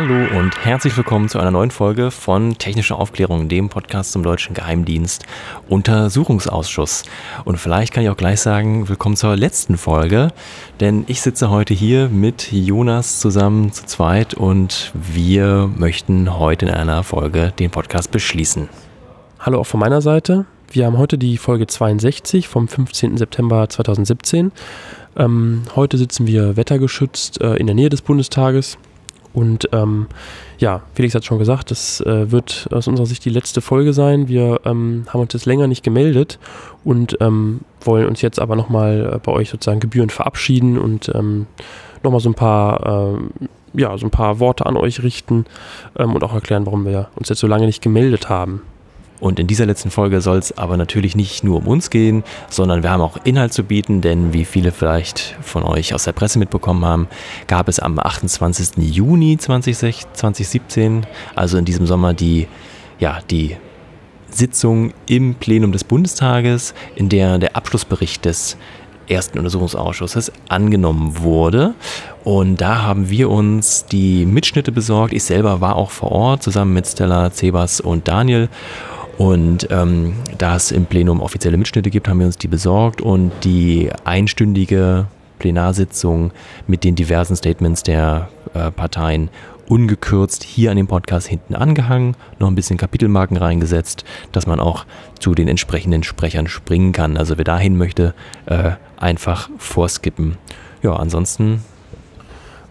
Hallo 0.00 0.38
und 0.38 0.64
herzlich 0.64 0.96
willkommen 0.96 1.28
zu 1.28 1.38
einer 1.38 1.50
neuen 1.50 1.70
Folge 1.70 2.10
von 2.10 2.56
Technische 2.56 2.96
Aufklärung, 2.96 3.50
dem 3.50 3.68
Podcast 3.68 4.12
zum 4.12 4.22
Deutschen 4.22 4.54
Geheimdienst 4.54 5.26
Untersuchungsausschuss. 5.68 7.02
Und 7.44 7.58
vielleicht 7.58 7.92
kann 7.92 8.02
ich 8.02 8.08
auch 8.08 8.16
gleich 8.16 8.40
sagen, 8.40 8.88
willkommen 8.88 9.14
zur 9.14 9.36
letzten 9.36 9.76
Folge, 9.76 10.28
denn 10.80 11.04
ich 11.06 11.20
sitze 11.20 11.50
heute 11.50 11.74
hier 11.74 12.08
mit 12.08 12.50
Jonas 12.50 13.20
zusammen 13.20 13.72
zu 13.72 13.84
zweit 13.84 14.32
und 14.32 14.90
wir 14.94 15.70
möchten 15.76 16.38
heute 16.38 16.64
in 16.64 16.72
einer 16.72 17.02
Folge 17.02 17.52
den 17.58 17.70
Podcast 17.70 18.10
beschließen. 18.10 18.70
Hallo 19.38 19.60
auch 19.60 19.66
von 19.66 19.80
meiner 19.80 20.00
Seite. 20.00 20.46
Wir 20.72 20.86
haben 20.86 20.96
heute 20.96 21.18
die 21.18 21.36
Folge 21.36 21.66
62 21.66 22.48
vom 22.48 22.68
15. 22.68 23.18
September 23.18 23.68
2017. 23.68 24.50
Ähm, 25.18 25.64
heute 25.76 25.98
sitzen 25.98 26.26
wir 26.26 26.56
wettergeschützt 26.56 27.42
äh, 27.42 27.56
in 27.56 27.66
der 27.66 27.74
Nähe 27.74 27.90
des 27.90 28.00
Bundestages 28.00 28.78
und 29.32 29.68
ähm, 29.72 30.06
ja, 30.58 30.82
Felix 30.94 31.14
hat 31.14 31.24
schon 31.24 31.38
gesagt, 31.38 31.70
das 31.70 32.00
äh, 32.00 32.30
wird 32.30 32.68
aus 32.72 32.88
unserer 32.88 33.06
Sicht 33.06 33.24
die 33.24 33.30
letzte 33.30 33.60
Folge 33.60 33.92
sein. 33.92 34.28
Wir 34.28 34.60
ähm, 34.64 35.04
haben 35.08 35.20
uns 35.20 35.32
jetzt 35.32 35.46
länger 35.46 35.66
nicht 35.66 35.82
gemeldet 35.82 36.38
und 36.84 37.16
ähm, 37.20 37.60
wollen 37.82 38.06
uns 38.06 38.22
jetzt 38.22 38.40
aber 38.40 38.56
nochmal 38.56 39.14
äh, 39.14 39.18
bei 39.18 39.32
euch 39.32 39.50
sozusagen 39.50 39.80
gebührend 39.80 40.12
verabschieden 40.12 40.78
und 40.78 41.10
ähm, 41.14 41.46
nochmal 42.02 42.20
so 42.20 42.28
ein 42.28 42.34
paar, 42.34 43.14
ähm, 43.14 43.30
ja, 43.72 43.96
so 43.96 44.06
ein 44.06 44.10
paar 44.10 44.40
Worte 44.40 44.66
an 44.66 44.76
euch 44.76 45.02
richten 45.02 45.44
ähm, 45.96 46.14
und 46.14 46.24
auch 46.24 46.34
erklären, 46.34 46.66
warum 46.66 46.84
wir 46.84 47.08
uns 47.14 47.28
jetzt 47.28 47.40
so 47.40 47.46
lange 47.46 47.66
nicht 47.66 47.82
gemeldet 47.82 48.28
haben. 48.28 48.62
Und 49.20 49.38
in 49.38 49.46
dieser 49.46 49.66
letzten 49.66 49.90
Folge 49.90 50.20
soll 50.22 50.38
es 50.38 50.56
aber 50.56 50.76
natürlich 50.76 51.14
nicht 51.14 51.44
nur 51.44 51.58
um 51.58 51.68
uns 51.68 51.90
gehen, 51.90 52.24
sondern 52.48 52.82
wir 52.82 52.90
haben 52.90 53.02
auch 53.02 53.18
Inhalt 53.24 53.52
zu 53.52 53.62
bieten, 53.64 54.00
denn 54.00 54.32
wie 54.32 54.46
viele 54.46 54.72
vielleicht 54.72 55.36
von 55.42 55.62
euch 55.62 55.94
aus 55.94 56.04
der 56.04 56.12
Presse 56.12 56.38
mitbekommen 56.38 56.84
haben, 56.84 57.06
gab 57.46 57.68
es 57.68 57.78
am 57.78 57.98
28. 57.98 58.78
Juni 58.78 59.36
2017, 59.36 61.06
also 61.36 61.58
in 61.58 61.66
diesem 61.66 61.86
Sommer, 61.86 62.14
die, 62.14 62.48
ja, 62.98 63.18
die 63.30 63.56
Sitzung 64.30 64.92
im 65.06 65.34
Plenum 65.34 65.72
des 65.72 65.84
Bundestages, 65.84 66.74
in 66.94 67.08
der 67.08 67.38
der 67.38 67.56
Abschlussbericht 67.56 68.24
des 68.24 68.56
ersten 69.10 69.38
Untersuchungsausschusses 69.38 70.32
angenommen 70.48 71.18
wurde. 71.18 71.74
Und 72.22 72.60
da 72.60 72.82
haben 72.82 73.10
wir 73.10 73.28
uns 73.28 73.86
die 73.86 74.24
Mitschnitte 74.24 74.72
besorgt. 74.72 75.12
Ich 75.12 75.24
selber 75.24 75.60
war 75.60 75.76
auch 75.76 75.90
vor 75.90 76.12
Ort 76.12 76.42
zusammen 76.42 76.72
mit 76.72 76.86
Stella, 76.86 77.32
Zebas 77.32 77.80
und 77.80 78.06
Daniel. 78.06 78.48
Und 79.20 79.68
ähm, 79.70 80.14
da 80.38 80.56
es 80.56 80.72
im 80.72 80.86
Plenum 80.86 81.20
offizielle 81.20 81.58
Mitschnitte 81.58 81.90
gibt, 81.90 82.08
haben 82.08 82.20
wir 82.20 82.24
uns 82.24 82.38
die 82.38 82.48
besorgt 82.48 83.02
und 83.02 83.32
die 83.44 83.90
einstündige 84.04 85.08
Plenarsitzung 85.38 86.32
mit 86.66 86.84
den 86.84 86.94
diversen 86.94 87.36
Statements 87.36 87.82
der 87.82 88.30
äh, 88.54 88.70
Parteien 88.70 89.28
ungekürzt 89.68 90.42
hier 90.42 90.70
an 90.70 90.78
dem 90.78 90.86
Podcast 90.86 91.26
hinten 91.26 91.54
angehangen, 91.54 92.16
noch 92.38 92.48
ein 92.48 92.54
bisschen 92.54 92.78
Kapitelmarken 92.78 93.36
reingesetzt, 93.36 94.06
dass 94.32 94.46
man 94.46 94.58
auch 94.58 94.86
zu 95.18 95.34
den 95.34 95.48
entsprechenden 95.48 96.02
Sprechern 96.02 96.46
springen 96.46 96.92
kann. 96.92 97.18
Also 97.18 97.36
wer 97.36 97.44
dahin 97.44 97.76
möchte, 97.76 98.14
äh, 98.46 98.70
einfach 98.96 99.50
vorskippen. 99.58 100.38
Ja, 100.82 100.96
ansonsten 100.96 101.62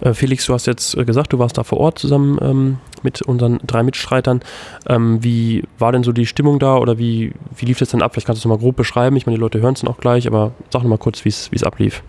äh, 0.01 0.13
Felix, 0.13 0.45
du 0.45 0.53
hast 0.53 0.65
jetzt 0.65 0.95
äh, 0.97 1.05
gesagt, 1.05 1.33
du 1.33 1.39
warst 1.39 1.57
da 1.57 1.63
vor 1.63 1.79
Ort 1.79 1.99
zusammen 1.99 2.37
ähm, 2.41 2.77
mit 3.03 3.21
unseren 3.21 3.59
drei 3.65 3.83
Mitstreitern. 3.83 4.41
Ähm, 4.87 5.23
wie 5.23 5.63
war 5.77 5.91
denn 5.91 6.03
so 6.03 6.11
die 6.11 6.25
Stimmung 6.25 6.59
da 6.59 6.77
oder 6.77 6.97
wie, 6.97 7.33
wie 7.55 7.65
lief 7.65 7.79
das 7.79 7.89
denn 7.89 8.01
ab? 8.01 8.13
Vielleicht 8.13 8.27
kannst 8.27 8.43
du 8.43 8.47
es 8.47 8.49
nochmal 8.49 8.63
grob 8.63 8.75
beschreiben. 8.75 9.15
Ich 9.15 9.25
meine, 9.25 9.37
die 9.37 9.41
Leute 9.41 9.61
hören 9.61 9.73
es 9.73 9.81
dann 9.81 9.89
auch 9.89 9.97
gleich, 9.97 10.27
aber 10.27 10.51
sag 10.69 10.83
nochmal 10.83 10.97
kurz, 10.97 11.25
wie 11.25 11.29
es 11.29 11.63
ablief. 11.63 12.03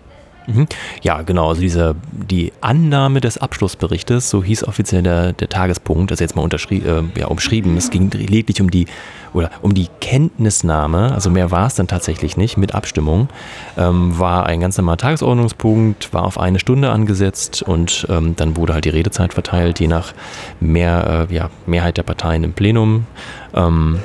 Mhm. 0.53 0.67
Ja, 1.03 1.23
genau. 1.23 1.49
Also 1.49 1.61
diese, 1.61 1.97
die 2.13 2.53
Annahme 2.61 3.21
des 3.21 3.39
Abschlussberichtes, 3.39 4.31
so 4.31 4.43
hieß 4.43 4.65
offiziell 4.65 5.03
der, 5.03 5.33
der 5.33 5.49
Tagespunkt, 5.49 6.11
also 6.11 6.23
jetzt 6.23 6.37
mal 6.37 6.49
äh, 6.49 7.19
ja, 7.19 7.27
umschrieben. 7.27 7.77
Es 7.77 7.91
ging 7.91 8.11
lediglich 8.11 8.61
um 8.61 8.71
die 8.71 8.87
oder 9.33 9.51
um 9.63 9.75
die 9.75 9.87
Kenntnisnahme, 10.01 11.13
also 11.13 11.31
mehr 11.31 11.53
war 11.53 11.67
es 11.69 11.77
dann 11.77 11.87
tatsächlich 11.87 12.37
nicht 12.37 12.57
mit 12.57 12.75
Abstimmung, 12.75 13.29
ähm, 13.77 14.19
war 14.19 14.47
ein 14.47 14.61
ganz 14.61 14.77
normaler 14.77 14.97
Tagesordnungspunkt, 14.97 16.13
war 16.13 16.25
auf 16.25 16.39
eine 16.39 16.59
Stunde 16.59 16.91
angesetzt 16.91 17.63
und 17.63 18.07
ähm, 18.11 18.35
dann 18.35 18.57
wurde 18.57 18.75
halt 18.75 18.85
die 18.85 18.91
Redezeit 18.91 19.33
verteilt, 19.33 19.79
je 19.79 19.87
nach 19.87 20.15
mehr, 20.59 21.29
äh, 21.31 21.35
ja, 21.35 21.51
Mehrheit 21.67 21.97
der 21.97 22.03
Parteien 22.03 22.43
im 22.43 22.53
Plenum. 22.55 23.07
Ähm, 23.55 24.01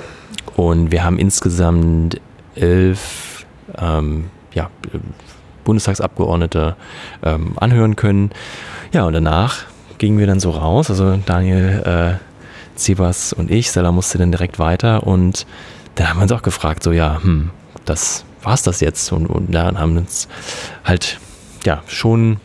und 0.56 0.92
wir 0.92 1.04
haben 1.04 1.18
insgesamt 1.18 2.22
elf 2.56 3.46
ähm, 3.78 4.26
ja, 4.54 4.70
Bundestagsabgeordnete 5.66 6.78
ähm, 7.24 7.54
anhören 7.58 7.98
können. 7.98 8.32
Ja, 8.94 9.04
und 9.04 9.14
danach 9.14 9.66
gingen 9.98 10.18
wir 10.18 10.28
dann 10.28 10.40
so 10.40 10.52
raus. 10.52 10.90
Also 10.90 11.20
Daniel 11.26 11.84
äh, 11.86 12.78
Zebas 12.78 13.34
und 13.34 13.52
ich, 13.52 13.68
Stella 13.68 13.92
musste 13.92 14.18
dann 14.18 14.32
direkt 14.32 14.60
weiter 14.60 15.06
und 15.06 15.46
da 15.96 16.10
haben 16.10 16.18
wir 16.18 16.24
uns 16.24 16.32
auch 16.32 16.42
gefragt, 16.42 16.84
so 16.84 16.92
ja, 16.92 17.22
hm, 17.22 17.50
das 17.86 18.26
war's 18.42 18.64
das 18.64 18.80
jetzt? 18.80 19.12
Und, 19.12 19.28
und 19.28 19.54
dann 19.54 19.80
haben 19.80 19.98
uns 19.98 20.28
halt 20.84 21.20
ja 21.66 21.82
schon 21.88 22.38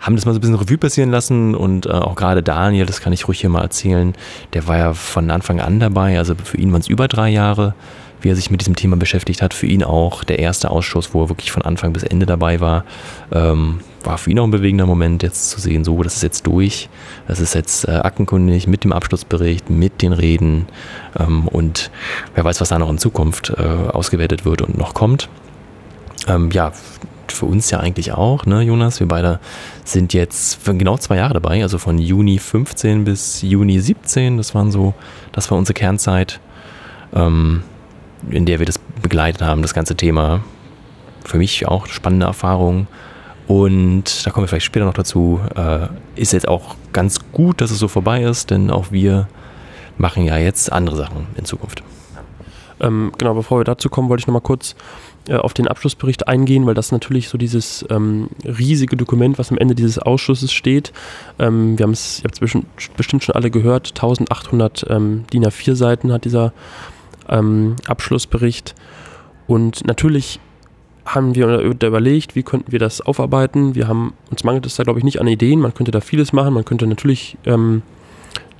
haben 0.00 0.16
das 0.16 0.26
mal 0.26 0.32
so 0.32 0.38
ein 0.38 0.40
bisschen 0.40 0.56
Revue 0.56 0.78
passieren 0.78 1.10
lassen 1.10 1.54
und 1.54 1.86
äh, 1.86 1.90
auch 1.90 2.16
gerade 2.16 2.42
Daniel, 2.42 2.86
das 2.86 3.00
kann 3.00 3.12
ich 3.12 3.28
ruhig 3.28 3.40
hier 3.40 3.50
mal 3.50 3.62
erzählen, 3.62 4.14
der 4.52 4.66
war 4.66 4.76
ja 4.76 4.94
von 4.94 5.30
Anfang 5.30 5.60
an 5.60 5.78
dabei, 5.78 6.18
also 6.18 6.34
für 6.34 6.56
ihn 6.56 6.72
waren 6.72 6.80
es 6.80 6.88
über 6.88 7.06
drei 7.06 7.28
Jahre 7.28 7.74
wie 8.22 8.30
er 8.30 8.36
sich 8.36 8.50
mit 8.50 8.60
diesem 8.60 8.76
Thema 8.76 8.96
beschäftigt 8.96 9.42
hat. 9.42 9.54
Für 9.54 9.66
ihn 9.66 9.82
auch 9.84 10.24
der 10.24 10.38
erste 10.38 10.70
Ausschuss, 10.70 11.14
wo 11.14 11.22
er 11.22 11.28
wirklich 11.28 11.52
von 11.52 11.62
Anfang 11.62 11.92
bis 11.92 12.02
Ende 12.02 12.26
dabei 12.26 12.60
war. 12.60 12.84
Ähm, 13.32 13.80
war 14.04 14.18
für 14.18 14.30
ihn 14.30 14.38
auch 14.38 14.44
ein 14.44 14.50
bewegender 14.50 14.86
Moment, 14.86 15.22
jetzt 15.22 15.50
zu 15.50 15.60
sehen, 15.60 15.84
so, 15.84 16.02
das 16.02 16.16
ist 16.16 16.22
jetzt 16.22 16.46
durch. 16.46 16.88
Das 17.28 17.40
ist 17.40 17.54
jetzt 17.54 17.86
äh, 17.86 17.92
aktenkundig 17.92 18.66
mit 18.66 18.84
dem 18.84 18.92
Abschlussbericht, 18.92 19.70
mit 19.70 20.02
den 20.02 20.12
Reden. 20.12 20.66
Ähm, 21.18 21.48
und 21.48 21.90
wer 22.34 22.44
weiß, 22.44 22.60
was 22.60 22.70
da 22.70 22.78
noch 22.78 22.90
in 22.90 22.98
Zukunft 22.98 23.50
äh, 23.50 23.62
ausgewertet 23.62 24.44
wird 24.44 24.62
und 24.62 24.76
noch 24.76 24.94
kommt. 24.94 25.28
Ähm, 26.28 26.50
ja, 26.50 26.72
für 27.28 27.46
uns 27.46 27.70
ja 27.70 27.80
eigentlich 27.80 28.12
auch, 28.12 28.46
ne, 28.46 28.62
Jonas? 28.62 29.00
Wir 29.00 29.08
beide 29.08 29.40
sind 29.84 30.12
jetzt 30.12 30.64
genau 30.64 30.96
zwei 30.98 31.16
Jahre 31.16 31.34
dabei, 31.34 31.62
also 31.62 31.78
von 31.78 31.98
Juni 31.98 32.38
15 32.38 33.04
bis 33.04 33.42
Juni 33.42 33.80
17. 33.80 34.36
Das 34.36 34.54
waren 34.54 34.70
so, 34.70 34.94
das 35.32 35.50
war 35.50 35.58
unsere 35.58 35.74
Kernzeit. 35.74 36.40
Ähm, 37.14 37.62
in 38.30 38.46
der 38.46 38.58
wir 38.58 38.66
das 38.66 38.78
begleitet 38.78 39.42
haben, 39.42 39.62
das 39.62 39.74
ganze 39.74 39.96
Thema. 39.96 40.40
Für 41.24 41.38
mich 41.38 41.66
auch 41.66 41.86
spannende 41.86 42.26
Erfahrung. 42.26 42.86
Und 43.46 44.24
da 44.24 44.30
kommen 44.30 44.44
wir 44.44 44.48
vielleicht 44.48 44.66
später 44.66 44.86
noch 44.86 44.94
dazu. 44.94 45.40
Äh, 45.56 45.88
ist 46.14 46.32
jetzt 46.32 46.48
auch 46.48 46.76
ganz 46.92 47.18
gut, 47.32 47.60
dass 47.60 47.70
es 47.70 47.78
so 47.78 47.88
vorbei 47.88 48.22
ist, 48.22 48.50
denn 48.50 48.70
auch 48.70 48.92
wir 48.92 49.28
machen 49.98 50.24
ja 50.24 50.36
jetzt 50.38 50.72
andere 50.72 50.96
Sachen 50.96 51.26
in 51.36 51.44
Zukunft. 51.44 51.82
Ähm, 52.80 53.12
genau, 53.18 53.34
bevor 53.34 53.60
wir 53.60 53.64
dazu 53.64 53.88
kommen, 53.88 54.08
wollte 54.08 54.22
ich 54.22 54.26
nochmal 54.26 54.42
kurz 54.42 54.74
äh, 55.28 55.36
auf 55.36 55.54
den 55.54 55.68
Abschlussbericht 55.68 56.26
eingehen, 56.26 56.66
weil 56.66 56.74
das 56.74 56.90
natürlich 56.90 57.28
so 57.28 57.38
dieses 57.38 57.84
ähm, 57.90 58.28
riesige 58.44 58.96
Dokument, 58.96 59.38
was 59.38 59.50
am 59.50 59.58
Ende 59.58 59.74
dieses 59.74 59.98
Ausschusses 59.98 60.52
steht. 60.52 60.92
Ähm, 61.38 61.78
wir 61.78 61.84
haben 61.84 61.92
es, 61.92 62.20
ihr 62.20 62.24
habt 62.24 62.42
es 62.42 62.90
bestimmt 62.96 63.22
schon 63.22 63.34
alle 63.34 63.50
gehört, 63.50 63.90
1800 63.90 64.86
ähm, 64.88 65.24
DIN 65.32 65.44
A4 65.44 65.76
Seiten 65.76 66.12
hat 66.12 66.24
dieser 66.24 66.52
ähm, 67.28 67.76
Abschlussbericht. 67.86 68.74
Und 69.46 69.86
natürlich 69.86 70.40
haben 71.04 71.34
wir 71.34 71.58
überlegt, 71.58 72.36
wie 72.36 72.42
könnten 72.42 72.70
wir 72.70 72.78
das 72.78 73.00
aufarbeiten. 73.00 73.74
Wir 73.74 73.88
haben, 73.88 74.14
uns 74.30 74.44
mangelt 74.44 74.66
es 74.66 74.76
da, 74.76 74.84
glaube 74.84 75.00
ich, 75.00 75.04
nicht 75.04 75.20
an 75.20 75.26
Ideen. 75.26 75.60
Man 75.60 75.74
könnte 75.74 75.90
da 75.90 76.00
vieles 76.00 76.32
machen. 76.32 76.54
Man 76.54 76.64
könnte 76.64 76.86
natürlich 76.86 77.36
ähm, 77.44 77.82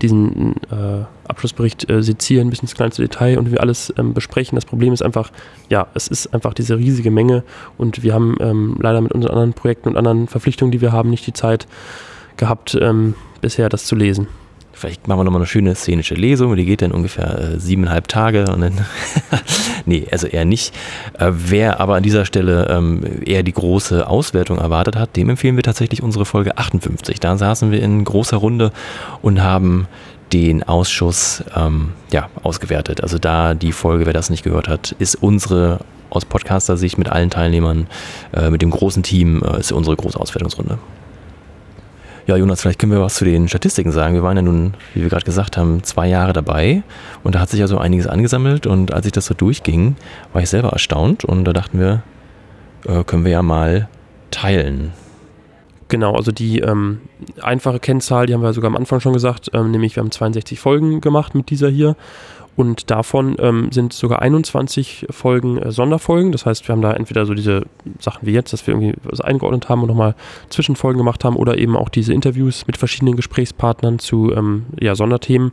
diesen 0.03 0.57
äh, 0.71 1.05
Abschlussbericht 1.29 1.89
äh, 1.89 2.03
sezieren, 2.03 2.51
bis 2.51 2.59
ins 2.59 2.75
kleinste 2.75 3.03
Detail 3.03 3.39
und 3.39 3.51
wir 3.51 3.61
alles 3.61 3.93
ähm, 3.97 4.13
besprechen. 4.13 4.57
Das 4.57 4.65
Problem 4.65 4.93
ist 4.93 5.03
einfach, 5.03 5.31
ja, 5.69 5.87
es 5.95 6.09
ist 6.09 6.35
einfach 6.35 6.53
diese 6.55 6.77
riesige 6.77 7.11
Menge 7.11 7.45
und 7.79 8.03
wir 8.03 8.13
haben 8.13 8.37
ähm, 8.41 8.77
leider 8.81 9.01
mit 9.01 9.13
unseren 9.13 9.33
anderen 9.33 9.53
Projekten 9.55 9.91
und 9.91 9.97
anderen 9.97 10.27
Verpflichtungen, 10.27 10.73
die 10.73 10.81
wir 10.81 10.93
haben, 10.93 11.11
nicht 11.11 11.27
die 11.27 11.33
Zeit 11.33 11.67
gehabt, 12.37 12.77
ähm, 12.81 13.15
bisher 13.41 13.69
das 13.69 13.85
zu 13.85 13.95
lesen. 13.95 14.27
Vielleicht 14.83 15.07
machen 15.07 15.21
wir 15.21 15.25
nochmal 15.25 15.43
eine 15.43 15.47
schöne 15.47 15.77
szenische 15.77 16.17
Lesung, 16.17 16.57
die 16.57 16.65
geht 16.65 16.83
dann 16.83 16.91
ungefähr 16.91 17.39
äh, 17.39 17.61
siebeneinhalb 17.61 18.09
Tage 18.09 18.51
und 18.53 18.63
dann, 18.63 18.85
nee, 19.87 20.09
also 20.11 20.27
eher 20.27 20.45
nicht. 20.45 20.75
Äh, 21.21 21.31
wer 21.31 21.79
aber 21.79 21.95
an 21.95 22.03
dieser 22.03 22.25
Stelle 22.25 22.67
ähm, 22.69 23.23
eher 23.25 23.45
die 23.45 23.53
große 23.53 24.05
Auswertung 24.09 24.59
erwartet 24.59 24.97
hat, 24.97 25.15
dem 25.15 25.31
empfehlen 25.31 25.55
wir 25.55 25.63
tatsächlich 25.63 26.03
unsere 26.03 26.25
Folge 26.25 26.59
58. 26.59 27.21
Da 27.21 27.37
saßen 27.37 27.71
wir 27.71 27.81
in 27.81 28.03
großer 28.03 28.39
Runde 28.39 28.73
und 29.23 29.41
haben 29.41 29.87
den 30.33 30.65
Ausschuss 30.65 31.45
ähm, 31.55 31.93
ja, 32.11 32.29
ausgewertet. 32.43 33.05
Also 33.05 33.21
da 33.21 33.55
die 33.55 33.71
Folge, 33.71 34.07
wer 34.07 34.13
das 34.13 34.31
nicht 34.31 34.43
gehört 34.43 34.67
hat, 34.67 34.97
ist 34.99 35.15
unsere 35.15 35.79
aus 36.11 36.25
Podcaster-Sicht 36.25 36.99
mit 36.99 37.09
allen 37.09 37.31
Teilnehmern, 37.31 37.87
äh, 38.33 38.51
mit 38.51 38.63
dem 38.63 38.71
großen 38.71 39.05
Team, 39.05 39.45
äh, 39.45 39.61
ist 39.61 39.71
unsere 39.71 39.95
große 39.95 40.19
Auswertungsrunde. 40.19 40.79
Ja, 42.27 42.37
Jonas, 42.37 42.61
vielleicht 42.61 42.79
können 42.79 42.93
wir 42.93 43.01
was 43.01 43.17
zu 43.17 43.25
den 43.25 43.49
Statistiken 43.49 43.91
sagen. 43.91 44.15
Wir 44.15 44.23
waren 44.23 44.37
ja 44.37 44.43
nun, 44.43 44.75
wie 44.95 45.03
wir 45.03 45.09
gerade 45.09 45.25
gesagt 45.25 45.57
haben, 45.57 45.83
zwei 45.83 46.09
Jahre 46.09 46.33
dabei. 46.33 46.83
Und 47.25 47.35
da 47.35 47.41
hat 47.41 47.51
sich 47.51 47.59
ja 47.59 47.67
so 47.67 47.79
einiges 47.79 48.07
angesammelt. 48.07 48.67
Und 48.67 48.93
als 48.93 49.07
ich 49.07 49.13
das 49.13 49.27
so 49.27 49.35
durchging, 49.35 49.97
war 50.33 50.41
ich 50.41 50.49
selber 50.49 50.71
erstaunt. 50.71 51.25
Und 51.25 51.45
da 51.45 51.53
dachten 51.53 51.81
wir, 51.81 52.03
äh, 52.87 53.03
können 53.03 53.25
wir 53.25 53.33
ja 53.33 53.43
mal 53.43 53.89
teilen. 54.31 54.93
Genau, 55.89 56.15
also 56.15 56.33
die 56.33 56.61
ähm, 56.61 57.01
einfache 57.43 57.79
Kennzahl, 57.79 58.27
die 58.27 58.35
haben 58.35 58.43
wir 58.43 58.53
sogar 58.55 58.71
am 58.71 58.77
Anfang 58.77 59.01
schon 59.01 59.13
gesagt, 59.13 59.51
ähm, 59.53 59.73
nämlich 59.73 59.95
wir 59.97 60.03
haben 60.03 60.11
62 60.11 60.59
Folgen 60.59 61.03
gemacht 61.03 61.35
mit 61.35 61.51
dieser 61.51 61.69
hier 61.69 61.97
und 62.55 62.91
davon 62.91 63.37
ähm, 63.39 63.73
sind 63.73 63.93
sogar 63.93 64.21
21 64.21 65.07
Folgen 65.11 65.59
äh, 65.59 65.73
Sonderfolgen. 65.73 66.33
Das 66.33 66.45
heißt, 66.45 66.69
wir 66.69 66.73
haben 66.73 66.83
da 66.83 66.93
entweder 66.93 67.25
so 67.25 67.35
diese 67.35 67.63
Sachen 67.99 68.27
wie 68.27 68.33
jetzt, 68.33 68.53
dass 68.53 68.67
wir 68.67 68.75
irgendwie 68.75 68.95
was 69.05 69.21
eingeordnet 69.21 69.69
haben 69.69 69.83
und 69.83 69.89
nochmal 69.89 70.15
Zwischenfolgen 70.51 70.99
gemacht 70.99 71.25
haben 71.25 71.37
oder 71.37 71.57
eben 71.57 71.77
auch 71.77 71.89
diese 71.89 72.13
Interviews 72.13 72.67
mit 72.67 72.77
verschiedenen 72.77 73.17
Gesprächspartnern 73.17 73.99
zu 73.99 74.33
ähm, 74.33 74.67
ja, 74.81 74.95
Sonderthemen. 74.95 75.53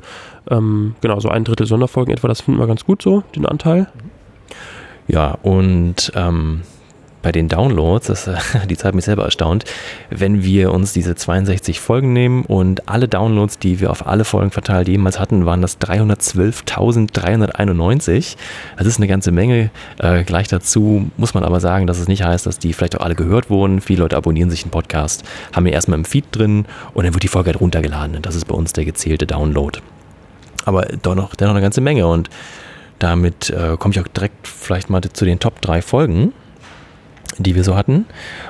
Ähm, 0.49 0.95
genau, 1.01 1.19
so 1.19 1.29
ein 1.29 1.45
Drittel 1.45 1.67
Sonderfolgen 1.67 2.13
etwa, 2.13 2.27
das 2.27 2.41
finden 2.41 2.59
wir 2.59 2.67
ganz 2.67 2.83
gut 2.83 3.01
so, 3.01 3.23
den 3.35 3.45
Anteil. 3.45 3.87
Ja, 5.07 5.37
und 5.41 6.11
ähm, 6.15 6.61
bei 7.21 7.31
den 7.31 7.47
Downloads, 7.49 8.07
das, 8.07 8.27
die 8.69 8.77
Zeit 8.77 8.89
hat 8.89 8.95
mich 8.95 9.05
selber 9.05 9.25
erstaunt, 9.25 9.65
wenn 10.09 10.41
wir 10.43 10.73
uns 10.73 10.91
diese 10.93 11.13
62 11.15 11.79
Folgen 11.79 12.11
nehmen 12.13 12.45
und 12.45 12.89
alle 12.89 13.07
Downloads, 13.07 13.59
die 13.59 13.79
wir 13.79 13.91
auf 13.91 14.07
alle 14.07 14.25
Folgen 14.25 14.49
verteilt 14.51 14.87
jemals 14.87 15.19
hatten, 15.19 15.45
waren 15.45 15.61
das 15.61 15.79
312.391. 15.81 18.37
Das 18.77 18.87
ist 18.87 18.97
eine 18.97 19.07
ganze 19.07 19.31
Menge. 19.31 19.69
Äh, 19.97 20.23
gleich 20.23 20.47
dazu 20.47 21.11
muss 21.17 21.33
man 21.33 21.43
aber 21.43 21.59
sagen, 21.59 21.87
dass 21.87 21.97
es 21.99 22.07
nicht 22.07 22.23
heißt, 22.23 22.45
dass 22.45 22.59
die 22.59 22.71
vielleicht 22.73 22.97
auch 22.97 23.03
alle 23.03 23.15
gehört 23.15 23.49
wurden. 23.49 23.81
Viele 23.81 24.03
Leute 24.03 24.15
abonnieren 24.17 24.49
sich 24.49 24.63
einen 24.63 24.71
Podcast, 24.71 25.25
haben 25.53 25.65
wir 25.65 25.73
erstmal 25.73 25.99
im 25.99 26.05
Feed 26.05 26.23
drin 26.31 26.65
und 26.93 27.03
dann 27.03 27.13
wird 27.13 27.23
die 27.23 27.27
Folge 27.27 27.47
halt 27.47 27.59
runtergeladen. 27.59 28.21
Das 28.21 28.35
ist 28.35 28.45
bei 28.45 28.55
uns 28.55 28.71
der 28.73 28.85
gezählte 28.85 29.27
Download. 29.27 29.79
Aber 30.65 30.85
doch 31.01 31.15
noch, 31.15 31.35
dennoch 31.35 31.53
eine 31.53 31.61
ganze 31.61 31.81
Menge 31.81 32.07
und 32.07 32.29
damit 32.99 33.49
äh, 33.49 33.75
komme 33.77 33.93
ich 33.93 33.99
auch 33.99 34.07
direkt 34.07 34.47
vielleicht 34.47 34.89
mal 34.89 35.01
zu 35.01 35.25
den 35.25 35.39
Top 35.39 35.59
3 35.61 35.81
Folgen 35.81 36.31
die 37.39 37.55
wir 37.55 37.63
so 37.63 37.75
hatten. 37.75 38.05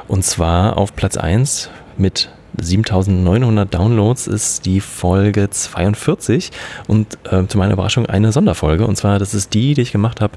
Und 0.07 0.23
zwar 0.25 0.77
auf 0.77 0.95
Platz 0.95 1.17
1 1.17 1.69
mit 1.97 2.29
7900 2.57 3.73
Downloads 3.73 4.27
ist 4.27 4.65
die 4.65 4.81
Folge 4.81 5.49
42 5.49 6.51
und 6.87 7.17
äh, 7.31 7.45
zu 7.47 7.57
meiner 7.57 7.73
Überraschung 7.73 8.05
eine 8.05 8.31
Sonderfolge. 8.31 8.85
Und 8.85 8.95
zwar, 8.95 9.19
das 9.19 9.33
ist 9.33 9.53
die, 9.53 9.73
die 9.73 9.81
ich 9.81 9.91
gemacht 9.91 10.21
habe 10.21 10.33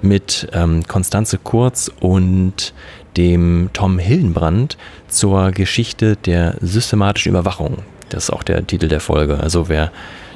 mit 0.00 0.48
ähm, 0.52 0.84
Konstanze 0.86 1.38
Kurz 1.38 1.90
und 2.00 2.72
dem 3.16 3.70
Tom 3.72 3.98
Hildenbrand 3.98 4.76
zur 5.08 5.50
Geschichte 5.50 6.16
der 6.16 6.56
systematischen 6.60 7.30
Überwachung. 7.30 7.78
Das 8.10 8.24
ist 8.24 8.30
auch 8.30 8.42
der 8.42 8.66
Titel 8.66 8.88
der 8.88 9.00
Folge. 9.00 9.38
Also 9.40 9.68
wer 9.68 9.90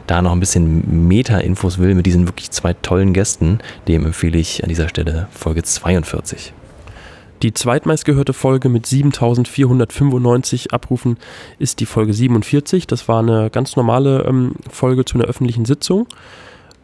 da 0.06 0.20
noch 0.20 0.32
ein 0.32 0.40
bisschen 0.40 1.08
Meta-Infos 1.08 1.78
will 1.78 1.94
mit 1.94 2.06
diesen 2.06 2.26
wirklich 2.26 2.50
zwei 2.50 2.74
tollen 2.74 3.12
Gästen, 3.12 3.60
dem 3.86 4.04
empfehle 4.04 4.38
ich 4.38 4.62
an 4.62 4.68
dieser 4.68 4.88
Stelle 4.88 5.28
Folge 5.30 5.62
42. 5.62 6.52
Die 7.42 7.52
zweitmeistgehörte 7.52 8.32
Folge 8.32 8.68
mit 8.68 8.86
7495 8.86 10.72
Abrufen 10.72 11.18
ist 11.58 11.80
die 11.80 11.86
Folge 11.86 12.12
47. 12.12 12.86
Das 12.86 13.08
war 13.08 13.18
eine 13.18 13.50
ganz 13.50 13.74
normale 13.74 14.24
ähm, 14.28 14.54
Folge 14.70 15.04
zu 15.04 15.16
einer 15.16 15.24
öffentlichen 15.24 15.64
Sitzung. 15.64 16.06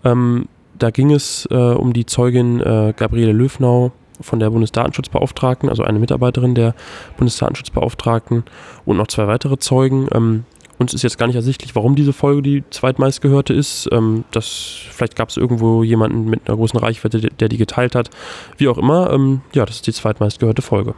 Ähm, 0.05 0.49
da 0.77 0.91
ging 0.91 1.13
es 1.13 1.47
äh, 1.53 1.55
um 1.55 1.93
die 1.93 2.07
Zeugin 2.07 2.59
äh, 2.61 2.93
Gabriele 2.97 3.31
Löfnau 3.31 3.93
von 4.21 4.41
der 4.41 4.51
Bundesdatenschutzbeauftragten, 4.51 5.69
also 5.69 5.85
eine 5.85 6.01
Mitarbeiterin 6.01 6.57
der 6.57 6.75
Bundesdatenschutzbeauftragten 7.19 8.43
und 8.85 8.97
noch 8.97 9.07
zwei 9.07 9.29
weitere 9.29 9.59
Zeugen. 9.59 10.09
Ähm, 10.13 10.45
uns 10.79 10.95
ist 10.95 11.03
jetzt 11.03 11.19
gar 11.19 11.27
nicht 11.27 11.37
ersichtlich, 11.37 11.75
warum 11.75 11.97
diese 11.97 12.13
Folge 12.13 12.43
die 12.43 12.65
zweitmeistgehörte 12.71 13.53
ist. 13.53 13.89
Ähm, 13.93 14.25
das, 14.31 14.47
vielleicht 14.91 15.17
gab 15.17 15.29
es 15.29 15.37
irgendwo 15.37 15.83
jemanden 15.83 16.25
mit 16.31 16.47
einer 16.47 16.57
großen 16.57 16.79
Reichweite, 16.79 17.21
der, 17.21 17.49
die 17.49 17.57
geteilt 17.57 17.95
hat. 17.95 18.11
Wie 18.57 18.69
auch 18.69 18.79
immer, 18.79 19.13
ähm, 19.13 19.41
ja, 19.53 19.67
das 19.67 19.77
ist 19.77 19.87
die 19.87 19.93
zweitmeistgehörte 19.93 20.63
Folge. 20.63 20.95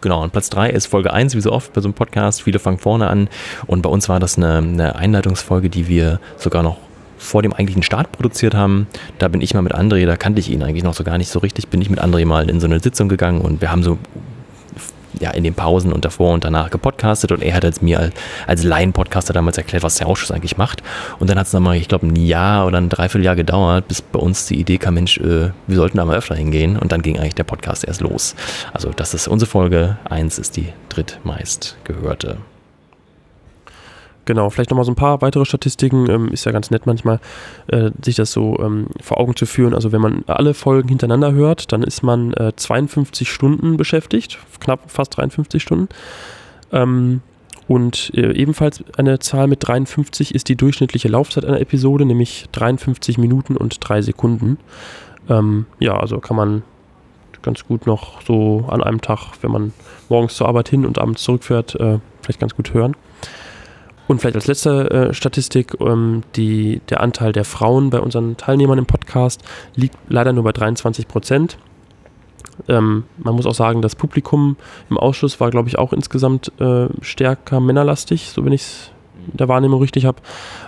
Genau, 0.00 0.22
und 0.22 0.30
Platz 0.30 0.48
3 0.50 0.70
ist 0.70 0.86
Folge 0.86 1.12
1, 1.12 1.34
wie 1.34 1.40
so 1.40 1.50
oft 1.50 1.72
bei 1.72 1.80
so 1.80 1.88
einem 1.88 1.94
Podcast. 1.94 2.42
Viele 2.42 2.58
fangen 2.58 2.78
vorne 2.78 3.08
an. 3.08 3.28
Und 3.66 3.82
bei 3.82 3.90
uns 3.90 4.08
war 4.08 4.20
das 4.20 4.36
eine, 4.36 4.58
eine 4.58 4.94
Einleitungsfolge, 4.94 5.70
die 5.70 5.88
wir 5.88 6.20
sogar 6.36 6.62
noch 6.62 6.76
vor 7.16 7.42
dem 7.42 7.52
eigentlichen 7.52 7.82
Start 7.82 8.12
produziert 8.12 8.54
haben. 8.54 8.86
Da 9.18 9.26
bin 9.26 9.40
ich 9.40 9.54
mal 9.54 9.62
mit 9.62 9.74
André, 9.74 10.06
da 10.06 10.16
kannte 10.16 10.38
ich 10.38 10.50
ihn 10.50 10.62
eigentlich 10.62 10.84
noch 10.84 10.94
so 10.94 11.02
gar 11.02 11.18
nicht 11.18 11.30
so 11.30 11.40
richtig, 11.40 11.66
bin 11.68 11.82
ich 11.82 11.90
mit 11.90 12.00
André 12.00 12.24
mal 12.26 12.48
in 12.48 12.60
so 12.60 12.66
eine 12.66 12.78
Sitzung 12.78 13.08
gegangen 13.08 13.40
und 13.40 13.60
wir 13.60 13.72
haben 13.72 13.82
so 13.82 13.98
ja, 15.20 15.30
in 15.30 15.44
den 15.44 15.54
Pausen 15.54 15.92
und 15.92 16.04
davor 16.04 16.32
und 16.34 16.44
danach 16.44 16.70
gepodcastet 16.70 17.32
und 17.32 17.42
er 17.42 17.54
hat 17.54 17.64
jetzt 17.64 17.82
mir 17.82 18.00
als, 18.00 18.14
als 18.46 18.62
Laien-Podcaster 18.64 19.32
damals 19.32 19.58
erklärt, 19.58 19.82
was 19.82 19.96
der 19.96 20.06
Ausschuss 20.06 20.30
eigentlich 20.30 20.56
macht. 20.56 20.82
Und 21.18 21.30
dann 21.30 21.38
hat 21.38 21.46
es 21.46 21.52
nochmal, 21.52 21.76
ich 21.76 21.88
glaube, 21.88 22.06
ein 22.06 22.16
Jahr 22.16 22.66
oder 22.66 22.78
ein 22.78 22.88
Dreivierteljahr 22.88 23.36
gedauert, 23.36 23.88
bis 23.88 24.02
bei 24.02 24.18
uns 24.18 24.46
die 24.46 24.58
Idee 24.58 24.78
kam, 24.78 24.94
Mensch, 24.94 25.18
äh, 25.18 25.50
wir 25.66 25.76
sollten 25.76 25.96
da 25.96 26.04
mal 26.04 26.16
öfter 26.16 26.34
hingehen 26.34 26.76
und 26.76 26.92
dann 26.92 27.02
ging 27.02 27.18
eigentlich 27.18 27.34
der 27.34 27.44
Podcast 27.44 27.84
erst 27.84 28.00
los. 28.00 28.34
Also 28.72 28.90
das 28.90 29.14
ist 29.14 29.28
unsere 29.28 29.50
Folge 29.50 29.98
1 30.08 30.38
ist 30.38 30.56
die 30.56 30.72
drittmeist 30.88 31.76
gehörte. 31.84 32.38
Genau, 34.28 34.50
vielleicht 34.50 34.68
nochmal 34.68 34.84
so 34.84 34.92
ein 34.92 34.94
paar 34.94 35.22
weitere 35.22 35.46
Statistiken. 35.46 36.10
Ähm, 36.10 36.28
ist 36.28 36.44
ja 36.44 36.52
ganz 36.52 36.70
nett 36.70 36.84
manchmal, 36.84 37.18
äh, 37.68 37.92
sich 38.04 38.14
das 38.14 38.30
so 38.30 38.58
ähm, 38.58 38.88
vor 39.00 39.18
Augen 39.18 39.34
zu 39.34 39.46
führen. 39.46 39.72
Also 39.72 39.90
wenn 39.90 40.02
man 40.02 40.22
alle 40.26 40.52
Folgen 40.52 40.90
hintereinander 40.90 41.32
hört, 41.32 41.72
dann 41.72 41.82
ist 41.82 42.02
man 42.02 42.34
äh, 42.34 42.52
52 42.54 43.32
Stunden 43.32 43.78
beschäftigt, 43.78 44.38
knapp 44.60 44.90
fast 44.90 45.16
53 45.16 45.62
Stunden. 45.62 45.88
Ähm, 46.72 47.22
und 47.68 48.12
äh, 48.14 48.34
ebenfalls 48.34 48.84
eine 48.98 49.18
Zahl 49.18 49.46
mit 49.46 49.66
53 49.66 50.34
ist 50.34 50.50
die 50.50 50.56
durchschnittliche 50.56 51.08
Laufzeit 51.08 51.46
einer 51.46 51.62
Episode, 51.62 52.04
nämlich 52.04 52.50
53 52.52 53.16
Minuten 53.16 53.56
und 53.56 53.78
3 53.80 54.02
Sekunden. 54.02 54.58
Ähm, 55.30 55.64
ja, 55.78 55.98
also 55.98 56.18
kann 56.18 56.36
man 56.36 56.62
ganz 57.40 57.64
gut 57.64 57.86
noch 57.86 58.20
so 58.20 58.66
an 58.68 58.82
einem 58.82 59.00
Tag, 59.00 59.32
wenn 59.40 59.52
man 59.52 59.72
morgens 60.10 60.34
zur 60.34 60.48
Arbeit 60.48 60.68
hin 60.68 60.84
und 60.84 60.98
abends 60.98 61.22
zurückfährt, 61.22 61.76
äh, 61.76 61.98
vielleicht 62.20 62.40
ganz 62.40 62.54
gut 62.54 62.74
hören. 62.74 62.94
Und 64.08 64.20
vielleicht 64.20 64.36
als 64.36 64.46
letzte 64.46 64.90
äh, 64.90 65.14
Statistik, 65.14 65.76
ähm, 65.80 66.22
die, 66.34 66.80
der 66.88 67.02
Anteil 67.02 67.32
der 67.32 67.44
Frauen 67.44 67.90
bei 67.90 68.00
unseren 68.00 68.38
Teilnehmern 68.38 68.78
im 68.78 68.86
Podcast 68.86 69.42
liegt 69.76 69.96
leider 70.08 70.32
nur 70.32 70.44
bei 70.44 70.52
23 70.52 71.06
Prozent. 71.06 71.58
Ähm, 72.68 73.04
man 73.18 73.34
muss 73.34 73.46
auch 73.46 73.54
sagen, 73.54 73.82
das 73.82 73.94
Publikum 73.94 74.56
im 74.88 74.96
Ausschuss 74.96 75.38
war, 75.40 75.50
glaube 75.50 75.68
ich, 75.68 75.78
auch 75.78 75.92
insgesamt 75.92 76.50
äh, 76.58 76.88
stärker 77.02 77.60
männerlastig, 77.60 78.30
so 78.30 78.44
wenn 78.44 78.52
ich 78.52 78.62
es 78.62 78.90
in 79.30 79.36
der 79.36 79.48
Wahrnehmung 79.48 79.80
richtig 79.80 80.06
habe. 80.06 80.22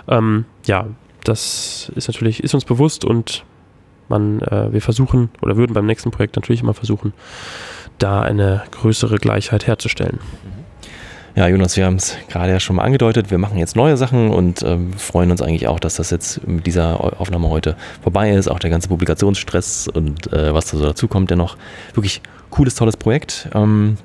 Ähm, 0.07 0.45
ja, 0.65 0.85
das 1.23 1.91
ist 1.95 2.07
natürlich, 2.07 2.43
ist 2.43 2.53
uns 2.53 2.65
bewusst 2.65 3.03
und 3.03 3.43
man, 4.07 4.41
äh, 4.41 4.71
wir 4.71 4.81
versuchen 4.81 5.29
oder 5.41 5.57
würden 5.57 5.73
beim 5.73 5.87
nächsten 5.87 6.11
Projekt 6.11 6.35
natürlich 6.35 6.61
immer 6.61 6.75
versuchen, 6.75 7.13
da 7.97 8.21
eine 8.21 8.61
größere 8.69 9.17
Gleichheit 9.17 9.65
herzustellen. 9.65 10.19
Mhm. 10.21 10.60
Ja, 11.33 11.47
Jonas, 11.47 11.77
wir 11.77 11.85
haben 11.85 11.95
es 11.95 12.17
gerade 12.27 12.51
ja 12.51 12.59
schon 12.59 12.75
mal 12.75 12.83
angedeutet. 12.83 13.31
Wir 13.31 13.37
machen 13.37 13.57
jetzt 13.57 13.77
neue 13.77 13.95
Sachen 13.95 14.31
und 14.31 14.63
ähm, 14.63 14.91
freuen 14.93 15.31
uns 15.31 15.41
eigentlich 15.41 15.67
auch, 15.67 15.79
dass 15.79 15.95
das 15.95 16.09
jetzt 16.09 16.45
mit 16.45 16.67
dieser 16.67 17.19
Aufnahme 17.21 17.49
heute 17.49 17.77
vorbei 18.01 18.31
ist. 18.31 18.49
Auch 18.49 18.59
der 18.59 18.69
ganze 18.69 18.89
Publikationsstress 18.89 19.87
und 19.87 20.31
äh, 20.33 20.53
was 20.53 20.65
da 20.71 20.77
so 20.77 20.83
dazu 20.83 21.07
kommt, 21.07 21.31
dennoch 21.31 21.55
wirklich 21.93 22.21
cooles, 22.49 22.75
tolles 22.75 22.97
Projekt. 22.97 23.47
Ähm, 23.53 23.97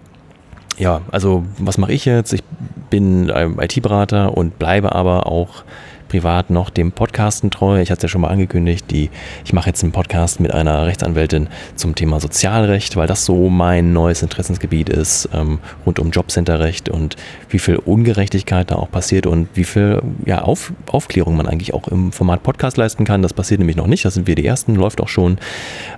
ja, 0.78 1.00
also 1.10 1.44
was 1.58 1.78
mache 1.78 1.92
ich 1.92 2.04
jetzt? 2.04 2.32
Ich 2.32 2.44
bin 2.90 3.28
IT-Berater 3.28 4.36
und 4.36 4.60
bleibe 4.60 4.94
aber 4.94 5.26
auch 5.26 5.64
privat 6.08 6.50
noch 6.50 6.70
dem 6.70 6.92
Podcasten 6.92 7.50
treu. 7.50 7.80
Ich 7.80 7.90
hatte 7.90 7.98
es 7.98 8.02
ja 8.04 8.08
schon 8.08 8.20
mal 8.20 8.28
angekündigt, 8.28 8.90
die, 8.90 9.10
ich 9.44 9.52
mache 9.52 9.68
jetzt 9.68 9.82
einen 9.82 9.92
Podcast 9.92 10.40
mit 10.40 10.52
einer 10.52 10.86
Rechtsanwältin 10.86 11.48
zum 11.74 11.94
Thema 11.94 12.20
Sozialrecht, 12.20 12.96
weil 12.96 13.06
das 13.06 13.24
so 13.24 13.48
mein 13.48 13.92
neues 13.92 14.22
Interessensgebiet 14.22 14.88
ist, 14.88 15.28
ähm, 15.32 15.58
rund 15.84 15.98
um 15.98 16.10
Jobcenterrecht 16.10 16.88
und 16.88 17.16
wie 17.50 17.58
viel 17.58 17.76
Ungerechtigkeit 17.76 18.70
da 18.70 18.76
auch 18.76 18.90
passiert 18.90 19.26
und 19.26 19.48
wie 19.54 19.64
viel 19.64 20.00
ja, 20.24 20.42
Auf, 20.42 20.72
Aufklärung 20.90 21.36
man 21.36 21.46
eigentlich 21.46 21.74
auch 21.74 21.88
im 21.88 22.12
Format 22.12 22.42
Podcast 22.42 22.76
leisten 22.76 23.04
kann. 23.04 23.22
Das 23.22 23.34
passiert 23.34 23.58
nämlich 23.58 23.76
noch 23.76 23.86
nicht, 23.86 24.04
das 24.04 24.14
sind 24.14 24.26
wir 24.26 24.34
die 24.34 24.46
Ersten, 24.46 24.74
läuft 24.74 25.00
auch 25.00 25.08
schon 25.08 25.38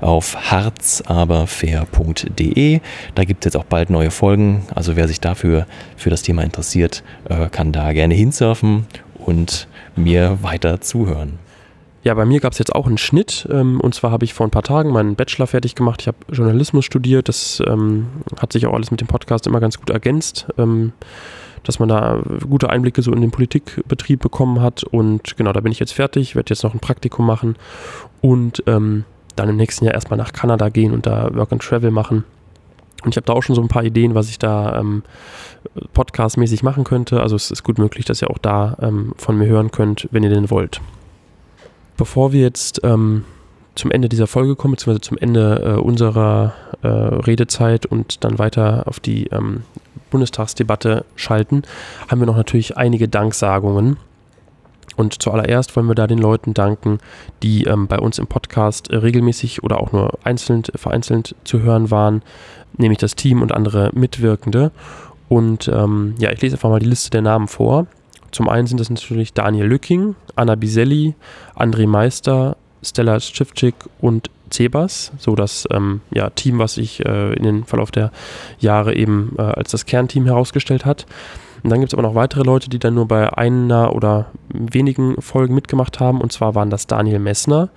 auf 0.00 0.50
harzaberfair.de. 0.50 2.80
Da 3.14 3.24
gibt 3.24 3.44
es 3.44 3.52
jetzt 3.52 3.56
auch 3.56 3.64
bald 3.64 3.90
neue 3.90 4.10
Folgen, 4.10 4.62
also 4.74 4.96
wer 4.96 5.08
sich 5.08 5.20
dafür 5.20 5.66
für 5.96 6.10
das 6.10 6.22
Thema 6.22 6.42
interessiert, 6.42 7.02
äh, 7.28 7.48
kann 7.50 7.72
da 7.72 7.92
gerne 7.92 8.14
hinsurfen 8.14 8.86
und 9.28 9.68
mir 9.94 10.38
weiter 10.42 10.80
zuhören. 10.80 11.38
Ja, 12.02 12.14
bei 12.14 12.24
mir 12.24 12.40
gab 12.40 12.52
es 12.52 12.58
jetzt 12.58 12.74
auch 12.74 12.86
einen 12.86 12.96
Schnitt. 12.96 13.46
Ähm, 13.52 13.80
und 13.80 13.94
zwar 13.94 14.10
habe 14.10 14.24
ich 14.24 14.32
vor 14.32 14.46
ein 14.46 14.50
paar 14.50 14.62
Tagen 14.62 14.90
meinen 14.90 15.14
Bachelor 15.14 15.46
fertig 15.46 15.74
gemacht. 15.74 16.00
Ich 16.00 16.08
habe 16.08 16.16
Journalismus 16.30 16.86
studiert. 16.86 17.28
Das 17.28 17.62
ähm, 17.66 18.06
hat 18.40 18.52
sich 18.52 18.66
auch 18.66 18.72
alles 18.72 18.90
mit 18.90 19.00
dem 19.00 19.08
Podcast 19.08 19.46
immer 19.46 19.60
ganz 19.60 19.78
gut 19.78 19.90
ergänzt. 19.90 20.46
Ähm, 20.56 20.92
dass 21.64 21.80
man 21.80 21.88
da 21.90 22.22
gute 22.48 22.70
Einblicke 22.70 23.02
so 23.02 23.12
in 23.12 23.20
den 23.20 23.30
Politikbetrieb 23.30 24.20
bekommen 24.20 24.62
hat. 24.62 24.84
Und 24.84 25.36
genau, 25.36 25.52
da 25.52 25.60
bin 25.60 25.72
ich 25.72 25.80
jetzt 25.80 25.92
fertig, 25.92 26.34
werde 26.34 26.54
jetzt 26.54 26.62
noch 26.62 26.72
ein 26.72 26.80
Praktikum 26.80 27.26
machen 27.26 27.56
und 28.22 28.62
ähm, 28.66 29.04
dann 29.36 29.48
im 29.50 29.56
nächsten 29.56 29.84
Jahr 29.84 29.92
erstmal 29.92 30.16
nach 30.16 30.32
Kanada 30.32 30.68
gehen 30.68 30.92
und 30.92 31.04
da 31.04 31.34
Work 31.34 31.52
and 31.52 31.62
Travel 31.62 31.90
machen. 31.90 32.24
Und 33.04 33.10
ich 33.10 33.16
habe 33.16 33.26
da 33.26 33.32
auch 33.32 33.42
schon 33.42 33.54
so 33.54 33.62
ein 33.62 33.68
paar 33.68 33.84
Ideen, 33.84 34.14
was 34.14 34.28
ich 34.28 34.38
da 34.38 34.80
ähm, 34.80 35.02
podcastmäßig 35.92 36.62
machen 36.62 36.84
könnte. 36.84 37.20
Also 37.20 37.36
es 37.36 37.50
ist 37.50 37.62
gut 37.62 37.78
möglich, 37.78 38.04
dass 38.04 38.22
ihr 38.22 38.30
auch 38.30 38.38
da 38.38 38.76
ähm, 38.80 39.14
von 39.16 39.38
mir 39.38 39.46
hören 39.46 39.70
könnt, 39.70 40.08
wenn 40.10 40.22
ihr 40.22 40.30
denn 40.30 40.50
wollt. 40.50 40.80
Bevor 41.96 42.32
wir 42.32 42.40
jetzt 42.40 42.80
ähm, 42.84 43.24
zum 43.74 43.90
Ende 43.90 44.08
dieser 44.08 44.26
Folge 44.26 44.56
kommen, 44.56 44.74
beziehungsweise 44.74 45.00
zum 45.00 45.18
Ende 45.18 45.76
äh, 45.76 45.80
unserer 45.80 46.54
äh, 46.82 46.88
Redezeit 46.88 47.86
und 47.86 48.24
dann 48.24 48.38
weiter 48.38 48.82
auf 48.86 49.00
die 49.00 49.26
ähm, 49.28 49.62
Bundestagsdebatte 50.10 51.04
schalten, 51.16 51.62
haben 52.08 52.20
wir 52.20 52.26
noch 52.26 52.36
natürlich 52.36 52.76
einige 52.76 53.08
Danksagungen. 53.08 53.96
Und 54.96 55.22
zuallererst 55.22 55.76
wollen 55.76 55.86
wir 55.86 55.94
da 55.94 56.08
den 56.08 56.18
Leuten 56.18 56.54
danken, 56.54 56.98
die 57.44 57.64
ähm, 57.64 57.86
bei 57.86 58.00
uns 58.00 58.18
im 58.18 58.26
Podcast 58.26 58.90
äh, 58.90 58.96
regelmäßig 58.96 59.62
oder 59.62 59.80
auch 59.80 59.92
nur 59.92 60.18
einzeln, 60.24 60.64
vereinzelt 60.74 61.36
zu 61.44 61.60
hören 61.60 61.92
waren, 61.92 62.22
nämlich 62.76 62.98
das 62.98 63.14
Team 63.14 63.42
und 63.42 63.52
andere 63.52 63.90
Mitwirkende. 63.94 64.70
Und 65.28 65.68
ähm, 65.68 66.14
ja, 66.18 66.30
ich 66.32 66.40
lese 66.40 66.56
einfach 66.56 66.70
mal 66.70 66.80
die 66.80 66.86
Liste 66.88 67.10
der 67.10 67.22
Namen 67.22 67.48
vor. 67.48 67.86
Zum 68.30 68.48
einen 68.48 68.66
sind 68.66 68.80
das 68.80 68.90
natürlich 68.90 69.32
Daniel 69.32 69.66
Lücking, 69.66 70.14
Anna 70.36 70.54
Biselli, 70.54 71.14
André 71.56 71.86
Meister, 71.86 72.56
Stella 72.82 73.18
Schiffczyk 73.20 73.74
und 74.00 74.30
Cebas, 74.50 75.12
so 75.18 75.34
das 75.34 75.66
ähm, 75.70 76.00
ja, 76.10 76.30
Team, 76.30 76.58
was 76.58 76.74
sich 76.74 77.04
äh, 77.04 77.34
in 77.34 77.42
den 77.42 77.64
Verlauf 77.64 77.90
der 77.90 78.10
Jahre 78.58 78.94
eben 78.94 79.34
äh, 79.38 79.42
als 79.42 79.70
das 79.70 79.86
Kernteam 79.86 80.26
herausgestellt 80.26 80.84
hat. 80.84 81.06
Und 81.62 81.70
dann 81.70 81.80
gibt 81.80 81.92
es 81.92 81.98
aber 81.98 82.06
noch 82.06 82.14
weitere 82.14 82.44
Leute, 82.44 82.70
die 82.70 82.78
dann 82.78 82.94
nur 82.94 83.08
bei 83.08 83.36
einer 83.36 83.94
oder 83.94 84.26
wenigen 84.48 85.20
Folgen 85.20 85.54
mitgemacht 85.54 86.00
haben. 86.00 86.20
Und 86.20 86.32
zwar 86.32 86.54
waren 86.54 86.70
das 86.70 86.86
Daniel 86.86 87.18
Messner, 87.18 87.68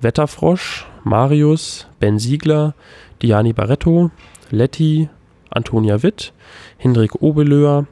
Wetterfrosch, 0.00 0.86
Marius, 1.02 1.86
Ben 1.98 2.18
Siegler, 2.18 2.74
Diani 3.22 3.52
Barretto, 3.52 4.10
Letty, 4.54 5.08
Antonia 5.50 6.02
Witt, 6.02 6.32
Hendrik 6.78 7.20
Obelöhr, 7.20 7.86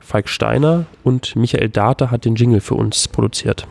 Falk 0.00 0.28
Steiner 0.28 0.86
und 1.04 1.36
Michael 1.36 1.68
Date 1.68 2.10
hat 2.10 2.24
den 2.24 2.34
Jingle 2.34 2.60
für 2.60 2.74
uns 2.74 3.08
produziert. 3.08 3.66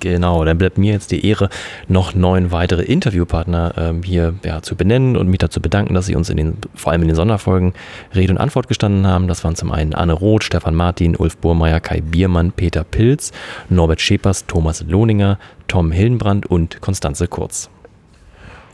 Genau, 0.00 0.44
dann 0.44 0.58
bleibt 0.58 0.78
mir 0.78 0.92
jetzt 0.92 1.10
die 1.10 1.26
Ehre, 1.26 1.48
noch 1.88 2.14
neun 2.14 2.52
weitere 2.52 2.82
Interviewpartner 2.82 3.74
ähm, 3.76 4.02
hier 4.04 4.34
ja, 4.44 4.62
zu 4.62 4.76
benennen 4.76 5.16
und 5.16 5.28
mich 5.28 5.38
dazu 5.38 5.60
bedanken, 5.60 5.94
dass 5.94 6.06
sie 6.06 6.14
uns 6.14 6.30
in 6.30 6.36
den, 6.36 6.56
vor 6.74 6.92
allem 6.92 7.02
in 7.02 7.08
den 7.08 7.16
Sonderfolgen 7.16 7.72
Rede 8.14 8.32
und 8.32 8.38
Antwort 8.38 8.68
gestanden 8.68 9.06
haben. 9.06 9.26
Das 9.26 9.42
waren 9.42 9.56
zum 9.56 9.72
einen 9.72 9.94
Anne 9.94 10.12
Roth, 10.12 10.44
Stefan 10.44 10.74
Martin, 10.74 11.16
Ulf 11.16 11.36
Burmeier, 11.38 11.80
Kai 11.80 12.00
Biermann, 12.00 12.52
Peter 12.52 12.84
Pilz, 12.84 13.32
Norbert 13.68 14.00
Schepers, 14.00 14.46
Thomas 14.46 14.84
Lohninger, 14.86 15.38
Tom 15.66 15.90
Hillenbrand 15.90 16.46
und 16.46 16.80
Konstanze 16.80 17.26
Kurz. 17.26 17.68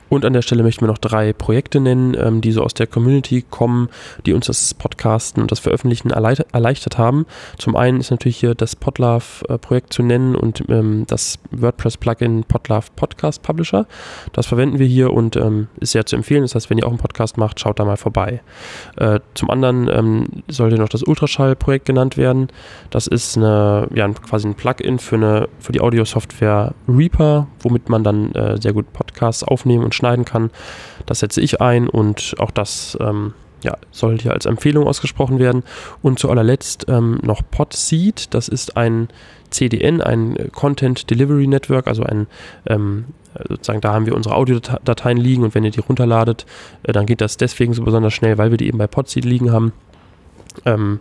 Und 0.08 0.24
an 0.24 0.32
der 0.32 0.42
Stelle 0.42 0.62
möchten 0.62 0.82
wir 0.82 0.88
noch 0.88 0.98
drei 0.98 1.32
Projekte 1.32 1.80
nennen, 1.80 2.16
ähm, 2.18 2.40
die 2.40 2.52
so 2.52 2.62
aus 2.62 2.74
der 2.74 2.86
Community 2.86 3.44
kommen, 3.48 3.88
die 4.26 4.32
uns 4.32 4.46
das 4.46 4.74
Podcasten 4.74 5.42
und 5.42 5.50
das 5.50 5.58
Veröffentlichen 5.60 6.10
erleichtert 6.10 6.98
haben. 6.98 7.26
Zum 7.58 7.76
einen 7.76 8.00
ist 8.00 8.10
natürlich 8.10 8.36
hier 8.36 8.54
das 8.54 8.76
Podlove-Projekt 8.76 9.92
zu 9.92 10.02
nennen 10.02 10.36
und 10.36 10.64
ähm, 10.68 11.04
das 11.06 11.38
WordPress-Plugin 11.50 12.44
Podlove 12.44 12.86
Podcast 12.96 13.42
Publisher. 13.42 13.86
Das 14.32 14.46
verwenden 14.46 14.78
wir 14.78 14.86
hier 14.86 15.12
und 15.12 15.36
ähm, 15.36 15.68
ist 15.80 15.92
sehr 15.92 16.06
zu 16.06 16.16
empfehlen. 16.16 16.42
Das 16.42 16.54
heißt, 16.54 16.70
wenn 16.70 16.78
ihr 16.78 16.86
auch 16.86 16.90
einen 16.90 16.98
Podcast 16.98 17.36
macht, 17.36 17.60
schaut 17.60 17.78
da 17.78 17.84
mal 17.84 17.96
vorbei. 17.96 18.40
Äh, 18.96 19.20
zum 19.34 19.50
anderen 19.50 19.88
ähm, 19.88 20.26
sollte 20.48 20.76
noch 20.76 20.88
das 20.88 21.02
Ultraschall-Projekt 21.02 21.86
genannt 21.86 22.16
werden. 22.16 22.48
Das 22.90 23.06
ist 23.06 23.36
eine, 23.36 23.88
ja, 23.94 24.08
quasi 24.08 24.48
ein 24.48 24.54
Plugin 24.54 24.98
für, 24.98 25.16
eine, 25.16 25.48
für 25.58 25.72
die 25.72 25.80
Audio-Software 25.80 26.74
Reaper, 26.88 27.46
womit 27.60 27.88
man 27.88 28.04
dann 28.04 28.32
äh, 28.32 28.60
sehr 28.60 28.72
gut 28.72 28.92
Podcasts 28.92 29.42
aufnehmen 29.44 29.84
und 29.84 29.93
schneiden 29.94 30.24
kann. 30.24 30.50
Das 31.06 31.20
setze 31.20 31.40
ich 31.40 31.60
ein 31.60 31.88
und 31.88 32.34
auch 32.38 32.50
das 32.50 32.98
ähm, 33.00 33.34
ja, 33.62 33.76
soll 33.90 34.18
hier 34.18 34.32
als 34.32 34.46
Empfehlung 34.46 34.86
ausgesprochen 34.86 35.38
werden. 35.38 35.64
Und 36.02 36.18
zu 36.18 36.30
allerletzt 36.30 36.86
ähm, 36.88 37.18
noch 37.22 37.42
Podseed. 37.50 38.34
Das 38.34 38.48
ist 38.48 38.76
ein 38.76 39.08
CDN, 39.50 40.00
ein 40.02 40.50
Content 40.52 41.10
Delivery 41.10 41.46
Network, 41.46 41.86
also 41.86 42.02
ein 42.02 42.26
ähm, 42.66 43.06
sozusagen 43.48 43.80
da 43.80 43.92
haben 43.92 44.06
wir 44.06 44.14
unsere 44.14 44.36
Audiodateien 44.36 45.18
liegen 45.18 45.42
und 45.42 45.54
wenn 45.54 45.64
ihr 45.64 45.70
die 45.70 45.80
runterladet, 45.80 46.46
äh, 46.84 46.92
dann 46.92 47.06
geht 47.06 47.20
das 47.20 47.36
deswegen 47.36 47.74
so 47.74 47.82
besonders 47.82 48.14
schnell, 48.14 48.38
weil 48.38 48.50
wir 48.50 48.58
die 48.58 48.68
eben 48.68 48.78
bei 48.78 48.86
Podseed 48.86 49.24
liegen 49.24 49.52
haben. 49.52 49.72
Ähm, 50.64 51.00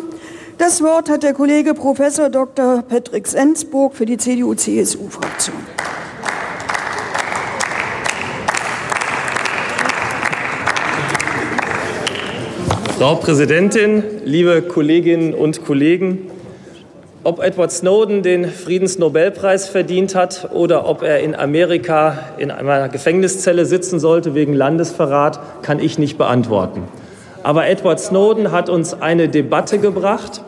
Das 0.58 0.84
Wort 0.84 1.10
hat 1.10 1.24
der 1.24 1.34
Kollege 1.34 1.74
Professor 1.74 2.30
Dr. 2.30 2.84
Patrick 2.90 3.26
Sensburg 3.26 3.96
für 3.96 4.06
die 4.06 4.18
CDU-CSU-Fraktion. 4.18 5.56
Frau 12.98 13.16
Präsidentin, 13.16 14.04
liebe 14.26 14.62
Kolleginnen 14.62 15.34
und 15.34 15.64
Kollegen! 15.64 16.30
Ob 17.24 17.42
Edward 17.42 17.72
Snowden 17.72 18.24
den 18.24 18.46
Friedensnobelpreis 18.50 19.70
verdient 19.70 20.16
hat 20.16 20.50
oder 20.54 20.86
ob 20.86 21.02
er 21.02 21.22
in 21.22 21.34
Amerika 21.34 22.20
in 22.38 22.52
einer 22.52 22.90
Gefängniszelle 22.90 23.66
sitzen 23.66 24.00
sollte 24.00 24.34
wegen 24.36 24.54
Landesverrat, 24.54 25.40
kann 25.62 25.80
ich 25.80 25.98
nicht 25.98 26.18
beantworten. 26.18 26.84
Aber 27.48 27.66
Edward 27.66 27.98
Snowden 28.02 28.52
hat 28.52 28.68
uns 28.68 28.94
eine 29.02 29.30
Debatte 29.30 29.80
gebracht, 29.80 30.42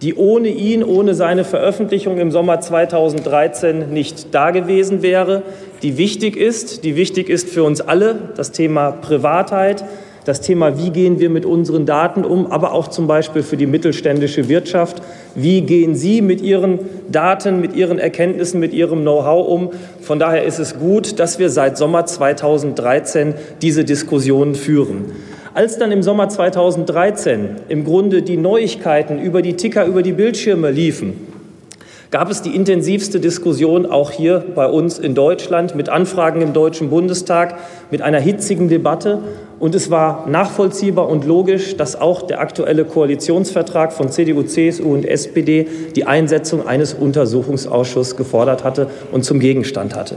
die 0.00 0.14
ohne 0.14 0.48
ihn, 0.48 0.82
ohne 0.82 1.12
seine 1.12 1.44
Veröffentlichung 1.44 2.16
im 2.16 2.30
Sommer 2.30 2.60
2013 2.60 3.90
nicht 3.90 4.34
da 4.34 4.52
gewesen 4.52 5.02
wäre, 5.02 5.42
die 5.82 5.98
wichtig 5.98 6.34
ist, 6.34 6.82
die 6.82 6.96
wichtig 6.96 7.28
ist 7.28 7.50
für 7.50 7.62
uns 7.62 7.82
alle, 7.82 8.30
das 8.38 8.52
Thema 8.52 8.92
Privatheit, 8.92 9.84
das 10.24 10.40
Thema, 10.40 10.78
wie 10.78 10.88
gehen 10.88 11.20
wir 11.20 11.28
mit 11.28 11.44
unseren 11.44 11.84
Daten 11.84 12.24
um, 12.24 12.50
aber 12.50 12.72
auch 12.72 12.88
zum 12.88 13.06
Beispiel 13.06 13.42
für 13.42 13.58
die 13.58 13.66
mittelständische 13.66 14.48
Wirtschaft, 14.48 15.02
wie 15.34 15.60
gehen 15.60 15.94
Sie 15.94 16.22
mit 16.22 16.40
Ihren 16.40 16.78
Daten, 17.12 17.60
mit 17.60 17.76
Ihren 17.76 17.98
Erkenntnissen, 17.98 18.60
mit 18.60 18.72
Ihrem 18.72 19.02
Know-how 19.02 19.46
um. 19.46 19.70
Von 20.00 20.18
daher 20.18 20.44
ist 20.44 20.58
es 20.58 20.78
gut, 20.78 21.20
dass 21.20 21.38
wir 21.38 21.50
seit 21.50 21.76
Sommer 21.76 22.06
2013 22.06 23.34
diese 23.60 23.84
Diskussionen 23.84 24.54
führen. 24.54 25.12
Als 25.56 25.78
dann 25.78 25.90
im 25.90 26.02
Sommer 26.02 26.28
2013 26.28 27.48
im 27.70 27.84
Grunde 27.86 28.20
die 28.20 28.36
Neuigkeiten 28.36 29.18
über 29.18 29.40
die 29.40 29.54
Ticker, 29.54 29.86
über 29.86 30.02
die 30.02 30.12
Bildschirme 30.12 30.70
liefen, 30.70 31.14
gab 32.10 32.30
es 32.30 32.42
die 32.42 32.54
intensivste 32.54 33.20
Diskussion 33.20 33.86
auch 33.86 34.10
hier 34.10 34.44
bei 34.54 34.66
uns 34.66 34.98
in 34.98 35.14
Deutschland 35.14 35.74
mit 35.74 35.88
Anfragen 35.88 36.42
im 36.42 36.52
Deutschen 36.52 36.90
Bundestag, 36.90 37.56
mit 37.90 38.02
einer 38.02 38.20
hitzigen 38.20 38.68
Debatte. 38.68 39.20
Und 39.58 39.74
es 39.74 39.90
war 39.90 40.28
nachvollziehbar 40.28 41.08
und 41.08 41.24
logisch, 41.24 41.74
dass 41.74 41.98
auch 41.98 42.20
der 42.20 42.42
aktuelle 42.42 42.84
Koalitionsvertrag 42.84 43.94
von 43.94 44.10
CDU, 44.10 44.42
CSU 44.42 44.92
und 44.92 45.06
SPD 45.06 45.68
die 45.96 46.04
Einsetzung 46.04 46.66
eines 46.66 46.92
Untersuchungsausschusses 46.92 48.18
gefordert 48.18 48.62
hatte 48.62 48.88
und 49.10 49.24
zum 49.24 49.40
Gegenstand 49.40 49.96
hatte. 49.96 50.16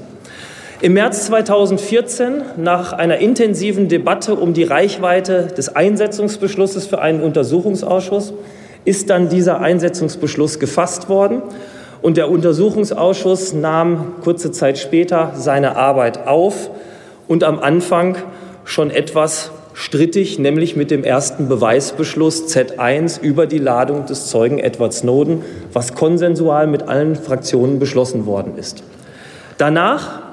Im 0.82 0.94
März 0.94 1.26
2014, 1.26 2.42
nach 2.56 2.94
einer 2.94 3.18
intensiven 3.18 3.90
Debatte 3.90 4.36
um 4.36 4.54
die 4.54 4.64
Reichweite 4.64 5.48
des 5.48 5.76
Einsetzungsbeschlusses 5.76 6.88
für 6.88 7.02
einen 7.02 7.22
Untersuchungsausschuss, 7.22 8.32
ist 8.86 9.10
dann 9.10 9.28
dieser 9.28 9.60
Einsetzungsbeschluss 9.60 10.58
gefasst 10.58 11.10
worden. 11.10 11.42
Und 12.02 12.16
der 12.16 12.32
Untersuchungsausschuss 12.32 13.52
nahm 13.52 14.14
kurze 14.24 14.54
Zeit 14.54 14.78
später 14.78 15.34
seine 15.36 15.76
Arbeit 15.76 16.28
auf 16.28 16.70
und 17.28 17.44
am 17.44 17.60
Anfang 17.60 18.16
schon 18.64 18.90
etwas 18.90 19.52
strittig, 19.74 20.40
nämlich 20.40 20.78
mit 20.78 20.92
dem 20.92 21.04
ersten 21.04 21.50
Beweisbeschluss 21.50 22.48
Z1 22.56 23.20
über 23.22 23.48
die 23.48 23.58
Ladung 23.58 24.06
des 24.06 24.28
Zeugen 24.28 24.60
Edward 24.60 24.94
Snowden, 24.94 25.44
was 25.74 25.94
konsensual 25.94 26.68
mit 26.68 26.84
allen 26.84 27.18
Fraktionen 27.18 27.80
beschlossen 27.80 28.26
worden 28.26 28.58
ist. 28.58 28.82
Danach 29.58 30.29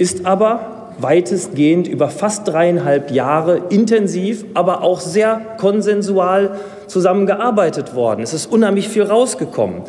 ist 0.00 0.24
aber 0.24 0.94
weitestgehend 0.98 1.86
über 1.86 2.08
fast 2.08 2.48
dreieinhalb 2.48 3.10
Jahre 3.10 3.60
intensiv, 3.68 4.46
aber 4.54 4.82
auch 4.82 4.98
sehr 5.00 5.42
konsensual 5.58 6.58
zusammengearbeitet 6.86 7.94
worden. 7.94 8.22
Es 8.22 8.32
ist 8.32 8.46
unheimlich 8.46 8.88
viel 8.88 9.02
rausgekommen. 9.02 9.82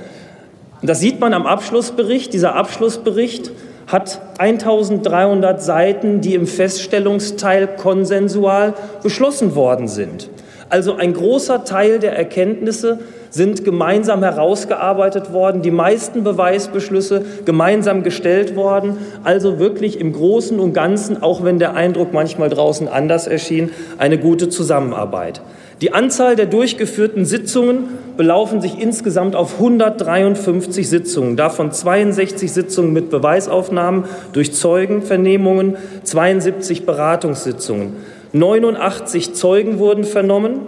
Das 0.82 1.00
sieht 1.00 1.22
man 1.22 1.34
am 1.34 1.46
Abschlussbericht. 1.46 2.34
Dieser 2.34 2.56
Abschlussbericht 2.56 3.52
hat 3.88 4.20
1300 4.38 5.62
Seiten, 5.62 6.20
die 6.20 6.36
im 6.36 6.46
Feststellungsteil 6.46 7.68
konsensual 7.78 8.74
beschlossen 9.02 9.56
worden 9.56 9.88
sind. 9.88 10.30
Also 10.70 10.96
ein 10.96 11.14
großer 11.14 11.64
Teil 11.64 12.00
der 12.00 12.18
Erkenntnisse 12.18 13.00
sind 13.32 13.64
gemeinsam 13.66 14.22
herausgearbeitet 14.22 15.34
worden, 15.34 15.62
die 15.64 15.72
meisten 15.72 16.24
Beweisbeschlüsse 16.24 17.24
gemeinsam 17.46 18.04
gestellt 18.04 18.56
worden. 18.56 18.98
Also 19.24 19.58
wirklich 19.58 20.00
im 20.00 20.14
Großen 20.14 20.60
und 20.60 20.74
Ganzen, 20.74 21.24
auch 21.24 21.44
wenn 21.44 21.58
der 21.58 21.74
Eindruck 21.74 22.14
manchmal 22.14 22.50
draußen 22.50 22.88
anders 22.88 23.26
erschien, 23.26 23.72
eine 23.98 24.20
gute 24.20 24.50
Zusammenarbeit. 24.50 25.42
Die 25.80 25.94
Anzahl 25.94 26.36
der 26.36 26.46
durchgeführten 26.46 27.26
Sitzungen 27.26 27.86
belaufen 28.16 28.62
sich 28.62 28.80
insgesamt 28.80 29.36
auf 29.36 29.56
153 29.56 30.88
Sitzungen, 30.88 31.38
davon 31.38 31.72
62 31.72 32.52
Sitzungen 32.52 32.94
mit 32.94 33.10
Beweisaufnahmen 33.10 34.04
durch 34.34 34.54
Zeugenvernehmungen, 34.54 35.78
72 36.04 36.86
Beratungssitzungen. 36.86 37.96
89 38.34 39.34
Zeugen 39.34 39.80
wurden 39.80 40.04
vernommen 40.04 40.60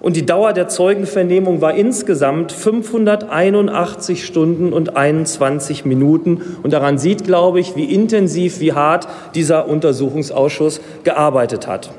und 0.00 0.14
die 0.14 0.24
Dauer 0.24 0.52
der 0.52 0.68
Zeugenvernehmung 0.68 1.60
war 1.60 1.74
insgesamt 1.74 2.52
581 2.52 4.24
Stunden 4.24 4.72
und 4.72 4.96
21 4.96 5.84
Minuten. 5.84 6.40
Und 6.62 6.72
daran 6.72 6.98
sieht, 6.98 7.24
glaube 7.24 7.58
ich, 7.58 7.74
wie 7.74 7.92
intensiv, 7.92 8.60
wie 8.60 8.72
hart 8.72 9.08
dieser 9.34 9.68
Untersuchungsausschuss 9.68 10.80
gearbeitet 11.02 11.66
hat. 11.66 11.90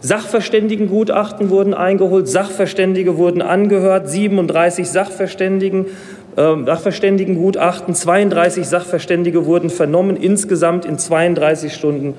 Sachverständigengutachten 0.00 1.50
wurden 1.50 1.74
eingeholt, 1.74 2.28
Sachverständige 2.28 3.18
wurden 3.18 3.42
angehört, 3.42 4.08
37 4.08 4.88
Sachverständigen, 4.88 5.86
äh, 6.36 6.64
Sachverständigengutachten, 6.64 7.94
32 7.94 8.66
Sachverständige 8.66 9.46
wurden 9.46 9.68
vernommen, 9.68 10.16
insgesamt 10.16 10.84
in 10.84 10.98
32 10.98 11.74
Stunden 11.74 12.14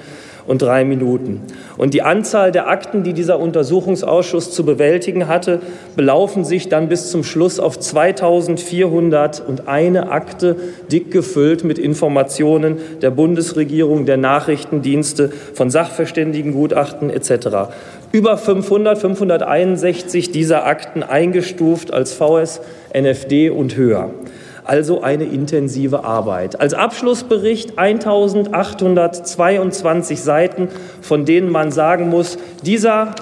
und 0.47 0.61
drei 0.61 0.85
Minuten. 0.85 1.41
Und 1.77 1.93
die 1.93 2.01
Anzahl 2.01 2.51
der 2.51 2.69
Akten, 2.69 3.03
die 3.03 3.13
dieser 3.13 3.39
Untersuchungsausschuss 3.39 4.51
zu 4.51 4.65
bewältigen 4.65 5.27
hatte, 5.27 5.59
belaufen 5.95 6.43
sich 6.43 6.69
dann 6.69 6.89
bis 6.89 7.11
zum 7.11 7.23
Schluss 7.23 7.59
auf 7.59 7.79
2401 7.79 9.97
Akte, 9.97 10.55
dick 10.91 11.11
gefüllt 11.11 11.63
mit 11.63 11.77
Informationen 11.77 12.77
der 13.01 13.11
Bundesregierung, 13.11 14.05
der 14.05 14.17
Nachrichtendienste, 14.17 15.31
von 15.53 15.69
Sachverständigengutachten 15.69 17.09
etc. 17.09 17.69
Über 18.11 18.37
500, 18.37 18.97
561 18.97 20.31
dieser 20.31 20.65
Akten 20.65 21.03
eingestuft 21.03 21.93
als 21.93 22.13
VS, 22.13 22.61
NFD 22.93 23.49
und 23.49 23.75
höher 23.75 24.11
also 24.67 25.01
eine 25.01 25.25
intensive 25.25 26.03
Arbeit. 26.03 26.59
Als 26.59 26.73
Abschlussbericht 26.73 27.79
1822 27.79 30.21
Seiten, 30.21 30.67
von 31.01 31.25
denen 31.25 31.51
man 31.51 31.71
sagen 31.71 32.09
muss, 32.09 32.37
dieser 32.63 33.15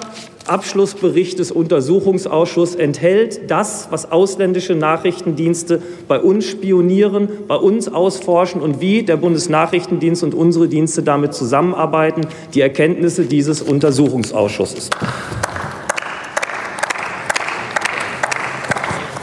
Abschlussbericht 0.46 1.38
des 1.40 1.50
Untersuchungsausschusses 1.50 2.76
enthält 2.76 3.50
das, 3.50 3.88
was 3.90 4.12
ausländische 4.12 4.74
Nachrichtendienste 4.74 5.82
bei 6.06 6.20
uns 6.20 6.46
spionieren, 6.46 7.28
bei 7.48 7.56
uns 7.56 7.88
ausforschen 7.88 8.60
und 8.60 8.80
wie 8.80 9.02
der 9.02 9.16
Bundesnachrichtendienst 9.16 10.22
und 10.22 10.34
unsere 10.34 10.68
Dienste 10.68 11.02
damit 11.02 11.34
zusammenarbeiten, 11.34 12.28
die 12.54 12.60
Erkenntnisse 12.60 13.24
dieses 13.24 13.60
Untersuchungsausschusses. 13.60 14.90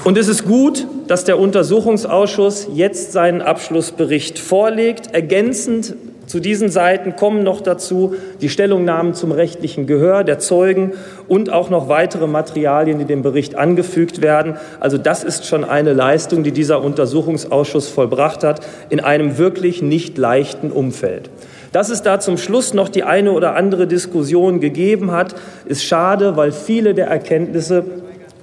Und 0.04 0.18
es 0.18 0.28
ist 0.28 0.44
gut, 0.44 0.86
dass 1.08 1.24
der 1.24 1.40
Untersuchungsausschuss 1.40 2.68
jetzt 2.74 3.14
seinen 3.14 3.42
Abschlussbericht 3.42 4.38
vorlegt. 4.38 5.14
Ergänzend 5.14 5.96
zu 6.28 6.42
diesen 6.42 6.70
Seiten 6.70 7.16
kommen 7.16 7.44
noch 7.44 7.62
dazu 7.62 8.14
die 8.42 8.50
Stellungnahmen 8.50 9.14
zum 9.14 9.32
rechtlichen 9.32 9.88
Gehör 9.88 10.26
der 10.26 10.40
Zeugen 10.40 10.92
und 11.30 11.54
auch 11.54 11.70
noch 11.70 11.88
weitere 11.88 12.28
Materialien, 12.28 13.00
die 13.00 13.06
dem 13.06 13.22
Bericht 13.22 13.56
angefügt 13.56 14.22
werden. 14.22 14.58
Also 14.82 14.98
das 14.98 15.24
ist 15.24 15.46
schon 15.46 15.64
eine 15.64 15.94
Leistung, 15.94 16.44
die 16.44 16.52
dieser 16.52 16.84
Untersuchungsausschuss 16.84 17.88
vollbracht 17.88 18.44
hat, 18.44 18.60
in 18.90 19.00
einem 19.00 19.38
wirklich 19.38 19.82
nicht 19.82 20.18
leichten 20.18 20.74
Umfeld. 20.74 21.30
Dass 21.72 21.90
es 21.90 22.02
da 22.02 22.20
zum 22.20 22.38
Schluss 22.38 22.74
noch 22.74 22.90
die 22.90 23.04
eine 23.04 23.32
oder 23.32 23.56
andere 23.56 23.88
Diskussion 23.88 24.60
gegeben 24.60 25.12
hat, 25.12 25.34
ist 25.66 25.86
schade, 25.86 26.36
weil 26.36 26.52
viele 26.52 26.94
der 26.94 27.08
Erkenntnisse 27.08 27.86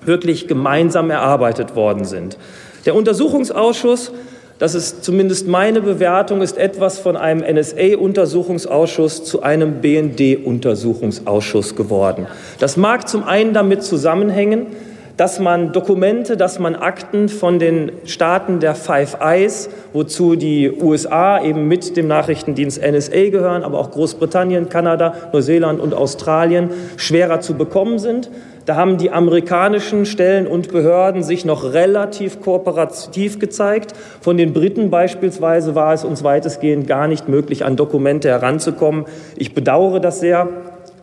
wirklich 0.04 0.48
gemeinsam 0.48 1.10
erarbeitet 1.10 1.76
worden 1.76 2.04
sind. 2.04 2.36
Der 2.86 2.94
Untersuchungsausschuss, 2.94 4.12
das 4.58 4.74
ist 4.74 5.04
zumindest 5.04 5.46
meine 5.48 5.80
Bewertung, 5.80 6.42
ist 6.42 6.58
etwas 6.58 6.98
von 6.98 7.16
einem 7.16 7.40
NSA-Untersuchungsausschuss 7.40 9.24
zu 9.24 9.42
einem 9.42 9.80
BND-Untersuchungsausschuss 9.80 11.76
geworden. 11.76 12.26
Das 12.58 12.76
mag 12.76 13.08
zum 13.08 13.24
einen 13.24 13.54
damit 13.54 13.82
zusammenhängen, 13.82 14.66
dass 15.20 15.38
man 15.38 15.72
Dokumente, 15.72 16.38
dass 16.38 16.58
man 16.58 16.74
Akten 16.74 17.28
von 17.28 17.58
den 17.58 17.92
Staaten 18.06 18.58
der 18.58 18.74
Five 18.74 19.18
Eyes, 19.20 19.68
wozu 19.92 20.34
die 20.34 20.72
USA 20.72 21.44
eben 21.44 21.68
mit 21.68 21.94
dem 21.98 22.08
Nachrichtendienst 22.08 22.80
NSA 22.80 23.28
gehören, 23.28 23.62
aber 23.62 23.78
auch 23.78 23.90
Großbritannien, 23.90 24.70
Kanada, 24.70 25.12
Neuseeland 25.34 25.78
und 25.78 25.92
Australien, 25.92 26.70
schwerer 26.96 27.42
zu 27.42 27.52
bekommen 27.52 27.98
sind. 27.98 28.30
Da 28.66 28.76
haben 28.76 28.98
die 28.98 29.10
amerikanischen 29.10 30.06
Stellen 30.06 30.46
und 30.46 30.70
Behörden 30.70 31.22
sich 31.22 31.44
noch 31.44 31.72
relativ 31.72 32.40
kooperativ 32.40 33.38
gezeigt. 33.38 33.94
Von 34.20 34.36
den 34.36 34.52
Briten 34.52 34.90
beispielsweise 34.90 35.74
war 35.74 35.94
es 35.94 36.04
uns 36.04 36.22
weitestgehend 36.22 36.86
gar 36.86 37.08
nicht 37.08 37.28
möglich, 37.28 37.64
an 37.64 37.76
Dokumente 37.76 38.28
heranzukommen. 38.28 39.06
Ich 39.36 39.54
bedauere 39.54 40.00
das 40.00 40.20
sehr 40.20 40.48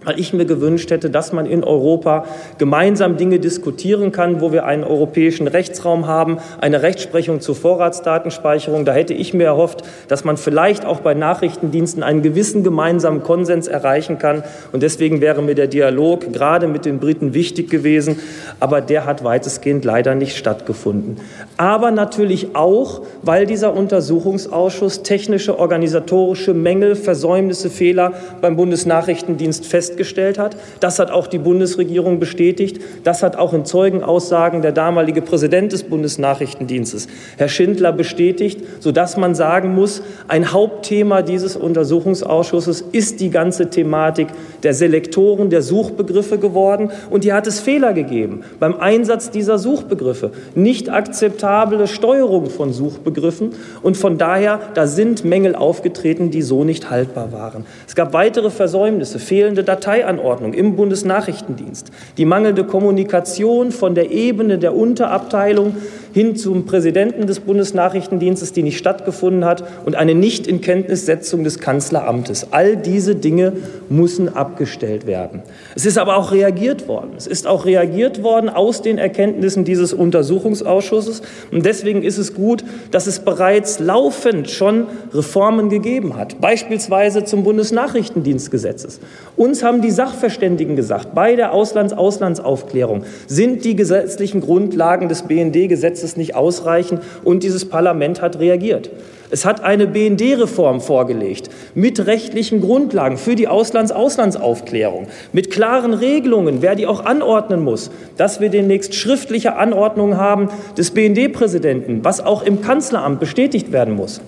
weil 0.08 0.22
ich 0.22 0.32
mir 0.32 0.46
gewünscht 0.46 0.90
hätte, 0.90 1.10
dass 1.10 1.34
man 1.34 1.46
in 1.46 1.66
Europa 1.66 2.24
gemeinsam 2.58 3.18
Dinge 3.18 3.40
diskutieren 3.40 4.14
kann, 4.14 4.40
wo 4.40 4.54
wir 4.54 4.66
einen 4.66 4.86
europäischen 4.86 5.48
Rechtsraum 5.48 6.08
haben, 6.08 6.38
eine 6.62 6.82
Rechtsprechung 6.82 7.42
zur 7.42 7.56
Vorratsdatenspeicherung. 7.56 8.86
Da 8.86 8.94
hätte 8.94 9.14
ich 9.14 9.34
mir 9.34 9.44
erhofft, 9.44 9.84
dass 10.08 10.24
man 10.24 10.38
vielleicht 10.38 10.86
auch 10.86 11.02
bei 11.02 11.14
Nachrichtendiensten 11.14 12.04
einen 12.04 12.22
gewissen 12.22 12.64
gemeinsamen 12.64 13.22
Konsens 13.22 13.68
erreichen 13.68 14.18
kann. 14.18 14.44
Und 14.72 14.82
deswegen 14.82 15.20
wäre 15.20 15.42
mir 15.42 15.56
der 15.56 15.68
Dialog 15.68 16.32
gerade 16.32 16.68
mit 16.68 16.86
den 16.86 17.00
Briten 17.00 17.34
wichtig 17.34 17.70
gewesen. 17.70 18.18
Aber 18.62 18.80
der 18.80 19.06
hat 19.06 19.26
weitestgehend 19.26 19.84
leider 19.84 20.16
nicht 20.16 20.38
stattgefunden. 20.38 21.18
Aber 21.58 21.92
natürlich 21.92 22.56
auch, 22.56 23.02
weil 23.24 23.46
dieser 23.46 23.74
Untersuchungsausschuss 23.74 25.04
technische, 25.04 25.60
organisatorische 25.60 26.54
Mängel, 26.54 26.96
Versäumnisse, 26.96 27.70
Fehler 27.70 28.14
beim 28.40 28.56
Bundesnachrichtendienst 28.56 29.66
festgestellt 29.66 29.97
festgestellt 29.98 30.38
hat. 30.38 30.56
Das 30.80 31.00
hat 31.00 31.10
auch 31.12 31.28
die 31.28 31.40
Bundesregierung 31.40 32.20
bestätigt. 32.20 32.80
Das 33.04 33.24
hat 33.24 33.36
auch 33.36 33.54
in 33.54 33.66
Zeugenaussagen 33.66 34.62
der 34.62 34.72
damalige 34.72 35.22
Präsident 35.22 35.72
des 35.72 35.84
Bundesnachrichtendienstes, 35.84 37.08
Herr 37.38 37.50
Schindler, 37.50 37.92
bestätigt, 37.92 38.62
sodass 38.80 39.18
man 39.18 39.34
sagen 39.34 39.74
muss, 39.74 40.04
ein 40.28 40.52
Hauptthema 40.54 41.24
dieses 41.24 41.56
Untersuchungsausschusses 41.56 42.86
ist 42.92 43.20
die 43.20 43.32
ganze 43.32 43.70
Thematik 43.70 44.28
der 44.64 44.74
Selektoren, 44.74 45.50
der 45.50 45.62
Suchbegriffe 45.64 46.38
geworden. 46.38 46.92
Und 47.10 47.24
hier 47.24 47.34
hat 47.34 47.48
es 47.48 47.60
Fehler 47.60 47.94
gegeben 47.94 48.44
beim 48.60 48.80
Einsatz 48.80 49.32
dieser 49.32 49.58
Suchbegriffe. 49.58 50.32
Nicht 50.54 50.90
akzeptable 50.90 51.88
Steuerung 51.88 52.50
von 52.50 52.72
Suchbegriffen. 52.72 53.52
Und 53.82 53.98
von 53.98 54.18
daher, 54.18 54.60
da 54.76 54.86
sind 54.86 55.26
Mängel 55.26 55.56
aufgetreten, 55.56 56.30
die 56.30 56.44
so 56.44 56.64
nicht 56.64 56.90
haltbar 56.90 57.32
waren. 57.32 57.66
Es 57.88 57.96
gab 57.96 58.14
weitere 58.14 58.52
Versäumnisse, 58.52 59.20
fehlende 59.20 59.64
Dateien. 59.64 59.87
Parteianordnung 59.88 60.54
im 60.54 60.76
Bundesnachrichtendienst, 60.76 61.92
die 62.18 62.26
mangelnde 62.26 62.66
Kommunikation 62.66 63.72
von 63.72 63.96
der 63.96 64.12
Ebene 64.12 64.58
der 64.58 64.76
Unterabteilung 64.76 65.78
hin 66.14 66.36
zum 66.36 66.66
Präsidenten 66.66 67.28
des 67.28 67.40
Bundesnachrichtendienstes, 67.40 68.52
die 68.52 68.64
nicht 68.64 68.78
stattgefunden 68.78 69.46
hat, 69.46 69.64
und 69.86 69.96
eine 69.96 70.16
Nicht-Inkenntnissetzung 70.16 71.44
des 71.44 71.60
Kanzleramtes. 71.60 72.48
All 72.52 72.76
diese 72.76 73.16
Dinge 73.16 73.54
müssen 73.88 74.36
abgestellt 74.36 75.06
werden. 75.06 75.44
Es 75.76 75.86
ist 75.86 75.98
aber 75.98 76.18
auch 76.18 76.32
reagiert 76.32 76.88
worden. 76.88 77.12
Es 77.16 77.28
ist 77.28 77.46
auch 77.46 77.66
reagiert 77.66 78.24
worden 78.24 78.50
aus 78.50 78.82
den 78.82 78.98
Erkenntnissen 78.98 79.64
dieses 79.64 79.94
Untersuchungsausschusses. 79.94 81.22
Und 81.52 81.66
deswegen 81.66 82.04
ist 82.04 82.18
es 82.18 82.34
gut, 82.34 82.64
dass 82.92 83.08
es 83.08 83.20
bereits 83.20 83.80
laufend 83.80 84.50
schon 84.50 84.88
Reformen 85.14 85.70
gegeben 85.70 86.18
hat, 86.18 86.42
beispielsweise 86.42 87.26
zum 87.26 87.44
Bundesnachrichtendienstgesetzes. 87.44 89.00
Uns 89.36 89.64
haben 89.68 89.84
die 89.84 89.92
Sachverständigen 89.92 90.76
gesagt, 90.76 91.14
bei 91.14 91.36
der 91.36 91.54
Auslands-Auslandsaufklärung 91.54 93.04
sind 93.28 93.64
die 93.66 93.76
gesetzlichen 93.76 94.42
Grundlagen 94.42 95.10
des 95.10 95.22
BND-Gesetzes 95.24 96.08
es 96.08 96.18
nicht 96.18 96.36
ausreichen 96.36 97.00
und 97.24 97.44
dieses 97.44 97.66
Parlament 97.66 98.22
hat 98.22 98.40
reagiert. 98.40 98.90
Es 99.30 99.44
hat 99.44 99.62
eine 99.62 99.88
BND-Reform 99.88 100.80
vorgelegt 100.80 101.50
mit 101.76 102.08
rechtlichen 102.08 102.62
Grundlagen 102.62 103.18
für 103.18 103.36
die 103.36 103.50
Auslands-Auslandsaufklärung, 103.50 105.08
mit 105.34 105.52
klaren 105.52 105.94
Regelungen, 105.94 106.62
wer 106.62 106.76
die 106.76 106.88
auch 106.88 107.04
anordnen 107.04 107.62
muss, 107.62 107.92
dass 108.16 108.40
wir 108.40 108.50
demnächst 108.50 108.96
schriftliche 108.96 109.58
Anordnungen 109.58 110.18
haben 110.18 110.50
des 110.78 110.92
BND-Präsidenten, 110.92 112.06
was 112.06 112.22
auch 112.22 112.42
im 112.42 112.62
Kanzleramt 112.62 113.20
bestätigt 113.20 113.74
werden 113.74 113.96
muss. 113.96 114.22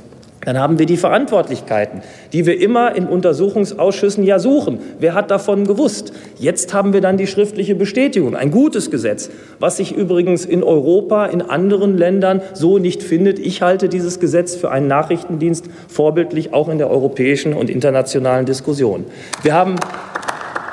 Dann 0.45 0.57
haben 0.57 0.79
wir 0.79 0.85
die 0.85 0.95
Verantwortlichkeiten, 0.95 2.01
die 2.31 2.45
wir 2.45 2.61
immer 2.61 2.95
in 2.95 3.07
Untersuchungsausschüssen 3.07 4.23
ja 4.23 4.39
suchen. 4.39 4.79
Wer 4.97 5.13
hat 5.13 5.31
davon 5.31 5.65
gewusst? 5.65 6.13
Jetzt 6.37 6.73
haben 6.73 6.93
wir 6.93 7.01
dann 7.01 7.17
die 7.17 7.27
schriftliche 7.27 7.75
Bestätigung. 7.75 8.35
Ein 8.35 8.49
gutes 8.49 8.89
Gesetz, 8.89 9.29
was 9.59 9.77
sich 9.77 9.93
übrigens 9.93 10.45
in 10.45 10.63
Europa, 10.63 11.25
in 11.25 11.41
anderen 11.41 11.97
Ländern 11.97 12.41
so 12.53 12.77
nicht 12.77 13.03
findet. 13.03 13.37
Ich 13.37 13.61
halte 13.61 13.89
dieses 13.89 14.21
Gesetz 14.21 14.55
für 14.55 14.71
einen 14.71 14.87
Nachrichtendienst 14.87 15.65
vorbildlich, 15.89 16.53
auch 16.53 16.69
in 16.69 16.77
der 16.77 16.89
europäischen 16.89 17.53
und 17.53 17.69
internationalen 17.69 18.45
Diskussion. 18.45 19.05
Wir 19.43 19.53
haben 19.53 19.75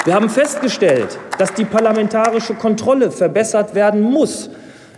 wir 0.05 0.15
haben 0.15 0.31
festgestellt, 0.31 1.19
dass 1.37 1.53
die 1.55 1.65
parlamentarische 1.65 2.55
Kontrolle 2.55 3.11
verbessert 3.11 3.75
werden 3.75 4.03
muss. 4.03 4.51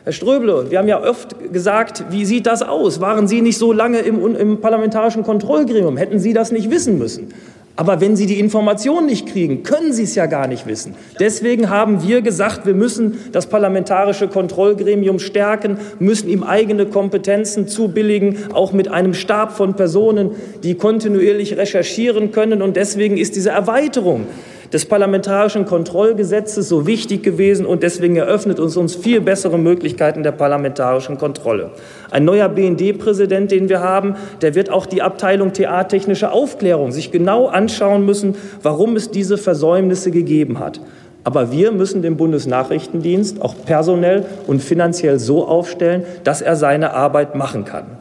Herr 0.08 0.14
Ströble, 0.14 0.70
wir 0.70 0.78
haben 0.78 0.88
ja 0.88 1.06
oft 1.06 1.52
gesagt, 1.52 2.02
wie 2.08 2.24
sieht 2.24 2.46
das 2.46 2.62
aus? 2.62 2.98
Waren 2.98 3.28
Sie 3.28 3.42
nicht 3.42 3.58
so 3.58 3.74
lange 3.74 3.98
im, 3.98 4.36
im 4.36 4.58
parlamentarischen 4.58 5.22
Kontrollgremium? 5.22 5.98
Hätten 5.98 6.18
Sie 6.18 6.32
das 6.32 6.50
nicht 6.50 6.70
wissen 6.70 6.96
müssen? 6.96 7.34
Aber 7.76 8.00
wenn 8.00 8.16
Sie 8.16 8.24
die 8.24 8.40
Information 8.40 9.04
nicht 9.04 9.26
kriegen, 9.26 9.64
können 9.64 9.92
Sie 9.92 10.04
es 10.04 10.14
ja 10.14 10.24
gar 10.24 10.46
nicht 10.46 10.66
wissen. 10.66 10.94
Deswegen 11.20 11.68
haben 11.68 12.02
wir 12.08 12.22
gesagt, 12.22 12.64
wir 12.64 12.72
müssen 12.72 13.18
das 13.32 13.48
parlamentarische 13.48 14.28
Kontrollgremium 14.28 15.18
stärken, 15.18 15.76
müssen 15.98 16.30
ihm 16.30 16.42
eigene 16.42 16.86
Kompetenzen 16.86 17.68
zubilligen, 17.68 18.38
auch 18.54 18.72
mit 18.72 18.88
einem 18.88 19.12
Stab 19.12 19.58
von 19.58 19.74
Personen, 19.74 20.30
die 20.62 20.74
kontinuierlich 20.74 21.58
recherchieren 21.58 22.32
können. 22.32 22.62
Und 22.62 22.76
deswegen 22.76 23.18
ist 23.18 23.36
diese 23.36 23.50
Erweiterung 23.50 24.26
des 24.72 24.86
parlamentarischen 24.86 25.64
Kontrollgesetzes 25.64 26.68
so 26.68 26.86
wichtig 26.86 27.22
gewesen 27.22 27.66
und 27.66 27.82
deswegen 27.82 28.16
eröffnet 28.16 28.60
uns 28.60 28.76
uns 28.76 28.94
viel 28.94 29.20
bessere 29.20 29.58
Möglichkeiten 29.58 30.22
der 30.22 30.32
parlamentarischen 30.32 31.18
Kontrolle. 31.18 31.70
Ein 32.10 32.24
neuer 32.24 32.48
BND-Präsident, 32.48 33.50
den 33.50 33.68
wir 33.68 33.80
haben, 33.80 34.16
der 34.42 34.54
wird 34.54 34.70
auch 34.70 34.86
die 34.86 35.02
Abteilung 35.02 35.52
TA-technische 35.52 36.32
Aufklärung 36.32 36.92
sich 36.92 37.10
genau 37.10 37.46
anschauen 37.46 38.04
müssen, 38.06 38.36
warum 38.62 38.96
es 38.96 39.10
diese 39.10 39.38
Versäumnisse 39.38 40.10
gegeben 40.10 40.58
hat. 40.58 40.80
Aber 41.24 41.52
wir 41.52 41.72
müssen 41.72 42.00
den 42.00 42.16
Bundesnachrichtendienst 42.16 43.42
auch 43.42 43.54
personell 43.66 44.24
und 44.46 44.62
finanziell 44.62 45.18
so 45.18 45.46
aufstellen, 45.46 46.04
dass 46.24 46.40
er 46.40 46.56
seine 46.56 46.94
Arbeit 46.94 47.34
machen 47.34 47.66
kann. 47.66 47.97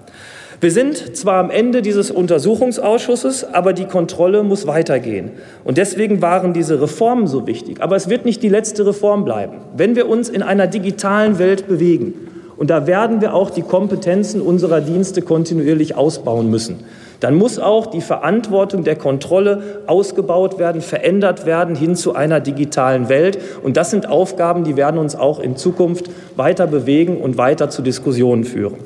Wir 0.59 0.71
sind 0.71 1.15
zwar 1.15 1.35
am 1.35 1.51
Ende 1.51 1.83
dieses 1.83 2.09
Untersuchungsausschusses, 2.09 3.43
aber 3.53 3.73
die 3.73 3.85
Kontrolle 3.85 4.41
muss 4.41 4.65
weitergehen. 4.65 5.33
Und 5.63 5.77
deswegen 5.77 6.19
waren 6.23 6.53
diese 6.53 6.81
Reformen 6.81 7.27
so 7.27 7.45
wichtig. 7.45 7.79
Aber 7.79 7.95
es 7.95 8.09
wird 8.09 8.25
nicht 8.25 8.41
die 8.41 8.49
letzte 8.49 8.87
Reform 8.87 9.23
bleiben. 9.23 9.57
Wenn 9.75 9.95
wir 9.95 10.09
uns 10.09 10.29
in 10.29 10.41
einer 10.41 10.65
digitalen 10.65 11.37
Welt 11.37 11.67
bewegen, 11.67 12.15
und 12.57 12.71
da 12.71 12.87
werden 12.87 13.21
wir 13.21 13.35
auch 13.35 13.51
die 13.51 13.61
Kompetenzen 13.61 14.41
unserer 14.41 14.81
Dienste 14.81 15.21
kontinuierlich 15.21 15.95
ausbauen 15.95 16.49
müssen, 16.49 16.77
dann 17.19 17.35
muss 17.35 17.59
auch 17.59 17.85
die 17.85 18.01
Verantwortung 18.01 18.83
der 18.83 18.95
Kontrolle 18.95 19.83
ausgebaut 19.85 20.57
werden, 20.57 20.81
verändert 20.81 21.45
werden 21.45 21.75
hin 21.75 21.95
zu 21.95 22.15
einer 22.15 22.39
digitalen 22.39 23.09
Welt. 23.09 23.37
Und 23.61 23.77
das 23.77 23.91
sind 23.91 24.09
Aufgaben, 24.09 24.63
die 24.63 24.75
werden 24.75 24.99
uns 24.99 25.15
auch 25.15 25.39
in 25.39 25.55
Zukunft 25.55 26.09
weiter 26.35 26.65
bewegen 26.65 27.17
und 27.17 27.37
weiter 27.37 27.69
zu 27.69 27.83
Diskussionen 27.83 28.43
führen. 28.43 28.77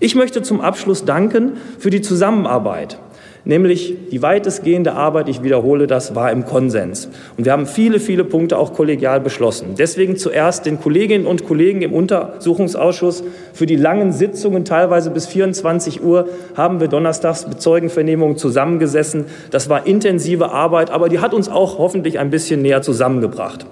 Ich 0.00 0.16
möchte 0.16 0.42
zum 0.42 0.60
Abschluss 0.60 1.04
danken 1.04 1.52
für 1.78 1.90
die 1.90 2.00
Zusammenarbeit, 2.00 2.98
nämlich 3.44 3.94
die 4.10 4.22
weitestgehende 4.22 4.94
Arbeit, 4.94 5.28
ich 5.28 5.42
wiederhole 5.44 5.86
das, 5.86 6.16
war 6.16 6.32
im 6.32 6.44
Konsens. 6.44 7.08
Und 7.36 7.44
wir 7.44 7.52
haben 7.52 7.66
viele, 7.66 8.00
viele 8.00 8.24
Punkte 8.24 8.58
auch 8.58 8.72
kollegial 8.72 9.20
beschlossen. 9.20 9.76
Deswegen 9.78 10.16
zuerst 10.16 10.66
den 10.66 10.80
Kolleginnen 10.80 11.26
und 11.26 11.46
Kollegen 11.46 11.82
im 11.82 11.92
Untersuchungsausschuss 11.92 13.22
für 13.52 13.66
die 13.66 13.76
langen 13.76 14.12
Sitzungen, 14.12 14.64
teilweise 14.64 15.10
bis 15.10 15.26
24 15.26 16.02
Uhr, 16.02 16.28
haben 16.56 16.80
wir 16.80 16.88
donnerstags 16.88 17.46
mit 17.46 17.62
Zeugenvernehmungen 17.62 18.36
zusammengesessen. 18.36 19.26
Das 19.52 19.68
war 19.68 19.86
intensive 19.86 20.50
Arbeit, 20.50 20.90
aber 20.90 21.08
die 21.08 21.20
hat 21.20 21.34
uns 21.34 21.48
auch 21.48 21.78
hoffentlich 21.78 22.18
ein 22.18 22.30
bisschen 22.30 22.62
näher 22.62 22.82
zusammengebracht 22.82 23.64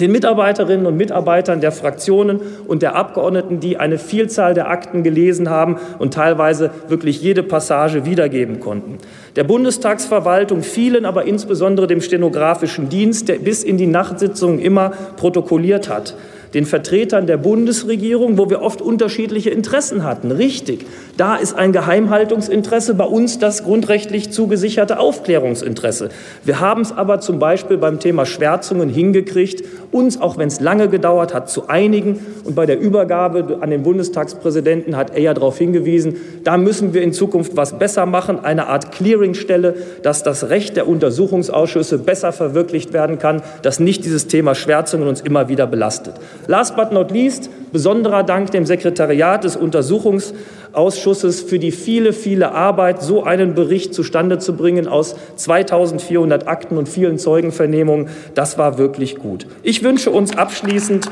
den 0.00 0.12
Mitarbeiterinnen 0.12 0.86
und 0.86 0.96
Mitarbeitern 0.96 1.60
der 1.60 1.72
Fraktionen 1.72 2.40
und 2.66 2.82
der 2.82 2.96
Abgeordneten, 2.96 3.60
die 3.60 3.76
eine 3.76 3.98
Vielzahl 3.98 4.54
der 4.54 4.68
Akten 4.68 5.02
gelesen 5.02 5.50
haben 5.50 5.76
und 5.98 6.14
teilweise 6.14 6.70
wirklich 6.88 7.22
jede 7.22 7.42
Passage 7.42 8.04
wiedergeben 8.04 8.60
konnten. 8.60 8.98
Der 9.36 9.44
Bundestagsverwaltung, 9.44 10.62
vielen 10.62 11.04
aber 11.04 11.24
insbesondere 11.24 11.86
dem 11.86 12.00
stenografischen 12.00 12.88
Dienst, 12.88 13.28
der 13.28 13.36
bis 13.36 13.62
in 13.62 13.78
die 13.78 13.86
Nachtsitzungen 13.86 14.58
immer 14.58 14.92
protokolliert 15.16 15.88
hat 15.88 16.14
den 16.54 16.66
Vertretern 16.66 17.26
der 17.26 17.36
Bundesregierung, 17.36 18.38
wo 18.38 18.48
wir 18.48 18.62
oft 18.62 18.80
unterschiedliche 18.80 19.50
Interessen 19.50 20.04
hatten. 20.04 20.30
Richtig, 20.30 20.86
da 21.16 21.36
ist 21.36 21.54
ein 21.54 21.72
Geheimhaltungsinteresse, 21.72 22.94
bei 22.94 23.04
uns 23.04 23.38
das 23.38 23.64
grundrechtlich 23.64 24.30
zugesicherte 24.30 24.98
Aufklärungsinteresse. 24.98 26.10
Wir 26.44 26.60
haben 26.60 26.82
es 26.82 26.92
aber 26.92 27.20
zum 27.20 27.38
Beispiel 27.38 27.76
beim 27.76 27.98
Thema 27.98 28.24
Schwärzungen 28.24 28.88
hingekriegt, 28.88 29.64
uns, 29.90 30.20
auch 30.20 30.38
wenn 30.38 30.48
es 30.48 30.60
lange 30.60 30.88
gedauert 30.88 31.34
hat, 31.34 31.48
zu 31.50 31.68
einigen. 31.68 32.20
Und 32.44 32.54
bei 32.54 32.66
der 32.66 32.80
Übergabe 32.80 33.58
an 33.60 33.70
den 33.70 33.82
Bundestagspräsidenten 33.82 34.96
hat 34.96 35.14
er 35.14 35.20
ja 35.20 35.34
darauf 35.34 35.58
hingewiesen, 35.58 36.16
da 36.44 36.56
müssen 36.56 36.94
wir 36.94 37.02
in 37.02 37.12
Zukunft 37.12 37.56
was 37.56 37.78
besser 37.78 38.06
machen, 38.06 38.44
eine 38.44 38.68
Art 38.68 38.92
Clearingstelle, 38.92 39.74
dass 40.02 40.22
das 40.22 40.50
Recht 40.50 40.76
der 40.76 40.88
Untersuchungsausschüsse 40.88 41.98
besser 41.98 42.32
verwirklicht 42.32 42.92
werden 42.92 43.18
kann, 43.18 43.42
dass 43.62 43.80
nicht 43.80 44.04
dieses 44.04 44.26
Thema 44.26 44.54
Schwärzungen 44.54 45.08
uns 45.08 45.20
immer 45.20 45.48
wieder 45.48 45.66
belastet. 45.66 46.14
Last 46.46 46.76
but 46.76 46.92
not 46.92 47.10
least, 47.10 47.50
besonderer 47.72 48.22
Dank 48.22 48.50
dem 48.50 48.66
Sekretariat 48.66 49.44
des 49.44 49.56
Untersuchungsausschusses 49.56 51.40
für 51.40 51.58
die 51.58 51.72
viele, 51.72 52.12
viele 52.12 52.52
Arbeit, 52.52 53.02
so 53.02 53.24
einen 53.24 53.54
Bericht 53.54 53.94
zustande 53.94 54.38
zu 54.38 54.54
bringen 54.54 54.86
aus 54.86 55.16
2400 55.36 56.46
Akten 56.46 56.76
und 56.76 56.88
vielen 56.88 57.18
Zeugenvernehmungen. 57.18 58.08
Das 58.34 58.58
war 58.58 58.78
wirklich 58.78 59.16
gut. 59.16 59.46
Ich 59.62 59.82
wünsche 59.82 60.10
uns 60.10 60.36
abschließend, 60.36 61.08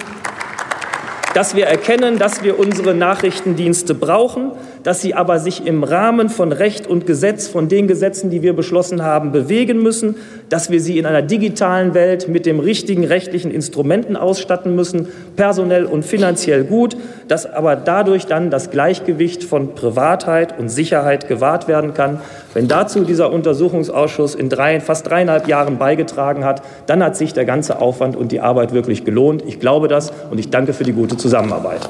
dass 1.35 1.57
wir 1.57 1.67
erkennen, 1.67 2.19
dass 2.19 2.43
wir 2.43 2.59
unsere 2.59 2.95
Nachrichtendienste 2.95 3.95
brauchen, 3.95 4.53
dass 4.83 5.01
sie 5.01 5.15
aber 5.15 5.39
sich 5.39 5.67
im 5.67 5.85
Rahmen 5.85 6.29
von 6.29 6.53
Recht 6.53 6.87
und 6.87 7.07
Gesetz, 7.07 7.49
von 7.49 7.69
den 7.69 7.87
Gesetzen, 7.87 8.31
die 8.31 8.43
wir 8.43 8.55
beschlossen 8.55 9.03
haben, 9.03 9.33
bewegen 9.33 9.83
müssen, 9.83 10.17
dass 10.49 10.71
wir 10.71 10.81
sie 10.81 10.99
in 10.99 11.07
einer 11.07 11.23
digitalen 11.23 11.95
Welt 11.95 12.29
mit 12.29 12.47
dem 12.47 12.61
richtigen 12.61 13.05
rechtlichen 13.05 13.51
Instrumenten 13.51 14.17
ausstatten 14.17 14.75
müssen, 14.75 15.09
personell 15.37 15.85
und 15.85 16.05
finanziell 16.05 16.65
gut, 16.65 16.97
dass 17.29 17.47
aber 17.47 17.77
dadurch 17.77 18.27
dann 18.27 18.51
das 18.51 18.71
Gleichgewicht 18.71 19.45
von 19.45 19.75
Privatheit 19.75 20.59
und 20.59 20.69
Sicherheit 20.69 21.29
gewahrt 21.29 21.69
werden 21.69 21.95
kann. 21.95 22.21
Wenn 22.55 22.69
dazu 22.69 23.05
dieser 23.05 23.33
Untersuchungsausschuss 23.33 24.35
in 24.35 24.49
drei, 24.49 24.81
fast 24.81 25.09
dreieinhalb 25.09 25.49
Jahren 25.49 25.79
beigetragen 25.79 26.45
hat, 26.45 26.63
dann 26.87 27.03
hat 27.03 27.17
sich 27.17 27.33
der 27.33 27.45
ganze 27.45 27.81
Aufwand 27.81 28.17
und 28.17 28.33
die 28.33 28.41
Arbeit 28.41 28.73
wirklich 28.73 29.05
gelohnt. 29.05 29.43
Ich 29.47 29.61
glaube 29.61 29.89
das 29.89 30.13
und 30.31 30.39
ich 30.39 30.51
danke 30.51 30.73
für 30.73 30.85
die 30.85 30.93
gute 30.93 31.17
Zusammenarbeit. 31.17 31.81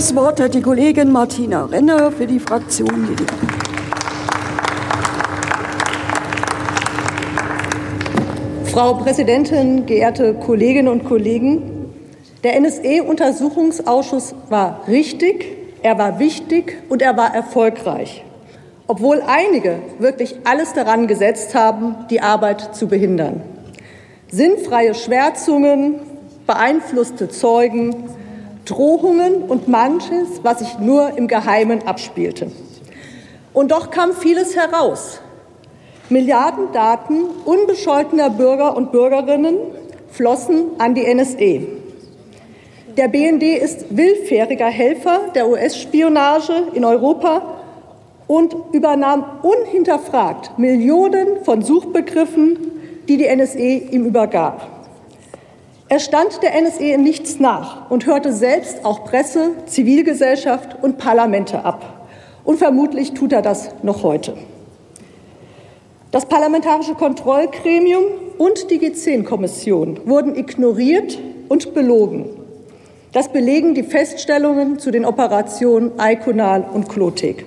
Das 0.00 0.16
Wort 0.16 0.40
hat 0.40 0.54
die 0.54 0.62
Kollegin 0.62 1.12
Martina 1.12 1.66
Renner 1.66 2.10
für 2.10 2.26
die 2.26 2.40
Fraktion 2.40 3.06
Die 8.64 8.70
Frau 8.70 8.94
Präsidentin, 8.94 9.84
geehrte 9.84 10.32
Kolleginnen 10.32 10.88
und 10.88 11.04
Kollegen! 11.04 11.92
Der 12.42 12.58
NSE-Untersuchungsausschuss 12.58 14.34
war 14.48 14.88
richtig, 14.88 15.44
er 15.82 15.98
war 15.98 16.18
wichtig 16.18 16.78
und 16.88 17.02
er 17.02 17.18
war 17.18 17.34
erfolgreich. 17.34 18.24
obwohl 18.86 19.20
einige 19.26 19.80
wirklich 19.98 20.36
alles 20.44 20.72
daran 20.72 21.08
gesetzt 21.08 21.54
haben, 21.54 22.06
die 22.08 22.22
Arbeit 22.22 22.74
zu 22.74 22.88
behindern. 22.88 23.42
Sinnfreie 24.30 24.94
Schwärzungen, 24.94 25.96
beeinflusste 26.46 27.28
Zeugen, 27.28 28.08
Drohungen 28.64 29.42
und 29.42 29.68
manches, 29.68 30.40
was 30.42 30.60
sich 30.60 30.78
nur 30.78 31.16
im 31.16 31.28
Geheimen 31.28 31.86
abspielte. 31.86 32.50
Und 33.52 33.72
doch 33.72 33.90
kam 33.90 34.12
vieles 34.12 34.56
heraus. 34.56 35.20
Milliarden 36.08 36.72
Daten 36.72 37.24
unbescholtener 37.44 38.30
Bürger 38.30 38.76
und 38.76 38.92
Bürgerinnen 38.92 39.56
flossen 40.10 40.66
an 40.78 40.94
die 40.94 41.12
NSE. 41.12 41.66
Der 42.96 43.08
BND 43.08 43.42
ist 43.42 43.96
willfähriger 43.96 44.66
Helfer 44.66 45.30
der 45.34 45.48
US-Spionage 45.48 46.52
in 46.74 46.84
Europa 46.84 47.42
und 48.26 48.54
übernahm 48.72 49.24
unhinterfragt 49.42 50.58
Millionen 50.58 51.44
von 51.44 51.62
Suchbegriffen, 51.62 52.58
die 53.08 53.16
die 53.16 53.26
NSE 53.26 53.58
ihm 53.58 54.04
übergab. 54.06 54.79
Er 55.90 55.98
stand 55.98 56.40
der 56.44 56.54
NSE 56.54 56.92
in 56.92 57.02
nichts 57.02 57.40
nach 57.40 57.90
und 57.90 58.06
hörte 58.06 58.32
selbst 58.32 58.84
auch 58.84 59.04
Presse, 59.04 59.50
Zivilgesellschaft 59.66 60.76
und 60.80 60.98
Parlamente 60.98 61.64
ab. 61.64 62.06
Und 62.44 62.58
vermutlich 62.58 63.12
tut 63.12 63.32
er 63.32 63.42
das 63.42 63.70
noch 63.82 64.04
heute. 64.04 64.36
Das 66.12 66.26
Parlamentarische 66.26 66.94
Kontrollgremium 66.94 68.04
und 68.38 68.70
die 68.70 68.78
G10-Kommission 68.78 70.02
wurden 70.04 70.36
ignoriert 70.36 71.18
und 71.48 71.74
belogen. 71.74 72.26
Das 73.10 73.32
belegen 73.32 73.74
die 73.74 73.82
Feststellungen 73.82 74.78
zu 74.78 74.92
den 74.92 75.04
Operationen 75.04 75.90
Iconal 75.98 76.64
und 76.72 76.88
Klotek. 76.88 77.46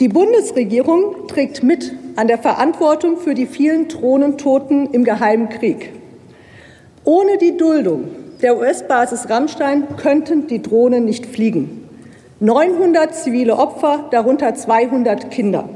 Die 0.00 0.08
Bundesregierung 0.08 1.28
trägt 1.28 1.62
mit 1.62 1.94
an 2.16 2.26
der 2.26 2.38
Verantwortung 2.38 3.18
für 3.18 3.34
die 3.34 3.46
vielen 3.46 3.86
Drohnentoten 3.86 4.90
im 4.90 5.04
Geheimen 5.04 5.48
Krieg. 5.48 6.01
Ohne 7.04 7.36
die 7.36 7.56
Duldung 7.56 8.04
der 8.42 8.56
US-Basis 8.56 9.28
Rammstein 9.28 9.96
könnten 9.96 10.46
die 10.46 10.62
Drohnen 10.62 11.04
nicht 11.04 11.26
fliegen. 11.26 11.88
900 12.38 13.12
zivile 13.12 13.56
Opfer, 13.56 14.04
darunter 14.12 14.54
200 14.54 15.28
Kinder. 15.32 15.68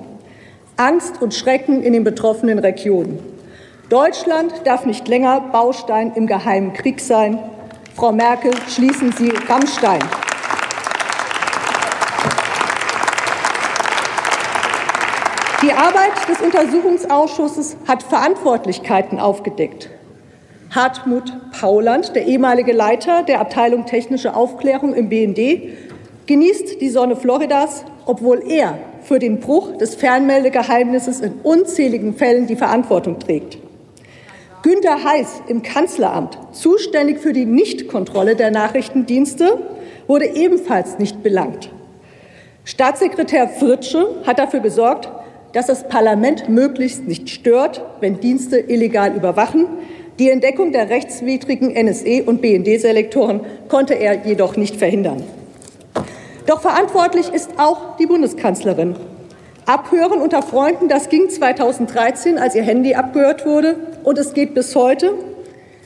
Angst 0.77 1.21
und 1.21 1.35
Schrecken 1.35 1.83
in 1.83 1.95
den 1.95 2.05
betroffenen 2.05 2.61
Regionen. 2.61 3.19
Deutschland 3.89 4.53
darf 4.65 4.87
nicht 4.87 5.09
länger 5.09 5.41
Baustein 5.53 6.13
im 6.15 6.29
Geheimen 6.29 6.75
Krieg 6.75 7.01
sein. 7.01 7.41
Frau 7.97 8.13
Merkel, 8.13 8.53
schließen 8.69 9.13
Sie 9.13 9.33
Rammstein. 9.49 10.01
Die 15.63 15.73
Arbeit 15.73 16.29
des 16.29 16.41
Untersuchungsausschusses 16.41 17.77
hat 17.89 18.05
Verantwortlichkeiten 18.05 19.19
aufgedeckt. 19.19 19.91
Hartmut 20.77 21.33
Pauland, 21.59 22.15
der 22.15 22.27
ehemalige 22.27 22.73
Leiter 22.73 23.23
der 23.23 23.41
Abteilung 23.41 23.87
Technische 23.87 24.37
Aufklärung 24.37 24.93
im 24.93 25.09
BND, 25.09 25.71
genießt 26.27 26.83
die 26.83 26.91
Sonne 26.91 27.17
Floridas, 27.17 27.87
obwohl 28.05 28.43
er 28.47 28.77
für 29.03 29.19
den 29.19 29.41
Bruch 29.41 29.79
des 29.79 29.95
Fernmeldegeheimnisses 29.95 31.21
in 31.21 31.33
unzähligen 31.43 32.15
Fällen 32.15 32.47
die 32.47 32.57
Verantwortung 32.57 33.19
trägt. 33.19 33.57
Günter 34.63 35.03
Heiß 35.03 35.45
im 35.49 35.63
Kanzleramt, 35.63 36.37
zuständig 36.53 37.21
für 37.21 37.33
die 37.33 37.47
Nichtkontrolle 37.47 38.37
der 38.37 38.51
Nachrichtendienste, 38.51 39.59
wurde 40.07 40.27
ebenfalls 40.27 40.99
nicht 40.99 41.23
belangt. 41.23 41.71
Staatssekretär 42.65 43.49
Fritsche 43.49 44.09
hat 44.27 44.39
dafür 44.39 44.61
gesorgt, 44.61 45.09
dass 45.55 45.69
das 45.69 45.89
Parlament 45.89 46.51
möglichst 46.51 47.09
nicht 47.09 47.31
stört, 47.31 47.83
wenn 48.01 48.21
Dienste 48.21 48.59
illegal 48.59 49.17
überwachen. 49.17 49.67
Die 50.19 50.31
Entdeckung 50.31 50.73
der 50.73 50.89
rechtswidrigen 50.89 51.77
NSE- 51.77 52.25
und 52.25 52.41
BND-Selektoren 52.41 53.41
konnte 53.69 53.95
er 53.95 54.27
jedoch 54.27 54.57
nicht 54.57 54.77
verhindern. 54.77 55.23
Doch 56.47 56.63
verantwortlich 56.63 57.33
ist 57.33 57.51
auch 57.59 57.97
die 57.99 58.07
Bundeskanzlerin. 58.07 58.97
Abhören 59.67 60.23
unter 60.23 60.43
Freunden, 60.43 60.89
das 60.89 61.11
ging 61.11 61.29
2013, 61.29 62.39
als 62.39 62.55
ihr 62.55 62.63
Handy 62.63 62.95
abgehört 62.95 63.45
wurde, 63.45 63.77
und 64.05 64.17
es 64.17 64.33
geht 64.33 64.55
bis 64.55 64.75
heute. 64.75 65.13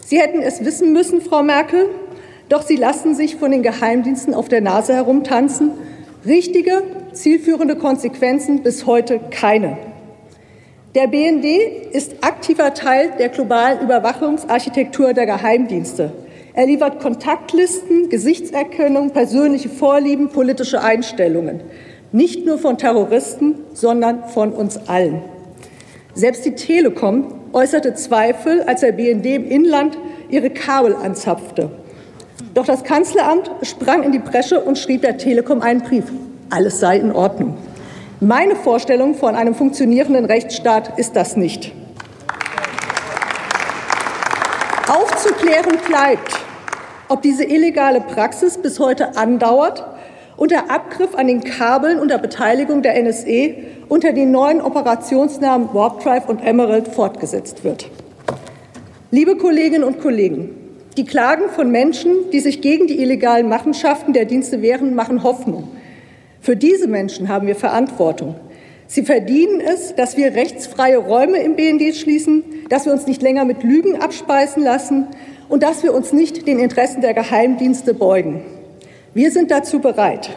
Sie 0.05 0.21
hätten 0.21 0.43
es 0.43 0.65
wissen 0.65 0.93
müssen, 0.93 1.23
Frau 1.23 1.43
Merkel, 1.43 1.87
doch 2.49 2.63
Sie 2.63 2.77
lassen 2.77 3.15
sich 3.15 3.37
von 3.37 3.51
den 3.51 3.63
Geheimdiensten 3.63 4.35
auf 4.35 4.49
der 4.49 4.61
Nase 4.61 4.93
herumtanzen. 4.95 5.73
Richtige, 6.27 6.83
zielführende 7.13 7.77
Konsequenzen 7.77 8.63
bis 8.63 8.87
heute 8.87 9.19
keine. 9.31 9.79
Der 10.97 11.07
BND 11.07 11.45
ist 11.93 12.17
aktiver 12.21 12.75
Teil 12.75 13.13
der 13.17 13.29
globalen 13.29 13.79
Überwachungsarchitektur 13.79 15.13
der 15.13 15.25
Geheimdienste. 15.25 16.11
Er 16.53 16.67
liefert 16.67 16.99
Kontaktlisten, 16.99 18.09
Gesichtserkennung, 18.09 19.11
persönliche 19.11 19.69
Vorlieben, 19.69 20.31
politische 20.31 20.83
Einstellungen. 20.83 21.61
Nicht 22.11 22.45
nur 22.45 22.59
von 22.59 22.77
Terroristen, 22.77 23.55
sondern 23.73 24.25
von 24.31 24.53
uns 24.53 24.89
allen. 24.89 25.23
Selbst 26.15 26.45
die 26.45 26.57
Telekom 26.57 27.35
äußerte 27.53 27.95
Zweifel, 27.95 28.63
als 28.63 28.81
der 28.81 28.91
BND 28.91 29.27
im 29.27 29.47
Inland 29.47 29.97
ihre 30.29 30.51
Kabel 30.51 30.97
anzapfte. 30.97 31.71
Doch 32.53 32.67
das 32.67 32.83
Kanzleramt 32.83 33.49
sprang 33.63 34.03
in 34.03 34.11
die 34.11 34.19
Bresche 34.19 34.59
und 34.59 34.77
schrieb 34.77 35.03
der 35.03 35.19
Telekom 35.19 35.63
einen 35.63 35.83
Brief. 35.83 36.07
Alles 36.51 36.81
sei 36.81 36.97
in 36.99 37.13
Ordnung. 37.13 37.57
Meine 38.23 38.55
Vorstellung 38.55 39.15
von 39.15 39.35
einem 39.35 39.55
funktionierenden 39.55 40.27
Rechtsstaat 40.27 40.99
ist 40.99 41.17
das 41.17 41.39
nicht. 41.39 41.73
Aufzuklären 44.87 45.79
bleibt, 45.89 46.39
ob 47.09 47.23
diese 47.23 47.45
illegale 47.45 48.03
Praxis 48.03 48.59
bis 48.59 48.79
heute 48.79 49.17
andauert 49.17 49.87
und 50.37 50.51
der 50.51 50.71
Abgriff 50.71 51.15
an 51.15 51.29
den 51.29 51.43
Kabeln 51.43 51.99
unter 51.99 52.19
Beteiligung 52.19 52.83
der 52.83 53.03
NSE 53.03 53.55
unter 53.89 54.13
den 54.13 54.33
neuen 54.33 54.61
Operationsnamen 54.61 55.73
Warp 55.73 56.05
Drive 56.05 56.29
und 56.29 56.45
Emerald 56.45 56.89
fortgesetzt 56.89 57.65
wird. 57.65 57.89
Liebe 59.11 59.37
Kolleginnen 59.37 59.85
und 59.85 59.99
Kollegen, 59.99 60.51
die 60.99 61.07
Klagen 61.07 61.49
von 61.49 61.71
Menschen, 61.71 62.31
die 62.35 62.41
sich 62.41 62.61
gegen 62.61 62.87
die 62.87 63.01
illegalen 63.01 63.49
Machenschaften 63.49 64.13
der 64.13 64.27
Dienste 64.27 64.61
wehren, 64.61 64.95
machen 64.95 65.23
Hoffnung. 65.23 65.69
Für 66.41 66.57
diese 66.57 66.89
Menschen 66.89 67.29
haben 67.29 67.47
wir 67.47 67.57
Verantwortung. 67.57 68.35
Sie 68.87 69.03
verdienen 69.03 69.61
es, 69.61 69.95
dass 69.95 70.17
wir 70.17 70.35
rechtsfreie 70.35 70.97
Räume 70.97 71.39
im 71.39 71.55
BND 71.55 71.95
schließen, 71.95 72.43
dass 72.71 72.87
wir 72.87 72.93
uns 72.93 73.07
nicht 73.07 73.23
länger 73.23 73.45
mit 73.45 73.63
Lügen 73.63 74.01
abspeisen 74.01 74.65
lassen 74.65 75.07
und 75.49 75.63
dass 75.63 75.83
wir 75.83 75.95
uns 75.95 76.13
nicht 76.13 76.47
den 76.49 76.59
Interessen 76.59 77.03
der 77.03 77.15
Geheimdienste 77.15 77.95
beugen. 77.95 78.43
Wir 79.13 79.31
sind 79.31 79.51
dazu 79.51 79.81
bereit. 79.81 80.31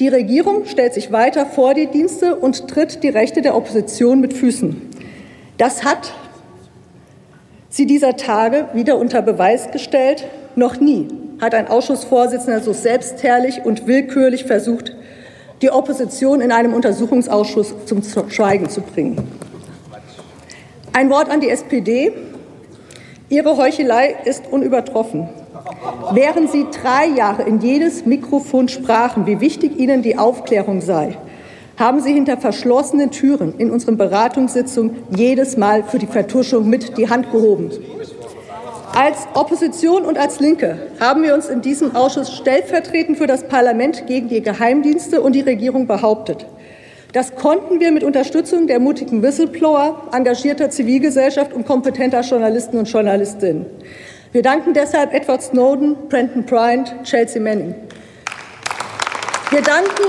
Die 0.00 0.08
Regierung 0.08 0.64
stellt 0.64 0.94
sich 0.94 1.12
weiter 1.12 1.44
vor 1.44 1.74
die 1.74 1.86
Dienste 1.86 2.34
und 2.34 2.68
tritt 2.68 3.02
die 3.02 3.08
Rechte 3.08 3.42
der 3.42 3.54
Opposition 3.54 4.20
mit 4.20 4.32
Füßen. 4.32 4.80
Das 5.58 5.84
hat 5.84 6.14
sie 7.68 7.84
dieser 7.84 8.16
Tage 8.16 8.68
wieder 8.72 8.96
unter 8.98 9.20
Beweis 9.20 9.70
gestellt. 9.70 10.26
Noch 10.56 10.80
nie 10.80 11.19
hat 11.40 11.54
ein 11.54 11.68
Ausschussvorsitzender 11.68 12.60
so 12.60 12.72
selbstherrlich 12.72 13.62
und 13.64 13.86
willkürlich 13.86 14.44
versucht, 14.44 14.94
die 15.62 15.70
Opposition 15.70 16.40
in 16.40 16.52
einem 16.52 16.74
Untersuchungsausschuss 16.74 17.74
zum 17.86 18.02
Schweigen 18.30 18.68
zu 18.68 18.80
bringen. 18.80 19.18
Ein 20.92 21.10
Wort 21.10 21.30
an 21.30 21.40
die 21.40 21.50
SPD. 21.50 22.12
Ihre 23.28 23.56
Heuchelei 23.56 24.16
ist 24.24 24.44
unübertroffen. 24.50 25.28
Während 26.12 26.50
Sie 26.50 26.66
drei 26.82 27.06
Jahre 27.06 27.42
in 27.42 27.60
jedes 27.60 28.04
Mikrofon 28.04 28.68
sprachen, 28.68 29.26
wie 29.26 29.40
wichtig 29.40 29.78
Ihnen 29.78 30.02
die 30.02 30.18
Aufklärung 30.18 30.80
sei, 30.80 31.16
haben 31.76 32.00
Sie 32.00 32.12
hinter 32.12 32.36
verschlossenen 32.36 33.10
Türen 33.10 33.54
in 33.56 33.70
unseren 33.70 33.96
Beratungssitzungen 33.96 34.96
jedes 35.16 35.56
Mal 35.56 35.84
für 35.84 35.98
die 35.98 36.06
Vertuschung 36.06 36.68
mit 36.68 36.98
die 36.98 37.08
Hand 37.08 37.30
gehoben. 37.30 37.70
Als 38.94 39.28
Opposition 39.34 40.04
und 40.04 40.18
als 40.18 40.40
Linke 40.40 40.90
haben 40.98 41.22
wir 41.22 41.34
uns 41.34 41.48
in 41.48 41.62
diesem 41.62 41.94
Ausschuss 41.94 42.36
stellvertretend 42.36 43.18
für 43.18 43.28
das 43.28 43.46
Parlament 43.46 44.06
gegen 44.08 44.28
die 44.28 44.42
Geheimdienste 44.42 45.20
und 45.20 45.34
die 45.34 45.40
Regierung 45.40 45.86
behauptet. 45.86 46.44
Das 47.12 47.34
konnten 47.36 47.78
wir 47.80 47.92
mit 47.92 48.02
Unterstützung 48.02 48.66
der 48.66 48.80
mutigen 48.80 49.22
Whistleblower, 49.22 50.08
engagierter 50.12 50.70
Zivilgesellschaft 50.70 51.52
und 51.52 51.66
kompetenter 51.66 52.22
Journalisten 52.22 52.78
und 52.78 52.90
Journalistinnen. 52.90 53.66
Wir 54.32 54.42
danken 54.42 54.74
deshalb 54.74 55.14
Edward 55.14 55.42
Snowden, 55.42 55.96
Brenton 56.08 56.44
Bryant, 56.44 56.94
Chelsea 57.04 57.40
Manning. 57.40 57.74
Wir 59.50 59.62
danken 59.62 60.04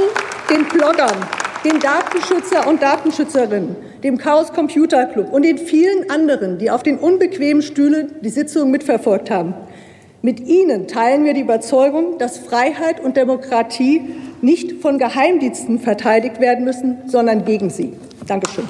den 0.49 0.65
Bloggern, 0.65 1.15
den 1.63 1.79
Datenschützer 1.79 2.67
und 2.67 2.81
Datenschützerinnen, 2.81 3.75
dem 4.03 4.17
Chaos 4.17 4.51
Computer 4.53 5.05
Club 5.05 5.31
und 5.31 5.43
den 5.43 5.57
vielen 5.57 6.09
anderen, 6.09 6.57
die 6.57 6.71
auf 6.71 6.83
den 6.83 6.97
unbequemen 6.97 7.61
Stühlen 7.61 8.13
die 8.21 8.29
Sitzung 8.29 8.71
mitverfolgt 8.71 9.29
haben. 9.29 9.53
Mit 10.23 10.39
ihnen 10.39 10.87
teilen 10.87 11.25
wir 11.25 11.33
die 11.33 11.41
Überzeugung, 11.41 12.19
dass 12.19 12.37
Freiheit 12.37 12.99
und 12.99 13.17
Demokratie 13.17 14.01
nicht 14.41 14.81
von 14.81 14.99
Geheimdiensten 14.99 15.79
verteidigt 15.79 16.39
werden 16.39 16.63
müssen, 16.63 16.97
sondern 17.07 17.43
gegen 17.43 17.69
sie. 17.69 17.93
Dankeschön. 18.27 18.67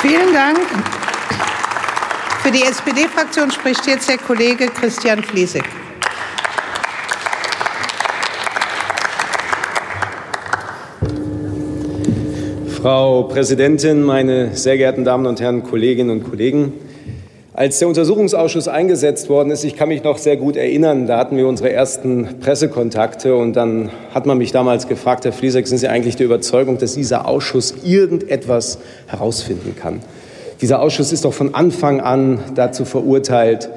Vielen 0.00 0.32
Dank. 0.32 0.58
Für 2.42 2.50
die 2.50 2.62
SPD-Fraktion 2.62 3.50
spricht 3.50 3.86
jetzt 3.86 4.08
der 4.08 4.18
Kollege 4.18 4.66
Christian 4.66 5.22
Fliesig. 5.22 5.64
Frau 12.82 13.22
Präsidentin, 13.22 14.02
meine 14.02 14.56
sehr 14.56 14.76
geehrten 14.76 15.04
Damen 15.04 15.26
und 15.26 15.40
Herren 15.40 15.62
Kolleginnen 15.62 16.10
und 16.10 16.28
Kollegen! 16.28 16.72
Als 17.52 17.78
der 17.78 17.86
Untersuchungsausschuss 17.86 18.66
eingesetzt 18.66 19.28
worden 19.28 19.52
ist, 19.52 19.62
ich 19.62 19.76
kann 19.76 19.88
mich 19.88 20.02
noch 20.02 20.18
sehr 20.18 20.36
gut 20.36 20.56
erinnern, 20.56 21.06
da 21.06 21.16
hatten 21.16 21.36
wir 21.36 21.46
unsere 21.46 21.70
ersten 21.70 22.40
Pressekontakte 22.40 23.36
und 23.36 23.52
dann 23.52 23.90
hat 24.12 24.26
man 24.26 24.36
mich 24.36 24.50
damals 24.50 24.88
gefragt, 24.88 25.24
Herr 25.24 25.32
Flieseck, 25.32 25.68
sind 25.68 25.78
Sie 25.78 25.86
eigentlich 25.86 26.16
der 26.16 26.26
Überzeugung, 26.26 26.78
dass 26.78 26.94
dieser 26.94 27.28
Ausschuss 27.28 27.72
irgendetwas 27.84 28.78
herausfinden 29.06 29.76
kann? 29.80 30.00
Dieser 30.60 30.82
Ausschuss 30.82 31.12
ist 31.12 31.24
doch 31.24 31.34
von 31.34 31.54
Anfang 31.54 32.00
an 32.00 32.40
dazu 32.56 32.84
verurteilt, 32.84 33.70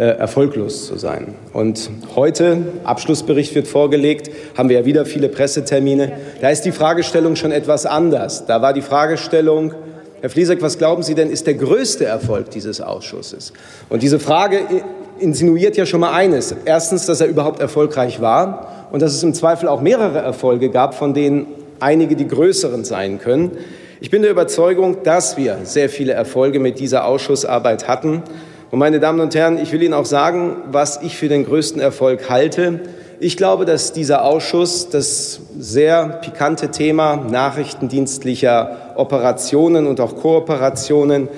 erfolglos 0.00 0.86
zu 0.86 0.96
sein. 0.96 1.34
Und 1.52 1.90
heute, 2.16 2.58
Abschlussbericht 2.84 3.54
wird 3.54 3.68
vorgelegt, 3.68 4.30
haben 4.56 4.68
wir 4.68 4.80
ja 4.80 4.84
wieder 4.86 5.04
viele 5.04 5.28
Pressetermine. 5.28 6.12
Da 6.40 6.48
ist 6.48 6.62
die 6.62 6.72
Fragestellung 6.72 7.36
schon 7.36 7.52
etwas 7.52 7.86
anders. 7.86 8.46
Da 8.46 8.62
war 8.62 8.72
die 8.72 8.82
Fragestellung, 8.82 9.74
Herr 10.20 10.30
Flieseck, 10.30 10.60
was 10.62 10.78
glauben 10.78 11.02
Sie 11.02 11.14
denn, 11.14 11.30
ist 11.30 11.46
der 11.46 11.54
größte 11.54 12.04
Erfolg 12.04 12.50
dieses 12.50 12.80
Ausschusses? 12.80 13.52
Und 13.88 14.02
diese 14.02 14.18
Frage 14.18 14.60
insinuiert 15.18 15.76
ja 15.76 15.86
schon 15.86 16.00
mal 16.00 16.12
eines. 16.12 16.54
Erstens, 16.64 17.06
dass 17.06 17.20
er 17.20 17.26
überhaupt 17.26 17.60
erfolgreich 17.60 18.20
war 18.20 18.88
und 18.92 19.00
dass 19.02 19.12
es 19.12 19.22
im 19.22 19.34
Zweifel 19.34 19.68
auch 19.68 19.80
mehrere 19.80 20.18
Erfolge 20.18 20.70
gab, 20.70 20.94
von 20.94 21.14
denen 21.14 21.46
einige 21.78 22.16
die 22.16 22.28
größeren 22.28 22.84
sein 22.84 23.18
können. 23.18 23.52
Ich 24.00 24.10
bin 24.10 24.22
der 24.22 24.30
Überzeugung, 24.30 25.02
dass 25.04 25.36
wir 25.36 25.58
sehr 25.64 25.88
viele 25.88 26.12
Erfolge 26.12 26.58
mit 26.58 26.78
dieser 26.78 27.04
Ausschussarbeit 27.04 27.88
hatten. 27.88 28.22
Und 28.70 28.78
meine 28.78 29.00
Damen 29.00 29.18
und 29.18 29.34
Herren, 29.34 29.58
ich 29.58 29.72
will 29.72 29.82
Ihnen 29.82 29.94
auch 29.94 30.04
sagen, 30.04 30.58
was 30.70 31.02
ich 31.02 31.16
für 31.16 31.28
den 31.28 31.44
größten 31.44 31.80
Erfolg 31.80 32.30
halte. 32.30 32.80
Ich 33.18 33.36
glaube, 33.36 33.64
dass 33.64 33.92
dieser 33.92 34.24
Ausschuss 34.24 34.88
das 34.90 35.40
sehr 35.58 36.20
pikante 36.22 36.70
Thema 36.70 37.16
nachrichtendienstlicher 37.16 38.92
Operationen 38.94 39.88
und 39.88 39.98
auch 40.00 40.14
Kooperationen 40.14 41.28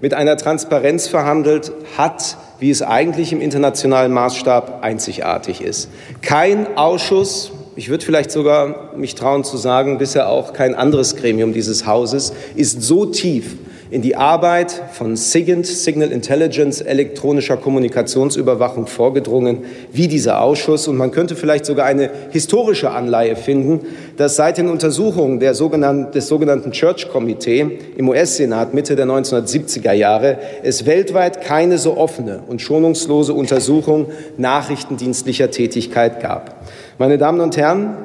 mit 0.00 0.14
einer 0.14 0.36
Transparenz 0.36 1.06
verhandelt 1.06 1.70
hat, 1.96 2.36
wie 2.58 2.70
es 2.70 2.82
eigentlich 2.82 3.32
im 3.32 3.40
internationalen 3.40 4.12
Maßstab 4.12 4.82
einzigartig 4.82 5.60
ist. 5.60 5.90
Kein 6.22 6.76
Ausschuss, 6.76 7.52
ich 7.76 7.88
würde 7.88 8.04
vielleicht 8.04 8.32
sogar 8.32 8.96
mich 8.96 9.14
trauen 9.14 9.44
zu 9.44 9.56
sagen, 9.58 9.98
bisher 9.98 10.28
auch 10.28 10.52
kein 10.54 10.74
anderes 10.74 11.14
Gremium 11.14 11.52
dieses 11.52 11.86
Hauses, 11.86 12.32
ist 12.56 12.82
so 12.82 13.06
tief 13.06 13.56
in 13.90 14.02
die 14.02 14.14
Arbeit 14.14 14.82
von 14.92 15.16
SIGINT, 15.16 15.66
Signal 15.66 16.12
Intelligence, 16.12 16.80
elektronischer 16.80 17.56
Kommunikationsüberwachung 17.56 18.86
vorgedrungen, 18.86 19.64
wie 19.92 20.06
dieser 20.06 20.40
Ausschuss. 20.40 20.86
Und 20.86 20.96
man 20.96 21.10
könnte 21.10 21.34
vielleicht 21.34 21.66
sogar 21.66 21.86
eine 21.86 22.10
historische 22.30 22.90
Anleihe 22.90 23.34
finden, 23.34 23.80
dass 24.16 24.36
seit 24.36 24.58
den 24.58 24.68
Untersuchungen 24.68 25.40
der 25.40 25.54
sogenannten, 25.54 26.12
des 26.12 26.28
sogenannten 26.28 26.70
Church 26.70 27.08
Committee 27.08 27.78
im 27.96 28.08
US-Senat 28.08 28.74
Mitte 28.74 28.94
der 28.94 29.06
1970er 29.06 29.92
Jahre 29.92 30.38
es 30.62 30.86
weltweit 30.86 31.40
keine 31.40 31.78
so 31.78 31.96
offene 31.96 32.42
und 32.46 32.62
schonungslose 32.62 33.34
Untersuchung 33.34 34.06
nachrichtendienstlicher 34.36 35.50
Tätigkeit 35.50 36.20
gab. 36.20 36.64
Meine 36.98 37.18
Damen 37.18 37.40
und 37.40 37.56
Herren, 37.56 37.96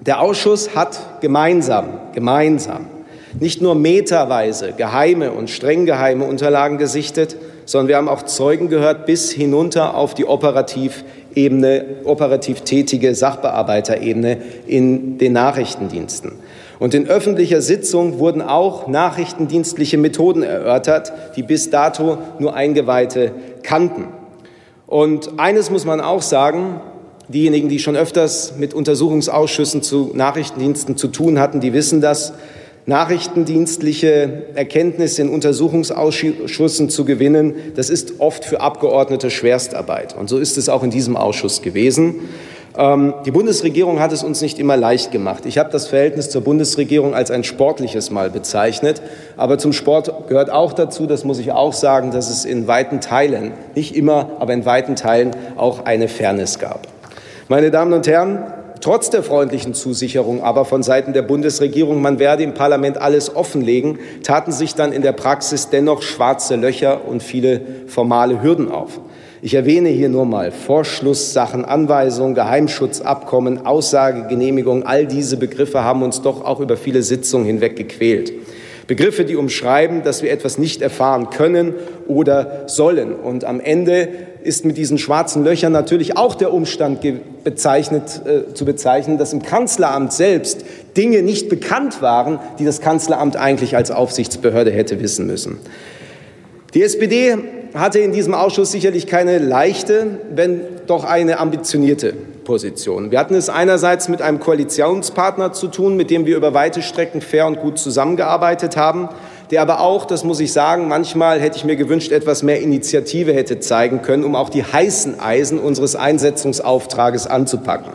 der 0.00 0.20
Ausschuss 0.20 0.74
hat 0.74 1.20
gemeinsam, 1.20 1.86
gemeinsam 2.12 2.95
nicht 3.40 3.60
nur 3.62 3.74
meterweise 3.74 4.72
geheime 4.72 5.32
und 5.32 5.50
streng 5.50 5.86
geheime 5.86 6.24
Unterlagen 6.24 6.78
gesichtet, 6.78 7.36
sondern 7.64 7.88
wir 7.88 7.96
haben 7.96 8.08
auch 8.08 8.22
Zeugen 8.22 8.68
gehört 8.68 9.06
bis 9.06 9.32
hinunter 9.32 9.96
auf 9.96 10.14
die 10.14 10.24
Operativebene, 10.24 11.84
operativ 12.04 12.62
tätige 12.62 13.14
Sachbearbeiterebene 13.14 14.38
in 14.66 15.18
den 15.18 15.32
Nachrichtendiensten. 15.32 16.32
Und 16.78 16.94
in 16.94 17.08
öffentlicher 17.08 17.62
Sitzung 17.62 18.18
wurden 18.18 18.42
auch 18.42 18.86
nachrichtendienstliche 18.86 19.96
Methoden 19.98 20.42
erörtert, 20.42 21.12
die 21.34 21.42
bis 21.42 21.70
dato 21.70 22.18
nur 22.38 22.54
Eingeweihte 22.54 23.32
kannten. 23.62 24.08
Und 24.86 25.38
eines 25.38 25.70
muss 25.70 25.84
man 25.84 26.00
auch 26.00 26.22
sagen, 26.22 26.80
diejenigen, 27.28 27.68
die 27.68 27.78
schon 27.78 27.96
öfters 27.96 28.54
mit 28.58 28.74
Untersuchungsausschüssen 28.74 29.82
zu 29.82 30.12
Nachrichtendiensten 30.14 30.96
zu 30.96 31.08
tun 31.08 31.40
hatten, 31.40 31.60
die 31.60 31.72
wissen 31.72 32.00
das, 32.00 32.34
nachrichtendienstliche 32.86 34.44
Erkenntnisse 34.54 35.22
in 35.22 35.28
Untersuchungsausschüssen 35.28 36.88
zu 36.88 37.04
gewinnen, 37.04 37.54
das 37.74 37.90
ist 37.90 38.20
oft 38.20 38.44
für 38.44 38.60
Abgeordnete 38.60 39.30
Schwerstarbeit. 39.30 40.16
Und 40.16 40.28
so 40.28 40.38
ist 40.38 40.56
es 40.56 40.68
auch 40.68 40.84
in 40.84 40.90
diesem 40.90 41.16
Ausschuss 41.16 41.62
gewesen. 41.62 42.28
Ähm, 42.78 43.14
die 43.24 43.32
Bundesregierung 43.32 43.98
hat 43.98 44.12
es 44.12 44.22
uns 44.22 44.40
nicht 44.40 44.60
immer 44.60 44.76
leicht 44.76 45.10
gemacht. 45.10 45.46
Ich 45.46 45.58
habe 45.58 45.70
das 45.70 45.88
Verhältnis 45.88 46.30
zur 46.30 46.42
Bundesregierung 46.42 47.14
als 47.14 47.32
ein 47.32 47.42
sportliches 47.42 48.10
mal 48.10 48.30
bezeichnet. 48.30 49.02
Aber 49.36 49.58
zum 49.58 49.72
Sport 49.72 50.28
gehört 50.28 50.50
auch 50.50 50.72
dazu, 50.72 51.06
das 51.06 51.24
muss 51.24 51.40
ich 51.40 51.50
auch 51.50 51.72
sagen, 51.72 52.12
dass 52.12 52.30
es 52.30 52.44
in 52.44 52.68
weiten 52.68 53.00
Teilen, 53.00 53.52
nicht 53.74 53.96
immer, 53.96 54.30
aber 54.38 54.52
in 54.52 54.64
weiten 54.64 54.94
Teilen 54.94 55.32
auch 55.56 55.84
eine 55.86 56.06
Fairness 56.06 56.60
gab. 56.60 56.86
Meine 57.48 57.70
Damen 57.70 57.92
und 57.92 58.06
Herren, 58.06 58.44
trotz 58.86 59.10
der 59.10 59.24
freundlichen 59.24 59.74
Zusicherung 59.74 60.44
aber 60.44 60.64
von 60.64 60.84
Seiten 60.84 61.12
der 61.12 61.22
Bundesregierung, 61.22 62.00
man 62.00 62.20
werde 62.20 62.44
im 62.44 62.54
Parlament 62.54 62.98
alles 62.98 63.34
offenlegen, 63.34 63.98
taten 64.22 64.52
sich 64.52 64.76
dann 64.76 64.92
in 64.92 65.02
der 65.02 65.10
Praxis 65.10 65.70
dennoch 65.70 66.02
schwarze 66.02 66.54
Löcher 66.54 67.00
und 67.04 67.20
viele 67.20 67.62
formale 67.88 68.44
Hürden 68.44 68.70
auf. 68.70 69.00
Ich 69.42 69.54
erwähne 69.54 69.88
hier 69.88 70.08
nur 70.08 70.24
mal 70.24 70.52
Vorschlusssachen, 70.52 71.64
Anweisungen, 71.64 72.36
Geheimschutzabkommen, 72.36 73.66
Aussagegenehmigung. 73.66 74.84
All 74.84 75.06
diese 75.06 75.36
Begriffe 75.36 75.82
haben 75.82 76.04
uns 76.04 76.22
doch 76.22 76.44
auch 76.44 76.60
über 76.60 76.76
viele 76.76 77.02
Sitzungen 77.02 77.44
hinweg 77.44 77.74
gequält. 77.74 78.32
Begriffe, 78.86 79.24
die 79.24 79.34
umschreiben, 79.34 80.04
dass 80.04 80.22
wir 80.22 80.30
etwas 80.30 80.58
nicht 80.58 80.80
erfahren 80.80 81.30
können 81.30 81.74
oder 82.06 82.62
sollen. 82.66 83.12
Und 83.12 83.44
am 83.44 83.58
Ende 83.58 84.08
ist 84.46 84.64
mit 84.64 84.76
diesen 84.76 84.96
schwarzen 84.96 85.44
Löchern 85.44 85.72
natürlich 85.72 86.16
auch 86.16 86.34
der 86.34 86.52
Umstand 86.52 87.04
bezeichnet, 87.44 88.22
äh, 88.24 88.54
zu 88.54 88.64
bezeichnen, 88.64 89.18
dass 89.18 89.32
im 89.32 89.42
Kanzleramt 89.42 90.12
selbst 90.12 90.64
Dinge 90.96 91.22
nicht 91.22 91.48
bekannt 91.48 92.00
waren, 92.00 92.38
die 92.58 92.64
das 92.64 92.80
Kanzleramt 92.80 93.36
eigentlich 93.36 93.76
als 93.76 93.90
Aufsichtsbehörde 93.90 94.70
hätte 94.70 95.00
wissen 95.00 95.26
müssen. 95.26 95.58
Die 96.74 96.82
SPD 96.82 97.36
hatte 97.74 97.98
in 97.98 98.12
diesem 98.12 98.34
Ausschuss 98.34 98.72
sicherlich 98.72 99.06
keine 99.06 99.38
leichte, 99.38 100.18
wenn 100.34 100.60
doch 100.86 101.04
eine 101.04 101.38
ambitionierte 101.38 102.14
Position. 102.44 103.10
Wir 103.10 103.18
hatten 103.18 103.34
es 103.34 103.48
einerseits 103.48 104.08
mit 104.08 104.22
einem 104.22 104.40
Koalitionspartner 104.40 105.52
zu 105.52 105.68
tun, 105.68 105.96
mit 105.96 106.10
dem 106.10 106.24
wir 106.24 106.36
über 106.36 106.54
weite 106.54 106.80
Strecken 106.80 107.20
fair 107.20 107.46
und 107.46 107.60
gut 107.60 107.78
zusammengearbeitet 107.78 108.76
haben, 108.76 109.08
der 109.50 109.62
aber 109.62 109.80
auch, 109.80 110.04
das 110.04 110.24
muss 110.24 110.40
ich 110.40 110.52
sagen, 110.52 110.88
manchmal 110.88 111.40
hätte 111.40 111.56
ich 111.56 111.64
mir 111.64 111.76
gewünscht, 111.76 112.12
etwas 112.12 112.42
mehr 112.42 112.60
Initiative 112.60 113.32
hätte 113.32 113.60
zeigen 113.60 114.02
können, 114.02 114.24
um 114.24 114.34
auch 114.34 114.48
die 114.48 114.64
heißen 114.64 115.20
Eisen 115.20 115.58
unseres 115.58 115.96
Einsetzungsauftrages 115.96 117.26
anzupacken. 117.26 117.92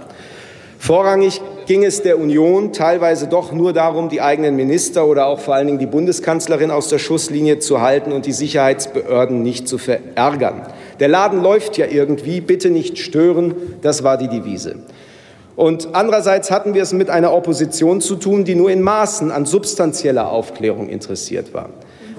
Vorrangig 0.80 1.42
ging 1.68 1.84
es 1.84 2.02
der 2.02 2.18
Union 2.18 2.74
teilweise 2.74 3.28
doch 3.28 3.52
nur 3.52 3.72
darum, 3.72 4.10
die 4.10 4.20
eigenen 4.20 4.56
Minister 4.56 5.06
oder 5.06 5.28
auch 5.28 5.40
vor 5.40 5.54
allen 5.54 5.68
Dingen 5.68 5.80
die 5.80 5.86
Bundeskanzlerin 5.86 6.72
aus 6.72 6.90
der 6.90 6.98
Schusslinie 6.98 7.60
zu 7.60 7.82
halten 7.82 8.12
und 8.12 8.26
die 8.26 8.32
Sicherheitsbehörden 8.32 9.44
nicht 9.44 9.68
zu 9.68 9.78
verärgern. 9.78 10.66
Der 11.00 11.08
Laden 11.08 11.42
läuft 11.42 11.78
ja 11.78 11.86
irgendwie, 11.86 12.42
bitte 12.42 12.72
nicht 12.72 12.98
stören, 12.98 13.54
das 13.82 14.04
war 14.04 14.18
die 14.18 14.28
Devise. 14.28 14.76
Und 15.62 15.90
andererseits 15.94 16.50
hatten 16.50 16.74
wir 16.74 16.82
es 16.82 16.92
mit 16.92 17.12
einer 17.12 17.32
Opposition 17.32 18.02
zu 18.02 18.16
tun, 18.16 18.46
die 18.46 18.56
nur 18.56 18.72
in 18.72 18.82
Maßen 18.82 19.30
an 19.30 19.46
substanzieller 19.46 20.32
Aufklärung 20.32 20.90
interessiert 20.90 21.54
war. 21.54 21.70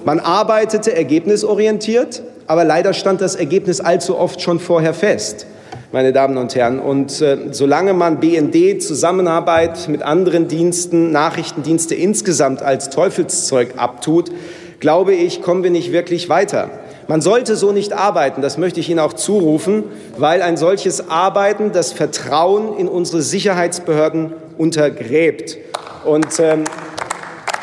Man 0.05 0.21
arbeitete 0.21 0.95
ergebnisorientiert, 0.95 2.23
aber 2.47 2.63
leider 2.63 2.93
stand 2.93 3.19
das 3.19 3.35
Ergebnis 3.35 3.81
allzu 3.81 4.17
oft 4.17 4.39
schon 4.39 4.61
vorher 4.61 4.93
fest 4.93 5.45
meine 5.91 6.13
Damen 6.13 6.37
und 6.37 6.55
Herren. 6.55 6.79
Und 6.79 7.21
äh, 7.21 7.37
solange 7.51 7.93
man 7.93 8.19
BND, 8.19 8.81
Zusammenarbeit 8.81 9.89
mit 9.89 10.01
anderen 10.01 10.47
Diensten, 10.47 11.11
Nachrichtendienste 11.11 11.93
insgesamt 11.95 12.63
als 12.63 12.89
Teufelszeug 12.89 13.73
abtut, 13.77 14.31
glaube 14.79 15.13
ich, 15.13 15.41
kommen 15.41 15.63
wir 15.63 15.69
nicht 15.69 15.91
wirklich 15.91 16.29
weiter. 16.29 16.69
Man 17.07 17.21
sollte 17.21 17.55
so 17.55 17.71
nicht 17.71 17.93
arbeiten, 17.93 18.41
das 18.41 18.57
möchte 18.57 18.79
ich 18.79 18.89
Ihnen 18.89 18.99
auch 18.99 19.13
zurufen, 19.13 19.83
weil 20.17 20.41
ein 20.41 20.57
solches 20.57 21.09
Arbeiten 21.09 21.71
das 21.71 21.91
Vertrauen 21.91 22.77
in 22.77 22.87
unsere 22.87 23.21
Sicherheitsbehörden 23.21 24.33
untergräbt. 24.57 25.57
Und 26.05 26.39
ähm, 26.39 26.63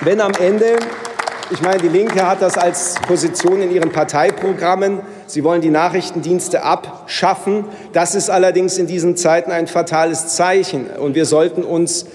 wenn 0.02 0.20
am 0.20 0.32
Ende, 0.40 0.76
ich 1.50 1.62
meine, 1.62 1.78
die 1.78 1.88
Linke 1.88 2.26
hat 2.26 2.42
das 2.42 2.58
als 2.58 2.94
Position 3.06 3.62
in 3.62 3.72
ihren 3.72 3.90
Parteiprogrammen, 3.90 5.00
Sie 5.26 5.44
wollen 5.44 5.60
die 5.60 5.70
Nachrichtendienste 5.70 6.64
abschaffen. 6.64 7.64
Das 7.92 8.16
ist 8.16 8.30
allerdings 8.30 8.78
in 8.78 8.88
diesen 8.88 9.16
Zeiten 9.16 9.52
ein 9.52 9.68
fatales 9.68 10.34
Zeichen. 10.34 10.86
Und 10.86 11.14
wir 11.14 11.24
sollten 11.24 11.62
uns 11.62 12.06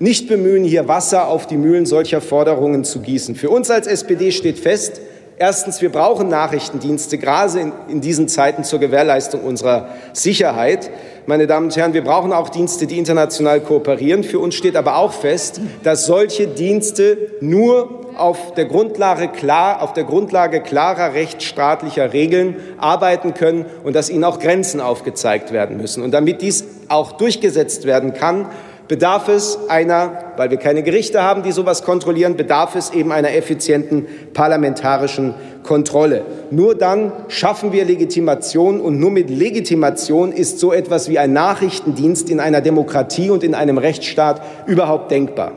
nicht 0.00 0.28
bemühen, 0.28 0.64
hier 0.64 0.88
Wasser 0.88 1.28
auf 1.28 1.46
die 1.46 1.56
Mühlen 1.56 1.86
solcher 1.86 2.20
Forderungen 2.20 2.82
zu 2.82 3.00
gießen. 3.00 3.36
Für 3.36 3.50
uns 3.50 3.70
als 3.70 3.86
SPD 3.86 4.32
steht 4.32 4.58
fest, 4.58 5.00
Erstens, 5.38 5.82
wir 5.82 5.92
brauchen 5.92 6.28
Nachrichtendienste, 6.30 7.18
gerade 7.18 7.60
in, 7.60 7.72
in, 7.88 8.00
diesen 8.00 8.26
Zeiten 8.26 8.64
zur 8.64 8.78
Gewährleistung 8.78 9.42
unserer 9.42 9.88
Sicherheit. 10.14 10.90
Meine 11.26 11.46
Damen 11.46 11.66
und 11.66 11.76
Herren, 11.76 11.92
wir 11.92 12.04
brauchen 12.04 12.32
auch 12.32 12.48
Dienste, 12.48 12.86
die 12.86 12.96
international 12.96 13.60
kooperieren. 13.60 14.24
Für 14.24 14.38
uns 14.38 14.54
steht 14.54 14.76
aber 14.76 14.96
auch 14.96 15.12
fest, 15.12 15.60
dass 15.82 16.06
solche 16.06 16.46
Dienste 16.46 17.18
nur 17.42 18.06
auf 18.16 18.54
der 18.54 18.64
Grundlage, 18.64 19.28
klar, 19.28 19.82
auf 19.82 19.92
der 19.92 20.04
Grundlage 20.04 20.62
klarer 20.62 21.12
rechtsstaatlicher 21.12 22.14
Regeln 22.14 22.56
arbeiten 22.78 23.34
können 23.34 23.66
und 23.84 23.94
dass 23.94 24.08
ihnen 24.08 24.24
auch 24.24 24.38
Grenzen 24.38 24.80
aufgezeigt 24.80 25.52
werden 25.52 25.76
müssen. 25.76 26.02
Und 26.02 26.12
damit 26.12 26.40
dies 26.40 26.64
auch 26.88 27.12
durchgesetzt 27.12 27.84
werden 27.84 28.14
kann, 28.14 28.48
bedarf 28.88 29.28
es 29.28 29.58
einer, 29.68 30.32
weil 30.36 30.50
wir 30.50 30.58
keine 30.58 30.82
Gerichte 30.82 31.22
haben, 31.22 31.42
die 31.42 31.52
sowas 31.52 31.82
kontrollieren, 31.82 32.36
bedarf 32.36 32.74
es 32.76 32.90
eben 32.90 33.12
einer 33.12 33.34
effizienten 33.34 34.06
parlamentarischen 34.32 35.34
Kontrolle. 35.62 36.22
Nur 36.50 36.74
dann 36.74 37.12
schaffen 37.28 37.72
wir 37.72 37.84
Legitimation 37.84 38.80
und 38.80 38.98
nur 39.00 39.10
mit 39.10 39.28
Legitimation 39.30 40.32
ist 40.32 40.60
so 40.60 40.72
etwas 40.72 41.08
wie 41.08 41.18
ein 41.18 41.32
Nachrichtendienst 41.32 42.30
in 42.30 42.40
einer 42.40 42.60
Demokratie 42.60 43.30
und 43.30 43.42
in 43.42 43.54
einem 43.54 43.78
Rechtsstaat 43.78 44.40
überhaupt 44.66 45.10
denkbar. 45.10 45.52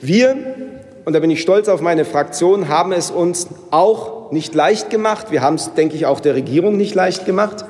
Wir, 0.00 0.36
und 1.04 1.12
da 1.14 1.20
bin 1.20 1.30
ich 1.30 1.40
stolz 1.40 1.68
auf 1.68 1.80
meine 1.80 2.04
Fraktion, 2.04 2.68
haben 2.68 2.92
es 2.92 3.10
uns 3.10 3.48
auch 3.70 4.30
nicht 4.30 4.54
leicht 4.54 4.90
gemacht. 4.90 5.30
Wir 5.30 5.42
haben 5.42 5.56
es, 5.56 5.74
denke 5.74 5.96
ich, 5.96 6.06
auch 6.06 6.20
der 6.20 6.34
Regierung 6.34 6.76
nicht 6.76 6.94
leicht 6.94 7.26
gemacht. 7.26 7.64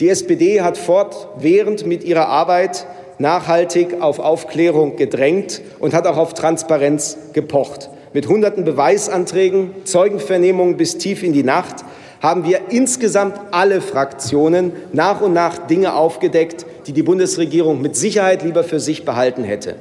Die 0.00 0.08
SPD 0.08 0.62
hat 0.62 0.78
fortwährend 0.78 1.86
mit 1.86 2.04
ihrer 2.04 2.28
Arbeit 2.28 2.86
nachhaltig 3.20 4.00
auf 4.00 4.18
Aufklärung 4.18 4.96
gedrängt 4.96 5.60
und 5.78 5.94
hat 5.94 6.06
auch 6.06 6.16
auf 6.16 6.34
Transparenz 6.34 7.16
gepocht. 7.32 7.90
Mit 8.12 8.26
hunderten 8.26 8.64
Beweisanträgen, 8.64 9.70
Zeugenvernehmungen 9.84 10.76
bis 10.76 10.98
tief 10.98 11.22
in 11.22 11.32
die 11.32 11.44
Nacht 11.44 11.84
haben 12.20 12.44
wir 12.44 12.60
insgesamt 12.70 13.38
alle 13.50 13.80
Fraktionen 13.80 14.72
nach 14.92 15.20
und 15.20 15.32
nach 15.32 15.58
Dinge 15.66 15.94
aufgedeckt, 15.94 16.66
die 16.86 16.92
die 16.92 17.02
Bundesregierung 17.02 17.80
mit 17.80 17.94
Sicherheit 17.94 18.42
lieber 18.42 18.64
für 18.64 18.80
sich 18.80 19.04
behalten 19.04 19.44
hätte. 19.44 19.76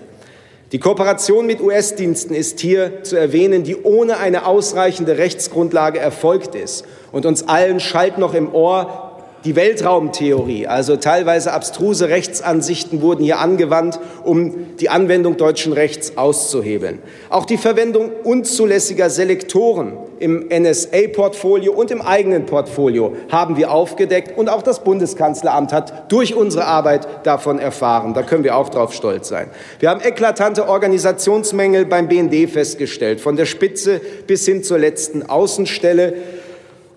Die 0.72 0.80
Kooperation 0.80 1.48
mit 1.48 1.62
US-Diensten 1.62 2.36
ist 2.36 2.60
hier 2.60 3.04
zu 3.04 3.16
erwähnen, 3.16 3.64
die 3.64 3.76
ohne 3.76 4.18
eine 4.18 4.46
ausreichende 4.46 5.18
Rechtsgrundlage 5.18 5.98
erfolgt 5.98 6.54
ist. 6.54 6.86
Und 7.12 7.26
uns 7.26 7.48
allen 7.48 7.80
schallt 7.80 8.20
noch 8.20 8.36
im 8.36 8.54
Ohr 8.54 9.09
die 9.46 9.56
Weltraumtheorie, 9.56 10.68
also 10.68 10.98
teilweise 10.98 11.54
abstruse 11.54 12.10
Rechtsansichten 12.10 13.02
wurden 13.02 13.24
hier 13.24 13.40
angewandt, 13.40 14.00
um 14.24 14.76
die 14.78 14.90
Anwendung 14.90 15.38
deutschen 15.38 15.74
Rechts 15.74 16.18
auszuhebeln. 16.18 17.00
Auch 17.30 17.46
die 17.46 17.58
Verwendung 17.58 18.12
unzulässiger 18.24 19.10
Selektoren 19.10 19.94
im 20.20 20.50
NSA-Portfolio 20.50 21.72
und 21.72 21.92
im 21.92 22.02
eigenen 22.02 22.46
Portfolio 22.46 23.16
haben 23.30 23.56
wir 23.56 23.72
aufgedeckt 23.72 24.38
und 24.38 24.50
auch 24.50 24.62
das 24.62 24.84
Bundeskanzleramt 24.84 25.72
hat 25.72 26.12
durch 26.12 26.36
unsere 26.36 26.66
Arbeit 26.66 27.08
davon 27.24 27.60
erfahren. 27.60 28.14
Da 28.14 28.24
können 28.24 28.44
wir 28.44 28.58
auch 28.58 28.70
drauf 28.70 28.94
stolz 28.94 29.30
sein. 29.30 29.48
Wir 29.80 29.90
haben 29.90 30.02
eklatante 30.02 30.68
Organisationsmängel 30.68 31.86
beim 31.86 32.10
BND 32.10 32.50
festgestellt, 32.50 33.22
von 33.22 33.38
der 33.38 33.46
Spitze 33.46 34.02
bis 34.28 34.46
hin 34.46 34.64
zur 34.64 34.80
letzten 34.80 35.24
Außenstelle. 35.24 36.16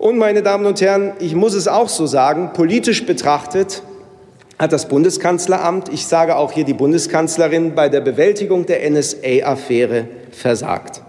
Und 0.03 0.17
meine 0.17 0.43
Damen 0.43 0.65
und 0.65 0.81
Herren, 0.81 1.13
ich 1.19 1.33
muss 1.33 1.53
es 1.53 1.69
auch 1.69 1.87
so 1.87 2.05
sagen, 2.05 2.51
politisch 2.51 3.05
betrachtet 3.05 3.83
hat 4.59 4.73
das 4.73 4.89
Bundeskanzleramt, 4.89 5.87
ich 5.93 6.05
sage 6.07 6.35
auch 6.35 6.51
hier 6.51 6.65
die 6.65 6.73
Bundeskanzlerin, 6.73 7.73
bei 7.73 7.87
der 7.87 8.01
Bewältigung 8.01 8.65
der 8.65 8.81
NSA-Affäre 8.89 10.09
versagt. 10.29 11.01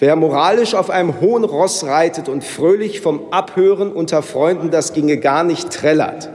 Wer 0.00 0.16
moralisch 0.16 0.74
auf 0.74 0.90
einem 0.90 1.20
hohen 1.20 1.44
Ross 1.44 1.84
reitet 1.84 2.28
und 2.28 2.42
fröhlich 2.42 3.00
vom 3.00 3.32
Abhören 3.32 3.92
unter 3.92 4.22
Freunden, 4.22 4.72
das 4.72 4.92
ginge 4.92 5.18
gar 5.18 5.44
nicht, 5.44 5.70
trällert, 5.70 6.28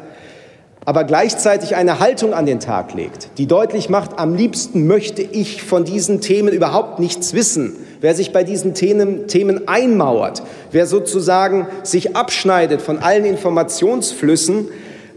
aber 0.87 1.03
gleichzeitig 1.03 1.75
eine 1.75 1.99
Haltung 1.99 2.33
an 2.33 2.45
den 2.45 2.61
Tag 2.61 2.93
legt, 2.93 3.31
die 3.37 3.45
deutlich 3.45 3.89
macht, 3.89 4.17
am 4.19 4.33
liebsten 4.33 4.87
möchte 4.87 5.21
ich 5.21 5.61
von 5.61 5.83
diesen 5.83 6.21
Themen 6.21 6.53
überhaupt 6.53 6.99
nichts 6.99 7.33
wissen, 7.33 7.75
wer 7.99 8.15
sich 8.15 8.31
bei 8.31 8.45
diesen 8.45 8.73
Themen, 8.73 9.27
Themen 9.27 9.67
einmauert, 9.67 10.43
wer 10.71 10.85
sozusagen 10.85 11.67
sich 11.83 12.15
abschneidet 12.15 12.81
von 12.81 12.99
allen 12.99 13.25
Informationsflüssen, 13.25 14.69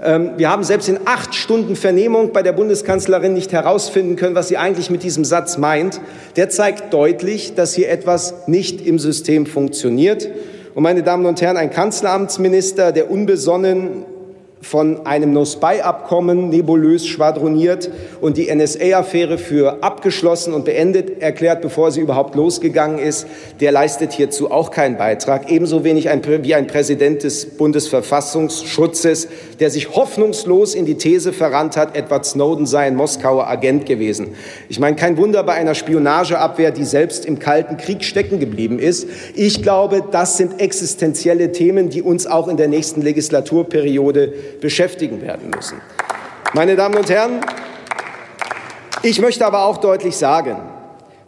ähm, 0.03 0.33
wir 0.39 0.51
haben 0.51 0.65
selbst 0.65 0.89
in 0.89 0.99
acht 1.05 1.37
Stunden 1.37 1.77
Vernehmung 1.77 2.33
bei 2.33 2.43
der 2.43 2.53
Bundeskanzlerin 2.53 3.33
nicht 3.33 3.53
herausfinden 3.53 4.17
können, 4.17 4.35
was 4.35 4.49
sie 4.49 4.57
eigentlich 4.57 4.91
mit 4.91 5.05
diesem 5.05 5.25
Satz 5.25 5.57
meint. 5.57 6.01
Der 6.35 6.49
zeigt 6.49 6.93
deutlich, 6.93 7.55
dass 7.55 7.75
hier 7.75 7.91
etwas 7.91 8.49
nicht 8.49 8.85
im 8.85 8.99
System 8.99 9.47
funktioniert. 9.47 10.29
Und 10.75 10.83
meine 10.83 11.05
Damen 11.05 11.27
und 11.27 11.41
Herren, 11.41 11.57
ein 11.57 11.71
Kanzleramtsminister, 11.71 12.91
der 12.91 13.09
unbesonnen 13.09 14.05
von 14.63 15.07
einem 15.07 15.33
No-Spy-Abkommen 15.33 16.51
nebulös 16.51 17.07
schwadroniert 17.07 17.91
und 18.21 18.37
die 18.37 18.55
NSA-Affäre 18.55 19.39
für 19.39 19.83
abgeschlossen 19.83 20.53
und 20.53 20.67
beendet 20.67 21.23
erklärt, 21.23 21.63
bevor 21.63 21.91
sie 21.91 22.01
überhaupt 22.01 22.35
losgegangen 22.35 22.99
ist, 22.99 23.27
der 23.61 23.73
leistet 23.73 24.13
hierzu 24.13 24.51
auch 24.51 24.71
keinen 24.71 24.99
Beitrag. 24.99 25.51
Ebenso 25.51 25.83
wenig 25.83 26.11
ein, 26.11 26.23
wie 26.45 26.55
ein 26.55 26.67
Präsident 26.67 27.23
des 27.23 27.47
Bundesverfassungsschutzes, 27.47 29.29
der 29.61 29.71
sich 29.71 29.95
hoffnungslos 29.95 30.75
in 30.75 30.85
die 30.85 30.97
These 30.97 31.33
verrannt 31.33 31.77
hat, 31.77 31.97
Edward 31.97 32.27
Snowden 32.27 32.67
sei 32.67 32.81
ein 32.81 32.97
Moskauer 32.97 33.49
Agent 33.49 33.87
gewesen. 33.87 34.35
Ich 34.69 34.79
meine, 34.79 34.97
kein 34.97 35.17
Wunder 35.17 35.43
bei 35.43 35.55
einer 35.55 35.75
Spionageabwehr, 35.75 36.71
die 36.71 36.85
selbst 36.85 37.25
im 37.25 37.39
Kalten 37.39 37.79
Krieg 37.79 38.05
stecken 38.05 38.39
geblieben 38.39 38.79
ist. 38.79 39.09
Ich 39.35 39.63
glaube, 39.63 40.05
das 40.11 40.37
sind 40.37 40.61
existenzielle 40.61 41.53
Themen, 41.53 41.89
die 41.89 42.03
uns 42.03 42.27
auch 42.27 42.49
in 42.49 42.59
der 42.59 42.69
nächsten 42.69 43.01
Legislaturperiode 43.01 44.35
beschäftigen 44.61 45.23
werden 45.23 45.51
müssen. 45.51 45.81
Meine 46.53 46.77
Damen 46.77 46.97
und 46.97 47.09
Herren, 47.09 47.41
ich 49.03 49.21
möchte 49.21 49.47
aber 49.47 49.65
auch 49.65 49.79
deutlich 49.79 50.17
sagen, 50.17 50.70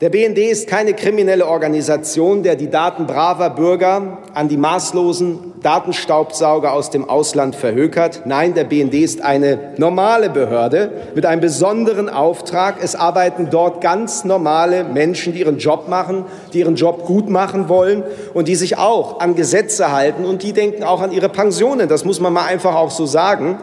der 0.03 0.11
BND 0.11 0.39
ist 0.39 0.67
keine 0.67 0.95
kriminelle 0.95 1.47
Organisation, 1.47 2.43
der 2.43 2.57
die 2.57 2.69
Daten 2.69 3.07
braver 3.07 3.51
Bürger 3.51 4.19
an 4.35 4.49
die 4.49 4.57
maßlosen 4.57 5.53
Datenstaubsauger 5.63 6.73
aus 6.73 6.91
dem 6.91 7.09
Ausland 7.09 7.55
verhökert. 7.55 8.23
Nein, 8.25 8.55
der 8.55 8.65
BND 8.65 8.95
ist 8.95 9.23
eine 9.23 9.75
normale 9.77 10.29
Behörde 10.29 10.91
mit 11.15 11.25
einem 11.25 11.41
besonderen 11.41 12.09
Auftrag. 12.09 12.83
Es 12.83 12.97
arbeiten 12.97 13.47
dort 13.49 13.81
ganz 13.81 14.25
normale 14.25 14.83
Menschen, 14.83 15.35
die 15.35 15.39
ihren 15.39 15.59
Job 15.59 15.87
machen, 15.87 16.25
die 16.53 16.59
ihren 16.59 16.75
Job 16.75 17.05
gut 17.05 17.31
machen 17.31 17.69
wollen 17.69 18.03
und 18.35 18.49
die 18.49 18.57
sich 18.57 18.79
auch 18.79 19.21
an 19.21 19.37
Gesetze 19.37 19.93
halten 19.93 20.25
und 20.25 20.43
die 20.43 20.53
denken 20.53 20.83
auch 20.83 21.01
an 21.01 21.13
ihre 21.13 21.29
Pensionen. 21.29 21.89
Das 21.89 22.05
muss 22.05 22.19
man 22.19 22.33
mal 22.33 22.47
einfach 22.47 22.75
auch 22.75 22.91
so 22.91 23.07
sagen. 23.07 23.61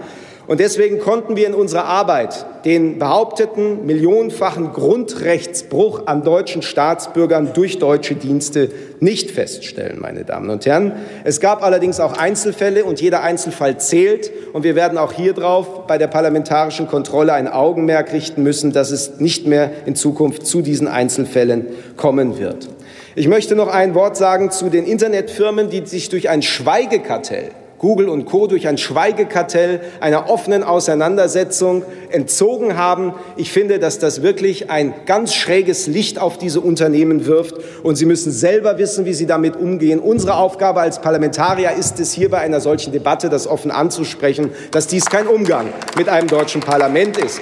Und 0.50 0.60
deswegen 0.60 0.98
konnten 0.98 1.36
wir 1.36 1.46
in 1.46 1.54
unserer 1.54 1.86
Arbeit 1.86 2.44
den 2.66 2.98
behaupteten 2.98 3.86
millionenfachen 3.86 4.74
Grundrechtsbruch 4.74 6.08
an 6.08 6.24
deutschen 6.24 6.64
Staatsbürgern 6.64 7.52
durch 7.54 7.78
deutsche 7.78 8.16
Dienste 8.16 8.72
nicht 9.00 9.30
feststellen, 9.30 10.00
meine 10.02 10.26
Damen 10.26 10.50
und 10.50 10.66
Herren. 10.66 10.94
Es 11.24 11.40
gab 11.40 11.64
allerdings 11.64 12.00
auch 12.00 12.14
Einzelfälle 12.14 12.84
und 12.84 13.00
jeder 13.00 13.22
Einzelfall 13.22 13.80
zählt. 13.80 14.32
Und 14.52 14.64
wir 14.64 14.74
werden 14.74 14.98
auch 14.98 15.14
hier 15.14 15.34
drauf 15.34 15.86
bei 15.86 16.00
der 16.00 16.08
parlamentarischen 16.08 16.88
Kontrolle 16.88 17.34
ein 17.34 17.48
Augenmerk 17.48 18.12
richten 18.12 18.42
müssen, 18.42 18.74
dass 18.74 18.90
es 18.90 19.20
nicht 19.20 19.46
mehr 19.46 19.70
in 19.86 19.96
Zukunft 19.96 20.48
zu 20.48 20.64
diesen 20.64 20.88
Einzelfällen 20.88 21.68
kommen 21.96 22.40
wird. 22.40 22.70
Ich 23.14 23.28
möchte 23.28 23.56
noch 23.56 23.68
ein 23.68 23.94
Wort 23.94 24.18
sagen 24.18 24.50
zu 24.50 24.70
den 24.72 24.86
Internetfirmen, 24.86 25.70
die 25.70 25.86
sich 25.86 26.10
durch 26.10 26.28
ein 26.28 26.42
Schweigekartell 26.42 27.52
Google 27.80 28.10
und 28.10 28.26
Co. 28.26 28.46
durch 28.46 28.68
ein 28.68 28.78
Schweigekartell 28.78 29.80
einer 30.02 30.30
offenen 30.30 30.64
Auseinandersetzung 30.64 31.84
entzogen 32.10 32.78
haben. 32.78 33.14
Ich 33.38 33.52
finde, 33.54 33.80
dass 33.80 34.00
das 34.00 34.22
wirklich 34.22 34.70
ein 34.70 34.94
ganz 35.06 35.34
schräges 35.34 35.88
Licht 35.88 36.20
auf 36.20 36.38
diese 36.38 36.60
Unternehmen 36.60 37.26
wirft 37.26 37.56
und 37.82 37.96
sie 37.96 38.06
müssen 38.06 38.34
selber 38.34 38.78
wissen, 38.78 39.06
wie 39.06 39.14
sie 39.14 39.26
damit 39.26 39.56
umgehen. 39.56 40.00
Unsere 40.00 40.36
Aufgabe 40.36 40.82
als 40.82 41.00
Parlamentarier 41.00 41.72
ist 41.72 42.02
es, 42.02 42.12
hier 42.12 42.30
bei 42.30 42.40
einer 42.40 42.60
solchen 42.60 42.92
Debatte 42.92 43.30
das 43.30 43.48
offen 43.48 43.72
anzusprechen, 43.72 44.52
dass 44.72 44.88
dies 44.88 45.06
kein 45.06 45.28
Umgang 45.28 45.68
mit 45.98 46.10
einem 46.10 46.28
deutschen 46.28 46.60
Parlament 46.60 47.18
ist. 47.18 47.42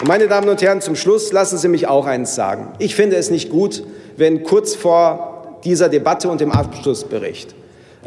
Und 0.00 0.06
meine 0.06 0.28
Damen 0.28 0.50
und 0.50 0.60
Herren, 0.60 0.82
zum 0.82 0.96
Schluss 0.96 1.32
lassen 1.32 1.56
Sie 1.56 1.68
mich 1.68 1.88
auch 1.88 2.06
eins 2.06 2.34
sagen. 2.34 2.68
Ich 2.78 2.94
finde 2.94 3.16
es 3.16 3.30
nicht 3.30 3.48
gut, 3.48 3.82
wenn 4.18 4.42
kurz 4.42 4.74
vor 4.74 5.58
dieser 5.64 5.88
Debatte 5.88 6.28
und 6.28 6.42
dem 6.42 6.52
Abschlussbericht 6.52 7.54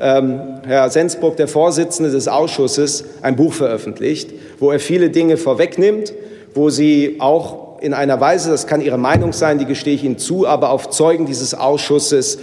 ähm, 0.01 0.61
Herr 0.65 0.89
Sensburg, 0.89 1.37
der 1.37 1.47
Vorsitzende 1.47 2.11
des 2.11 2.27
Ausschusses, 2.27 3.05
ein 3.21 3.35
Buch 3.35 3.53
veröffentlicht, 3.53 4.31
wo 4.59 4.71
er 4.71 4.79
viele 4.79 5.09
Dinge 5.09 5.37
vorwegnimmt, 5.37 6.13
wo 6.53 6.69
sie 6.69 7.17
auch 7.19 7.79
in 7.81 7.93
einer 7.93 8.19
Weise, 8.19 8.51
das 8.51 8.67
kann 8.67 8.81
Ihre 8.81 8.97
Meinung 8.97 9.33
sein, 9.33 9.57
die 9.57 9.65
gestehe 9.65 9.95
ich 9.95 10.03
Ihnen 10.03 10.17
zu, 10.17 10.47
aber 10.47 10.69
auf 10.69 10.89
Zeugen 10.89 11.25
dieses 11.25 11.53
Ausschusses 11.53 12.37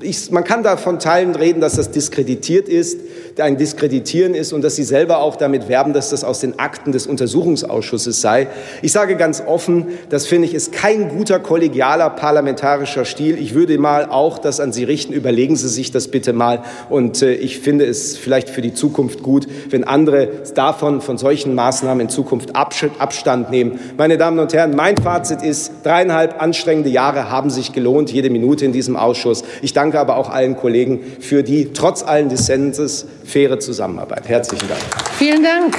ich, 0.00 0.30
man 0.30 0.44
kann 0.44 0.62
da 0.62 0.76
von 0.76 0.98
Teilen 0.98 1.34
reden, 1.34 1.60
dass 1.60 1.76
das 1.76 1.90
diskreditiert 1.90 2.68
ist, 2.68 2.98
ein 3.38 3.56
Diskreditieren 3.56 4.34
ist 4.34 4.52
und 4.52 4.62
dass 4.62 4.76
Sie 4.76 4.84
selber 4.84 5.18
auch 5.18 5.36
damit 5.36 5.68
werben, 5.68 5.92
dass 5.92 6.10
das 6.10 6.24
aus 6.24 6.40
den 6.40 6.58
Akten 6.58 6.92
des 6.92 7.06
Untersuchungsausschusses 7.06 8.20
sei. 8.20 8.48
Ich 8.82 8.92
sage 8.92 9.16
ganz 9.16 9.42
offen, 9.44 9.86
das 10.08 10.26
finde 10.26 10.46
ich 10.46 10.54
ist 10.54 10.72
kein 10.72 11.08
guter 11.08 11.40
kollegialer 11.40 12.10
parlamentarischer 12.10 13.04
Stil. 13.04 13.38
Ich 13.38 13.54
würde 13.54 13.78
mal 13.78 14.06
auch 14.06 14.38
das 14.38 14.60
an 14.60 14.72
Sie 14.72 14.84
richten. 14.84 15.12
Überlegen 15.12 15.56
Sie 15.56 15.68
sich 15.68 15.90
das 15.90 16.08
bitte 16.08 16.32
mal. 16.32 16.62
Und 16.90 17.22
äh, 17.22 17.34
ich 17.34 17.58
finde 17.58 17.86
es 17.86 18.16
vielleicht 18.16 18.50
für 18.50 18.62
die 18.62 18.74
Zukunft 18.74 19.22
gut, 19.22 19.46
wenn 19.70 19.84
andere 19.84 20.28
davon, 20.54 21.00
von 21.00 21.18
solchen 21.18 21.54
Maßnahmen 21.54 22.02
in 22.02 22.08
Zukunft 22.08 22.54
Abstand 22.54 23.50
nehmen. 23.50 23.78
Meine 23.96 24.18
Damen 24.18 24.38
und 24.38 24.52
Herren, 24.52 24.76
mein 24.76 24.96
Fazit 24.96 25.42
ist, 25.42 25.72
dreieinhalb 25.82 26.40
anstrengende 26.40 26.90
Jahre 26.90 27.30
haben 27.30 27.50
sich 27.50 27.72
gelohnt, 27.72 28.12
jede 28.12 28.30
Minute 28.30 28.64
in 28.64 28.72
diesem 28.72 28.96
Ausschuss. 28.96 29.44
Ich 29.62 29.72
danke 29.72 29.83
aber 29.92 30.16
auch 30.16 30.30
allen 30.30 30.56
Kollegen 30.56 31.00
für 31.20 31.42
die 31.42 31.72
trotz 31.72 32.02
allen 32.02 32.28
Dissenses 32.28 33.06
faire 33.24 33.58
Zusammenarbeit. 33.58 34.28
Herzlichen 34.28 34.68
Dank. 34.68 34.80
Vielen 35.18 35.42
Dank. 35.42 35.76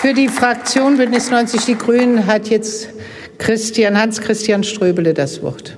Für 0.00 0.14
die 0.14 0.28
Fraktion 0.28 0.96
Bündnis 0.96 1.30
90 1.30 1.66
Die 1.66 1.76
Grünen 1.76 2.26
hat 2.26 2.48
jetzt 2.48 2.88
Christian, 3.36 3.98
Hans-Christian 3.98 4.64
Ströbele 4.64 5.14
das 5.14 5.42
Wort. 5.42 5.76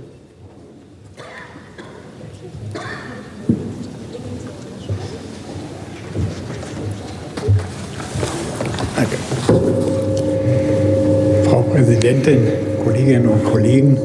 Danke. 8.97 9.17
Frau 11.49 11.63
Präsidentin, 11.63 12.47
Kolleginnen 12.85 13.27
und 13.27 13.45
Kollegen, 13.45 13.99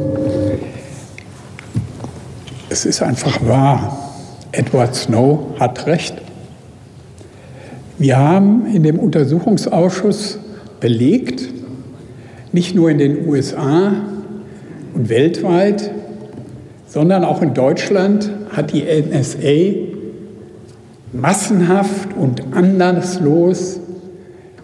es 2.78 2.86
ist 2.86 3.02
einfach 3.02 3.44
wahr. 3.44 4.14
Edward 4.52 4.94
Snow 4.94 5.56
hat 5.60 5.88
recht. 5.88 6.14
Wir 7.98 8.18
haben 8.18 8.68
in 8.72 8.84
dem 8.84 9.00
Untersuchungsausschuss 9.00 10.38
belegt, 10.80 11.42
nicht 12.52 12.76
nur 12.76 12.92
in 12.92 13.00
den 13.00 13.28
USA 13.28 13.94
und 14.94 15.10
weltweit, 15.10 15.90
sondern 16.86 17.24
auch 17.24 17.42
in 17.42 17.56
Deutschland 17.56 18.30
hat 18.52 18.74
die 18.74 18.84
NSA 18.84 19.98
massenhaft 21.14 22.10
und 22.16 22.54
anderslos 22.56 23.80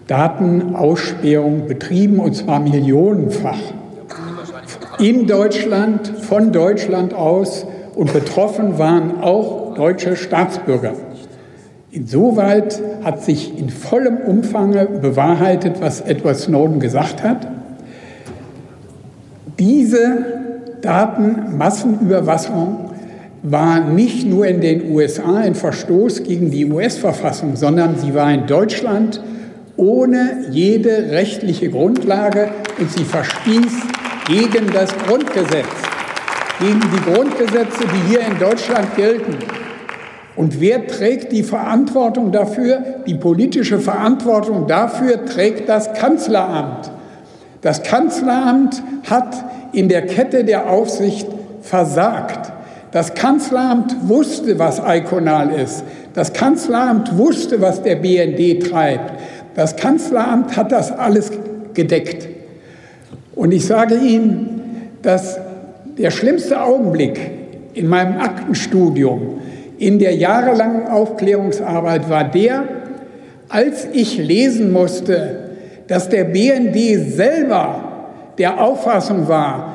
Datenausspähung 0.06 1.66
betrieben, 1.66 2.20
und 2.20 2.36
zwar 2.36 2.60
millionenfach. 2.60 3.58
In 5.00 5.26
Deutschland, 5.26 6.06
von 6.06 6.52
Deutschland 6.52 7.12
aus 7.12 7.66
und 7.94 8.12
betroffen 8.12 8.78
waren 8.78 9.20
auch 9.20 9.74
deutsche 9.74 10.16
Staatsbürger. 10.16 10.94
Insoweit 11.90 12.80
hat 13.04 13.22
sich 13.22 13.56
in 13.58 13.70
vollem 13.70 14.16
Umfang 14.16 14.72
bewahrheitet, 15.00 15.80
was 15.80 16.00
Edward 16.00 16.36
Snowden 16.36 16.80
gesagt 16.80 17.22
hat. 17.22 17.46
Diese 19.58 20.24
Datenmassenüberwachung 20.80 22.90
war 23.44 23.80
nicht 23.80 24.26
nur 24.26 24.46
in 24.46 24.60
den 24.60 24.90
USA 24.90 25.36
ein 25.36 25.54
Verstoß 25.54 26.24
gegen 26.24 26.50
die 26.50 26.66
US-Verfassung, 26.66 27.56
sondern 27.56 27.96
sie 27.96 28.14
war 28.14 28.32
in 28.32 28.46
Deutschland 28.46 29.22
ohne 29.76 30.46
jede 30.50 31.10
rechtliche 31.10 31.70
Grundlage 31.70 32.48
und 32.78 32.90
sie 32.90 33.04
verstieß 33.04 33.72
gegen 34.26 34.72
das 34.72 34.96
Grundgesetz, 35.06 35.66
gegen 36.60 36.80
die 36.80 37.12
Grundgesetze, 37.12 37.84
die 37.84 38.10
hier 38.10 38.20
in 38.20 38.38
Deutschland 38.38 38.94
gelten. 38.96 39.36
Und 40.36 40.60
wer 40.60 40.86
trägt 40.86 41.32
die 41.32 41.42
Verantwortung 41.42 42.32
dafür? 42.32 42.82
Die 43.06 43.14
politische 43.14 43.78
Verantwortung 43.78 44.66
dafür 44.66 45.24
trägt 45.24 45.68
das 45.68 45.92
Kanzleramt. 45.94 46.90
Das 47.60 47.82
Kanzleramt 47.82 48.82
hat 49.08 49.44
in 49.72 49.88
der 49.88 50.06
Kette 50.06 50.44
der 50.44 50.68
Aufsicht 50.68 51.28
versagt. 51.62 52.52
Das 52.90 53.14
Kanzleramt 53.14 54.08
wusste, 54.08 54.58
was 54.58 54.80
Iconal 54.84 55.50
ist. 55.50 55.84
Das 56.14 56.32
Kanzleramt 56.32 57.16
wusste, 57.16 57.60
was 57.60 57.82
der 57.82 57.96
BND 57.96 58.70
treibt. 58.70 59.14
Das 59.54 59.76
Kanzleramt 59.76 60.56
hat 60.56 60.72
das 60.72 60.92
alles 60.92 61.30
gedeckt. 61.74 62.28
Und 63.34 63.52
ich 63.52 63.66
sage 63.66 63.96
Ihnen, 63.96 64.90
dass 65.02 65.38
der 65.98 66.10
schlimmste 66.10 66.60
Augenblick 66.60 67.18
in 67.74 67.88
meinem 67.88 68.18
Aktenstudium 68.20 69.40
in 69.78 69.98
der 69.98 70.14
jahrelangen 70.14 70.86
Aufklärungsarbeit 70.86 72.08
war 72.08 72.24
der, 72.24 72.64
als 73.48 73.86
ich 73.92 74.18
lesen 74.18 74.72
musste, 74.72 75.50
dass 75.88 76.08
der 76.08 76.24
BND 76.24 77.12
selber 77.12 78.06
der 78.38 78.60
Auffassung 78.60 79.28
war, 79.28 79.74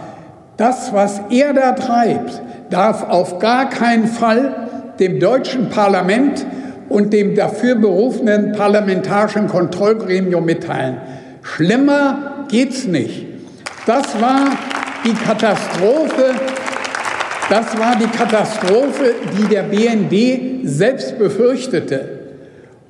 das, 0.58 0.94
was 0.94 1.22
er 1.30 1.54
da 1.54 1.74
treibt, 1.74 2.42
darf 2.70 3.08
auf 3.08 3.40
gar 3.40 3.70
keinen 3.70 4.08
Fall 4.08 4.56
dem 5.00 5.20
deutschen 5.20 5.70
Parlament 5.70 6.46
und 6.90 7.14
dem 7.14 7.36
dafür 7.36 7.76
berufenen 7.76 8.52
parlamentarischen 8.52 9.48
Kontrollgremium 9.48 10.44
mitteilen. 10.44 10.98
Schlimmer 11.42 12.46
geht's 12.50 12.86
nicht. 12.86 13.26
Das 13.86 14.20
war 14.20 14.50
die 15.06 15.14
Katastrophe 15.14 16.36
das 17.50 17.80
war 17.80 17.96
die 17.96 18.06
Katastrophe, 18.06 19.16
die 19.36 19.48
der 19.48 19.64
BND 19.64 20.70
selbst 20.70 21.18
befürchtete. 21.18 22.20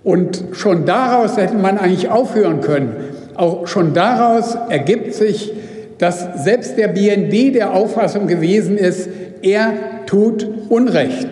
Und 0.04 0.44
schon 0.52 0.86
daraus 0.86 1.38
hätte 1.38 1.56
man 1.56 1.78
eigentlich 1.78 2.10
aufhören 2.10 2.60
können. 2.60 2.94
Auch 3.36 3.68
schon 3.68 3.94
daraus 3.94 4.58
ergibt 4.68 5.14
sich, 5.14 5.54
dass 5.98 6.44
selbst 6.44 6.78
der 6.78 6.90
BND 6.90 7.56
der 7.56 7.74
Auffassung 7.74 8.28
gewesen 8.28 8.78
ist, 8.78 9.08
er 9.42 10.06
tut 10.06 10.46
Unrecht. 10.68 11.30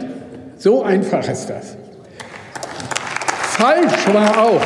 So 0.57 0.83
einfach 0.83 1.27
ist 1.27 1.49
das. 1.49 1.75
Falsch 3.41 4.13
war 4.13 4.41
auch, 4.41 4.61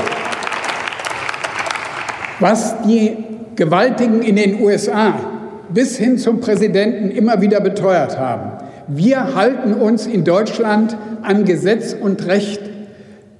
was 2.39 2.75
die 2.83 3.17
Gewaltigen 3.55 4.21
in 4.21 4.35
den 4.35 4.61
USA 4.61 5.30
bis 5.73 5.97
hin 5.97 6.17
zum 6.17 6.39
Präsidenten 6.39 7.09
immer 7.09 7.41
wieder 7.41 7.59
beteuert 7.59 8.17
haben. 8.17 8.51
Wir 8.87 9.35
halten 9.35 9.73
uns 9.73 10.05
in 10.05 10.23
Deutschland 10.23 10.97
an 11.21 11.45
Gesetz 11.45 11.95
und 11.99 12.25
Recht. 12.27 12.61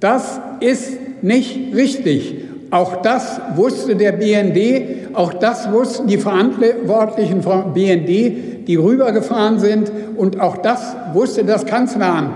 Das 0.00 0.40
ist 0.60 1.22
nicht 1.22 1.74
richtig. 1.74 2.36
Auch 2.70 3.02
das 3.02 3.40
wusste 3.54 3.96
der 3.96 4.12
BND, 4.12 5.14
auch 5.14 5.34
das 5.34 5.70
wussten 5.70 6.06
die 6.06 6.16
Verantwortlichen 6.16 7.42
vom 7.42 7.74
BND, 7.74 8.66
die 8.66 8.76
rübergefahren 8.76 9.58
sind, 9.58 9.92
und 10.16 10.40
auch 10.40 10.56
das 10.56 10.96
wusste 11.12 11.44
das 11.44 11.66
Kanzleramt. 11.66 12.30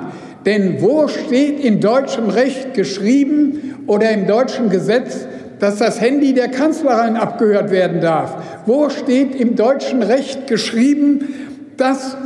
Denn 0.44 0.82
wo 0.82 1.08
steht 1.08 1.58
in 1.58 1.80
deutschem 1.80 2.28
Recht 2.28 2.74
geschrieben 2.74 3.76
oder 3.86 4.10
im 4.10 4.26
deutschen 4.26 4.68
Gesetz, 4.68 5.26
dass 5.58 5.76
das 5.76 6.00
Handy 6.00 6.34
der 6.34 6.48
Kanzlerin 6.48 7.16
abgehört 7.16 7.70
werden 7.70 8.00
darf? 8.00 8.36
Wo 8.66 8.90
steht 8.90 9.34
im 9.34 9.56
deutschen 9.56 10.02
Recht 10.02 10.46
geschrieben, 10.46 11.34
dass 11.76 12.16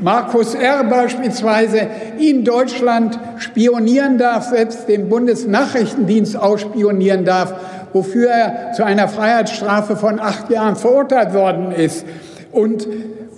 Markus 0.00 0.54
R. 0.54 0.84
beispielsweise 0.84 1.88
in 2.18 2.44
Deutschland 2.44 3.18
spionieren 3.38 4.18
darf, 4.18 4.44
selbst 4.50 4.88
den 4.88 5.08
Bundesnachrichtendienst 5.08 6.36
ausspionieren 6.36 7.24
darf, 7.24 7.54
wofür 7.92 8.30
er 8.30 8.72
zu 8.72 8.84
einer 8.84 9.08
Freiheitsstrafe 9.08 9.96
von 9.96 10.20
acht 10.20 10.50
Jahren 10.50 10.76
verurteilt 10.76 11.34
worden 11.34 11.72
ist? 11.72 12.04
Und 12.52 12.86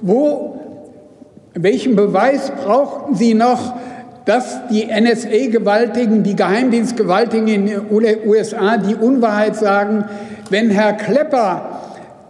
wo, 0.03 0.59
welchen 1.55 1.97
Beweis 1.97 2.51
brauchten 2.51 3.15
Sie 3.15 3.33
noch, 3.35 3.75
dass 4.25 4.67
die 4.69 4.87
NSA-Gewaltigen, 4.87 6.23
die 6.23 6.37
Geheimdienstgewaltigen 6.37 7.49
in 7.49 7.67
den 7.67 8.19
USA 8.27 8.77
die 8.77 8.95
Unwahrheit 8.95 9.57
sagen, 9.57 10.05
wenn 10.51 10.71
Herr 10.71 10.93
Klepper, 10.95 11.81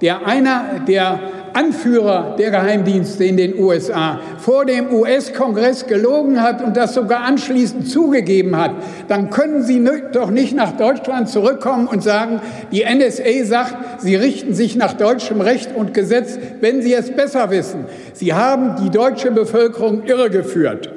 der 0.00 0.26
einer 0.26 0.80
der 0.86 1.20
Anführer 1.52 2.36
der 2.38 2.50
Geheimdienste 2.50 3.24
in 3.24 3.36
den 3.36 3.58
USA 3.58 4.20
vor 4.38 4.64
dem 4.64 4.92
US-Kongress 4.92 5.86
gelogen 5.86 6.40
hat 6.40 6.62
und 6.64 6.76
das 6.76 6.94
sogar 6.94 7.22
anschließend 7.22 7.88
zugegeben 7.88 8.56
hat, 8.56 8.72
dann 9.08 9.30
können 9.30 9.62
Sie 9.62 9.84
doch 10.12 10.30
nicht 10.30 10.54
nach 10.54 10.76
Deutschland 10.76 11.28
zurückkommen 11.28 11.86
und 11.86 12.02
sagen, 12.02 12.40
die 12.72 12.84
NSA 12.84 13.44
sagt, 13.44 14.00
Sie 14.00 14.14
richten 14.14 14.54
sich 14.54 14.76
nach 14.76 14.92
deutschem 14.92 15.40
Recht 15.40 15.74
und 15.74 15.92
Gesetz, 15.92 16.38
wenn 16.60 16.82
Sie 16.82 16.94
es 16.94 17.10
besser 17.10 17.50
wissen. 17.50 17.86
Sie 18.12 18.32
haben 18.32 18.76
die 18.84 18.90
deutsche 18.90 19.30
Bevölkerung 19.30 20.04
irregeführt. 20.04 20.90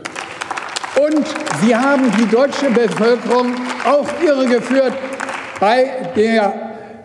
Und 1.06 1.26
sie 1.62 1.76
haben 1.76 2.04
die 2.18 2.28
deutsche 2.28 2.70
Bevölkerung 2.70 3.54
auch 3.86 4.08
irregeführt 4.24 4.94
bei, 5.60 5.92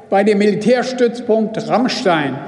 bei 0.09 0.22
dem 0.22 0.38
Militärstützpunkt 0.38 1.68
Rammstein. 1.68 2.38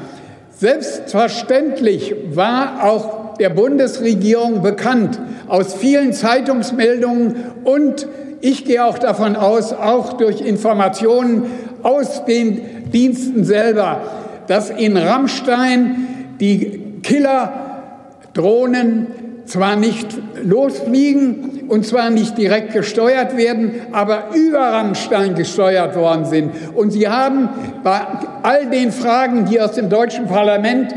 Selbstverständlich 0.56 2.14
war 2.32 2.84
auch 2.84 3.34
der 3.38 3.50
Bundesregierung 3.50 4.62
bekannt 4.62 5.18
aus 5.48 5.74
vielen 5.74 6.12
Zeitungsmeldungen 6.12 7.34
und 7.64 8.06
ich 8.40 8.64
gehe 8.64 8.84
auch 8.84 8.98
davon 8.98 9.34
aus, 9.34 9.72
auch 9.72 10.12
durch 10.12 10.42
Informationen 10.42 11.46
aus 11.82 12.24
den 12.26 12.92
Diensten 12.92 13.42
selber, 13.44 14.02
dass 14.46 14.70
in 14.70 14.96
Rammstein 14.96 16.36
die 16.38 17.00
Killerdrohnen 17.02 19.29
zwar 19.50 19.76
nicht 19.76 20.16
losfliegen 20.42 21.64
und 21.68 21.84
zwar 21.84 22.10
nicht 22.10 22.38
direkt 22.38 22.72
gesteuert 22.72 23.36
werden, 23.36 23.72
aber 23.92 24.28
über 24.34 24.60
Rammstein 24.60 25.34
gesteuert 25.34 25.96
worden 25.96 26.24
sind. 26.24 26.52
Und 26.74 26.92
sie 26.92 27.08
haben 27.08 27.48
bei 27.82 28.00
all 28.42 28.66
den 28.66 28.92
Fragen, 28.92 29.44
die 29.46 29.60
aus 29.60 29.72
dem 29.72 29.88
deutschen 29.88 30.26
Parlament 30.26 30.94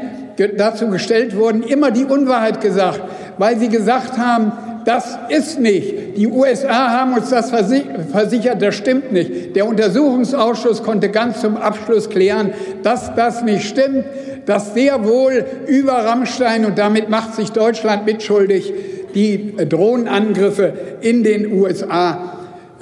dazu 0.58 0.88
gestellt 0.88 1.36
wurden, 1.36 1.64
immer 1.64 1.92
die 1.92 2.06
Unwahrheit 2.06 2.62
gesagt, 2.62 3.02
weil 3.38 3.58
sie 3.58 3.70
gesagt 3.70 4.18
haben, 4.18 4.52
das 4.86 5.18
ist 5.30 5.60
nicht. 5.60 6.18
Die 6.18 6.28
USA 6.28 6.90
haben 6.90 7.14
uns 7.14 7.30
das 7.30 7.50
versichert, 7.50 8.62
das 8.62 8.76
stimmt 8.76 9.12
nicht. 9.12 9.56
Der 9.56 9.66
Untersuchungsausschuss 9.66 10.84
konnte 10.84 11.10
ganz 11.10 11.42
zum 11.42 11.56
Abschluss 11.58 12.10
klären, 12.10 12.54
dass 12.84 13.16
das 13.16 13.44
nicht 13.44 13.68
stimmt, 13.68 14.06
dass 14.46 14.74
sehr 14.74 15.06
wohl 15.06 15.46
über 15.68 15.94
Rammstein, 15.94 16.66
und 16.66 16.78
damit 16.78 17.10
macht 17.10 17.36
sich 17.36 17.52
Deutschland 17.52 18.06
mitschuldig, 18.06 18.74
die 19.16 19.56
Drohnenangriffe 19.70 20.74
in 21.02 21.24
den 21.24 21.54
USA 21.54 22.34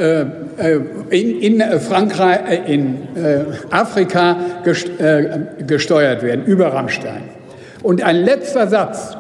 äh, 0.02 0.22
äh, 0.58 0.80
in, 1.10 1.60
in, 1.62 1.80
Frankreich, 1.80 2.40
äh, 2.50 2.74
in 2.74 3.08
Afrika 3.70 4.38
gesteuert 5.68 6.24
werden, 6.24 6.46
über 6.46 6.74
Rammstein. 6.74 7.24
Und 7.84 8.02
ein 8.02 8.18
letzter 8.18 8.68
Satz. 8.68 9.16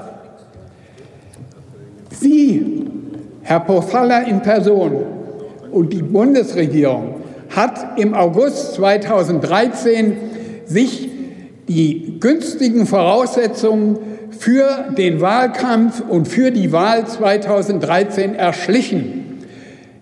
Sie, 2.10 2.88
Herr 3.44 3.60
Pofalla 3.60 4.22
in 4.22 4.42
Person 4.42 5.04
und 5.72 5.94
die 5.94 6.02
Bundesregierung 6.02 7.22
hat 7.56 8.00
im 8.00 8.14
August 8.14 8.76
2013 8.76 10.18
sich 10.66 11.11
die 11.74 12.20
günstigen 12.20 12.86
Voraussetzungen 12.86 13.98
für 14.38 14.90
den 14.98 15.22
Wahlkampf 15.22 16.04
und 16.08 16.28
für 16.28 16.52
die 16.52 16.74
Wahl 16.74 17.08
2013 17.08 18.36
erschlichen. 18.36 19.40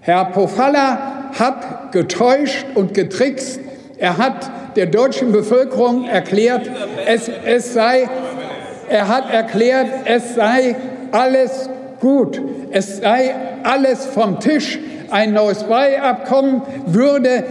Herr 0.01 0.25
Pofalla 0.25 1.29
hat 1.37 1.91
getäuscht 1.91 2.65
und 2.73 2.95
getrickst. 2.95 3.59
Er 3.97 4.17
hat 4.17 4.49
der 4.75 4.87
deutschen 4.87 5.31
Bevölkerung 5.31 6.05
erklärt, 6.05 6.69
es, 7.05 7.29
es 7.45 7.73
sei, 7.73 8.09
er 8.89 9.07
hat 9.07 9.31
erklärt, 9.31 9.87
es 10.05 10.33
sei 10.33 10.75
alles 11.11 11.69
gut, 11.99 12.41
es 12.71 12.97
sei 12.97 13.35
alles 13.63 14.05
vom 14.05 14.39
Tisch. 14.39 14.79
Ein 15.11 15.33
neues 15.33 15.63
Beiabkommen 15.63 16.63
würde 16.87 17.43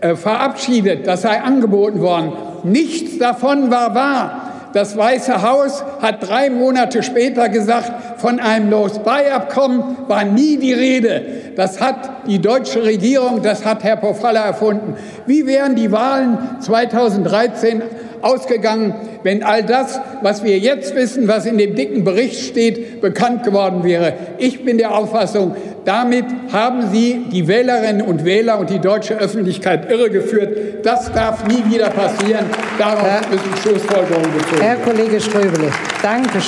äh, 0.00 0.14
verabschiedet, 0.14 1.06
das 1.06 1.22
sei 1.22 1.40
angeboten 1.40 2.00
worden. 2.00 2.32
Nichts 2.64 3.18
davon 3.18 3.70
war 3.70 3.94
wahr. 3.94 4.50
Das 4.72 4.96
Weiße 4.96 5.42
Haus 5.42 5.82
hat 6.00 6.28
drei 6.28 6.48
Monate 6.48 7.02
später 7.02 7.48
gesagt, 7.48 8.09
von 8.20 8.38
einem 8.38 8.70
Los-Bei-Abkommen 8.70 9.96
war 10.06 10.24
nie 10.24 10.58
die 10.58 10.72
Rede. 10.72 11.22
Das 11.56 11.80
hat 11.80 12.26
die 12.26 12.38
deutsche 12.38 12.82
Regierung, 12.82 13.42
das 13.42 13.64
hat 13.64 13.82
Herr 13.82 13.96
Pofalla 13.96 14.44
erfunden. 14.44 14.94
Wie 15.26 15.46
wären 15.46 15.74
die 15.74 15.90
Wahlen 15.90 16.38
2013 16.60 17.82
ausgegangen, 18.22 18.94
wenn 19.22 19.42
all 19.42 19.62
das, 19.62 20.00
was 20.22 20.44
wir 20.44 20.58
jetzt 20.58 20.94
wissen, 20.94 21.28
was 21.28 21.46
in 21.46 21.58
dem 21.58 21.74
dicken 21.74 22.04
Bericht 22.04 22.40
steht, 22.40 23.00
bekannt 23.00 23.44
geworden 23.44 23.84
wäre. 23.84 24.14
Ich 24.38 24.64
bin 24.64 24.78
der 24.78 24.94
Auffassung, 24.94 25.56
damit 25.84 26.26
haben 26.52 26.90
Sie 26.90 27.24
die 27.30 27.48
Wählerinnen 27.48 28.02
und 28.02 28.24
Wähler 28.24 28.58
und 28.58 28.70
die 28.70 28.78
deutsche 28.78 29.14
Öffentlichkeit 29.14 29.90
irregeführt. 29.90 30.84
Das 30.84 31.12
darf 31.12 31.46
nie 31.46 31.62
wieder 31.72 31.90
passieren. 31.90 32.46
Daraus 32.78 33.02
Herr, 33.02 33.20
müssen 33.30 33.56
Schlussfolgerungen 33.62 34.32
gezogen 34.38 34.60
Herr 34.60 34.76
Kollege 34.76 35.20
Ströbele, 35.20 35.70
danke 36.02 36.40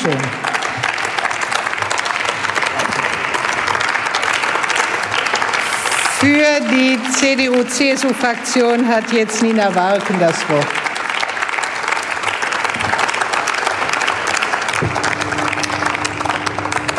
Für 6.23 6.61
die 6.71 6.97
CDU-CSU-Fraktion 7.19 8.87
hat 8.87 9.13
jetzt 9.13 9.43
Nina 9.43 9.75
Warken 9.75 10.21
das 10.21 10.49
Wort. 10.49 10.69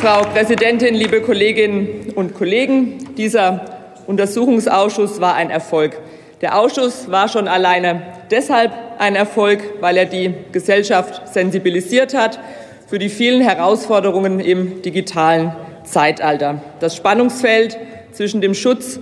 Frau 0.01 0.24
Präsidentin, 0.24 0.93
liebe 0.93 1.21
Kolleginnen 1.21 2.11
und 2.15 2.34
Kollegen! 2.34 3.15
Dieser 3.15 3.63
Untersuchungsausschuss 4.07 5.21
war 5.21 5.36
ein 5.36 5.49
Erfolg. 5.49 6.01
Der 6.41 6.59
Ausschuss 6.59 7.09
war 7.09 7.30
schon 7.30 7.47
alleine 7.47 8.01
deshalb 8.30 8.74
ein 8.97 9.15
Erfolg, 9.15 9.61
weil 9.80 9.95
er 9.95 10.05
die 10.05 10.34
Gesellschaft 10.51 11.30
sensibilisiert 11.34 12.13
hat 12.13 12.41
für 12.88 12.99
die 12.99 13.07
vielen 13.07 13.39
Herausforderungen 13.39 14.41
im 14.41 14.82
digitalen 14.82 15.55
Zeitalter. 15.86 16.61
Das 16.82 16.97
Spannungsfeld 16.97 17.78
zwischen 18.11 18.41
dem 18.41 18.53
Schutz 18.53 18.99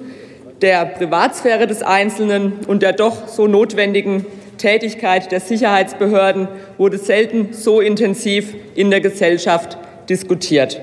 der 0.62 0.86
Privatsphäre 0.86 1.68
des 1.68 1.82
Einzelnen 1.82 2.60
und 2.68 2.84
der 2.84 2.94
doch 2.94 3.28
so 3.28 3.48
notwendigen 3.48 4.26
Tätigkeit 4.58 5.32
der 5.32 5.40
Sicherheitsbehörden 5.40 6.48
wurde 6.78 6.98
selten 6.98 7.54
so 7.54 7.82
intensiv 7.82 8.54
in 8.76 8.92
der 8.92 9.02
Gesellschaft 9.02 9.78
diskutiert. 10.08 10.80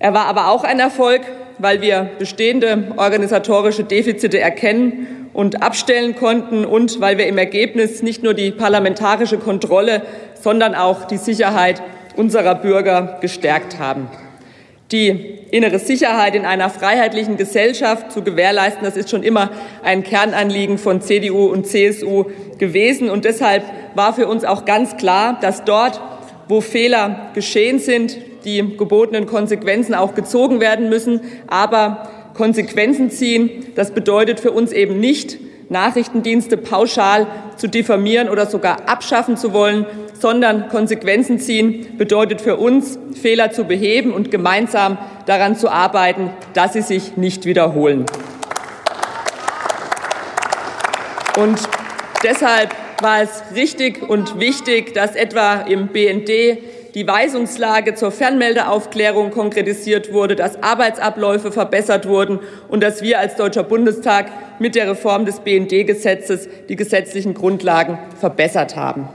Er 0.00 0.14
war 0.14 0.26
aber 0.26 0.48
auch 0.48 0.64
ein 0.64 0.80
Erfolg, 0.80 1.22
weil 1.58 1.80
wir 1.80 2.10
bestehende 2.18 2.92
organisatorische 2.96 3.84
Defizite 3.84 4.40
erkennen 4.40 5.28
und 5.32 5.62
abstellen 5.62 6.16
konnten 6.16 6.64
und 6.64 7.00
weil 7.00 7.18
wir 7.18 7.26
im 7.26 7.38
Ergebnis 7.38 8.02
nicht 8.02 8.22
nur 8.22 8.34
die 8.34 8.50
parlamentarische 8.50 9.38
Kontrolle, 9.38 10.02
sondern 10.40 10.74
auch 10.74 11.04
die 11.04 11.16
Sicherheit 11.16 11.82
unserer 12.16 12.56
Bürger 12.56 13.18
gestärkt 13.20 13.78
haben. 13.78 14.08
Die 14.90 15.38
innere 15.50 15.78
Sicherheit 15.78 16.34
in 16.34 16.46
einer 16.46 16.70
freiheitlichen 16.70 17.36
Gesellschaft 17.36 18.10
zu 18.10 18.22
gewährleisten, 18.22 18.84
das 18.84 18.96
ist 18.96 19.10
schon 19.10 19.22
immer 19.22 19.50
ein 19.82 20.02
Kernanliegen 20.02 20.78
von 20.78 21.02
CDU 21.02 21.44
und 21.46 21.66
CSU 21.66 22.24
gewesen. 22.56 23.10
Und 23.10 23.26
deshalb 23.26 23.64
war 23.94 24.14
für 24.14 24.26
uns 24.26 24.44
auch 24.44 24.64
ganz 24.64 24.96
klar, 24.96 25.38
dass 25.42 25.64
dort, 25.64 26.00
wo 26.48 26.62
Fehler 26.62 27.30
geschehen 27.34 27.78
sind, 27.78 28.16
die 28.46 28.76
gebotenen 28.78 29.26
Konsequenzen 29.26 29.94
auch 29.94 30.14
gezogen 30.14 30.58
werden 30.58 30.88
müssen. 30.88 31.20
Aber 31.48 32.08
Konsequenzen 32.32 33.10
ziehen, 33.10 33.66
das 33.74 33.90
bedeutet 33.90 34.40
für 34.40 34.52
uns 34.52 34.72
eben 34.72 35.00
nicht, 35.00 35.38
Nachrichtendienste 35.68 36.56
pauschal 36.56 37.26
zu 37.56 37.66
diffamieren 37.66 38.30
oder 38.30 38.46
sogar 38.46 38.88
abschaffen 38.88 39.36
zu 39.36 39.52
wollen, 39.52 39.84
sondern 40.20 40.68
Konsequenzen 40.68 41.38
ziehen 41.38 41.96
bedeutet 41.96 42.40
für 42.40 42.56
uns, 42.56 42.98
Fehler 43.20 43.50
zu 43.50 43.64
beheben 43.64 44.12
und 44.12 44.30
gemeinsam 44.30 44.98
daran 45.26 45.56
zu 45.56 45.68
arbeiten, 45.68 46.30
dass 46.54 46.72
sie 46.72 46.82
sich 46.82 47.16
nicht 47.16 47.44
wiederholen. 47.44 48.06
Und 51.38 51.58
deshalb 52.24 52.74
war 53.00 53.22
es 53.22 53.42
richtig 53.54 54.08
und 54.08 54.40
wichtig, 54.40 54.92
dass 54.92 55.14
etwa 55.14 55.60
im 55.60 55.88
BND 55.88 56.58
die 56.94 57.06
Weisungslage 57.06 57.94
zur 57.94 58.10
Fernmeldeaufklärung 58.10 59.30
konkretisiert 59.30 60.12
wurde, 60.12 60.34
dass 60.34 60.60
Arbeitsabläufe 60.62 61.52
verbessert 61.52 62.08
wurden 62.08 62.40
und 62.68 62.82
dass 62.82 63.02
wir 63.02 63.20
als 63.20 63.36
Deutscher 63.36 63.62
Bundestag 63.62 64.26
mit 64.58 64.74
der 64.74 64.90
Reform 64.90 65.26
des 65.26 65.40
BND-Gesetzes 65.40 66.48
die 66.68 66.74
gesetzlichen 66.74 67.34
Grundlagen 67.34 67.98
verbessert 68.18 68.74
haben. 68.74 69.08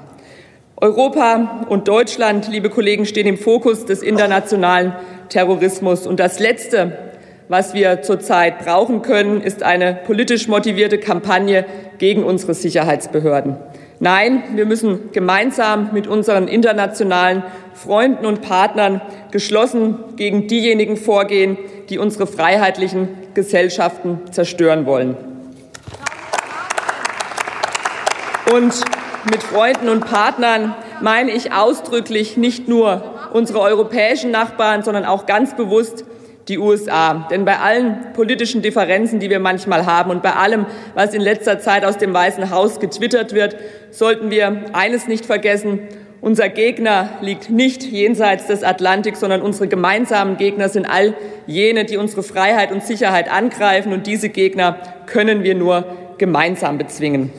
Europa 0.84 1.66
und 1.70 1.88
Deutschland, 1.88 2.50
liebe 2.50 2.70
Kollegen, 2.70 3.06
stehen 3.06 3.26
im 3.26 3.38
Fokus 3.38 3.86
des 3.86 4.02
internationalen 4.02 4.94
Terrorismus. 5.30 6.06
Und 6.06 6.20
das 6.20 6.40
Letzte, 6.40 7.14
was 7.48 7.74
wir 7.74 8.02
zurzeit 8.02 8.60
brauchen 8.60 9.02
können, 9.02 9.40
ist 9.40 9.64
eine 9.64 9.94
politisch 10.06 10.50
motivierte 10.50 10.98
Kampagne 10.98 11.64
gegen 12.00 12.26
unsere 12.26 12.54
Sicherheitsbehörden. 12.54 13.56
Nein, 14.02 14.44
wir 14.56 14.66
müssen 14.66 15.14
gemeinsam 15.14 15.92
mit 15.94 16.06
unseren 16.06 16.50
internationalen 16.50 17.44
Freunden 17.74 18.26
und 18.26 18.42
Partnern 18.42 19.00
geschlossen 19.32 20.00
gegen 20.18 20.50
diejenigen 20.50 20.98
vorgehen, 20.98 21.58
die 21.88 21.98
unsere 21.98 22.28
freiheitlichen 22.28 23.08
Gesellschaften 23.34 24.20
zerstören 24.32 24.86
wollen. 24.86 25.16
Und 28.52 28.84
mit 29.30 29.42
Freunden 29.44 29.90
und 29.90 30.06
Partnern 30.06 30.76
meine 31.02 31.32
ich 31.32 31.54
ausdrücklich 31.54 32.38
nicht 32.38 32.68
nur 32.68 33.04
unsere 33.34 33.62
europäischen 33.62 34.32
Nachbarn, 34.32 34.84
sondern 34.84 35.06
auch 35.06 35.26
ganz 35.26 35.56
bewusst 35.56 36.06
die 36.48 36.58
USA. 36.58 37.28
Denn 37.32 37.46
bei 37.46 37.58
allen 37.60 38.14
politischen 38.14 38.62
Differenzen, 38.62 39.20
die 39.20 39.30
wir 39.30 39.40
manchmal 39.40 39.86
haben 39.86 40.12
und 40.12 40.22
bei 40.22 40.34
allem, 40.34 40.66
was 40.94 41.14
in 41.14 41.22
letzter 41.22 41.60
Zeit 41.60 41.86
aus 41.86 41.98
dem 41.98 42.14
Weißen 42.14 42.50
Haus 42.50 42.80
getwittert 42.80 43.34
wird, 43.34 43.56
sollten 43.92 44.30
wir 44.30 44.66
eines 44.74 45.08
nicht 45.08 45.26
vergessen. 45.26 45.80
Unser 46.20 46.50
Gegner 46.50 47.10
liegt 47.22 47.50
nicht 47.50 47.84
jenseits 47.84 48.48
des 48.48 48.64
Atlantiks, 48.64 49.20
sondern 49.20 49.42
unsere 49.42 49.68
gemeinsamen 49.68 50.38
Gegner 50.38 50.70
sind 50.70 50.86
all 50.86 51.16
jene, 51.48 51.86
die 51.86 51.98
unsere 51.98 52.24
Freiheit 52.24 52.72
und 52.72 52.84
Sicherheit 52.84 53.30
angreifen. 53.32 53.92
Und 53.92 54.08
diese 54.08 54.30
Gegner 54.30 54.78
können 55.06 55.44
wir 55.44 55.56
nur 55.56 55.86
gemeinsam 56.18 56.78
bezwingen. 56.78 57.32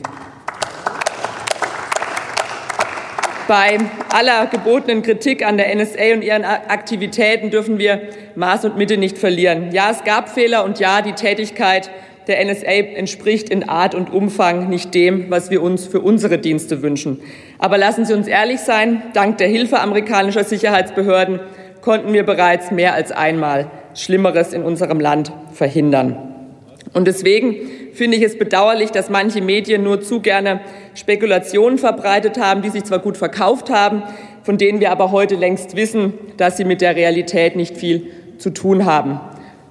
Bei 3.47 3.77
aller 4.11 4.47
gebotenen 4.47 5.03
Kritik 5.03 5.45
an 5.45 5.57
der 5.57 5.73
NSA 5.75 6.13
und 6.13 6.23
ihren 6.23 6.43
Aktivitäten 6.43 7.51
dürfen 7.51 7.77
wir 7.77 8.01
Maß 8.35 8.65
und 8.65 8.75
Mitte 8.75 8.97
nicht 8.97 9.19
verlieren. 9.19 9.71
Ja, 9.71 9.91
es 9.91 10.03
gab 10.03 10.29
Fehler 10.29 10.65
und 10.65 10.79
ja, 10.79 11.03
die 11.03 11.11
Tätigkeit 11.11 11.91
der 12.27 12.43
NSA 12.43 12.71
entspricht 12.95 13.49
in 13.49 13.69
Art 13.69 13.93
und 13.93 14.11
Umfang 14.11 14.67
nicht 14.69 14.95
dem, 14.95 15.29
was 15.29 15.51
wir 15.51 15.61
uns 15.61 15.85
für 15.85 15.99
unsere 15.99 16.39
Dienste 16.39 16.81
wünschen. 16.81 17.21
Aber 17.59 17.77
lassen 17.77 18.05
Sie 18.05 18.15
uns 18.15 18.27
ehrlich 18.27 18.61
sein, 18.61 19.03
dank 19.13 19.37
der 19.37 19.47
Hilfe 19.47 19.79
amerikanischer 19.79 20.43
Sicherheitsbehörden 20.43 21.39
konnten 21.81 22.13
wir 22.13 22.23
bereits 22.23 22.71
mehr 22.71 22.95
als 22.95 23.11
einmal 23.11 23.69
Schlimmeres 23.93 24.53
in 24.53 24.63
unserem 24.63 24.99
Land 24.99 25.31
verhindern. 25.53 26.17
Und 26.93 27.05
deswegen 27.05 27.57
finde 27.95 28.17
ich 28.17 28.23
es 28.23 28.37
bedauerlich, 28.37 28.91
dass 28.91 29.09
manche 29.09 29.41
Medien 29.41 29.83
nur 29.83 30.01
zu 30.01 30.19
gerne 30.19 30.59
Spekulationen 30.93 31.77
verbreitet 31.77 32.39
haben, 32.39 32.61
die 32.61 32.69
sich 32.69 32.83
zwar 32.83 32.99
gut 32.99 33.17
verkauft 33.17 33.69
haben, 33.69 34.03
von 34.43 34.57
denen 34.57 34.79
wir 34.79 34.91
aber 34.91 35.11
heute 35.11 35.35
längst 35.35 35.75
wissen, 35.75 36.13
dass 36.37 36.57
sie 36.57 36.65
mit 36.65 36.81
der 36.81 36.95
Realität 36.95 37.55
nicht 37.55 37.77
viel 37.77 38.07
zu 38.37 38.51
tun 38.51 38.85
haben. 38.85 39.19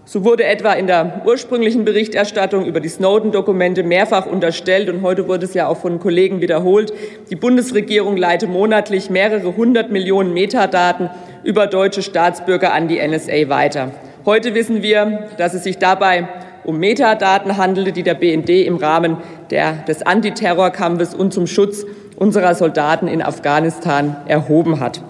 So 0.06 0.22
wurde 0.22 0.44
etwa 0.44 0.72
in 0.74 0.86
der 0.86 1.22
ursprünglichen 1.24 1.86
Berichterstattung 1.86 2.66
über 2.66 2.80
die 2.80 2.90
Snowden-Dokumente 2.90 3.82
mehrfach 3.82 4.26
unterstellt, 4.26 4.90
und 4.90 5.00
heute 5.00 5.28
wurde 5.28 5.46
es 5.46 5.54
ja 5.54 5.66
auch 5.66 5.78
von 5.78 5.98
Kollegen 5.98 6.42
wiederholt, 6.42 6.92
die 7.30 7.36
Bundesregierung 7.36 8.18
leite 8.18 8.46
monatlich 8.46 9.08
mehrere 9.08 9.56
hundert 9.56 9.90
Millionen 9.90 10.34
Metadaten 10.34 11.08
über 11.42 11.66
deutsche 11.66 12.02
Staatsbürger 12.02 12.74
an 12.74 12.86
die 12.86 12.98
NSA 12.98 13.48
weiter. 13.48 13.92
Heute 14.26 14.54
wissen 14.54 14.82
wir, 14.82 15.28
dass 15.38 15.54
es 15.54 15.64
sich 15.64 15.78
dabei 15.78 16.28
um 16.64 16.78
Metadaten 16.78 17.56
handelte, 17.56 17.92
die 17.92 18.02
der 18.02 18.14
BND 18.14 18.50
im 18.66 18.76
Rahmen 18.76 19.18
der, 19.50 19.72
des 19.72 20.02
Antiterrorkampfes 20.02 21.14
und 21.14 21.32
zum 21.32 21.46
Schutz 21.46 21.84
unserer 22.16 22.54
Soldaten 22.54 23.08
in 23.08 23.22
Afghanistan 23.22 24.16
erhoben 24.26 24.80
hat. 24.80 25.02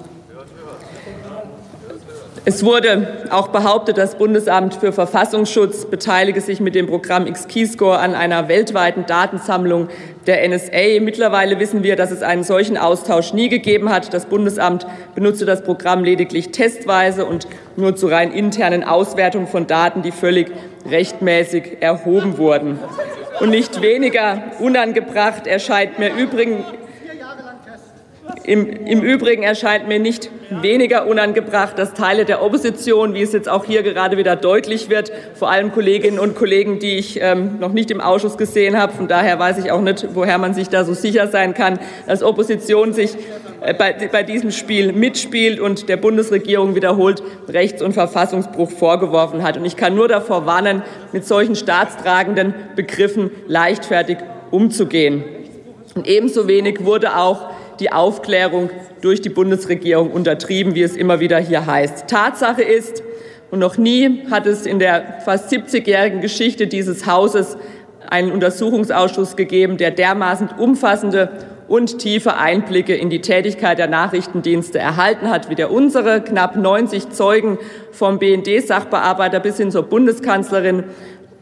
Es 2.46 2.62
wurde 2.62 3.24
auch 3.30 3.48
behauptet, 3.48 3.96
das 3.96 4.16
Bundesamt 4.16 4.74
für 4.74 4.92
Verfassungsschutz 4.92 5.86
beteilige 5.86 6.42
sich 6.42 6.60
mit 6.60 6.74
dem 6.74 6.86
Programm 6.86 7.26
X-Keyscore 7.26 7.98
an 7.98 8.14
einer 8.14 8.48
weltweiten 8.48 9.06
Datensammlung 9.06 9.88
der 10.26 10.46
NSA. 10.46 11.00
Mittlerweile 11.00 11.58
wissen 11.58 11.82
wir, 11.82 11.96
dass 11.96 12.10
es 12.10 12.22
einen 12.22 12.44
solchen 12.44 12.76
Austausch 12.76 13.32
nie 13.32 13.48
gegeben 13.48 13.88
hat. 13.88 14.12
Das 14.12 14.26
Bundesamt 14.26 14.86
benutzte 15.14 15.46
das 15.46 15.64
Programm 15.64 16.04
lediglich 16.04 16.50
testweise 16.50 17.24
und 17.24 17.46
nur 17.76 17.96
zu 17.96 18.08
rein 18.08 18.30
internen 18.30 18.84
Auswertungen 18.84 19.46
von 19.46 19.66
Daten, 19.66 20.02
die 20.02 20.12
völlig 20.12 20.52
rechtmäßig 20.86 21.78
erhoben 21.80 22.36
wurden. 22.36 22.78
Und 23.40 23.48
nicht 23.48 23.80
weniger 23.80 24.42
unangebracht 24.60 25.46
erscheint 25.46 25.98
mir 25.98 26.12
übrigens 26.14 26.66
im, 28.44 28.68
Im, 28.68 29.02
Übrigen 29.02 29.42
erscheint 29.42 29.88
mir 29.88 29.98
nicht 29.98 30.30
weniger 30.50 31.06
unangebracht, 31.06 31.78
dass 31.78 31.94
Teile 31.94 32.26
der 32.26 32.42
Opposition, 32.42 33.14
wie 33.14 33.22
es 33.22 33.32
jetzt 33.32 33.48
auch 33.48 33.64
hier 33.64 33.82
gerade 33.82 34.18
wieder 34.18 34.36
deutlich 34.36 34.90
wird, 34.90 35.10
vor 35.34 35.50
allem 35.50 35.72
Kolleginnen 35.72 36.18
und 36.18 36.34
Kollegen, 36.34 36.78
die 36.78 36.96
ich 36.98 37.18
ähm, 37.22 37.58
noch 37.58 37.72
nicht 37.72 37.90
im 37.90 38.02
Ausschuss 38.02 38.36
gesehen 38.36 38.78
habe, 38.78 38.92
von 38.92 39.08
daher 39.08 39.38
weiß 39.38 39.58
ich 39.58 39.72
auch 39.72 39.80
nicht, 39.80 40.08
woher 40.12 40.36
man 40.36 40.52
sich 40.52 40.68
da 40.68 40.84
so 40.84 40.92
sicher 40.92 41.28
sein 41.28 41.54
kann, 41.54 41.78
dass 42.06 42.22
Opposition 42.22 42.92
sich 42.92 43.16
äh, 43.62 43.72
bei, 43.72 43.94
bei 44.12 44.22
diesem 44.22 44.50
Spiel 44.50 44.92
mitspielt 44.92 45.58
und 45.58 45.88
der 45.88 45.96
Bundesregierung 45.96 46.74
wiederholt 46.74 47.22
Rechts- 47.48 47.82
und 47.82 47.94
Verfassungsbruch 47.94 48.70
vorgeworfen 48.70 49.42
hat. 49.42 49.56
Und 49.56 49.64
ich 49.64 49.76
kann 49.76 49.94
nur 49.94 50.08
davor 50.08 50.44
warnen, 50.44 50.82
mit 51.12 51.26
solchen 51.26 51.56
staatstragenden 51.56 52.52
Begriffen 52.76 53.30
leichtfertig 53.46 54.18
umzugehen. 54.50 55.24
Und 55.94 56.06
ebenso 56.06 56.48
wenig 56.48 56.84
wurde 56.84 57.16
auch 57.16 57.50
die 57.80 57.92
Aufklärung 57.92 58.70
durch 59.00 59.20
die 59.20 59.28
Bundesregierung 59.28 60.10
untertrieben, 60.10 60.74
wie 60.74 60.82
es 60.82 60.96
immer 60.96 61.20
wieder 61.20 61.38
hier 61.38 61.66
heißt. 61.66 62.08
Tatsache 62.08 62.62
ist, 62.62 63.02
und 63.50 63.60
noch 63.60 63.76
nie 63.76 64.26
hat 64.30 64.46
es 64.46 64.66
in 64.66 64.78
der 64.78 65.20
fast 65.24 65.52
70-jährigen 65.52 66.20
Geschichte 66.20 66.66
dieses 66.66 67.06
Hauses 67.06 67.56
einen 68.08 68.32
Untersuchungsausschuss 68.32 69.36
gegeben, 69.36 69.76
der 69.76 69.90
dermaßen 69.90 70.48
umfassende 70.58 71.30
und 71.68 71.98
tiefe 71.98 72.36
Einblicke 72.36 72.94
in 72.94 73.10
die 73.10 73.20
Tätigkeit 73.20 73.78
der 73.78 73.86
Nachrichtendienste 73.86 74.78
erhalten 74.78 75.30
hat, 75.30 75.48
wie 75.48 75.54
der 75.54 75.70
unsere. 75.70 76.20
Knapp 76.20 76.56
90 76.56 77.10
Zeugen 77.10 77.58
vom 77.90 78.18
BND-Sachbearbeiter 78.18 79.40
bis 79.40 79.56
hin 79.56 79.70
zur 79.70 79.84
Bundeskanzlerin 79.84 80.84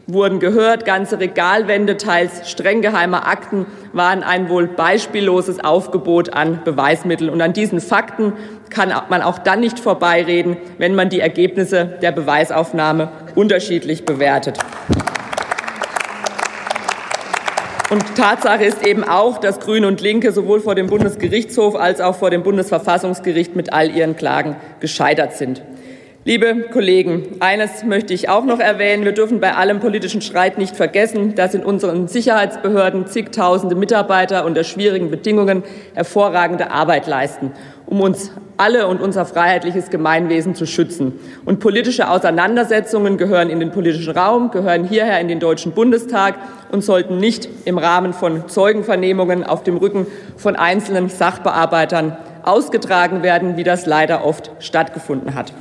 wurden 0.07 0.39
gehört. 0.39 0.85
Ganze 0.85 1.19
Regalwände, 1.19 1.97
teils 1.97 2.49
streng 2.49 2.81
geheime 2.81 3.25
Akten 3.25 3.65
waren 3.93 4.23
ein 4.23 4.49
wohl 4.49 4.67
beispielloses 4.67 5.63
Aufgebot 5.63 6.33
an 6.33 6.61
Beweismitteln. 6.63 7.29
Und 7.29 7.41
an 7.41 7.53
diesen 7.53 7.79
Fakten 7.79 8.33
kann 8.69 8.93
man 9.09 9.21
auch 9.21 9.39
dann 9.39 9.59
nicht 9.59 9.79
vorbeireden, 9.79 10.57
wenn 10.77 10.95
man 10.95 11.09
die 11.09 11.19
Ergebnisse 11.19 11.85
der 12.01 12.11
Beweisaufnahme 12.11 13.11
unterschiedlich 13.35 14.05
bewertet. 14.05 14.59
Und 17.89 18.15
Tatsache 18.15 18.63
ist 18.63 18.85
eben 18.87 19.03
auch, 19.03 19.37
dass 19.37 19.59
Grüne 19.59 19.87
und 19.87 20.01
Linke 20.01 20.31
sowohl 20.31 20.61
vor 20.61 20.73
dem 20.73 20.87
Bundesgerichtshof 20.87 21.75
als 21.75 22.01
auch 22.01 22.15
vor 22.15 22.31
dem 22.31 22.41
Bundesverfassungsgericht 22.41 23.55
mit 23.55 23.71
all 23.71 23.95
ihren 23.95 24.15
Klagen 24.15 24.55
gescheitert 24.79 25.33
sind. 25.33 25.61
Liebe 26.25 26.69
Kollegen, 26.71 27.25
eines 27.41 27.83
möchte 27.83 28.13
ich 28.13 28.29
auch 28.29 28.45
noch 28.45 28.61
erwähnen. 28.61 29.03
Wir 29.03 29.11
dürfen 29.11 29.41
bei 29.41 29.55
allem 29.55 29.81
politischen 29.81 30.21
Streit 30.21 30.57
nicht 30.57 30.73
vergessen, 30.73 31.35
dass 31.35 31.53
in 31.53 31.65
unseren 31.65 32.07
Sicherheitsbehörden 32.07 33.07
zigtausende 33.07 33.75
Mitarbeiter 33.75 34.45
unter 34.45 34.63
schwierigen 34.63 35.11
Bedingungen 35.11 35.63
hervorragende 35.93 36.71
Arbeit 36.71 37.07
leisten, 37.07 37.51
um 37.87 37.99
uns 37.99 38.31
alle 38.55 38.87
und 38.87 39.01
unser 39.01 39.25
freiheitliches 39.25 39.89
Gemeinwesen 39.89 40.55
zu 40.55 40.65
schützen. 40.65 41.19
Und 41.43 41.59
politische 41.59 42.09
Auseinandersetzungen 42.09 43.17
gehören 43.17 43.49
in 43.49 43.59
den 43.59 43.71
politischen 43.71 44.15
Raum, 44.15 44.49
gehören 44.49 44.85
hierher 44.85 45.19
in 45.19 45.27
den 45.27 45.41
Deutschen 45.41 45.73
Bundestag 45.73 46.35
und 46.71 46.85
sollten 46.85 47.17
nicht 47.17 47.49
im 47.65 47.77
Rahmen 47.77 48.13
von 48.13 48.47
Zeugenvernehmungen 48.47 49.43
auf 49.43 49.63
dem 49.63 49.75
Rücken 49.75 50.07
von 50.37 50.55
einzelnen 50.55 51.09
Sachbearbeitern 51.09 52.15
ausgetragen 52.43 53.23
werden, 53.23 53.57
wie 53.57 53.65
das 53.65 53.85
leider 53.85 54.23
oft 54.23 54.51
stattgefunden 54.59 55.35
hat. 55.35 55.51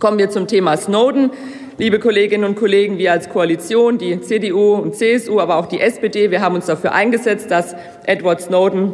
Kommen 0.00 0.18
wir 0.18 0.30
zum 0.30 0.46
Thema 0.46 0.76
Snowden. 0.76 1.30
Liebe 1.78 1.98
Kolleginnen 1.98 2.44
und 2.44 2.56
Kollegen, 2.56 2.98
wir 2.98 3.10
als 3.10 3.30
Koalition, 3.30 3.98
die 3.98 4.20
CDU 4.20 4.74
und 4.74 4.94
CSU, 4.94 5.40
aber 5.40 5.56
auch 5.56 5.66
die 5.66 5.80
SPD, 5.80 6.30
wir 6.30 6.40
haben 6.40 6.54
uns 6.54 6.66
dafür 6.66 6.92
eingesetzt, 6.92 7.50
dass 7.50 7.74
Edward 8.04 8.40
Snowden 8.40 8.92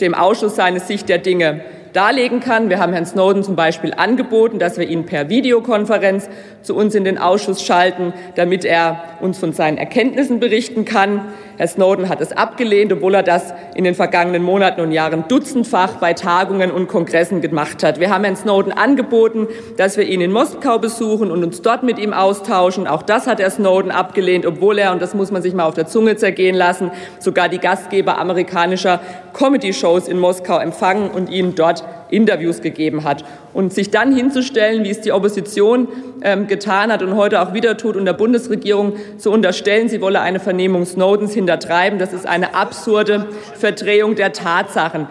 dem 0.00 0.14
Ausschuss 0.14 0.56
seine 0.56 0.80
Sicht 0.80 1.08
der 1.08 1.18
Dinge 1.18 1.62
darlegen 1.92 2.40
kann. 2.40 2.70
Wir 2.70 2.78
haben 2.78 2.92
Herrn 2.92 3.04
Snowden 3.04 3.42
zum 3.42 3.56
Beispiel 3.56 3.92
angeboten, 3.92 4.58
dass 4.58 4.78
wir 4.78 4.88
ihn 4.88 5.04
per 5.04 5.28
Videokonferenz 5.28 6.30
zu 6.62 6.74
uns 6.76 6.94
in 6.94 7.04
den 7.04 7.18
Ausschuss 7.18 7.62
schalten, 7.62 8.14
damit 8.36 8.64
er 8.64 9.18
uns 9.20 9.38
von 9.38 9.52
seinen 9.52 9.76
Erkenntnissen 9.76 10.40
berichten 10.40 10.84
kann. 10.84 11.32
Herr 11.58 11.66
Snowden 11.66 12.08
hat 12.08 12.20
es 12.20 12.30
abgelehnt, 12.30 12.92
obwohl 12.92 13.16
er 13.16 13.24
das 13.24 13.52
in 13.74 13.82
den 13.82 13.96
vergangenen 13.96 14.44
Monaten 14.44 14.80
und 14.80 14.92
Jahren 14.92 15.24
dutzendfach 15.26 15.96
bei 15.96 16.14
Tagungen 16.14 16.70
und 16.70 16.86
Kongressen 16.86 17.40
gemacht 17.40 17.82
hat. 17.82 17.98
Wir 17.98 18.10
haben 18.10 18.22
Herrn 18.22 18.36
Snowden 18.36 18.70
angeboten, 18.70 19.48
dass 19.76 19.96
wir 19.96 20.04
ihn 20.04 20.20
in 20.20 20.30
Moskau 20.30 20.78
besuchen 20.78 21.32
und 21.32 21.42
uns 21.42 21.60
dort 21.60 21.82
mit 21.82 21.98
ihm 21.98 22.12
austauschen. 22.12 22.86
Auch 22.86 23.02
das 23.02 23.26
hat 23.26 23.40
Herr 23.40 23.50
Snowden 23.50 23.90
abgelehnt, 23.90 24.46
obwohl 24.46 24.78
er, 24.78 24.92
und 24.92 25.02
das 25.02 25.14
muss 25.14 25.32
man 25.32 25.42
sich 25.42 25.52
mal 25.52 25.66
auf 25.66 25.74
der 25.74 25.88
Zunge 25.88 26.14
zergehen 26.14 26.54
lassen, 26.54 26.92
sogar 27.18 27.48
die 27.48 27.58
Gastgeber 27.58 28.18
amerikanischer 28.18 29.00
Comedy-Shows 29.32 30.06
in 30.06 30.20
Moskau 30.20 30.58
empfangen 30.58 31.10
und 31.10 31.28
ihnen 31.28 31.56
dort 31.56 31.82
Interviews 32.10 32.60
gegeben 32.60 33.04
hat. 33.04 33.24
Und 33.52 33.72
sich 33.72 33.90
dann 33.90 34.14
hinzustellen, 34.14 34.84
wie 34.84 34.90
es 34.90 35.00
die 35.00 35.12
Opposition 35.12 35.88
ähm, 36.22 36.46
getan 36.46 36.92
hat 36.92 37.02
und 37.02 37.16
heute 37.16 37.40
auch 37.40 37.54
wieder 37.54 37.76
tut, 37.76 37.96
und 37.96 38.04
der 38.04 38.12
Bundesregierung 38.12 38.94
zu 39.18 39.30
unterstellen, 39.30 39.88
sie 39.88 40.00
wolle 40.00 40.20
eine 40.20 40.40
Vernehmung 40.40 40.84
Snowdens 40.84 41.34
hintertreiben, 41.34 41.98
das 41.98 42.12
ist 42.12 42.26
eine 42.26 42.54
absurde 42.54 43.26
Verdrehung 43.54 44.14
der 44.14 44.32
Tatsachen. 44.32 45.06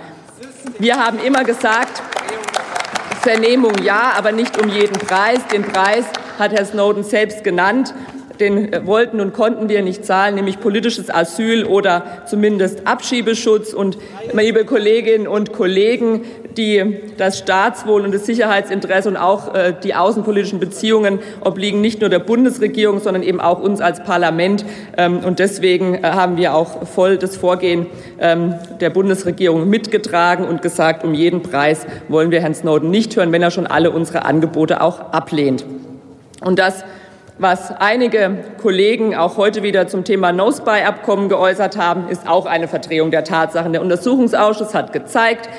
Wir 0.80 0.98
haben 0.98 1.20
immer 1.26 1.44
gesagt, 1.44 2.02
Vernehmung 3.22 3.74
ja, 3.84 4.14
aber 4.18 4.32
nicht 4.32 4.62
um 4.62 4.70
jeden 4.70 4.98
Preis. 4.98 5.40
Den 5.52 5.64
Preis 5.64 6.06
hat 6.40 6.52
Herr 6.52 6.66
Snowden 6.66 7.04
selbst 7.04 7.44
genannt. 7.44 7.94
Den 8.40 8.74
äh, 8.74 8.86
wollten 8.86 9.20
und 9.20 9.34
konnten 9.34 9.70
wir 9.70 9.82
nicht 9.82 10.06
zahlen, 10.06 10.36
nämlich 10.36 10.60
politisches 10.60 11.10
Asyl 11.10 11.66
oder 11.66 12.04
zumindest 12.26 12.88
Abschiebeschutz. 12.88 13.74
Und 13.74 13.98
liebe 14.34 14.66
Kolleginnen 14.66 15.28
und 15.28 15.54
Kollegen, 15.54 16.22
die, 16.58 17.00
das 17.18 17.38
Staatswohl 17.38 18.02
und 18.02 18.14
das 18.14 18.26
Sicherheitsinteresse 18.26 19.10
und 19.10 19.18
auch 19.18 19.54
äh, 19.54 19.74
die 19.84 19.96
außenpolitischen 19.96 20.60
Beziehungen 20.60 21.20
obliegen 21.42 21.82
nicht 21.82 22.02
nur 22.02 22.10
der 22.10 22.20
Bundesregierung, 22.20 23.00
sondern 23.00 23.24
eben 23.24 23.40
auch 23.40 23.60
uns 23.60 23.80
als 23.80 24.04
Parlament. 24.04 24.66
Ähm, 24.98 25.20
und 25.20 25.40
deswegen 25.40 25.96
äh, 25.96 26.02
haben 26.04 26.38
wir 26.38 26.56
auch 26.56 26.88
voll 26.88 27.18
das 27.18 27.38
Vorgehen 27.38 27.86
ähm, 28.20 28.56
der 28.80 28.90
Bundesregierung 28.90 29.70
mitgetragen 29.70 30.46
und 30.46 30.62
gesagt, 30.62 31.04
um 31.04 31.14
jeden 31.14 31.44
Preis 31.44 31.86
wollen 32.08 32.32
wir 32.32 32.42
Herrn 32.42 32.56
Snowden 32.56 32.90
nicht 32.90 33.16
hören, 33.16 33.32
wenn 33.32 33.44
er 33.44 33.52
schon 33.52 33.68
alle 33.68 33.92
unsere 33.92 34.26
Angebote 34.26 34.82
auch 34.82 35.00
ablehnt. 35.12 35.66
Und 36.42 36.60
das 36.60 36.84
was 37.40 37.72
einige 37.72 38.38
Kollegen 38.62 39.16
auch 39.16 39.38
heute 39.38 39.62
wieder 39.62 39.88
zum 39.88 40.04
Thema 40.04 40.32
No-Spy-Abkommen 40.32 41.30
geäußert 41.30 41.78
haben, 41.78 42.10
ist 42.10 42.28
auch 42.28 42.46
eine 42.46 42.68
Verdrehung 42.68 43.12
der 43.12 43.24
Tatsachen. 43.24 43.74
Der 43.74 43.82
Untersuchungsausschuss 43.82 44.74
hat 44.74 44.92
gezeigt, 44.92 45.50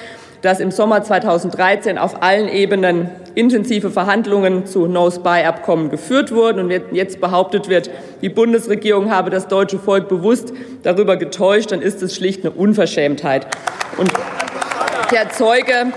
dass 0.42 0.60
im 0.60 0.70
Sommer 0.70 1.02
2013 1.02 1.98
auf 1.98 2.22
allen 2.22 2.48
Ebenen 2.48 3.10
intensive 3.34 3.90
Verhandlungen 3.90 4.66
zu 4.66 4.86
No-Spy-Abkommen 4.86 5.90
geführt 5.90 6.32
wurden 6.32 6.60
und 6.60 6.94
jetzt 6.94 7.20
behauptet 7.20 7.68
wird, 7.68 7.90
die 8.22 8.28
Bundesregierung 8.28 9.10
habe 9.10 9.30
das 9.30 9.46
deutsche 9.48 9.78
Volk 9.78 10.08
bewusst 10.08 10.52
darüber 10.82 11.16
getäuscht, 11.16 11.72
dann 11.72 11.82
ist 11.82 12.02
es 12.02 12.14
schlicht 12.14 12.44
eine 12.44 12.50
Unverschämtheit. 12.52 13.46
Und 13.96 14.12
der 15.12 15.30
Zeuge 15.30 15.92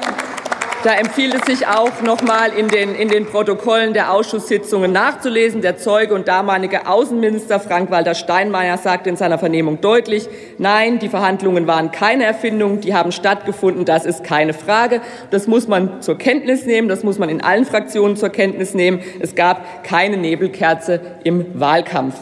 da 0.83 0.93
empfiehlt 0.93 1.35
es 1.35 1.45
sich 1.45 1.67
auch 1.67 2.01
noch 2.01 2.21
mal 2.21 2.51
in 2.51 2.67
den, 2.67 2.95
in 2.95 3.09
den 3.09 3.25
Protokollen 3.25 3.93
der 3.93 4.11
Ausschusssitzungen 4.11 4.91
nachzulesen. 4.91 5.61
Der 5.61 5.77
Zeuge 5.77 6.13
und 6.13 6.27
damalige 6.27 6.87
Außenminister 6.87 7.59
Frank-Walter 7.59 8.15
Steinmeier 8.15 8.77
sagte 8.77 9.09
in 9.09 9.15
seiner 9.15 9.37
Vernehmung 9.37 9.81
deutlich, 9.81 10.27
nein, 10.57 10.99
die 10.99 11.09
Verhandlungen 11.09 11.67
waren 11.67 11.91
keine 11.91 12.25
Erfindung, 12.25 12.81
die 12.81 12.95
haben 12.95 13.11
stattgefunden, 13.11 13.85
das 13.85 14.05
ist 14.05 14.23
keine 14.23 14.53
Frage. 14.53 15.01
Das 15.29 15.47
muss 15.47 15.67
man 15.67 16.01
zur 16.01 16.17
Kenntnis 16.17 16.65
nehmen, 16.65 16.87
das 16.87 17.03
muss 17.03 17.19
man 17.19 17.29
in 17.29 17.41
allen 17.41 17.65
Fraktionen 17.65 18.17
zur 18.17 18.29
Kenntnis 18.29 18.73
nehmen. 18.73 19.01
Es 19.19 19.35
gab 19.35 19.83
keine 19.83 20.17
Nebelkerze 20.17 20.99
im 21.23 21.59
Wahlkampf. 21.59 22.15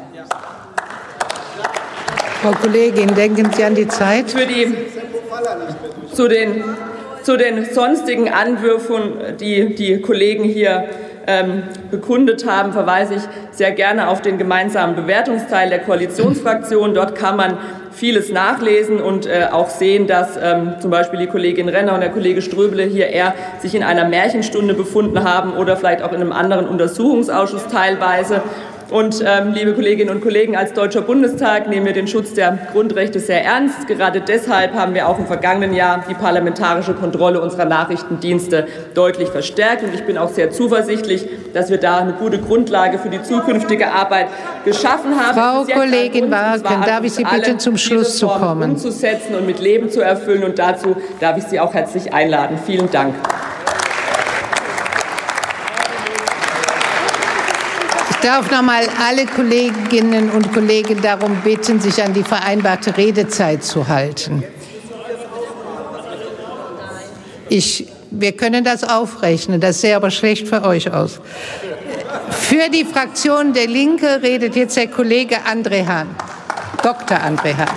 Frau 2.42 2.52
Kollegin, 2.52 3.14
denken 3.16 3.52
Sie 3.54 3.64
an 3.64 3.76
die 3.76 3.88
Zeit. 3.88 4.32
Für 4.32 4.46
die, 4.46 4.74
zu 6.14 6.28
den 6.30 6.64
zu 7.30 7.38
den 7.38 7.64
sonstigen 7.64 8.28
Anwürfen, 8.28 9.38
die 9.40 9.76
die 9.76 10.02
Kollegen 10.02 10.46
hier 10.46 10.86
ähm, 11.28 11.62
bekundet 11.92 12.50
haben, 12.50 12.74
verweise 12.74 13.14
ich 13.14 13.22
sehr 13.52 13.72
gerne 13.72 14.08
auf 14.08 14.24
den 14.24 14.40
gemeinsamen 14.40 14.96
Bewertungsteil 14.96 15.70
der 15.70 15.78
Koalitionsfraktion. 15.78 16.96
Dort 16.96 17.14
kann 17.14 17.38
man 17.38 17.60
vieles 17.92 18.32
nachlesen 18.32 19.00
und 19.00 19.28
äh, 19.28 19.46
auch 19.52 19.70
sehen, 19.70 20.08
dass 20.08 20.40
ähm, 20.42 20.78
zum 20.80 20.90
Beispiel 20.90 21.20
die 21.20 21.28
Kollegin 21.28 21.70
Renner 21.70 21.94
und 21.94 22.00
der 22.00 22.10
Kollege 22.10 22.42
Ströbele 22.42 22.82
hier 22.82 23.10
eher 23.10 23.36
sich 23.60 23.76
in 23.76 23.84
einer 23.84 24.06
Märchenstunde 24.06 24.74
befunden 24.74 25.24
haben 25.24 25.54
oder 25.54 25.78
vielleicht 25.78 26.02
auch 26.02 26.14
in 26.14 26.22
einem 26.22 26.32
anderen 26.32 26.68
Untersuchungsausschuss 26.68 27.68
teilweise. 27.68 28.42
Und 28.90 29.24
ähm, 29.24 29.54
liebe 29.54 29.74
Kolleginnen 29.74 30.10
und 30.10 30.22
Kollegen, 30.22 30.58
als 30.58 30.74
Deutscher 30.74 31.02
Bundestag 31.02 31.68
nehmen 31.68 31.86
wir 31.86 31.94
den 31.94 32.08
Schutz 32.08 32.34
der 32.34 32.58
Grundrechte 32.72 33.20
sehr 33.20 33.46
ernst. 33.46 33.88
Gerade 33.88 34.20
deshalb 34.20 34.74
haben 34.74 34.96
wir 34.96 35.08
auch 35.08 35.20
im 35.20 35.28
vergangenen 35.28 35.74
Jahr 35.74 36.04
die 36.10 36.16
parlamentarische 36.16 36.96
Kontrolle 36.96 37.40
unserer 37.40 37.66
Nachrichtendienste 37.66 38.68
deutlich 38.96 39.30
verstärkt. 39.30 39.84
Und 39.84 39.94
ich 39.94 40.04
bin 40.06 40.18
auch 40.18 40.30
sehr 40.30 40.50
zuversichtlich, 40.50 41.28
dass 41.54 41.70
wir 41.70 41.78
da 41.78 42.00
eine 42.00 42.14
gute 42.14 42.40
Grundlage 42.40 42.98
für 42.98 43.10
die 43.10 43.22
zukünftige 43.22 43.92
Arbeit 43.92 44.28
geschaffen 44.66 45.20
haben. 45.20 45.68
Frau 45.68 45.80
Kollegin 45.80 46.32
Wagen, 46.32 46.64
darf 46.64 47.04
ich 47.04 47.14
Sie 47.14 47.24
bitten, 47.24 47.60
zum 47.60 47.78
Schluss 47.78 48.18
zu 48.18 48.28
kommen? 48.28 48.72
umzusetzen 48.72 49.36
und 49.36 49.46
mit 49.46 49.60
Leben 49.60 49.92
zu 49.92 50.02
erfüllen. 50.02 50.44
Und 50.44 50.58
dazu 50.58 50.96
darf 51.20 51.38
ich 51.38 51.44
Sie 51.44 51.60
auch 51.60 51.76
herzlich 51.76 52.12
einladen. 52.14 52.58
Vielen 52.66 52.90
Dank. 52.90 53.14
Darf 58.22 58.52
noch 58.52 58.62
mal 58.62 58.84
alle 59.08 59.26
Kolleginnen 59.26 60.30
und 60.32 60.54
Kollegen 60.54 61.02
darum 61.02 61.36
bitten, 61.44 61.80
sich 61.80 62.02
an 62.04 62.14
die 62.14 62.24
vereinbarte 62.24 62.98
Redezeit 62.98 63.64
zu 63.64 63.88
halten. 63.88 64.44
Ich, 67.50 67.88
wir 68.12 68.34
können 68.34 68.64
das 68.64 68.84
aufrechnen, 68.84 69.60
das 69.60 69.82
sähe 69.82 69.96
aber 69.96 70.12
schlecht 70.12 70.48
für 70.48 70.64
euch 70.64 70.92
aus. 70.92 71.20
Für 72.30 72.70
die 72.70 72.86
Fraktion 72.86 73.54
der 73.54 73.68
Linke 73.68 74.22
redet 74.22 74.56
jetzt 74.56 74.78
der 74.78 74.88
Kollege 74.88 75.38
André 75.52 75.86
Hahn, 75.86 76.08
Dr. 76.84 77.18
André 77.18 77.56
Hahn. 77.58 77.68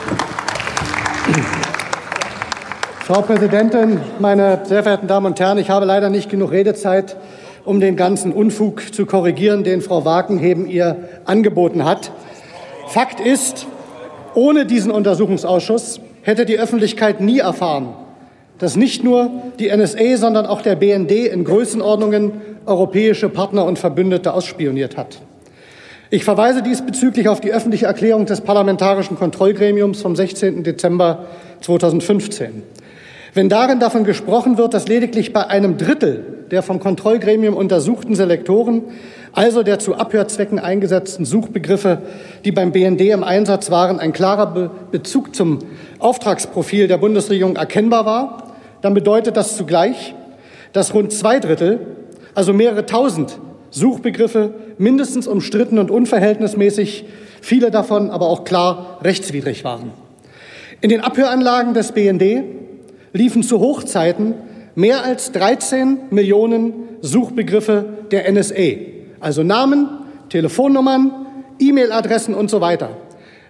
Frau 3.07 3.23
Präsidentin, 3.23 4.01
meine 4.21 4.61
sehr 4.65 4.83
verehrten 4.83 5.09
Damen 5.09 5.27
und 5.27 5.41
Herren, 5.41 5.59
ich 5.59 5.71
habe 5.71 5.87
leider 5.87 6.09
nicht 6.09 6.31
genug 6.31 6.53
Redezeit 6.53 7.17
um 7.65 7.81
den 7.81 7.97
ganzen 7.97 8.33
Unfug 8.33 8.95
zu 8.95 9.07
korrigieren, 9.07 9.65
den 9.65 9.81
Frau 9.81 10.05
Wagenheben 10.05 10.67
ihr 10.67 11.09
angeboten 11.25 11.85
hat. 11.85 12.13
Fakt 12.89 13.21
ist, 13.21 13.67
ohne 14.35 14.67
diesen 14.67 14.91
Untersuchungsausschuss 14.91 16.01
hätte 16.23 16.47
die 16.47 16.59
Öffentlichkeit 16.59 17.21
nie 17.21 17.39
erfahren, 17.39 17.95
dass 18.59 18.77
nicht 18.77 19.05
nur 19.05 19.31
die 19.59 19.75
NSA, 19.75 20.17
sondern 20.17 20.47
auch 20.47 20.63
der 20.63 20.77
BND 20.77 21.11
in 21.11 21.45
Größenordnungen 21.45 22.33
europäische 22.67 23.29
Partner 23.29 23.65
und 23.65 23.79
Verbündete 23.79 24.33
ausspioniert 24.33 24.97
hat. 24.97 25.21
Ich 26.11 26.25
verweise 26.25 26.63
diesbezüglich 26.63 27.29
auf 27.29 27.41
die 27.41 27.53
öffentliche 27.53 27.87
Erklärung 27.87 28.27
des 28.27 28.43
Parlamentarischen 28.43 29.17
Kontrollgremiums 29.17 30.03
vom 30.03 30.15
16. 30.15 30.63
Dezember 30.63 31.25
2015. 31.63 32.63
Wenn 33.35 33.49
darin 33.49 33.81
davon 33.81 34.05
gesprochen 34.05 34.59
wird, 34.59 34.75
dass 34.75 34.89
lediglich 34.89 35.33
bei 35.33 35.47
einem 35.47 35.79
Drittel 35.79 36.42
der 36.53 36.63
vom 36.63 36.81
Kontrollgremium 36.81 37.57
untersuchten 37.57 38.15
Selektoren, 38.15 38.83
also 39.33 39.63
der 39.63 39.79
zu 39.79 39.95
Abhörzwecken 39.95 40.59
eingesetzten 40.59 41.25
Suchbegriffe, 41.25 42.03
die 42.45 42.53
beim 42.53 42.73
BND 42.73 43.01
im 43.01 43.25
Einsatz 43.25 43.71
waren, 43.71 43.99
ein 43.99 44.13
klarer 44.13 44.47
Be 44.47 44.71
Bezug 44.91 45.35
zum 45.35 45.61
Auftragsprofil 45.99 46.89
der 46.89 46.99
Bundesregierung 46.99 47.57
erkennbar 47.57 48.05
war, 48.05 48.53
dann 48.83 48.93
bedeutet 48.93 49.39
das 49.39 49.57
zugleich, 49.57 50.15
dass 50.75 50.93
rund 50.93 51.11
zwei 51.13 51.41
Drittel, 51.41 51.87
also 52.35 52.53
mehrere 52.53 52.85
tausend 52.85 53.39
Suchbegriffe 53.71 54.53
mindestens 54.77 55.27
umstritten 55.27 55.79
und 55.79 55.91
unverhältnismäßig, 55.91 57.07
viele 57.41 57.71
davon 57.71 58.11
aber 58.11 58.27
auch 58.27 58.45
klar 58.45 58.99
rechtswidrig 59.03 59.65
waren. 59.65 59.93
In 60.83 60.91
den 60.91 61.01
Abhöranlagen 61.01 61.73
des 61.73 61.93
BND 61.93 62.45
liefen 63.15 63.43
zu 63.43 63.61
Hochzeiten 63.61 64.35
mehr 64.75 65.05
als 65.05 65.33
13 65.33 65.99
Millionen 66.11 66.75
Suchbegriffe 67.01 67.85
der 68.11 68.31
NSA, 68.31 68.77
also 69.21 69.43
Namen, 69.43 69.89
Telefonnummern, 70.29 71.27
E-Mail-Adressen 71.59 72.35
und 72.35 72.51
so 72.51 72.61
weiter. 72.61 72.91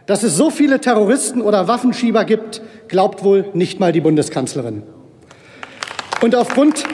Dass 0.07 0.23
es 0.23 0.37
so 0.37 0.51
viele 0.51 0.81
Terroristen 0.81 1.41
oder 1.41 1.68
Waffenschieber 1.68 2.25
gibt, 2.25 2.61
glaubt 2.89 3.23
wohl 3.23 3.47
nicht 3.55 3.79
mal 3.79 3.93
die 3.93 4.01
Bundeskanzlerin. 4.01 4.83
Und 6.20 6.35
aufgrund, 6.35 6.85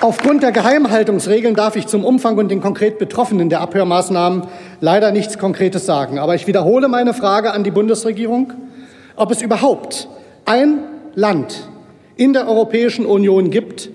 aufgrund 0.00 0.42
der 0.42 0.52
Geheimhaltungsregeln 0.52 1.54
darf 1.54 1.76
ich 1.76 1.86
zum 1.86 2.04
Umfang 2.04 2.36
und 2.36 2.48
den 2.50 2.60
konkret 2.60 2.98
Betroffenen 2.98 3.48
der 3.48 3.60
Abhörmaßnahmen 3.60 4.42
leider 4.80 5.12
nichts 5.12 5.38
Konkretes 5.38 5.86
sagen. 5.86 6.18
Aber 6.18 6.34
ich 6.34 6.46
wiederhole 6.46 6.88
meine 6.88 7.14
Frage 7.14 7.52
an 7.52 7.64
die 7.64 7.70
Bundesregierung, 7.70 8.52
ob 9.16 9.30
es 9.30 9.40
überhaupt 9.40 10.08
ein 10.44 10.80
Land 11.14 11.68
in 12.16 12.32
der 12.32 12.48
Europäischen 12.48 13.06
Union 13.06 13.50
gibt, 13.50 13.90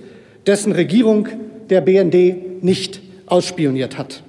dessen 0.45 0.72
Regierung 0.72 1.28
der 1.70 1.82
BND 1.82 2.63
nicht 2.63 3.01
ausspioniert 3.28 3.97
hat. 3.97 4.24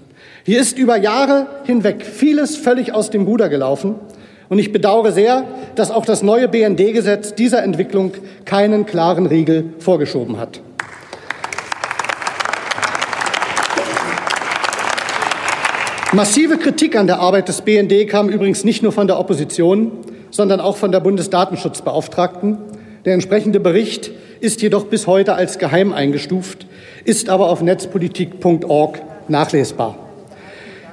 Hier 0.45 0.61
ist 0.61 0.79
über 0.79 0.97
Jahre 0.97 1.47
hinweg 1.65 2.05
vieles 2.05 2.57
völlig 2.57 2.93
aus 2.95 3.11
dem 3.11 3.25
Ruder 3.25 3.49
gelaufen. 3.49 3.97
Und 4.49 4.59
ich 4.59 4.73
bedauere 4.73 5.13
sehr, 5.13 5.45
dass 5.77 5.91
auch 5.91 6.05
das 6.05 6.23
neue 6.23 6.49
BND-Gesetz 6.49 7.35
dieser 7.35 7.63
Entwicklung 7.63 8.13
keinen 8.45 8.85
klaren 8.85 9.27
Riegel 9.27 9.75
vorgeschoben 9.79 10.39
hat. 10.39 10.61
Massive 16.13 16.59
Kritik 16.59 16.97
an 16.97 17.07
der 17.07 17.21
Arbeit 17.21 17.47
des 17.47 17.61
BND 17.61 18.09
kam 18.09 18.29
übrigens 18.29 18.65
nicht 18.65 18.83
nur 18.83 18.91
von 18.91 19.07
der 19.07 19.21
Opposition, 19.21 19.93
sondern 20.33 20.59
auch 20.59 20.77
von 20.77 20.91
der 20.91 20.99
Bundesdatenschutzbeauftragten, 20.99 22.59
der 23.05 23.15
entsprechende 23.15 23.61
Bericht 23.61 24.11
ist 24.41 24.63
jedoch 24.63 24.87
bis 24.87 25.07
heute 25.07 25.35
als 25.35 25.59
geheim 25.59 25.93
eingestuft, 25.93 26.67
ist 27.05 27.29
aber 27.29 27.49
auf 27.49 27.63
netzpolitik.org 27.63 29.01
nachlesbar. 29.29 29.99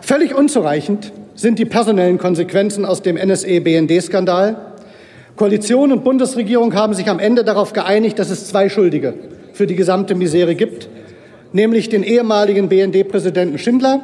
Völlig 0.01 0.35
unzureichend 0.35 1.11
sind 1.35 1.59
die 1.59 1.65
personellen 1.65 2.17
Konsequenzen 2.17 2.85
aus 2.85 3.01
dem 3.01 3.17
NSE-BND-Skandal. 3.17 4.55
Koalition 5.35 5.91
und 5.91 6.03
Bundesregierung 6.03 6.73
haben 6.73 6.93
sich 6.93 7.09
am 7.09 7.19
Ende 7.19 7.43
darauf 7.43 7.73
geeinigt, 7.73 8.17
dass 8.17 8.29
es 8.29 8.47
zwei 8.47 8.69
Schuldige 8.69 9.13
für 9.53 9.67
die 9.67 9.75
gesamte 9.75 10.15
Misere 10.15 10.55
gibt, 10.55 10.89
nämlich 11.51 11.89
den 11.89 12.03
ehemaligen 12.03 12.69
BND-Präsidenten 12.69 13.57
Schindler 13.57 13.99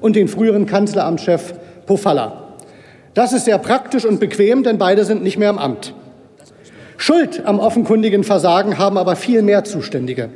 und 0.00 0.16
den 0.16 0.28
früheren 0.28 0.66
Kanzleramtschef 0.66 1.54
Pofalla. 1.86 2.56
Das 3.14 3.32
ist 3.32 3.44
sehr 3.44 3.58
praktisch 3.58 4.04
und 4.04 4.18
bequem, 4.18 4.62
denn 4.62 4.76
beide 4.76 5.04
sind 5.04 5.22
nicht 5.22 5.38
mehr 5.38 5.50
im 5.50 5.58
Amt. 5.58 5.94
Schuld 6.96 7.42
am 7.44 7.58
offenkundigen 7.58 8.24
Versagen 8.24 8.78
haben 8.78 8.98
aber 8.98 9.16
viel 9.16 9.42
mehr 9.42 9.64
Zuständige, 9.64 10.28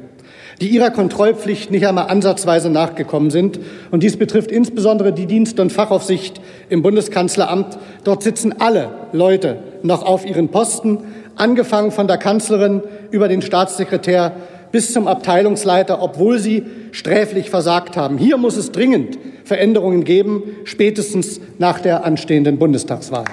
die 0.60 0.68
ihrer 0.68 0.90
Kontrollpflicht 0.90 1.70
nicht 1.70 1.86
einmal 1.86 2.08
ansatzweise 2.08 2.68
nachgekommen 2.68 3.30
sind. 3.30 3.60
Und 3.90 4.02
dies 4.02 4.16
betrifft 4.16 4.50
insbesondere 4.50 5.12
die 5.12 5.26
Dienst- 5.26 5.60
und 5.60 5.72
Fachaufsicht 5.72 6.40
im 6.68 6.82
Bundeskanzleramt. 6.82 7.78
Dort 8.04 8.22
sitzen 8.22 8.54
alle 8.58 8.90
Leute 9.12 9.58
noch 9.82 10.04
auf 10.04 10.26
ihren 10.26 10.48
Posten, 10.48 10.98
angefangen 11.36 11.92
von 11.92 12.08
der 12.08 12.18
Kanzlerin 12.18 12.82
über 13.10 13.28
den 13.28 13.42
Staatssekretär 13.42 14.32
bis 14.72 14.92
zum 14.92 15.06
Abteilungsleiter, 15.06 16.02
obwohl 16.02 16.38
sie 16.38 16.64
sträflich 16.92 17.50
versagt 17.50 17.96
haben. 17.96 18.18
Hier 18.18 18.36
muss 18.36 18.56
es 18.56 18.72
dringend 18.72 19.18
Veränderungen 19.44 20.04
geben, 20.04 20.42
spätestens 20.64 21.40
nach 21.58 21.80
der 21.80 22.04
anstehenden 22.04 22.58
Bundestagswahl. 22.58 23.24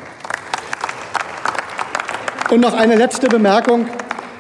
Und 2.56 2.62
noch 2.62 2.74
eine 2.74 2.96
letzte 2.96 3.28
Bemerkung. 3.28 3.86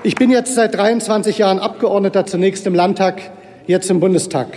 Ich 0.01 0.16
bin 0.16 0.32
jetzt 0.32 0.55
seit 0.55 0.74
23 0.74 1.38
Jahren 1.38 1.59
Abgeordneter, 1.59 2.26
zunächst 2.26 2.66
im 2.66 2.74
Landtag, 2.74 3.20
jetzt 3.68 3.91
im 3.91 3.99
Bundestag. 3.99 4.47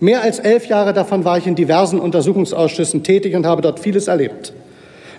Mehr 0.00 0.22
als 0.22 0.40
elf 0.40 0.66
Jahre 0.66 0.92
davon 0.92 1.24
war 1.24 1.38
ich 1.38 1.46
in 1.46 1.54
diversen 1.54 2.00
Untersuchungsausschüssen 2.00 3.04
tätig 3.04 3.36
und 3.36 3.46
habe 3.46 3.62
dort 3.62 3.78
vieles 3.78 4.08
erlebt. 4.08 4.52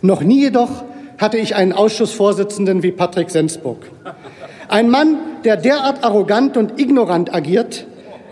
Noch 0.01 0.19
nie 0.19 0.41
jedoch 0.41 0.83
hatte 1.19 1.37
ich 1.37 1.55
einen 1.55 1.71
Ausschussvorsitzenden 1.71 2.83
wie 2.83 2.91
Patrick 2.91 3.29
Sensburg. 3.29 3.89
Ein 4.67 4.89
Mann, 4.89 5.17
der 5.45 5.55
derart 5.55 6.03
arrogant 6.03 6.57
und 6.57 6.77
ignorant 6.77 7.33
agiert, 7.33 7.85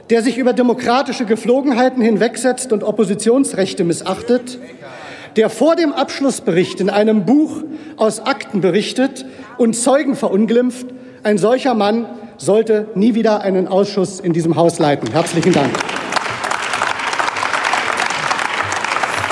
der 0.10 0.24
sich 0.24 0.38
über 0.38 0.52
demokratische 0.52 1.24
Geflogenheiten 1.24 2.04
hinwegsetzt 2.04 2.74
und 2.74 2.84
Oppositionsrechte 2.84 3.86
missachtet, 3.86 4.60
der 5.36 5.50
vor 5.50 5.76
dem 5.76 5.94
Abschlussbericht 5.94 6.80
in 6.80 6.90
einem 6.90 7.26
Buch 7.26 7.64
aus 7.98 8.20
Akten 8.20 8.62
berichtet 8.62 9.26
und 9.58 9.76
Zeugen 9.76 10.16
verunglimpft, 10.16 10.88
ein 11.24 11.38
solcher 11.38 11.74
Mann 11.74 12.06
sollte 12.38 12.88
nie 12.96 13.16
wieder 13.16 13.42
einen 13.42 13.68
Ausschuss 13.68 14.20
in 14.20 14.34
diesem 14.34 14.56
Haus 14.56 14.80
leiten. 14.80 15.12
Herzlichen 15.12 15.54
Dank. 15.54 15.72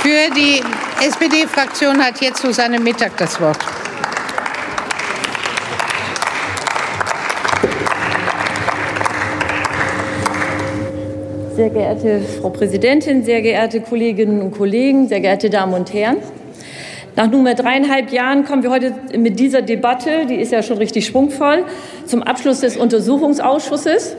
Für 0.01 0.33
die 0.35 0.61
SPD-Fraktion 1.05 2.03
hat 2.03 2.21
jetzt 2.21 2.41
Susanne 2.41 2.79
Mittag 2.79 3.17
das 3.17 3.39
Wort. 3.39 3.59
Sehr 11.61 11.69
geehrte 11.69 12.21
Frau 12.21 12.49
Präsidentin, 12.49 13.23
sehr 13.23 13.43
geehrte 13.43 13.81
Kolleginnen 13.81 14.41
und 14.41 14.57
Kollegen, 14.57 15.07
sehr 15.07 15.19
geehrte 15.19 15.51
Damen 15.51 15.75
und 15.75 15.93
Herren. 15.93 16.17
Nach 17.15 17.29
nunmehr 17.29 17.53
dreieinhalb 17.53 18.11
Jahren 18.11 18.45
kommen 18.45 18.63
wir 18.63 18.71
heute 18.71 18.95
mit 19.15 19.39
dieser 19.39 19.61
Debatte, 19.61 20.25
die 20.27 20.37
ist 20.37 20.51
ja 20.51 20.63
schon 20.63 20.79
richtig 20.79 21.05
schwungvoll, 21.05 21.65
zum 22.07 22.23
Abschluss 22.23 22.61
des 22.61 22.77
Untersuchungsausschusses. 22.77 24.15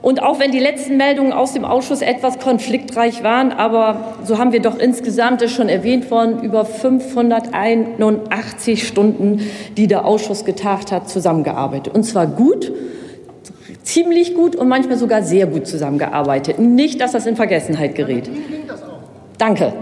Und 0.00 0.22
auch 0.22 0.38
wenn 0.38 0.52
die 0.52 0.60
letzten 0.60 0.96
Meldungen 0.96 1.32
aus 1.32 1.54
dem 1.54 1.64
Ausschuss 1.64 2.02
etwas 2.02 2.38
konfliktreich 2.38 3.24
waren, 3.24 3.50
aber 3.50 4.14
so 4.22 4.38
haben 4.38 4.52
wir 4.52 4.62
doch 4.62 4.78
insgesamt, 4.78 5.42
ist 5.42 5.50
schon 5.50 5.68
erwähnt 5.68 6.08
worden, 6.12 6.40
über 6.40 6.64
581 6.64 8.86
Stunden, 8.86 9.40
die 9.76 9.88
der 9.88 10.04
Ausschuss 10.04 10.44
getagt 10.44 10.92
hat, 10.92 11.10
zusammengearbeitet. 11.10 11.92
Und 11.92 12.04
zwar 12.04 12.28
gut, 12.28 12.70
ziemlich 13.92 14.34
gut 14.34 14.56
und 14.56 14.68
manchmal 14.68 14.96
sogar 14.96 15.22
sehr 15.22 15.46
gut 15.46 15.66
zusammengearbeitet. 15.66 16.58
Nicht, 16.58 17.00
dass 17.00 17.12
das 17.12 17.26
in 17.26 17.36
Vergessenheit 17.36 17.94
gerät. 17.94 18.30
Danke. 19.38 19.72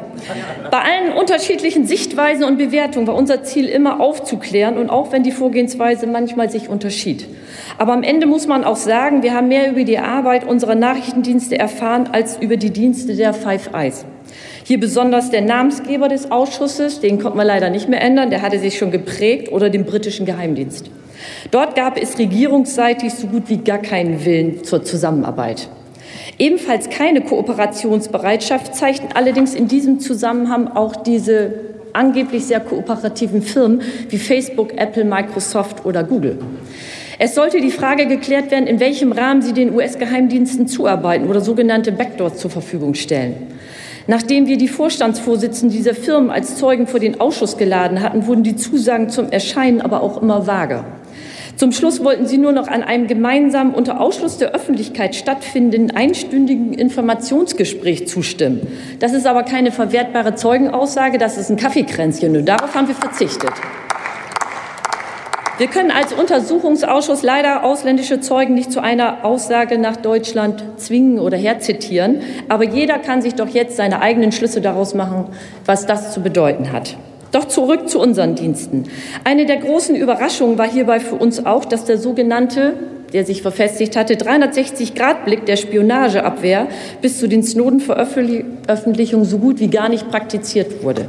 Bei 0.70 0.78
allen 0.78 1.12
unterschiedlichen 1.12 1.86
Sichtweisen 1.86 2.44
und 2.44 2.58
Bewertungen 2.58 3.06
war 3.06 3.14
unser 3.14 3.42
Ziel 3.42 3.66
immer 3.66 4.00
aufzuklären 4.00 4.76
und 4.78 4.88
auch 4.88 5.12
wenn 5.12 5.22
die 5.22 5.32
Vorgehensweise 5.32 6.06
manchmal 6.06 6.50
sich 6.50 6.68
unterschied. 6.68 7.26
Aber 7.76 7.92
am 7.92 8.02
Ende 8.02 8.26
muss 8.26 8.46
man 8.46 8.64
auch 8.64 8.76
sagen, 8.76 9.22
wir 9.22 9.34
haben 9.34 9.48
mehr 9.48 9.70
über 9.70 9.84
die 9.84 9.98
Arbeit 9.98 10.46
unserer 10.46 10.74
Nachrichtendienste 10.74 11.58
erfahren 11.58 12.08
als 12.12 12.38
über 12.40 12.56
die 12.56 12.70
Dienste 12.70 13.14
der 13.14 13.34
Five 13.34 13.70
Eyes. 13.74 14.04
Hier 14.64 14.78
besonders 14.78 15.30
der 15.30 15.42
Namensgeber 15.42 16.08
des 16.08 16.30
Ausschusses, 16.30 17.00
den 17.00 17.18
konnte 17.18 17.36
man 17.36 17.46
leider 17.46 17.70
nicht 17.70 17.88
mehr 17.88 18.00
ändern, 18.00 18.30
der 18.30 18.42
hatte 18.42 18.58
sich 18.58 18.78
schon 18.78 18.90
geprägt, 18.90 19.50
oder 19.50 19.70
den 19.70 19.84
britischen 19.84 20.26
Geheimdienst. 20.26 20.90
Dort 21.50 21.74
gab 21.74 22.00
es 22.00 22.18
regierungsseitig 22.18 23.12
so 23.14 23.26
gut 23.26 23.44
wie 23.48 23.58
gar 23.58 23.78
keinen 23.78 24.24
Willen 24.24 24.64
zur 24.64 24.84
Zusammenarbeit. 24.84 25.68
Ebenfalls 26.38 26.88
keine 26.90 27.22
Kooperationsbereitschaft 27.22 28.74
zeigten 28.74 29.08
allerdings 29.14 29.54
in 29.54 29.68
diesem 29.68 30.00
Zusammenhang 30.00 30.68
auch 30.68 30.96
diese 30.96 31.52
angeblich 31.92 32.44
sehr 32.44 32.60
kooperativen 32.60 33.42
Firmen 33.42 33.82
wie 34.08 34.18
Facebook, 34.18 34.76
Apple, 34.76 35.04
Microsoft 35.04 35.84
oder 35.84 36.04
Google. 36.04 36.38
Es 37.18 37.34
sollte 37.34 37.60
die 37.60 37.72
Frage 37.72 38.06
geklärt 38.06 38.52
werden, 38.52 38.68
in 38.68 38.78
welchem 38.78 39.10
Rahmen 39.10 39.42
sie 39.42 39.52
den 39.52 39.74
US-Geheimdiensten 39.74 40.68
zuarbeiten 40.68 41.26
oder 41.28 41.40
sogenannte 41.40 41.90
Backdoors 41.90 42.36
zur 42.36 42.50
Verfügung 42.50 42.94
stellen. 42.94 43.48
Nachdem 44.06 44.46
wir 44.46 44.56
die 44.56 44.68
Vorstandsvorsitzenden 44.68 45.76
dieser 45.76 45.94
Firmen 45.94 46.30
als 46.30 46.56
Zeugen 46.56 46.86
vor 46.86 47.00
den 47.00 47.20
Ausschuss 47.20 47.56
geladen 47.56 48.00
hatten, 48.00 48.26
wurden 48.26 48.44
die 48.44 48.56
Zusagen 48.56 49.10
zum 49.10 49.30
Erscheinen 49.30 49.80
aber 49.80 50.02
auch 50.02 50.22
immer 50.22 50.46
vager. 50.46 50.84
Zum 51.58 51.72
Schluss 51.72 52.04
wollten 52.04 52.24
sie 52.24 52.38
nur 52.38 52.52
noch 52.52 52.68
an 52.68 52.84
einem 52.84 53.08
gemeinsamen 53.08 53.74
unter 53.74 54.00
Ausschluss 54.00 54.38
der 54.38 54.52
Öffentlichkeit 54.52 55.16
stattfindenden 55.16 55.90
einstündigen 55.90 56.72
Informationsgespräch 56.72 58.06
zustimmen. 58.06 58.60
Das 59.00 59.12
ist 59.12 59.26
aber 59.26 59.42
keine 59.42 59.72
verwertbare 59.72 60.36
Zeugenaussage, 60.36 61.18
das 61.18 61.36
ist 61.36 61.50
ein 61.50 61.56
Kaffeekränzchen 61.56 62.36
und 62.36 62.46
darauf 62.46 62.76
haben 62.76 62.86
wir 62.86 62.94
verzichtet. 62.94 63.50
Wir 65.58 65.66
können 65.66 65.90
als 65.90 66.12
Untersuchungsausschuss 66.12 67.24
leider 67.24 67.64
ausländische 67.64 68.20
Zeugen 68.20 68.54
nicht 68.54 68.70
zu 68.70 68.80
einer 68.80 69.24
Aussage 69.24 69.78
nach 69.78 69.96
Deutschland 69.96 70.62
zwingen 70.76 71.18
oder 71.18 71.36
herzitieren, 71.36 72.20
aber 72.48 72.62
jeder 72.62 73.00
kann 73.00 73.20
sich 73.20 73.34
doch 73.34 73.48
jetzt 73.48 73.76
seine 73.76 74.00
eigenen 74.00 74.30
Schlüsse 74.30 74.60
daraus 74.60 74.94
machen, 74.94 75.24
was 75.66 75.86
das 75.86 76.14
zu 76.14 76.20
bedeuten 76.20 76.70
hat. 76.70 76.96
Doch 77.32 77.46
zurück 77.46 77.88
zu 77.88 78.00
unseren 78.00 78.34
Diensten. 78.34 78.84
Eine 79.24 79.46
der 79.46 79.58
großen 79.58 79.94
Überraschungen 79.94 80.58
war 80.58 80.68
hierbei 80.68 81.00
für 81.00 81.16
uns 81.16 81.44
auch, 81.44 81.64
dass 81.64 81.84
der 81.84 81.98
sogenannte 81.98 82.74
der 83.12 83.24
sich 83.24 83.42
verfestigt 83.42 83.96
hatte, 83.96 84.14
360-Grad-Blick 84.14 85.46
der 85.46 85.56
Spionageabwehr 85.56 86.68
bis 87.00 87.18
zu 87.18 87.28
den 87.28 87.42
Snowden-Veröffentlichungen 87.42 89.24
so 89.24 89.38
gut 89.38 89.60
wie 89.60 89.68
gar 89.68 89.88
nicht 89.88 90.10
praktiziert 90.10 90.82
wurde. 90.82 91.08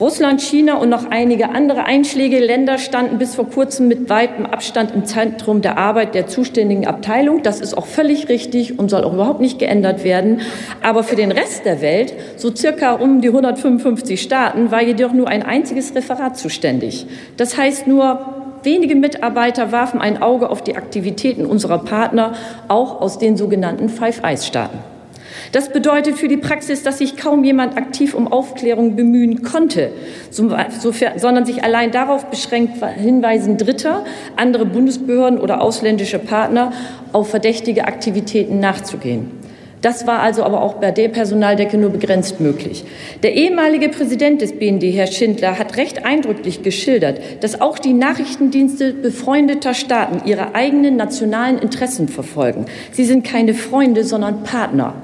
Russland, 0.00 0.40
China 0.40 0.78
und 0.78 0.88
noch 0.88 1.08
einige 1.10 1.50
andere 1.50 1.84
einschlägige 1.84 2.44
Länder 2.44 2.78
standen 2.78 3.18
bis 3.18 3.36
vor 3.36 3.48
kurzem 3.48 3.86
mit 3.86 4.10
weitem 4.10 4.44
Abstand 4.44 4.92
im 4.92 5.04
Zentrum 5.04 5.62
der 5.62 5.78
Arbeit 5.78 6.16
der 6.16 6.26
zuständigen 6.26 6.84
Abteilung. 6.84 7.44
Das 7.44 7.60
ist 7.60 7.78
auch 7.78 7.86
völlig 7.86 8.28
richtig 8.28 8.76
und 8.76 8.88
soll 8.88 9.04
auch 9.04 9.12
überhaupt 9.12 9.40
nicht 9.40 9.60
geändert 9.60 10.02
werden. 10.02 10.40
Aber 10.82 11.04
für 11.04 11.14
den 11.14 11.30
Rest 11.30 11.64
der 11.64 11.80
Welt, 11.80 12.12
so 12.36 12.52
circa 12.54 12.94
um 12.94 13.20
die 13.20 13.28
155 13.28 14.20
Staaten, 14.20 14.72
war 14.72 14.82
jedoch 14.82 15.12
nur 15.12 15.28
ein 15.28 15.44
einziges 15.44 15.94
Referat 15.94 16.36
zuständig. 16.36 17.06
Das 17.36 17.56
heißt 17.56 17.86
nur, 17.86 18.18
wenige 18.64 18.96
Mitarbeiter 18.96 19.70
warfen 19.70 20.00
ein 20.00 20.20
Auge 20.20 20.50
auf 20.50 20.64
die 20.64 20.76
Aktivitäten 20.76 21.46
unserer 21.46 21.78
Partner, 21.78 22.32
auch 22.66 23.00
aus 23.00 23.18
den 23.18 23.36
sogenannten 23.36 23.88
Five 23.88 24.24
Eyes 24.24 24.44
Staaten. 24.44 24.93
Das 25.54 25.68
bedeutet 25.68 26.18
für 26.18 26.26
die 26.26 26.36
Praxis, 26.36 26.82
dass 26.82 26.98
sich 26.98 27.16
kaum 27.16 27.44
jemand 27.44 27.76
aktiv 27.76 28.14
um 28.14 28.26
Aufklärung 28.26 28.96
bemühen 28.96 29.44
konnte, 29.44 29.92
sondern 30.32 31.46
sich 31.46 31.62
allein 31.62 31.92
darauf 31.92 32.26
beschränkt, 32.26 32.84
Hinweisen 32.96 33.56
Dritter, 33.56 34.04
andere 34.34 34.66
Bundesbehörden 34.66 35.38
oder 35.38 35.60
ausländische 35.60 36.18
Partner 36.18 36.72
auf 37.12 37.30
verdächtige 37.30 37.86
Aktivitäten 37.86 38.58
nachzugehen. 38.58 39.30
Das 39.80 40.08
war 40.08 40.18
also 40.20 40.42
aber 40.42 40.60
auch 40.60 40.74
bei 40.74 40.90
der 40.90 41.08
Personaldecke 41.08 41.78
nur 41.78 41.90
begrenzt 41.90 42.40
möglich. 42.40 42.84
Der 43.22 43.34
ehemalige 43.34 43.90
Präsident 43.90 44.42
des 44.42 44.58
BND, 44.58 44.82
Herr 44.82 45.06
Schindler, 45.06 45.56
hat 45.56 45.76
recht 45.76 46.04
eindrücklich 46.04 46.64
geschildert, 46.64 47.20
dass 47.44 47.60
auch 47.60 47.78
die 47.78 47.92
Nachrichtendienste 47.92 48.92
befreundeter 48.92 49.74
Staaten 49.74 50.26
ihre 50.28 50.56
eigenen 50.56 50.96
nationalen 50.96 51.58
Interessen 51.58 52.08
verfolgen. 52.08 52.64
Sie 52.90 53.04
sind 53.04 53.22
keine 53.22 53.54
Freunde, 53.54 54.02
sondern 54.02 54.42
Partner. 54.42 54.94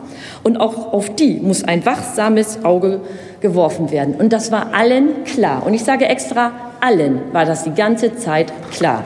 Und 0.43 0.59
auch 0.59 0.93
auf 0.93 1.15
die 1.15 1.35
muss 1.41 1.65
ein 1.65 1.85
wachsames 1.85 2.65
Auge 2.65 3.01
geworfen 3.41 3.91
werden. 3.91 4.15
Und 4.15 4.33
das 4.33 4.51
war 4.51 4.75
allen 4.75 5.25
klar. 5.25 5.67
Und 5.67 5.75
ich 5.75 5.85
sage 5.85 6.07
extra, 6.07 6.53
allen 6.81 7.21
war 7.33 7.45
das 7.45 7.65
die 7.65 7.75
ganze 7.75 8.17
Zeit 8.17 8.53
klar. 8.71 9.05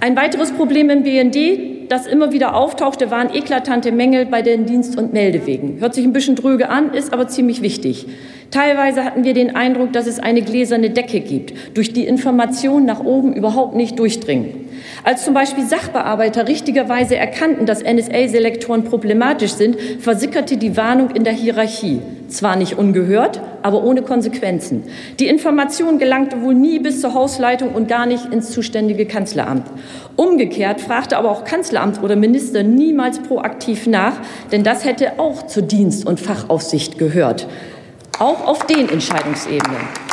Ein 0.00 0.16
weiteres 0.16 0.52
Problem 0.52 0.90
im 0.90 1.02
BND, 1.02 1.90
das 1.90 2.06
immer 2.06 2.32
wieder 2.32 2.54
auftauchte, 2.54 3.10
waren 3.10 3.34
eklatante 3.34 3.92
Mängel 3.92 4.26
bei 4.26 4.42
den 4.42 4.64
Dienst- 4.64 4.96
und 4.96 5.12
Meldewegen. 5.12 5.78
Hört 5.80 5.94
sich 5.94 6.04
ein 6.04 6.12
bisschen 6.12 6.36
dröge 6.36 6.68
an, 6.68 6.94
ist 6.94 7.12
aber 7.12 7.28
ziemlich 7.28 7.62
wichtig. 7.62 8.06
Teilweise 8.50 9.04
hatten 9.04 9.22
wir 9.22 9.32
den 9.32 9.54
Eindruck, 9.54 9.92
dass 9.92 10.08
es 10.08 10.18
eine 10.18 10.42
gläserne 10.42 10.90
Decke 10.90 11.20
gibt, 11.20 11.76
durch 11.76 11.92
die 11.92 12.06
Informationen 12.06 12.84
nach 12.84 12.98
oben 12.98 13.32
überhaupt 13.32 13.76
nicht 13.76 13.96
durchdringen. 13.98 14.68
Als 15.04 15.24
zum 15.24 15.34
Beispiel 15.34 15.64
Sachbearbeiter 15.64 16.48
richtigerweise 16.48 17.16
erkannten, 17.16 17.64
dass 17.64 17.84
NSA-Selektoren 17.84 18.84
problematisch 18.84 19.52
sind, 19.52 19.80
versickerte 20.00 20.56
die 20.56 20.76
Warnung 20.76 21.10
in 21.10 21.22
der 21.22 21.32
Hierarchie. 21.32 22.00
Zwar 22.28 22.56
nicht 22.56 22.76
ungehört, 22.76 23.40
aber 23.62 23.84
ohne 23.84 24.02
Konsequenzen. 24.02 24.84
Die 25.18 25.28
Information 25.28 25.98
gelangte 25.98 26.42
wohl 26.42 26.54
nie 26.54 26.78
bis 26.78 27.00
zur 27.00 27.14
Hausleitung 27.14 27.72
und 27.72 27.88
gar 27.88 28.06
nicht 28.06 28.32
ins 28.32 28.50
zuständige 28.50 29.06
Kanzleramt. 29.06 29.66
Umgekehrt 30.16 30.80
fragte 30.80 31.16
aber 31.16 31.30
auch 31.30 31.44
Kanzleramt 31.44 32.02
oder 32.02 32.16
Minister 32.16 32.62
niemals 32.62 33.20
proaktiv 33.20 33.86
nach, 33.86 34.14
denn 34.52 34.64
das 34.64 34.84
hätte 34.84 35.18
auch 35.18 35.46
zur 35.46 35.62
Dienst- 35.62 36.06
und 36.06 36.20
Fachaufsicht 36.20 36.98
gehört. 36.98 37.46
Auch 38.20 38.46
auf 38.46 38.66
den 38.66 38.86
Entscheidungsebenen. 38.90 40.09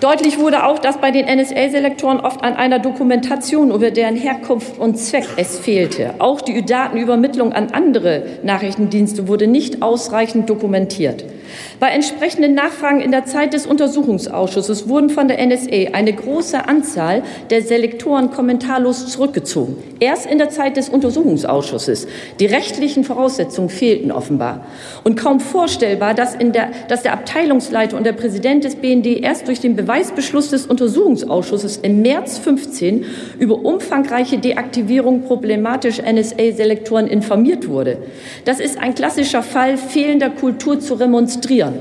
Deutlich 0.00 0.38
wurde 0.38 0.64
auch, 0.64 0.78
dass 0.78 0.98
bei 0.98 1.10
den 1.10 1.26
NSA-Selektoren 1.26 2.20
oft 2.20 2.44
an 2.44 2.54
einer 2.54 2.78
Dokumentation 2.78 3.72
über 3.72 3.90
deren 3.90 4.14
Herkunft 4.14 4.78
und 4.78 4.96
Zweck 4.96 5.26
es 5.36 5.58
fehlte. 5.58 6.14
Auch 6.20 6.40
die 6.40 6.64
Datenübermittlung 6.64 7.52
an 7.52 7.70
andere 7.72 8.22
Nachrichtendienste 8.44 9.26
wurde 9.26 9.48
nicht 9.48 9.82
ausreichend 9.82 10.48
dokumentiert. 10.48 11.24
Bei 11.80 11.88
entsprechenden 11.88 12.54
Nachfragen 12.54 13.00
in 13.00 13.10
der 13.10 13.24
Zeit 13.24 13.54
des 13.54 13.66
Untersuchungsausschusses 13.66 14.88
wurden 14.88 15.10
von 15.10 15.28
der 15.28 15.44
NSA 15.44 15.92
eine 15.92 16.12
große 16.12 16.68
Anzahl 16.68 17.22
der 17.50 17.62
Selektoren 17.62 18.30
kommentarlos 18.30 19.08
zurückgezogen. 19.08 19.76
Erst 20.00 20.26
in 20.26 20.38
der 20.38 20.50
Zeit 20.50 20.76
des 20.76 20.88
Untersuchungsausschusses. 20.88 22.06
Die 22.40 22.46
rechtlichen 22.46 23.04
Voraussetzungen 23.04 23.68
fehlten 23.68 24.12
offenbar. 24.12 24.66
Und 25.04 25.16
kaum 25.16 25.40
vorstellbar, 25.40 26.14
dass, 26.14 26.36
der, 26.38 26.70
dass 26.88 27.02
der 27.02 27.12
Abteilungsleiter 27.12 27.96
und 27.96 28.04
der 28.04 28.12
Präsident 28.12 28.64
des 28.64 28.76
BND 28.76 29.06
erst 29.22 29.48
durch 29.48 29.60
den 29.60 29.76
Beweisbeschluss 29.88 30.50
des 30.50 30.66
Untersuchungsausschusses 30.66 31.78
im 31.78 32.02
März 32.02 32.36
15 32.36 33.06
über 33.38 33.64
umfangreiche 33.64 34.36
Deaktivierung 34.36 35.22
problematischer 35.22 36.02
NSA-Selektoren 36.02 37.06
informiert 37.06 37.68
wurde. 37.68 37.96
Das 38.44 38.60
ist 38.60 38.76
ein 38.76 38.94
klassischer 38.94 39.42
Fall 39.42 39.78
fehlender 39.78 40.28
Kultur 40.28 40.78
zu 40.78 40.92
remonstrieren. 40.92 41.72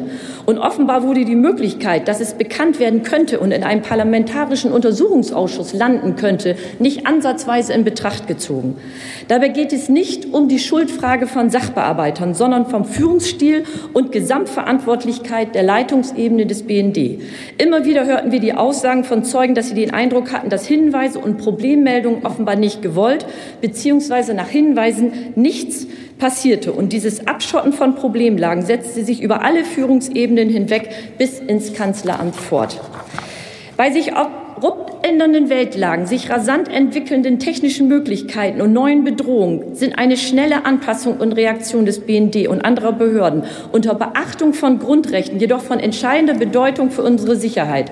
Und 0.47 0.59
offenbar 0.59 1.03
wurde 1.03 1.25
die 1.25 1.35
Möglichkeit, 1.35 2.07
dass 2.07 2.21
es 2.21 2.35
bekannt 2.35 2.79
werden 2.79 3.03
könnte 3.03 3.41
und 3.41 3.51
in 3.51 3.65
einem 3.65 3.81
parlamentarischen 3.81 4.71
Untersuchungsausschuss 4.71 5.73
landen 5.73 6.15
könnte, 6.15 6.55
nicht 6.79 7.05
ansatzweise 7.05 7.73
in 7.73 7.83
Betracht 7.83 8.27
gezogen. 8.27 8.77
Dabei 9.27 9.49
geht 9.49 9.73
es 9.73 9.89
nicht 9.89 10.33
um 10.33 10.47
die 10.47 10.59
Schuldfrage 10.59 11.27
von 11.27 11.49
Sachbearbeitern, 11.49 12.33
sondern 12.33 12.67
vom 12.67 12.85
Führungsstil 12.85 13.65
und 13.91 14.13
Gesamtverantwortlichkeit 14.13 15.53
der 15.53 15.63
Leitungsebene 15.63 16.45
des 16.45 16.63
BND. 16.63 17.19
Immer 17.57 17.83
wieder 17.83 17.96
hörten 18.05 18.31
wir 18.31 18.39
die 18.39 18.53
Aussagen 18.53 19.03
von 19.03 19.23
Zeugen, 19.23 19.55
dass 19.55 19.69
sie 19.69 19.75
den 19.75 19.93
Eindruck 19.93 20.31
hatten, 20.31 20.49
dass 20.49 20.65
Hinweise 20.65 21.19
und 21.19 21.37
Problemmeldungen 21.37 22.25
offenbar 22.25 22.55
nicht 22.55 22.81
gewollt 22.81 23.25
bzw. 23.61 24.33
nach 24.33 24.49
Hinweisen 24.49 25.33
nichts 25.35 25.87
passierte. 26.19 26.73
Und 26.73 26.93
dieses 26.93 27.27
Abschotten 27.27 27.73
von 27.73 27.95
Problemlagen 27.95 28.65
setzte 28.65 29.03
sich 29.03 29.21
über 29.21 29.43
alle 29.43 29.63
Führungsebenen 29.63 30.49
hinweg 30.49 30.89
bis 31.17 31.39
ins 31.39 31.73
Kanzleramt 31.73 32.35
fort. 32.35 32.81
Bei 33.77 33.91
sich 33.91 34.13
abrupt 34.13 34.96
ändernden 35.07 35.49
Weltlagen, 35.49 36.05
sich 36.05 36.29
rasant 36.29 36.67
entwickelnden 36.69 37.39
technischen 37.39 37.87
Möglichkeiten 37.87 38.61
und 38.61 38.73
neuen 38.73 39.05
Bedrohungen 39.05 39.73
sind 39.73 39.97
eine 39.97 40.17
schnelle 40.17 40.65
Anpassung 40.65 41.17
und 41.17 41.31
Reaktion 41.31 41.85
des 41.85 42.01
BND 42.01 42.47
und 42.47 42.65
anderer 42.65 42.91
Behörden 42.91 43.43
unter 43.71 43.95
Beachtung 43.95 44.53
von 44.53 44.79
Grundrechten 44.79 45.39
jedoch 45.39 45.61
von 45.61 45.79
entscheidender 45.79 46.33
Bedeutung 46.33 46.91
für 46.91 47.03
unsere 47.03 47.37
Sicherheit. 47.37 47.89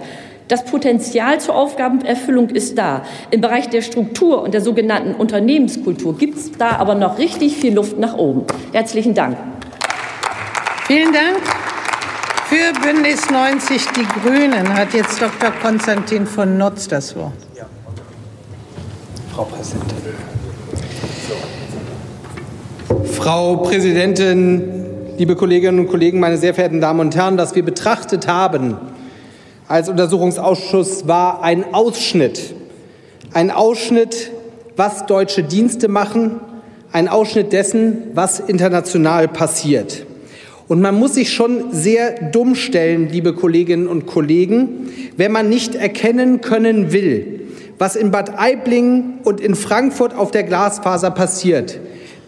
Das 0.49 0.65
Potenzial 0.65 1.39
zur 1.39 1.55
Aufgabenerfüllung 1.55 2.49
ist 2.49 2.77
da. 2.77 3.03
Im 3.31 3.41
Bereich 3.41 3.69
der 3.69 3.81
Struktur 3.81 4.43
und 4.43 4.53
der 4.53 4.61
sogenannten 4.61 5.15
Unternehmenskultur 5.15 6.17
gibt 6.17 6.37
es 6.37 6.51
da 6.51 6.71
aber 6.71 6.95
noch 6.95 7.17
richtig 7.17 7.55
viel 7.55 7.73
Luft 7.73 7.97
nach 7.97 8.17
oben. 8.17 8.43
Herzlichen 8.73 9.13
Dank. 9.13 9.37
Vielen 10.85 11.13
Dank. 11.13 11.37
Für 12.55 12.71
Bündnis 12.79 13.29
90 13.29 13.85
Die 13.97 14.05
Grünen 14.21 14.73
hat 14.73 14.93
jetzt 14.93 15.21
Dr. 15.21 15.51
Konstantin 15.61 16.25
von 16.25 16.57
Notz 16.57 16.87
das 16.87 17.13
Wort. 17.17 17.33
Ja. 17.53 17.65
Frau 19.33 19.43
Präsidentin. 19.43 19.97
Frau 23.11 23.57
Präsidentin, 23.57 24.85
liebe 25.17 25.35
Kolleginnen 25.35 25.79
und 25.79 25.87
Kollegen, 25.89 26.21
meine 26.21 26.37
sehr 26.37 26.53
verehrten 26.53 26.79
Damen 26.79 27.01
und 27.01 27.13
Herren, 27.17 27.35
dass 27.35 27.55
wir 27.55 27.65
betrachtet 27.65 28.25
haben, 28.25 28.77
als 29.67 29.89
Untersuchungsausschuss 29.89 31.09
war 31.09 31.43
ein 31.43 31.73
Ausschnitt. 31.73 32.55
Ein 33.33 33.51
Ausschnitt, 33.51 34.31
was 34.77 35.05
deutsche 35.07 35.43
Dienste 35.43 35.89
machen, 35.89 36.39
ein 36.93 37.09
Ausschnitt 37.09 37.51
dessen, 37.51 38.11
was 38.13 38.39
international 38.39 39.27
passiert. 39.27 40.05
Und 40.67 40.81
man 40.81 40.95
muss 40.95 41.13
sich 41.13 41.31
schon 41.31 41.71
sehr 41.71 42.31
dumm 42.31 42.55
stellen, 42.55 43.09
liebe 43.09 43.33
Kolleginnen 43.33 43.87
und 43.87 44.07
Kollegen, 44.07 44.89
wenn 45.15 45.31
man 45.31 45.47
nicht 45.47 45.75
erkennen 45.75 46.41
können 46.41 46.91
will, 46.91 47.41
was 47.77 47.95
in 47.95 48.09
Bad 48.09 48.39
Aiblingen 48.39 49.19
und 49.23 49.39
in 49.39 49.53
Frankfurt 49.53 50.15
auf 50.15 50.31
der 50.31 50.43
Glasfaser 50.43 51.11
passiert. 51.11 51.79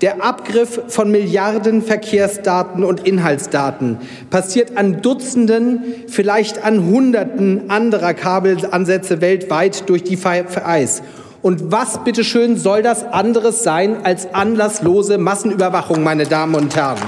Der 0.02 0.24
Abgriff 0.24 0.80
von 0.90 1.10
Milliarden 1.10 1.82
Verkehrsdaten 1.82 2.84
und 2.84 3.08
Inhaltsdaten 3.08 3.98
passiert 4.30 4.78
an 4.78 5.02
Dutzenden, 5.02 5.82
vielleicht 6.08 6.64
an 6.64 6.86
Hunderten 6.86 7.72
anderer 7.72 8.14
Kabelansätze 8.14 9.22
weltweit 9.22 9.90
durch 9.90 10.04
die 10.04 10.18
Vereis. 10.18 11.02
Und 11.42 11.72
was 11.72 12.04
bitteschön 12.04 12.58
soll 12.58 12.84
das 12.84 13.04
anderes 13.04 13.64
sein 13.64 13.98
als 14.04 14.32
anlasslose 14.36 15.18
Massenüberwachung, 15.18 16.04
meine 16.04 16.26
Damen 16.26 16.54
und 16.54 16.76
Herren? 16.76 17.00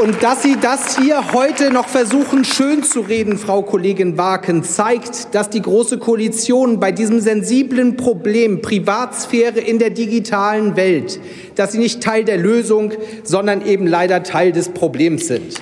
Und 0.00 0.22
dass 0.22 0.42
Sie 0.42 0.56
das 0.58 0.96
hier 0.96 1.34
heute 1.34 1.70
noch 1.70 1.86
versuchen, 1.86 2.46
schön 2.46 2.82
zu 2.82 3.00
reden, 3.00 3.36
Frau 3.36 3.60
Kollegin 3.60 4.16
Waken, 4.16 4.64
zeigt, 4.64 5.34
dass 5.34 5.50
die 5.50 5.60
Große 5.60 5.98
Koalition 5.98 6.80
bei 6.80 6.90
diesem 6.90 7.20
sensiblen 7.20 7.98
Problem 7.98 8.62
Privatsphäre 8.62 9.60
in 9.60 9.78
der 9.78 9.90
digitalen 9.90 10.74
Welt, 10.74 11.20
dass 11.54 11.72
sie 11.72 11.78
nicht 11.78 12.02
Teil 12.02 12.24
der 12.24 12.38
Lösung, 12.38 12.94
sondern 13.24 13.66
eben 13.66 13.86
leider 13.86 14.22
Teil 14.22 14.52
des 14.52 14.70
Problems 14.70 15.26
sind. 15.26 15.60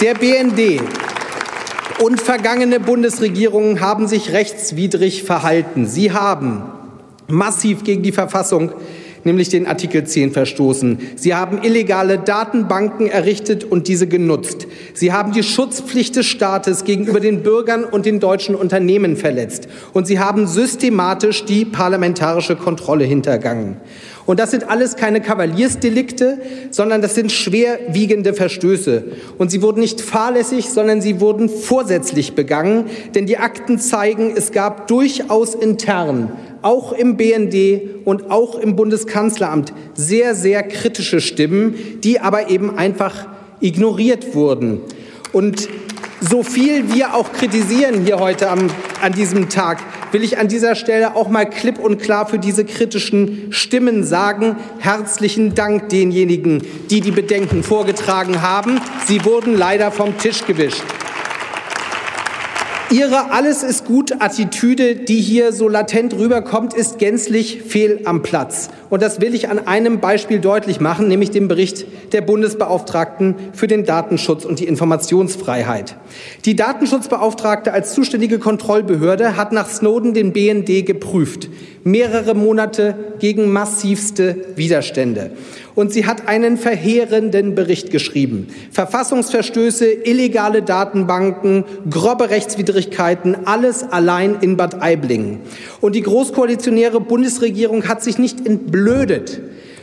Der 0.00 0.14
BND 0.14 0.82
und 2.02 2.20
vergangene 2.20 2.80
Bundesregierungen 2.80 3.80
haben 3.80 4.08
sich 4.08 4.32
rechtswidrig 4.32 5.22
verhalten. 5.22 5.86
Sie 5.86 6.10
haben 6.10 6.64
massiv 7.28 7.84
gegen 7.84 8.02
die 8.02 8.10
Verfassung 8.10 8.72
nämlich 9.28 9.50
den 9.50 9.66
Artikel 9.66 10.04
10 10.04 10.32
verstoßen. 10.32 10.98
Sie 11.16 11.34
haben 11.34 11.62
illegale 11.62 12.18
Datenbanken 12.18 13.06
errichtet 13.06 13.62
und 13.62 13.86
diese 13.86 14.06
genutzt. 14.08 14.66
Sie 14.94 15.12
haben 15.12 15.32
die 15.32 15.42
Schutzpflicht 15.42 16.16
des 16.16 16.26
Staates 16.26 16.84
gegenüber 16.84 17.20
den 17.20 17.42
Bürgern 17.42 17.84
und 17.84 18.06
den 18.06 18.20
deutschen 18.20 18.54
Unternehmen 18.54 19.16
verletzt. 19.16 19.68
Und 19.92 20.06
sie 20.06 20.18
haben 20.18 20.46
systematisch 20.46 21.44
die 21.44 21.64
parlamentarische 21.64 22.56
Kontrolle 22.56 23.04
hintergangen. 23.04 23.76
Und 24.28 24.38
das 24.38 24.50
sind 24.50 24.68
alles 24.68 24.96
keine 24.96 25.22
Kavaliersdelikte, 25.22 26.38
sondern 26.70 27.00
das 27.00 27.14
sind 27.14 27.32
schwerwiegende 27.32 28.34
Verstöße. 28.34 29.04
Und 29.38 29.50
sie 29.50 29.62
wurden 29.62 29.80
nicht 29.80 30.02
fahrlässig, 30.02 30.68
sondern 30.68 31.00
sie 31.00 31.18
wurden 31.18 31.48
vorsätzlich 31.48 32.34
begangen. 32.34 32.90
Denn 33.14 33.24
die 33.24 33.38
Akten 33.38 33.78
zeigen, 33.78 34.34
es 34.36 34.52
gab 34.52 34.86
durchaus 34.86 35.54
intern, 35.54 36.30
auch 36.60 36.92
im 36.92 37.16
BND 37.16 38.04
und 38.04 38.30
auch 38.30 38.58
im 38.58 38.76
Bundeskanzleramt, 38.76 39.72
sehr, 39.94 40.34
sehr 40.34 40.62
kritische 40.62 41.22
Stimmen, 41.22 41.76
die 42.04 42.20
aber 42.20 42.50
eben 42.50 42.76
einfach 42.76 43.28
ignoriert 43.62 44.34
wurden. 44.34 44.82
Und 45.32 45.70
so 46.20 46.42
viel 46.42 46.92
wir 46.92 47.14
auch 47.14 47.32
kritisieren 47.32 48.04
hier 48.04 48.18
heute 48.18 48.50
am, 48.50 48.68
an 49.00 49.12
diesem 49.12 49.48
Tag, 49.48 49.78
will 50.12 50.22
ich 50.22 50.38
an 50.38 50.48
dieser 50.48 50.74
Stelle 50.74 51.16
auch 51.16 51.28
mal 51.28 51.48
klipp 51.48 51.78
und 51.78 52.00
klar 52.00 52.26
für 52.26 52.38
diese 52.38 52.64
kritischen 52.64 53.52
Stimmen 53.52 54.04
sagen. 54.04 54.56
Herzlichen 54.78 55.54
Dank 55.54 55.88
denjenigen, 55.88 56.62
die 56.90 57.00
die 57.00 57.10
Bedenken 57.10 57.62
vorgetragen 57.62 58.42
haben. 58.42 58.80
Sie 59.06 59.24
wurden 59.24 59.56
leider 59.56 59.90
vom 59.90 60.16
Tisch 60.18 60.44
gewischt. 60.46 60.82
Ihre 62.90 63.32
Alles 63.32 63.64
ist 63.64 63.84
gut 63.84 64.14
Attitüde, 64.18 64.94
die 64.94 65.20
hier 65.20 65.52
so 65.52 65.68
latent 65.68 66.14
rüberkommt, 66.14 66.72
ist 66.72 66.98
gänzlich 66.98 67.62
fehl 67.62 68.00
am 68.06 68.22
Platz. 68.22 68.70
Und 68.88 69.02
das 69.02 69.20
will 69.20 69.34
ich 69.34 69.50
an 69.50 69.66
einem 69.66 70.00
Beispiel 70.00 70.38
deutlich 70.38 70.80
machen, 70.80 71.06
nämlich 71.06 71.30
dem 71.30 71.48
Bericht 71.48 71.84
der 72.12 72.22
Bundesbeauftragten 72.22 73.34
für 73.52 73.66
den 73.66 73.84
Datenschutz 73.84 74.46
und 74.46 74.58
die 74.58 74.64
Informationsfreiheit. 74.64 75.96
Die 76.46 76.56
Datenschutzbeauftragte 76.56 77.74
als 77.74 77.92
zuständige 77.92 78.38
Kontrollbehörde 78.38 79.36
hat 79.36 79.52
nach 79.52 79.68
Snowden 79.68 80.14
den 80.14 80.32
BND 80.32 80.86
geprüft. 80.86 81.50
Mehrere 81.84 82.34
Monate 82.34 82.94
gegen 83.18 83.52
massivste 83.52 84.46
Widerstände. 84.56 85.32
Und 85.78 85.92
sie 85.92 86.06
hat 86.06 86.26
einen 86.26 86.58
verheerenden 86.58 87.54
Bericht 87.54 87.92
geschrieben. 87.92 88.48
Verfassungsverstöße, 88.72 89.86
illegale 89.86 90.62
Datenbanken, 90.62 91.62
grobe 91.88 92.30
Rechtswidrigkeiten, 92.30 93.36
alles 93.46 93.84
allein 93.84 94.38
in 94.40 94.56
Bad 94.56 94.82
Aiblingen. 94.82 95.38
Und 95.80 95.94
die 95.94 96.00
großkoalitionäre 96.00 96.98
Bundesregierung 96.98 97.86
hat 97.86 98.02
sich 98.02 98.18
nicht 98.18 98.44
entblödet, 98.44 99.40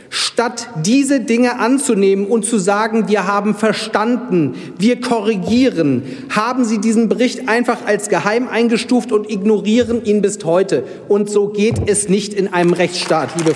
Statt 0.08 0.68
diese 0.84 1.18
Dinge 1.18 1.58
anzunehmen 1.58 2.26
und 2.26 2.44
zu 2.44 2.58
sagen, 2.58 3.08
wir 3.08 3.26
haben 3.26 3.56
verstanden, 3.56 4.54
wir 4.78 5.00
korrigieren, 5.00 6.04
haben 6.28 6.64
sie 6.64 6.78
diesen 6.78 7.08
Bericht 7.08 7.48
einfach 7.48 7.86
als 7.86 8.08
geheim 8.08 8.48
eingestuft 8.48 9.10
und 9.10 9.28
ignorieren 9.28 10.04
ihn 10.04 10.22
bis 10.22 10.38
heute. 10.44 10.84
Und 11.08 11.28
so 11.28 11.48
geht 11.48 11.88
es 11.88 12.08
nicht 12.08 12.34
in 12.34 12.52
einem 12.52 12.72
Rechtsstaat, 12.72 13.30
liebe 13.36 13.54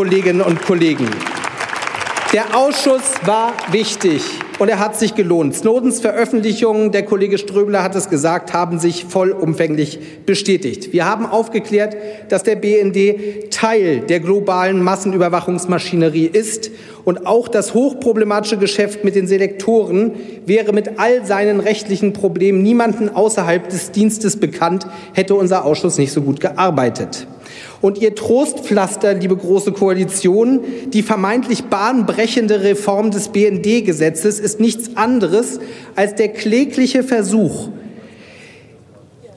Kolleginnen 0.00 0.40
und 0.40 0.62
Kollegen. 0.62 1.10
Der 2.32 2.56
Ausschuss 2.56 3.02
war 3.26 3.52
wichtig 3.70 4.22
und 4.58 4.70
er 4.70 4.78
hat 4.78 4.98
sich 4.98 5.14
gelohnt. 5.14 5.54
Snowdens 5.54 6.00
Veröffentlichungen, 6.00 6.90
der 6.90 7.02
Kollege 7.02 7.36
Ströbler 7.36 7.82
hat 7.82 7.94
es 7.94 8.08
gesagt, 8.08 8.54
haben 8.54 8.78
sich 8.78 9.04
vollumfänglich 9.04 10.24
bestätigt. 10.24 10.94
Wir 10.94 11.04
haben 11.04 11.26
aufgeklärt, 11.26 11.98
dass 12.30 12.44
der 12.44 12.56
BND 12.56 13.50
Teil 13.50 14.00
der 14.00 14.20
globalen 14.20 14.82
Massenüberwachungsmaschinerie 14.82 16.30
ist 16.32 16.70
und 17.10 17.26
auch 17.26 17.48
das 17.48 17.74
hochproblematische 17.74 18.56
Geschäft 18.56 19.02
mit 19.02 19.16
den 19.16 19.26
Selektoren 19.26 20.12
wäre 20.46 20.72
mit 20.72 21.00
all 21.00 21.26
seinen 21.26 21.58
rechtlichen 21.58 22.12
Problemen 22.12 22.62
niemanden 22.62 23.08
außerhalb 23.08 23.68
des 23.68 23.90
Dienstes 23.90 24.36
bekannt, 24.36 24.86
hätte 25.12 25.34
unser 25.34 25.64
Ausschuss 25.64 25.98
nicht 25.98 26.12
so 26.12 26.22
gut 26.22 26.38
gearbeitet. 26.38 27.26
Und 27.80 28.00
ihr 28.00 28.14
Trostpflaster, 28.14 29.14
liebe 29.14 29.36
Große 29.36 29.72
Koalition, 29.72 30.60
die 30.92 31.02
vermeintlich 31.02 31.64
bahnbrechende 31.64 32.62
Reform 32.62 33.10
des 33.10 33.30
BND-Gesetzes 33.30 34.38
ist 34.38 34.60
nichts 34.60 34.96
anderes 34.96 35.58
als 35.96 36.14
der 36.14 36.28
klägliche 36.28 37.02
Versuch, 37.02 37.70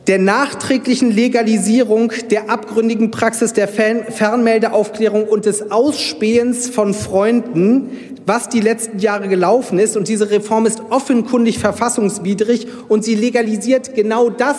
der 0.07 0.19
nachträglichen 0.19 1.11
Legalisierung 1.11 2.11
der 2.29 2.49
abgründigen 2.49 3.11
Praxis 3.11 3.53
der 3.53 3.67
Fernmeldeaufklärung 3.67 5.25
und 5.25 5.45
des 5.45 5.71
Ausspähens 5.71 6.69
von 6.69 6.93
Freunden, 6.93 7.89
was 8.25 8.49
die 8.49 8.59
letzten 8.59 8.99
Jahre 8.99 9.27
gelaufen 9.29 9.79
ist. 9.79 9.95
Und 9.95 10.07
diese 10.07 10.29
Reform 10.29 10.65
ist 10.65 10.81
offenkundig 10.89 11.59
verfassungswidrig 11.59 12.67
und 12.89 13.03
sie 13.05 13.15
legalisiert 13.15 13.95
genau 13.95 14.29
das, 14.29 14.57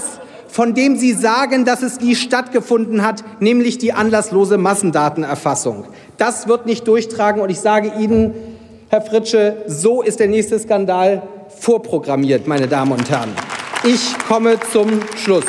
von 0.49 0.73
dem 0.73 0.97
Sie 0.97 1.13
sagen, 1.13 1.65
dass 1.65 1.83
es 1.83 2.01
nie 2.01 2.15
stattgefunden 2.15 3.05
hat, 3.05 3.25
nämlich 3.41 3.77
die 3.79 3.93
anlasslose 3.93 4.57
Massendatenerfassung. 4.57 5.85
Das 6.17 6.47
wird 6.47 6.65
nicht 6.65 6.87
durchtragen 6.87 7.43
und 7.43 7.51
ich 7.51 7.59
sage 7.59 7.93
Ihnen, 7.99 8.35
Herr 8.89 9.03
Fritsche, 9.03 9.65
so 9.67 10.01
ist 10.01 10.21
der 10.21 10.29
nächste 10.29 10.57
Skandal 10.61 11.23
vorprogrammiert, 11.59 12.47
meine 12.47 12.69
Damen 12.69 12.93
und 12.93 13.11
Herren. 13.11 13.31
Ich 13.87 14.19
komme 14.27 14.59
zum 14.73 14.89
Schluss. 15.15 15.45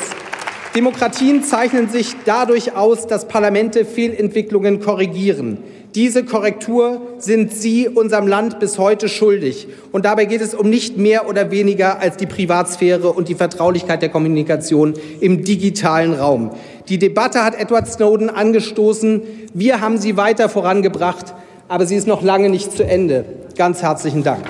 Demokratien 0.76 1.42
zeichnen 1.42 1.88
sich 1.88 2.18
dadurch 2.26 2.76
aus, 2.76 3.08
dass 3.08 3.30
Parlamente 3.30 3.86
Fehlentwicklungen 3.86 4.82
korrigieren. 4.82 5.60
Diese 5.96 6.26
Korrektur 6.26 7.00
sind 7.18 7.54
Sie 7.54 7.88
unserem 7.88 8.28
Land 8.28 8.60
bis 8.60 8.78
heute 8.78 9.08
schuldig. 9.08 9.70
Und 9.94 10.04
dabei 10.04 10.26
geht 10.26 10.42
es 10.42 10.54
um 10.54 10.70
nicht 10.70 10.98
mehr 10.98 11.30
oder 11.30 11.50
weniger 11.50 12.02
als 12.02 12.18
die 12.18 12.26
Privatsphäre 12.26 13.14
und 13.14 13.30
die 13.30 13.36
Vertraulichkeit 13.36 14.02
der 14.02 14.10
Kommunikation 14.10 14.96
im 15.22 15.46
digitalen 15.46 16.14
Raum. 16.14 16.52
Die 16.90 17.00
Debatte 17.00 17.42
hat 17.42 17.58
Edward 17.58 17.88
Snowden 17.88 18.30
angestoßen. 18.30 19.22
Wir 19.54 19.80
haben 19.80 19.98
sie 19.98 20.18
weiter 20.18 20.50
vorangebracht, 20.50 21.34
aber 21.70 21.86
sie 21.86 21.96
ist 21.96 22.06
noch 22.06 22.22
lange 22.22 22.50
nicht 22.50 22.74
zu 22.74 22.84
Ende. 22.84 23.24
Ganz 23.58 23.82
herzlichen 23.82 24.26
Dank. 24.26 24.44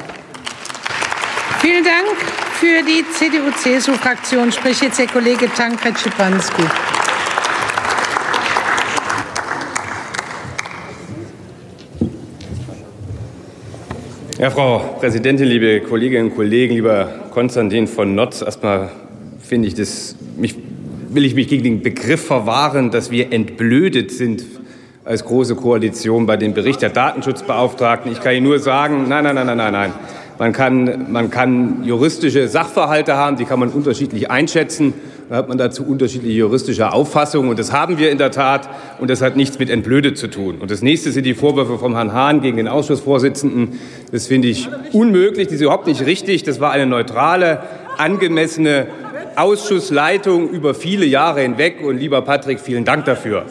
Vielen 1.61 1.83
Dank. 1.83 2.44
Für 2.59 2.81
die 2.83 3.03
CDU-CSU-Fraktion 3.11 4.49
spricht 4.49 4.81
jetzt 4.81 4.97
der 4.97 5.07
Kollege 5.07 5.49
Tankred 5.53 5.99
Schipanski. 5.99 6.63
Ja, 14.39 14.49
Frau 14.51 14.79
Präsidentin, 15.01 15.47
liebe 15.47 15.81
Kolleginnen 15.81 16.29
und 16.29 16.35
Kollegen, 16.35 16.75
lieber 16.75 17.09
Konstantin 17.31 17.87
von 17.87 18.15
Notz, 18.15 18.41
erstmal 18.41 18.89
finde 19.41 19.67
ich 19.67 19.73
das, 19.73 20.15
mich, 20.37 20.55
will 21.09 21.25
ich 21.25 21.35
mich 21.35 21.49
gegen 21.49 21.63
den 21.63 21.81
Begriff 21.81 22.25
verwahren, 22.25 22.89
dass 22.89 23.11
wir 23.11 23.33
entblödet 23.33 24.11
sind 24.11 24.45
als 25.03 25.25
große 25.25 25.55
Koalition 25.55 26.25
bei 26.25 26.37
dem 26.37 26.53
Bericht 26.53 26.81
der 26.81 26.89
Datenschutzbeauftragten. 26.89 28.13
Ich 28.13 28.21
kann 28.21 28.33
Ihnen 28.33 28.45
nur 28.45 28.59
sagen, 28.59 29.09
nein, 29.09 29.25
nein, 29.25 29.35
nein, 29.35 29.45
nein, 29.45 29.57
nein, 29.57 29.73
nein. 29.73 29.93
Man 30.37 30.51
kann, 30.51 31.11
man 31.11 31.29
kann 31.31 31.83
juristische 31.85 32.47
Sachverhalte 32.47 33.15
haben, 33.15 33.37
die 33.37 33.45
kann 33.45 33.59
man 33.59 33.69
unterschiedlich 33.69 34.29
einschätzen. 34.29 34.93
Da 35.29 35.37
hat 35.37 35.47
man 35.47 35.57
dazu 35.57 35.83
unterschiedliche 35.85 36.37
juristische 36.37 36.91
Auffassungen. 36.91 37.49
Und 37.49 37.57
das 37.57 37.71
haben 37.71 37.97
wir 37.97 38.11
in 38.11 38.17
der 38.17 38.31
Tat. 38.31 38.69
Und 38.99 39.09
das 39.09 39.21
hat 39.21 39.35
nichts 39.35 39.57
mit 39.57 39.69
entblödet 39.69 40.17
zu 40.17 40.27
tun. 40.27 40.57
Und 40.59 40.69
das 40.71 40.81
nächste 40.81 41.11
sind 41.11 41.25
die 41.25 41.33
Vorwürfe 41.33 41.79
vom 41.79 41.95
Herrn 41.95 42.13
Hahn 42.13 42.41
gegen 42.41 42.57
den 42.57 42.67
Ausschussvorsitzenden. 42.67 43.79
Das 44.11 44.27
finde 44.27 44.49
ich 44.49 44.69
unmöglich. 44.91 45.47
Das 45.47 45.55
ist 45.55 45.61
überhaupt 45.61 45.87
nicht 45.87 46.05
richtig. 46.05 46.43
Das 46.43 46.59
war 46.59 46.71
eine 46.71 46.85
neutrale, 46.85 47.63
angemessene 47.97 48.87
Ausschussleitung 49.35 50.49
über 50.49 50.73
viele 50.73 51.05
Jahre 51.05 51.41
hinweg. 51.41 51.77
Und 51.83 51.97
lieber 51.97 52.21
Patrick, 52.21 52.59
vielen 52.59 52.85
Dank 52.85 53.05
dafür. 53.05 53.45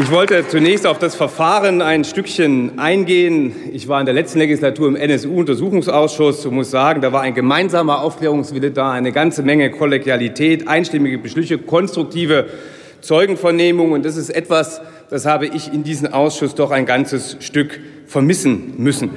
Ich 0.00 0.12
wollte 0.12 0.46
zunächst 0.46 0.86
auf 0.86 1.00
das 1.00 1.16
Verfahren 1.16 1.82
ein 1.82 2.04
Stückchen 2.04 2.78
eingehen. 2.78 3.52
Ich 3.72 3.88
war 3.88 3.98
in 3.98 4.06
der 4.06 4.14
letzten 4.14 4.38
Legislatur 4.38 4.86
im 4.86 4.94
NSU-Untersuchungsausschuss 4.94 6.46
und 6.46 6.54
muss 6.54 6.70
sagen, 6.70 7.00
da 7.00 7.12
war 7.12 7.22
ein 7.22 7.34
gemeinsamer 7.34 8.00
Aufklärungswille 8.02 8.70
da, 8.70 8.92
eine 8.92 9.10
ganze 9.10 9.42
Menge 9.42 9.72
Kollegialität, 9.72 10.68
einstimmige 10.68 11.18
Beschlüsse, 11.18 11.58
konstruktive 11.58 12.46
Zeugenvernehmung. 13.00 13.90
Und 13.90 14.04
das 14.04 14.16
ist 14.16 14.30
etwas, 14.30 14.80
das 15.10 15.26
habe 15.26 15.46
ich 15.46 15.72
in 15.72 15.82
diesem 15.82 16.12
Ausschuss 16.12 16.54
doch 16.54 16.70
ein 16.70 16.86
ganzes 16.86 17.36
Stück 17.40 17.80
vermissen 18.06 18.74
müssen. 18.78 19.10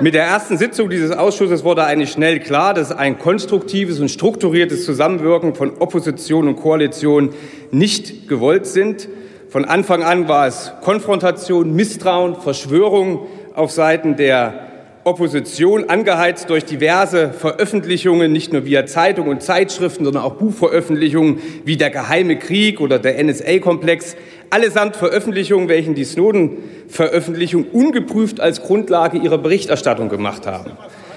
Mit 0.00 0.14
der 0.14 0.24
ersten 0.24 0.56
Sitzung 0.56 0.88
dieses 0.88 1.10
Ausschusses 1.10 1.62
wurde 1.62 1.84
eigentlich 1.84 2.10
schnell 2.10 2.40
klar, 2.40 2.72
dass 2.72 2.90
ein 2.90 3.18
konstruktives 3.18 4.00
und 4.00 4.10
strukturiertes 4.10 4.86
Zusammenwirken 4.86 5.54
von 5.54 5.76
Opposition 5.78 6.48
und 6.48 6.56
Koalition 6.56 7.34
nicht 7.70 8.28
gewollt 8.28 8.66
sind. 8.66 9.08
Von 9.52 9.66
Anfang 9.66 10.02
an 10.02 10.28
war 10.28 10.46
es 10.46 10.72
Konfrontation, 10.80 11.74
Misstrauen, 11.74 12.36
Verschwörung 12.36 13.26
auf 13.54 13.70
Seiten 13.70 14.16
der 14.16 14.54
Opposition, 15.04 15.90
angeheizt 15.90 16.48
durch 16.48 16.64
diverse 16.64 17.34
Veröffentlichungen, 17.34 18.32
nicht 18.32 18.54
nur 18.54 18.64
via 18.64 18.86
Zeitung 18.86 19.28
und 19.28 19.42
Zeitschriften, 19.42 20.06
sondern 20.06 20.22
auch 20.22 20.36
Buchveröffentlichungen 20.36 21.42
wie 21.66 21.76
Der 21.76 21.90
Geheime 21.90 22.38
Krieg 22.38 22.80
oder 22.80 22.98
der 22.98 23.22
NSA-Komplex. 23.22 24.16
Allesamt 24.48 24.96
Veröffentlichungen, 24.96 25.68
welchen 25.68 25.94
die 25.94 26.04
Snowden-Veröffentlichung 26.04 27.66
ungeprüft 27.72 28.40
als 28.40 28.62
Grundlage 28.62 29.18
ihrer 29.18 29.36
Berichterstattung 29.36 30.08
gemacht 30.08 30.46
haben. 30.46 30.70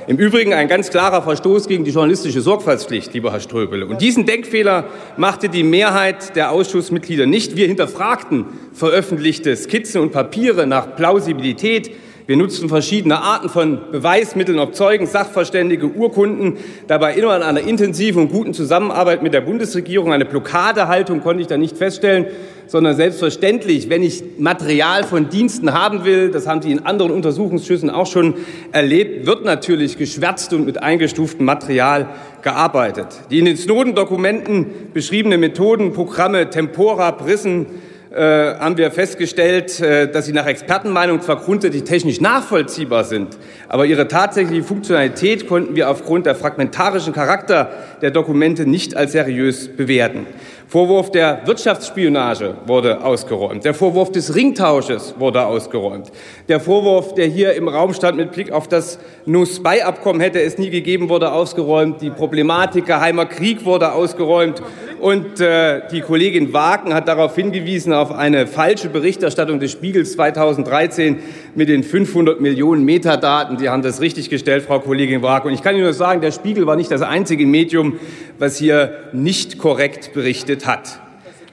Im 0.08 0.18
Übrigen 0.18 0.54
ein 0.54 0.68
ganz 0.68 0.92
klarer 0.92 1.24
Verstoß 1.24 1.68
gegen 1.68 1.84
die 1.84 1.90
journalistische 1.90 2.40
Sorgfaltspflicht, 2.40 3.12
lieber 3.16 3.32
Herr 3.32 3.40
Ströbele. 3.40 3.88
Und 3.88 4.02
diesen 4.02 4.28
Denkfehler 4.28 4.86
machte 5.18 5.50
die 5.50 5.64
Mehrheit 5.64 6.36
der 6.36 6.52
Ausschussmitglieder 6.52 7.26
nicht. 7.26 7.56
Wir 7.56 7.66
hinterfragten 7.66 8.46
veröffentlichte 8.72 9.56
Skizzen 9.56 10.02
und 10.02 10.12
Papiere 10.12 10.68
nach 10.68 10.96
Plausibilität, 10.96 11.90
wir 12.28 12.38
nutzten 12.38 12.70
verschiedene 12.70 13.22
Arten 13.22 13.50
von 13.50 13.92
Beweismitteln, 13.92 14.58
ob 14.58 14.74
Zeugen, 14.74 15.06
Sachverständige, 15.06 15.86
Urkunden. 15.86 16.58
Dabei 16.88 17.14
immer 17.14 17.36
in 17.36 17.44
einer 17.44 17.62
intensiven 17.62 18.24
und 18.24 18.32
guten 18.32 18.56
Zusammenarbeit 18.56 19.22
mit 19.22 19.36
der 19.36 19.42
Bundesregierung. 19.42 20.12
Eine 20.12 20.26
Blockadehaltung 20.26 21.22
konnte 21.22 21.42
ich 21.42 21.48
da 21.48 21.58
nicht 21.58 21.78
feststellen, 21.78 22.26
sondern 22.66 22.96
selbstverständlich, 22.96 23.90
wenn 23.90 24.02
ich 24.02 24.24
Material 24.40 25.04
von 25.04 25.30
Diensten 25.30 25.72
haben 25.72 26.04
will, 26.04 26.32
das 26.32 26.48
haben 26.48 26.64
Sie 26.64 26.72
in 26.72 26.84
anderen 26.84 27.12
Untersuchungsschüssen 27.12 27.92
auch 27.92 28.08
schon 28.08 28.34
erlebt, 28.72 29.28
wird 29.28 29.46
natürlich 29.46 30.00
geschwärzt 30.00 30.52
und 30.54 30.66
mit 30.66 30.82
eingestuftem 30.82 31.46
Material 31.46 32.10
gearbeitet. 32.42 33.08
Die 33.30 33.38
in 33.38 33.46
den 33.46 33.58
Snowden-Dokumenten 33.58 34.66
beschriebenen 34.96 35.40
Methoden, 35.40 35.94
Programme, 35.94 36.50
Tempora, 36.50 37.12
Prissen, 37.12 37.68
äh, 38.16 38.56
haben 38.60 38.78
wir 38.78 38.92
festgestellt, 38.92 39.80
äh, 39.82 40.10
dass 40.10 40.26
sie 40.26 40.32
nach 40.32 40.46
Expertenmeinung 40.46 41.22
zwar 41.22 41.36
grundsätzlich 41.36 41.84
technisch 41.84 42.22
nachvollziehbar 42.22 43.04
sind, 43.04 43.38
aber 43.68 43.86
ihre 43.86 44.08
tatsächliche 44.08 44.64
Funktionalität 44.64 45.48
konnten 45.48 45.76
wir 45.76 45.90
aufgrund 45.90 46.26
der 46.26 46.36
fragmentarischen 46.36 47.12
Charakter 47.12 47.70
der 48.02 48.12
Dokumente 48.12 48.66
nicht 48.66 48.96
als 48.96 49.12
seriös 49.12 49.68
bewerten. 49.68 50.28
Vorwurf 50.68 51.12
der 51.12 51.42
Wirtschaftsspionage 51.46 52.56
wurde 52.66 53.04
ausgeräumt. 53.04 53.64
Der 53.64 53.76
Vorwurf 53.76 54.12
des 54.12 54.34
Ringtausches 54.34 55.14
wurde 55.20 55.46
ausgeräumt. 55.46 56.12
Der 56.50 56.60
Vorwurf, 56.60 57.14
der 57.14 57.28
hier 57.28 57.54
im 57.54 57.68
Raum 57.68 57.94
stand 57.94 58.18
mit 58.18 58.32
Blick 58.32 58.52
auf 58.52 58.68
das 58.68 58.98
No-Spy-Abkommen, 59.28 60.22
hätte 60.22 60.42
es 60.42 60.58
nie 60.58 60.72
gegeben, 60.72 61.08
wurde 61.08 61.32
ausgeräumt. 61.32 62.02
Die 62.02 62.10
Problematik 62.10 62.88
geheimer 62.88 63.28
Krieg 63.28 63.64
wurde 63.64 63.92
ausgeräumt. 63.92 64.64
Und 65.00 65.40
äh, 65.40 65.82
die 65.92 66.02
Kollegin 66.02 66.52
Wagen 66.54 66.94
hat 66.94 67.08
darauf 67.08 67.36
hingewiesen, 67.36 67.94
auf 67.94 68.12
eine 68.12 68.48
falsche 68.48 68.90
Berichterstattung 68.90 69.60
des 69.60 69.72
Spiegels 69.72 70.14
2013 70.14 71.20
mit 71.54 71.70
den 71.70 71.84
500 71.84 72.42
Millionen 72.42 72.86
Metadaten. 72.86 73.60
Sie 73.60 73.70
haben 73.70 73.84
das 73.84 74.02
richtig 74.02 74.32
gestellt, 74.32 74.64
Frau 74.64 74.80
Kollegin 74.80 75.22
Wagen. 75.22 75.50
Und 75.50 75.54
ich 75.54 75.62
kann 75.62 75.76
Ihnen 75.76 75.84
nur 75.84 75.94
sagen, 75.94 76.22
der 76.22 76.32
Spiegel 76.32 76.66
war 76.66 76.76
nicht 76.76 76.90
das 76.90 77.04
einzige 77.04 77.46
Medium, 77.46 78.00
was 78.40 78.58
hier 78.58 78.96
nicht 79.14 79.60
korrekt 79.60 80.14
berichtet 80.14 80.55
hat. 80.64 81.00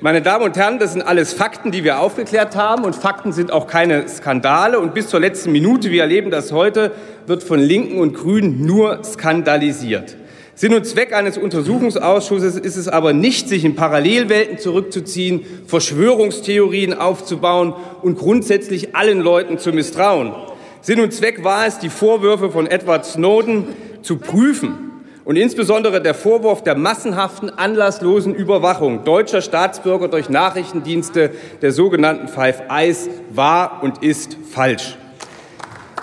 Meine 0.02 0.20
Damen 0.20 0.44
und 0.44 0.56
Herren, 0.56 0.80
das 0.80 0.94
sind 0.94 1.02
alles 1.02 1.32
Fakten, 1.32 1.70
die 1.70 1.84
wir 1.84 2.00
aufgeklärt 2.00 2.56
haben. 2.56 2.84
Und 2.84 2.96
Fakten 2.96 3.32
sind 3.32 3.52
auch 3.52 3.68
keine 3.68 4.08
Skandale. 4.08 4.80
Und 4.80 4.94
bis 4.94 5.06
zur 5.06 5.20
letzten 5.20 5.52
Minute, 5.52 5.92
wir 5.92 6.02
erleben 6.02 6.32
das 6.32 6.50
heute, 6.50 6.90
wird 7.28 7.44
von 7.44 7.60
Linken 7.60 8.00
und 8.00 8.14
Grünen 8.14 8.66
nur 8.66 9.04
skandalisiert. 9.04 10.16
Sinn 10.56 10.74
und 10.74 10.86
Zweck 10.86 11.14
eines 11.14 11.38
Untersuchungsausschusses 11.38 12.56
ist 12.56 12.76
es 12.76 12.88
aber 12.88 13.12
nicht, 13.12 13.48
sich 13.48 13.64
in 13.64 13.74
Parallelwelten 13.74 14.58
zurückzuziehen, 14.58 15.46
Verschwörungstheorien 15.66 16.94
aufzubauen 16.94 17.72
und 18.02 18.18
grundsätzlich 18.18 18.94
allen 18.96 19.20
Leuten 19.20 19.58
zu 19.58 19.72
misstrauen. 19.72 20.32
Sinn 20.80 21.00
und 21.00 21.12
Zweck 21.12 21.44
war 21.44 21.66
es, 21.66 21.78
die 21.78 21.90
Vorwürfe 21.90 22.50
von 22.50 22.66
Edward 22.66 23.06
Snowden 23.06 23.68
zu 24.02 24.18
prüfen 24.18 24.91
und 25.24 25.36
insbesondere 25.36 26.01
der 26.01 26.15
Vorwurf 26.15 26.62
der 26.62 26.74
massenhaften, 26.74 27.51
anlasslosen 27.51 28.35
Überwachung 28.35 29.05
deutscher 29.05 29.40
Staatsbürger 29.40 30.09
durch 30.09 30.28
Nachrichtendienste 30.28 31.31
der 31.61 31.73
sogenannten 31.73 32.28
Five 32.28 32.62
Eyes 32.69 33.09
war 33.31 33.82
und 33.82 34.03
ist 34.03 34.36
falsch. 34.51 34.97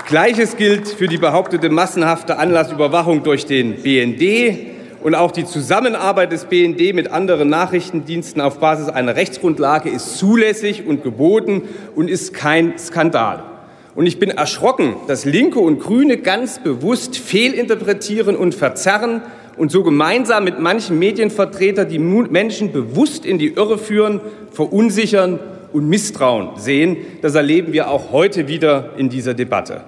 Gleiches 0.08 0.58
gilt 0.58 0.88
für 0.88 1.08
die 1.08 1.18
behauptete 1.18 1.70
massenhafte 1.70 2.38
Anlassüberwachung 2.38 3.24
durch 3.24 3.46
den 3.46 3.76
BND 3.84 4.78
und 5.04 5.16
auch 5.16 5.32
die 5.32 5.46
Zusammenarbeit 5.46 6.32
des 6.32 6.46
BND 6.46 6.96
mit 6.96 7.12
anderen 7.12 7.50
Nachrichtendiensten 7.50 8.42
auf 8.42 8.60
Basis 8.60 8.90
einer 8.90 9.16
Rechtsgrundlage 9.16 9.90
ist 9.90 10.18
zulässig 10.18 10.88
und 10.88 11.04
geboten 11.04 11.64
und 11.96 12.10
ist 12.10 12.34
kein 12.34 12.78
Skandal. 12.78 13.44
Und 13.96 14.06
ich 14.06 14.20
bin 14.20 14.30
erschrocken, 14.30 14.96
dass 15.08 15.26
Linke 15.26 15.60
und 15.60 15.80
Grüne 15.80 16.18
ganz 16.18 16.60
bewusst 16.60 17.18
fehlinterpretieren 17.18 18.36
und 18.36 18.56
verzerren 18.56 19.22
und 19.58 19.72
so 19.72 19.84
gemeinsam 19.84 20.44
mit 20.44 20.60
manchen 20.60 21.00
Medienvertretern 21.00 21.90
die 21.90 22.00
Menschen 22.00 22.72
bewusst 22.72 23.26
in 23.26 23.38
die 23.38 23.54
Irre 23.54 23.78
führen, 23.78 24.22
verunsichern 24.52 25.40
und 25.74 25.90
Misstrauen 25.90 26.58
sehen. 26.58 26.98
Das 27.22 27.36
erleben 27.36 27.74
wir 27.74 27.90
auch 27.90 28.12
heute 28.12 28.48
wieder 28.48 28.92
in 28.98 29.10
dieser 29.10 29.34
Debatte. 29.34 29.82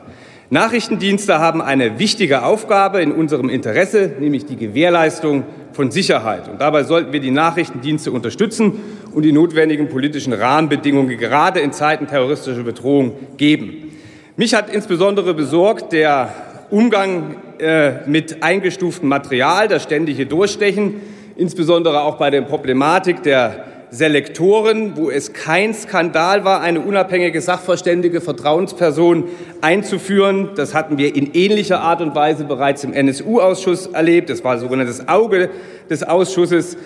Nachrichtendienste 0.50 1.40
haben 1.40 1.62
eine 1.62 1.98
wichtige 1.98 2.44
Aufgabe 2.44 3.02
in 3.02 3.14
unserem 3.14 3.48
Interesse, 3.48 4.12
nämlich 4.20 4.46
die 4.46 4.58
Gewährleistung 4.58 5.46
von 5.72 5.92
Sicherheit. 5.92 6.50
Und 6.50 6.60
dabei 6.60 6.84
sollten 6.84 7.14
wir 7.14 7.22
die 7.22 7.32
Nachrichtendienste 7.32 8.12
unterstützen 8.12 8.74
und 9.14 9.24
die 9.24 9.32
notwendigen 9.32 9.88
politischen 9.88 10.34
Rahmenbedingungen 10.34 11.18
gerade 11.18 11.62
in 11.62 11.72
Zeiten 11.72 12.08
terroristischer 12.08 12.64
Bedrohung 12.64 13.14
geben. 13.38 13.91
Mich 14.38 14.54
hat 14.54 14.74
insbesondere 14.74 15.34
besorgt 15.34 15.92
der 15.92 16.34
Umgang 16.70 17.36
äh, 17.60 18.08
mit 18.08 18.42
eingestuftem 18.42 19.10
Material, 19.10 19.68
das 19.68 19.84
ständige 19.84 20.26
Durchstechen, 20.26 21.02
insbesondere 21.36 22.04
auch 22.04 22.16
bei 22.16 22.30
der 22.30 22.42
Problematik 22.42 23.24
der 23.24 23.66
Selektoren, 23.90 24.96
wo 24.96 25.10
es 25.10 25.34
kein 25.34 25.74
Skandal 25.74 26.46
war, 26.46 26.62
eine 26.62 26.80
unabhängige 26.80 27.42
sachverständige 27.42 28.22
Vertrauensperson 28.22 29.26
einzuführen. 29.60 30.52
Das 30.56 30.74
hatten 30.74 30.98
wir 30.98 31.14
in 31.14 31.34
ähnlicher 31.34 31.82
Art 31.82 32.00
und 32.00 32.16
Weise 32.16 32.46
bereits 32.46 32.86
im 32.86 32.94
NSU-Ausschuss 32.94 33.88
erlebt. 33.88 34.30
Das 34.30 34.46
war 34.46 34.58
sogenanntes 34.60 35.10
Auge 35.10 35.50
des 35.90 36.04
Ausschusses. 36.04 36.78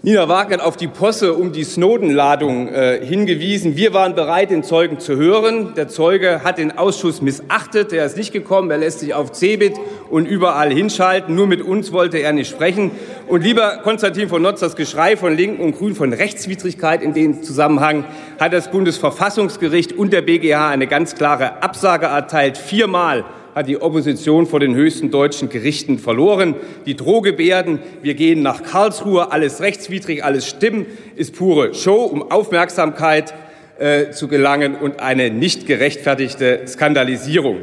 Nina 0.00 0.28
Wagner 0.28 0.58
hat 0.58 0.64
auf 0.64 0.76
die 0.76 0.86
Posse 0.86 1.34
um 1.34 1.50
die 1.50 1.64
Snowden-Ladung 1.64 2.68
äh, 2.68 3.04
hingewiesen. 3.04 3.74
Wir 3.74 3.92
waren 3.92 4.14
bereit, 4.14 4.52
den 4.52 4.62
Zeugen 4.62 5.00
zu 5.00 5.16
hören. 5.16 5.74
Der 5.74 5.88
Zeuge 5.88 6.44
hat 6.44 6.58
den 6.58 6.78
Ausschuss 6.78 7.20
missachtet. 7.20 7.92
Er 7.92 8.06
ist 8.06 8.16
nicht 8.16 8.32
gekommen. 8.32 8.70
Er 8.70 8.78
lässt 8.78 9.00
sich 9.00 9.12
auf 9.12 9.32
Cebit 9.32 9.74
und 10.08 10.26
überall 10.26 10.72
hinschalten. 10.72 11.34
Nur 11.34 11.48
mit 11.48 11.62
uns 11.62 11.90
wollte 11.90 12.18
er 12.18 12.32
nicht 12.32 12.48
sprechen. 12.48 12.92
Und 13.26 13.42
lieber 13.42 13.78
Konstantin 13.82 14.28
von 14.28 14.40
Notz, 14.40 14.60
das 14.60 14.76
Geschrei 14.76 15.16
von 15.16 15.36
Linken 15.36 15.64
und 15.64 15.76
Grünen 15.76 15.96
von 15.96 16.12
Rechtswidrigkeit 16.12 17.02
in 17.02 17.12
dem 17.12 17.42
Zusammenhang 17.42 18.04
hat 18.38 18.52
das 18.52 18.70
Bundesverfassungsgericht 18.70 19.94
und 19.94 20.12
der 20.12 20.22
BGH 20.22 20.68
eine 20.68 20.86
ganz 20.86 21.16
klare 21.16 21.60
Absage 21.60 22.06
erteilt. 22.06 22.56
Viermal 22.56 23.24
hat 23.58 23.66
die 23.66 23.82
Opposition 23.82 24.46
vor 24.46 24.60
den 24.60 24.76
höchsten 24.76 25.10
deutschen 25.10 25.48
Gerichten 25.48 25.98
verloren. 25.98 26.54
Die 26.86 26.94
Drohgebärden, 26.94 27.80
wir 28.02 28.14
gehen 28.14 28.40
nach 28.40 28.62
Karlsruhe, 28.62 29.32
alles 29.32 29.60
rechtswidrig, 29.60 30.22
alles 30.24 30.46
stimmen, 30.46 30.86
ist 31.16 31.34
pure 31.34 31.74
Show, 31.74 32.04
um 32.04 32.30
Aufmerksamkeit 32.30 33.34
äh, 33.80 34.12
zu 34.12 34.28
gelangen 34.28 34.76
und 34.76 35.00
eine 35.00 35.30
nicht 35.30 35.66
gerechtfertigte 35.66 36.68
Skandalisierung. 36.68 37.56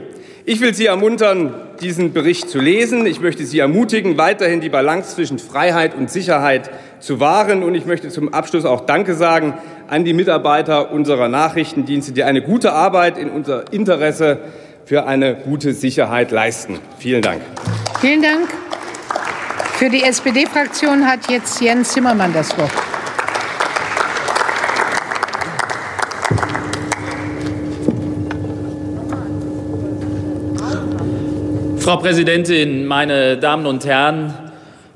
Ich 0.43 0.59
will 0.59 0.73
Sie 0.73 0.85
ermuntern, 0.85 1.53
diesen 1.79 2.11
Bericht 2.11 2.49
zu 2.49 2.59
lesen. 2.59 3.05
Ich 3.05 3.21
möchte 3.21 3.45
Sie 3.45 3.59
ermutigen, 3.59 4.17
weiterhin 4.17 4.59
die 4.59 4.67
Balance 4.67 5.15
zwischen 5.15 5.39
Freiheit 5.39 5.95
und 5.95 6.11
Sicherheit 6.11 6.71
zu 6.99 7.21
wahren. 7.21 7.63
Und 7.63 7.73
ich 7.73 7.85
möchte 7.85 8.09
zum 8.09 8.33
Abschluss 8.33 8.65
auch 8.65 8.81
Danke 8.81 9.15
sagen 9.15 9.53
an 9.87 10.03
die 10.03 10.13
Mitarbeiter 10.13 10.91
unserer 10.91 11.29
Nachrichtendienste, 11.29 12.11
die 12.11 12.23
eine 12.23 12.41
gute 12.41 12.73
Arbeit 12.73 13.17
in 13.17 13.29
unser 13.29 13.71
Interesse 13.71 14.39
für 14.85 15.07
eine 15.07 15.35
gute 15.35 15.73
Sicherheit 15.73 16.31
leisten. 16.31 16.79
Vielen 16.99 17.23
Dank. 17.23 17.41
Vielen 18.01 18.21
Dank. 18.21 18.47
Für 19.77 19.89
die 19.89 20.03
SPD-Fraktion 20.03 21.05
hat 21.05 21.29
jetzt 21.29 21.59
Jens 21.59 21.91
Zimmermann 21.91 22.31
das 22.33 22.55
Wort. 22.57 22.71
Frau 31.79 31.97
Präsidentin, 31.97 32.85
meine 32.85 33.37
Damen 33.37 33.65
und 33.65 33.85
Herren! 33.85 34.33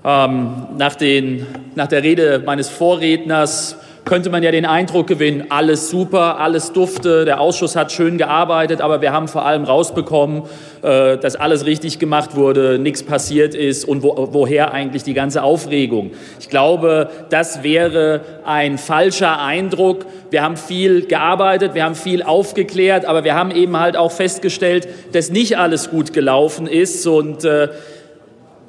Ähm, 0.04 0.68
nach, 0.78 0.96
den, 0.96 1.46
nach 1.76 1.88
der 1.88 2.04
Rede 2.04 2.42
meines 2.46 2.70
Vorredners 2.70 3.76
könnte 4.10 4.32
man 4.32 4.42
ja 4.42 4.50
den 4.50 4.66
Eindruck 4.66 5.06
gewinnen, 5.06 5.46
alles 5.50 5.92
super, 5.92 6.40
alles 6.40 6.74
dufte, 6.74 7.26
der 7.26 7.40
Ausschuss 7.40 7.76
hat 7.76 7.92
schön 7.92 8.18
gearbeitet, 8.18 8.82
aber 8.82 9.02
wir 9.02 9.14
haben 9.14 9.28
vor 9.28 9.46
allem 9.46 9.66
rausbekommen, 9.66 10.46
äh, 10.82 11.20
dass 11.20 11.36
alles 11.36 11.68
richtig 11.68 12.00
gemacht 12.00 12.36
wurde, 12.36 12.80
nichts 12.80 13.04
passiert 13.04 13.54
ist 13.54 13.86
und 13.86 14.02
wo, 14.02 14.30
woher 14.32 14.74
eigentlich 14.74 15.04
die 15.04 15.14
ganze 15.14 15.44
Aufregung. 15.44 16.10
Ich 16.40 16.50
glaube, 16.50 17.12
das 17.30 17.62
wäre 17.62 18.22
ein 18.46 18.80
falscher 18.80 19.40
Eindruck. 19.44 20.08
Wir 20.32 20.42
haben 20.42 20.58
viel 20.58 21.06
gearbeitet, 21.06 21.76
wir 21.76 21.84
haben 21.84 21.94
viel 21.94 22.24
aufgeklärt, 22.24 23.06
aber 23.06 23.24
wir 23.24 23.36
haben 23.36 23.52
eben 23.52 23.78
halt 23.80 23.96
auch 23.96 24.12
festgestellt, 24.12 24.88
dass 25.12 25.30
nicht 25.30 25.60
alles 25.60 25.92
gut 25.92 26.14
gelaufen 26.14 26.66
ist 26.66 27.06
und 27.06 27.46
äh, 27.46 27.68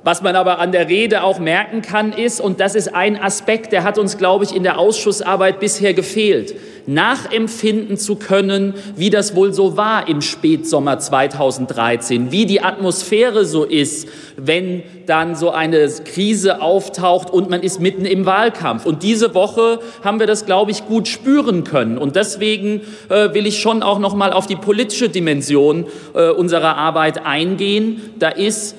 was 0.02 0.22
man 0.22 0.34
aber 0.34 0.58
an 0.58 0.72
der 0.72 0.88
Rede 0.88 1.22
auch 1.22 1.38
merken 1.38 1.82
kann, 1.82 2.12
ist, 2.12 2.40
und 2.40 2.58
das 2.58 2.74
ist 2.74 2.94
ein 2.94 3.20
Aspekt, 3.20 3.72
der 3.72 3.84
hat 3.84 3.98
uns, 3.98 4.16
glaube 4.16 4.44
ich, 4.44 4.54
in 4.54 4.62
der 4.62 4.78
Ausschussarbeit 4.78 5.60
bisher 5.60 5.92
gefehlt, 5.92 6.54
nachempfinden 6.86 7.98
zu 7.98 8.16
können, 8.16 8.74
wie 8.96 9.10
das 9.10 9.34
wohl 9.34 9.52
so 9.52 9.76
war 9.76 10.08
im 10.08 10.22
Spätsommer 10.22 10.98
2013, 10.98 12.32
wie 12.32 12.46
die 12.46 12.62
Atmosphäre 12.62 13.44
so 13.44 13.64
ist, 13.64 14.08
wenn 14.38 14.82
dann 15.04 15.34
so 15.34 15.50
eine 15.50 15.86
Krise 15.88 16.62
auftaucht 16.62 17.30
und 17.30 17.50
man 17.50 17.62
ist 17.62 17.80
mitten 17.80 18.06
im 18.06 18.24
Wahlkampf. 18.24 18.86
Und 18.86 19.02
diese 19.02 19.34
Woche 19.34 19.80
haben 20.02 20.18
wir 20.18 20.26
das, 20.26 20.46
glaube 20.46 20.70
ich, 20.70 20.86
gut 20.86 21.08
spüren 21.08 21.64
können. 21.64 21.98
Und 21.98 22.16
deswegen 22.16 22.80
äh, 23.08 23.34
will 23.34 23.46
ich 23.46 23.60
schon 23.60 23.82
auch 23.82 23.98
noch 23.98 24.14
mal 24.14 24.32
auf 24.32 24.46
die 24.46 24.56
politische 24.56 25.08
Dimension 25.10 25.86
äh, 26.14 26.30
unserer 26.30 26.76
Arbeit 26.76 27.26
eingehen. 27.26 28.00
Da 28.18 28.28
ist 28.28 28.76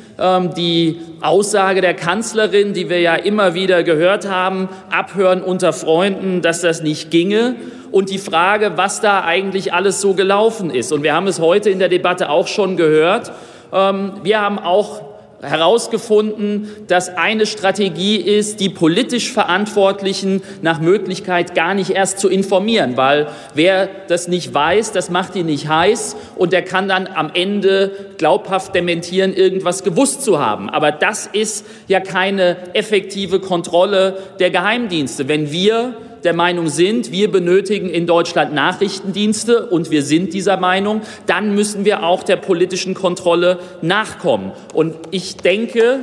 die 0.56 1.00
Aussage 1.22 1.82
der 1.82 1.94
Kanzlerin, 1.94 2.74
die 2.74 2.90
wir 2.90 3.00
ja 3.00 3.16
immer 3.16 3.54
wieder 3.54 3.84
gehört 3.84 4.30
haben, 4.30 4.70
abhören 4.92 5.42
unter 5.42 5.74
Freunden, 5.74 6.42
dass 6.42 6.62
das 6.62 6.84
nicht 6.84 7.12
ginge 7.12 7.56
und 7.92 8.10
die 8.10 8.18
Frage, 8.18 8.74
was 8.76 9.02
da 9.02 9.24
eigentlich 9.24 9.74
alles 9.74 10.00
so 10.02 10.14
gelaufen 10.14 10.70
ist. 10.70 10.92
Und 10.92 11.04
wir 11.04 11.14
haben 11.14 11.28
es 11.28 11.40
heute 11.40 11.70
in 11.70 11.80
der 11.80 11.90
Debatte 11.90 12.30
auch 12.30 12.48
schon 12.48 12.78
gehört. 12.78 13.32
Ähm, 13.74 14.14
wir 14.24 14.42
haben 14.42 14.60
auch 14.60 15.11
herausgefunden, 15.42 16.70
dass 16.88 17.16
eine 17.18 17.46
Strategie 17.46 18.18
ist, 18.18 18.60
die 18.60 18.70
politisch 18.70 19.32
Verantwortlichen 19.32 20.42
nach 20.62 20.80
Möglichkeit 20.80 21.56
gar 21.56 21.74
nicht 21.74 21.92
erst 21.92 22.20
zu 22.20 22.30
informieren, 22.30 22.96
weil 22.96 23.28
wer 23.54 23.90
das 24.08 24.28
nicht 24.28 24.54
weiß, 24.54 24.92
das 24.92 25.10
macht 25.10 25.36
ihn 25.36 25.48
nicht 25.48 25.68
heiß 25.68 26.16
und 26.36 26.54
der 26.54 26.64
kann 26.64 26.88
dann 26.88 27.08
am 27.08 27.32
Ende 27.34 28.14
glaubhaft 28.18 28.76
dementieren, 28.76 29.34
irgendwas 29.34 29.84
gewusst 29.84 30.24
zu 30.24 30.40
haben. 30.40 30.70
Aber 30.70 30.92
das 30.92 31.28
ist 31.28 31.66
ja 31.88 32.00
keine 32.00 32.58
effektive 32.74 33.40
Kontrolle 33.40 34.18
der 34.40 34.52
Geheimdienste. 34.52 35.28
Wenn 35.28 35.52
wir 35.52 35.96
der 36.24 36.34
Meinung 36.34 36.68
sind, 36.68 37.12
wir 37.12 37.32
benötigen 37.32 37.90
in 37.90 38.08
Deutschland 38.08 38.54
Nachrichtendienste 38.54 39.68
und 39.68 39.92
wir 39.92 40.04
sind 40.04 40.34
dieser 40.34 40.58
Meinung, 40.58 41.02
dann 41.26 41.56
müssen 41.56 41.86
wir 41.86 42.04
auch 42.04 42.24
der 42.24 42.38
politischen 42.38 42.94
Kontrolle 42.94 43.60
nachkommen. 43.82 44.52
Und 44.74 44.96
ich 45.12 45.38
denke, 45.38 46.00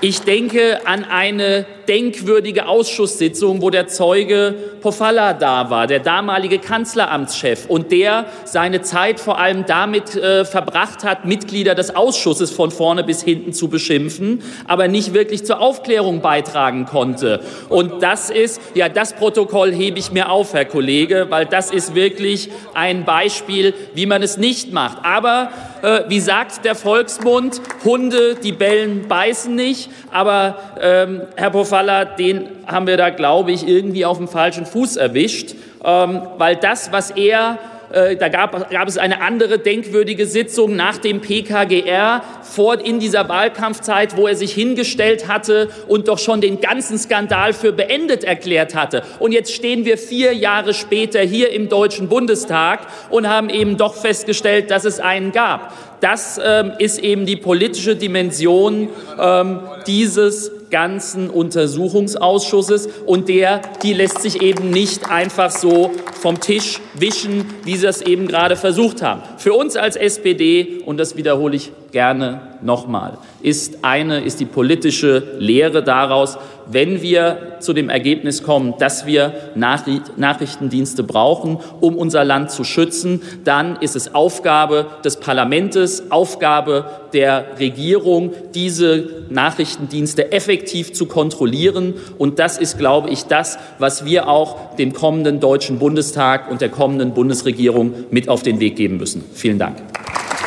ich 0.00 0.22
denke 0.22 0.86
an 0.86 1.04
eine 1.04 1.66
denkwürdige 1.90 2.68
Ausschusssitzung, 2.68 3.62
wo 3.62 3.68
der 3.68 3.88
Zeuge 3.88 4.54
Pofalla 4.80 5.34
da 5.34 5.70
war, 5.70 5.88
der 5.88 5.98
damalige 5.98 6.60
Kanzleramtschef, 6.60 7.66
und 7.66 7.90
der 7.90 8.26
seine 8.44 8.80
Zeit 8.82 9.18
vor 9.18 9.40
allem 9.40 9.66
damit 9.66 10.14
äh, 10.14 10.44
verbracht 10.44 11.02
hat, 11.02 11.24
Mitglieder 11.24 11.74
des 11.74 11.96
Ausschusses 11.96 12.52
von 12.52 12.70
vorne 12.70 13.02
bis 13.02 13.24
hinten 13.24 13.52
zu 13.52 13.68
beschimpfen, 13.68 14.40
aber 14.68 14.86
nicht 14.86 15.14
wirklich 15.14 15.44
zur 15.44 15.60
Aufklärung 15.60 16.20
beitragen 16.20 16.86
konnte. 16.86 17.40
Und 17.68 18.04
das 18.04 18.30
ist, 18.30 18.60
ja, 18.74 18.88
das 18.88 19.14
Protokoll 19.14 19.72
hebe 19.72 19.98
ich 19.98 20.12
mir 20.12 20.30
auf, 20.30 20.54
Herr 20.54 20.66
Kollege, 20.66 21.26
weil 21.28 21.44
das 21.44 21.72
ist 21.72 21.96
wirklich 21.96 22.50
ein 22.72 23.04
Beispiel, 23.04 23.74
wie 23.94 24.06
man 24.06 24.22
es 24.22 24.36
nicht 24.36 24.72
macht. 24.72 24.98
Aber 25.04 25.50
äh, 25.82 26.02
wie 26.08 26.20
sagt 26.20 26.64
der 26.64 26.74
Volksmund, 26.74 27.60
Hunde, 27.84 28.36
die 28.36 28.52
bellen, 28.52 29.08
beißen 29.08 29.54
nicht. 29.54 29.90
Aber 30.12 30.58
ähm, 30.80 31.22
Herr 31.36 31.50
Pofalla, 31.50 31.79
den 32.18 32.48
haben 32.66 32.86
wir 32.86 32.96
da, 32.96 33.10
glaube 33.10 33.52
ich, 33.52 33.66
irgendwie 33.66 34.04
auf 34.04 34.18
dem 34.18 34.28
falschen 34.28 34.66
Fuß 34.66 34.96
erwischt, 34.96 35.54
ähm, 35.84 36.22
weil 36.38 36.56
das, 36.56 36.92
was 36.92 37.10
er 37.10 37.58
äh, 37.92 38.16
da 38.16 38.28
gab, 38.28 38.70
gab, 38.70 38.88
es 38.88 38.98
eine 38.98 39.20
andere 39.20 39.58
denkwürdige 39.58 40.26
Sitzung 40.26 40.76
nach 40.76 40.98
dem 40.98 41.20
PKGR 41.20 42.22
vor 42.42 42.78
in 42.80 43.00
dieser 43.00 43.28
Wahlkampfzeit, 43.28 44.16
wo 44.16 44.26
er 44.26 44.36
sich 44.36 44.52
hingestellt 44.52 45.28
hatte 45.28 45.68
und 45.88 46.08
doch 46.08 46.18
schon 46.18 46.40
den 46.40 46.60
ganzen 46.60 46.98
Skandal 46.98 47.52
für 47.52 47.72
beendet 47.72 48.24
erklärt 48.24 48.74
hatte. 48.74 49.02
Und 49.18 49.32
jetzt 49.32 49.52
stehen 49.52 49.84
wir 49.84 49.98
vier 49.98 50.34
Jahre 50.34 50.74
später 50.74 51.20
hier 51.20 51.52
im 51.52 51.68
Deutschen 51.68 52.08
Bundestag 52.08 52.86
und 53.10 53.28
haben 53.28 53.50
eben 53.50 53.76
doch 53.76 53.94
festgestellt, 53.94 54.70
dass 54.70 54.84
es 54.84 55.00
einen 55.00 55.32
gab. 55.32 55.74
Das 56.00 56.40
ähm, 56.42 56.72
ist 56.78 56.98
eben 56.98 57.26
die 57.26 57.36
politische 57.36 57.96
Dimension 57.96 58.88
ähm, 59.20 59.60
dieses 59.86 60.52
ganzen 60.70 61.30
Untersuchungsausschusses 61.30 62.88
und 63.06 63.28
der, 63.28 63.60
die 63.82 63.92
lässt 63.92 64.22
sich 64.22 64.42
eben 64.42 64.70
nicht 64.70 65.10
einfach 65.10 65.50
so 65.50 65.90
vom 66.20 66.40
Tisch 66.40 66.80
wischen, 66.94 67.44
wie 67.64 67.76
Sie 67.76 67.86
es 67.86 68.02
eben 68.02 68.26
gerade 68.26 68.56
versucht 68.56 69.02
haben. 69.02 69.22
Für 69.38 69.54
uns 69.54 69.76
als 69.76 69.96
SPD, 69.96 70.82
und 70.86 70.98
das 70.98 71.16
wiederhole 71.16 71.56
ich 71.56 71.72
gerne 71.92 72.40
nochmal, 72.62 73.18
ist 73.42 73.78
eine, 73.82 74.20
ist 74.20 74.40
die 74.40 74.44
politische 74.44 75.22
Lehre 75.38 75.82
daraus, 75.82 76.38
wenn 76.72 77.02
wir 77.02 77.56
zu 77.58 77.72
dem 77.72 77.88
Ergebnis 77.88 78.42
kommen, 78.42 78.74
dass 78.78 79.04
wir 79.04 79.34
Nachrichtendienste 79.54 81.02
brauchen, 81.02 81.58
um 81.80 81.96
unser 81.96 82.24
Land 82.24 82.52
zu 82.52 82.62
schützen, 82.64 83.22
dann 83.44 83.76
ist 83.76 83.96
es 83.96 84.14
Aufgabe 84.14 84.86
des 85.04 85.16
Parlaments, 85.16 86.10
Aufgabe 86.10 86.84
der 87.12 87.58
Regierung, 87.58 88.32
diese 88.54 89.24
Nachrichtendienste 89.30 90.32
effektiv 90.32 90.92
zu 90.92 91.06
kontrollieren. 91.06 91.94
Und 92.18 92.38
das 92.38 92.56
ist, 92.56 92.78
glaube 92.78 93.10
ich, 93.10 93.24
das, 93.24 93.58
was 93.78 94.04
wir 94.04 94.28
auch 94.28 94.76
dem 94.76 94.92
kommenden 94.92 95.40
Deutschen 95.40 95.78
Bundestag 95.78 96.50
und 96.50 96.60
der 96.60 96.68
kommenden 96.68 97.14
Bundesregierung 97.14 97.94
mit 98.10 98.28
auf 98.28 98.42
den 98.42 98.60
Weg 98.60 98.76
geben 98.76 98.98
müssen. 98.98 99.24
Vielen 99.34 99.58
Dank. 99.58 99.78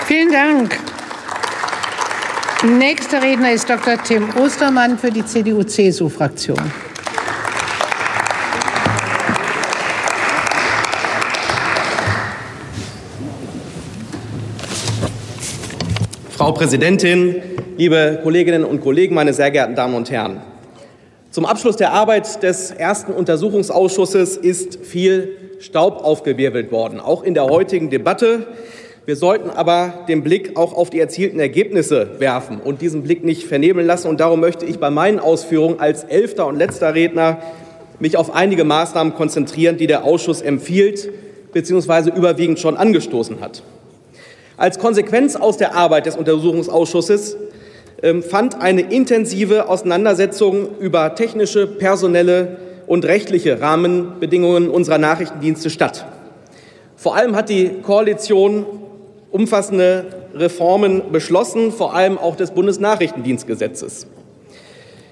Vielen 0.05 0.31
Dank. 0.31 0.92
Nächster 2.65 3.21
Redner 3.21 3.51
ist 3.51 3.69
Dr. 3.69 4.01
Tim 4.01 4.29
Ostermann 4.37 4.97
für 4.97 5.11
die 5.11 5.25
CDU-CSU-Fraktion. 5.25 6.57
Frau 16.29 16.53
Präsidentin, 16.53 17.43
liebe 17.75 18.21
Kolleginnen 18.23 18.63
und 18.63 18.79
Kollegen, 18.79 19.13
meine 19.13 19.33
sehr 19.33 19.51
geehrten 19.51 19.75
Damen 19.75 19.95
und 19.95 20.09
Herren! 20.09 20.39
Zum 21.31 21.45
Abschluss 21.45 21.75
der 21.75 21.91
Arbeit 21.91 22.43
des 22.43 22.71
ersten 22.71 23.11
Untersuchungsausschusses 23.11 24.37
ist 24.37 24.85
viel 24.85 25.35
Staub 25.59 26.01
aufgewirbelt 26.01 26.71
worden, 26.71 27.01
auch 27.01 27.23
in 27.23 27.33
der 27.33 27.43
heutigen 27.43 27.89
Debatte. 27.89 28.47
Wir 29.05 29.17
sollten 29.17 29.49
aber 29.49 30.05
den 30.07 30.23
Blick 30.23 30.55
auch 30.55 30.73
auf 30.73 30.89
die 30.89 30.99
erzielten 30.99 31.37
Ergebnisse 31.37 32.19
werfen 32.19 32.61
und 32.63 32.81
diesen 32.81 33.03
Blick 33.03 33.25
nicht 33.25 33.43
vernebeln 33.43 33.85
lassen. 33.85 34.07
Und 34.07 34.21
darum 34.21 34.39
möchte 34.39 34.65
ich 34.65 34.79
bei 34.79 34.89
meinen 34.89 35.19
Ausführungen 35.19 35.81
als 35.81 36.05
elfter 36.05 36.47
und 36.47 36.57
letzter 36.57 36.95
Redner 36.95 37.39
mich 37.99 38.15
auf 38.15 38.33
einige 38.33 38.63
Maßnahmen 38.63 39.13
konzentrieren, 39.13 39.75
die 39.75 39.87
der 39.87 40.05
Ausschuss 40.05 40.41
empfiehlt 40.41 41.11
bzw. 41.51 42.11
überwiegend 42.15 42.59
schon 42.59 42.77
angestoßen 42.77 43.41
hat. 43.41 43.61
Als 44.55 44.79
Konsequenz 44.79 45.35
aus 45.35 45.57
der 45.57 45.75
Arbeit 45.75 46.05
des 46.05 46.15
Untersuchungsausschusses 46.15 47.35
ähm, 48.01 48.23
fand 48.23 48.61
eine 48.61 48.81
intensive 48.81 49.67
Auseinandersetzung 49.67 50.77
über 50.79 51.13
technische, 51.15 51.67
personelle 51.67 52.57
und 52.87 53.03
rechtliche 53.03 53.59
Rahmenbedingungen 53.59 54.69
unserer 54.69 54.97
Nachrichtendienste 54.97 55.69
statt. 55.69 56.05
Vor 56.95 57.17
allem 57.17 57.35
hat 57.35 57.49
die 57.49 57.69
Koalition 57.81 58.65
umfassende 59.33 60.05
Reformen 60.35 61.11
beschlossen, 61.11 61.71
vor 61.71 61.93
allem 61.95 62.17
auch 62.17 62.35
des 62.35 62.51
Bundesnachrichtendienstgesetzes. 62.51 64.07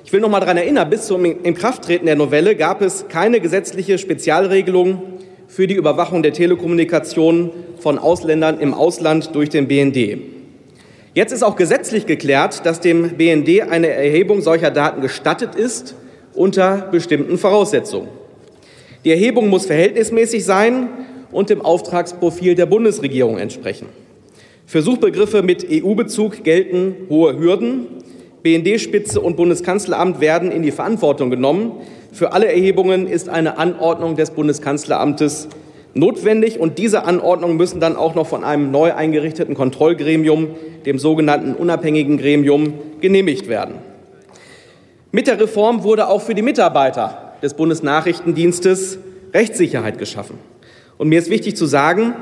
Ich 0.06 0.14
will 0.14 0.22
noch 0.22 0.30
mal 0.30 0.40
daran 0.40 0.58
erinnern, 0.58 0.90
bis 0.90 1.08
zum 1.08 1.26
Inkrafttreten 1.26 2.06
der 2.06 2.16
Novelle 2.16 2.56
gab 2.56 2.82
es 2.82 3.08
keine 3.08 3.40
gesetzliche 3.40 3.98
Spezialregelung 3.98 5.02
für 5.48 5.68
die 5.68 5.74
Überwachung 5.74 6.22
der 6.22 6.34
Telekommunikation 6.34 7.50
von 7.80 7.98
Ausländern 7.98 8.60
im 8.60 8.74
Ausland 8.74 9.34
durch 9.34 9.50
den 9.50 9.68
BND. 9.68 10.20
Jetzt 11.14 11.34
ist 11.34 11.44
auch 11.44 11.56
gesetzlich 11.56 12.06
geklärt, 12.06 12.66
dass 12.66 12.80
dem 12.80 13.18
BND 13.18 13.64
eine 13.70 13.90
Erhebung 13.90 14.42
solcher 14.42 14.70
Daten 14.70 15.02
gestattet 15.02 15.56
ist 15.56 15.96
unter 16.36 16.90
bestimmten 16.92 17.38
Voraussetzungen. 17.38 18.08
Die 19.04 19.10
Erhebung 19.10 19.50
muss 19.50 19.66
verhältnismäßig 19.66 20.46
sein 20.46 20.90
und 21.32 21.50
dem 21.50 21.62
Auftragsprofil 21.62 22.54
der 22.54 22.68
Bundesregierung 22.68 23.40
entsprechen. 23.40 23.88
Für 24.72 24.82
Suchbegriffe 24.82 25.44
mit 25.44 25.68
EU-Bezug 25.70 26.46
gelten 26.46 26.96
hohe 27.10 27.38
Hürden. 27.38 27.88
BND-Spitze 28.42 29.20
und 29.20 29.36
Bundeskanzleramt 29.36 30.22
werden 30.22 30.50
in 30.50 30.64
die 30.64 30.72
Verantwortung 30.72 31.30
genommen. 31.30 31.74
Für 32.14 32.32
alle 32.32 32.48
Erhebungen 32.48 33.06
ist 33.06 33.28
eine 33.28 33.58
Anordnung 33.58 34.16
des 34.16 34.32
Bundeskanzleramtes 34.32 35.50
notwendig 35.94 36.58
und 36.58 36.78
diese 36.78 37.04
Anordnungen 37.04 37.58
müssen 37.58 37.82
dann 37.82 37.98
auch 37.98 38.16
noch 38.16 38.28
von 38.28 38.46
einem 38.46 38.72
neu 38.72 38.94
eingerichteten 38.94 39.56
Kontrollgremium, 39.56 40.48
dem 40.86 41.00
sogenannten 41.00 41.54
unabhängigen 41.54 42.18
Gremium, 42.18 42.76
genehmigt 43.02 43.50
werden. 43.50 43.76
Mit 45.12 45.28
der 45.28 45.38
Reform 45.38 45.84
wurde 45.84 46.08
auch 46.08 46.22
für 46.22 46.34
die 46.34 46.44
Mitarbeiter 46.44 47.34
des 47.44 47.56
Bundesnachrichtendienstes 47.56 49.00
Rechtssicherheit 49.34 49.98
geschaffen. 49.98 50.38
Und 50.98 51.10
mir 51.10 51.20
ist 51.20 51.30
wichtig 51.30 51.58
zu 51.58 51.66
sagen, 51.66 52.14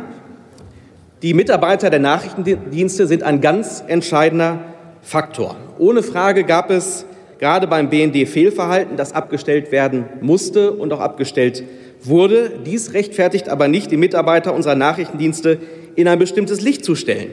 die 1.22 1.34
Mitarbeiter 1.34 1.90
der 1.90 2.00
Nachrichtendienste 2.00 3.06
sind 3.06 3.24
ein 3.24 3.42
ganz 3.42 3.84
entscheidender 3.88 4.60
Faktor. 5.02 5.58
Ohne 5.78 6.02
Frage 6.02 6.44
gab 6.44 6.70
es 6.70 7.06
gerade 7.40 7.68
beim 7.68 7.90
BND 7.90 8.28
Fehlverhalten, 8.28 8.96
das 8.96 9.14
abgestellt 9.14 9.72
werden 9.72 10.06
musste 10.22 10.72
und 10.72 10.94
auch 10.94 11.02
abgestellt 11.02 11.64
wurde. 12.02 12.52
Dies 12.66 12.94
rechtfertigt 12.94 13.50
aber 13.50 13.68
nicht, 13.68 13.92
die 13.92 13.98
Mitarbeiter 13.98 14.54
unserer 14.54 14.76
Nachrichtendienste 14.76 15.60
in 15.96 16.08
ein 16.08 16.20
bestimmtes 16.20 16.62
Licht 16.62 16.86
zu 16.86 16.96
stellen. 16.96 17.32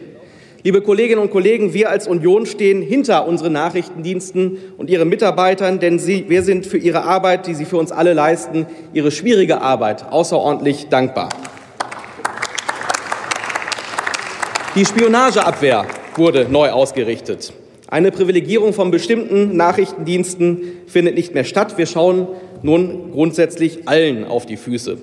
Liebe 0.65 0.81
Kolleginnen 0.81 1.23
und 1.23 1.31
Kollegen, 1.31 1.73
wir 1.73 1.91
als 1.91 2.09
Union 2.09 2.45
stehen 2.45 2.83
hinter 2.83 3.29
unseren 3.29 3.53
Nachrichtendiensten 3.53 4.59
und 4.77 4.91
ihren 4.91 5.09
Mitarbeitern, 5.09 5.79
denn 5.79 6.01
sie, 6.01 6.25
wir 6.29 6.43
sind 6.43 6.67
für 6.67 6.79
ihre 6.79 7.05
Arbeit, 7.05 7.47
die 7.47 7.55
sie 7.55 7.65
für 7.65 7.77
uns 7.77 7.93
alle 7.93 8.15
leisten, 8.15 8.67
ihre 8.93 9.13
schwierige 9.13 9.61
Arbeit 9.61 10.11
außerordentlich 10.11 10.89
dankbar. 10.89 11.29
Die 14.77 14.85
Spionageabwehr 14.85 15.87
wurde 16.17 16.49
neu 16.51 16.69
ausgerichtet. 16.69 17.55
Eine 17.89 18.11
Privilegierung 18.11 18.75
von 18.75 18.91
bestimmten 18.91 19.57
Nachrichtendiensten 19.57 20.61
findet 20.87 21.15
nicht 21.15 21.33
mehr 21.33 21.45
statt. 21.45 21.79
Wir 21.79 21.87
schauen 21.87 22.29
nun 22.63 23.13
grundsätzlich 23.13 23.89
allen 23.89 24.27
auf 24.27 24.45
die 24.45 24.59
Füße. 24.59 24.99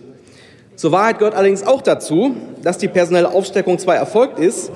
Zur 0.76 0.92
Wahrheit 0.92 1.18
gehört 1.18 1.34
allerdings 1.34 1.66
auch 1.66 1.82
dazu, 1.82 2.36
dass 2.62 2.78
die 2.78 2.88
personelle 2.88 3.32
Aufsteckung 3.32 3.80
zwar 3.80 3.96
erfolgt 3.96 4.38
ist, 4.38 4.72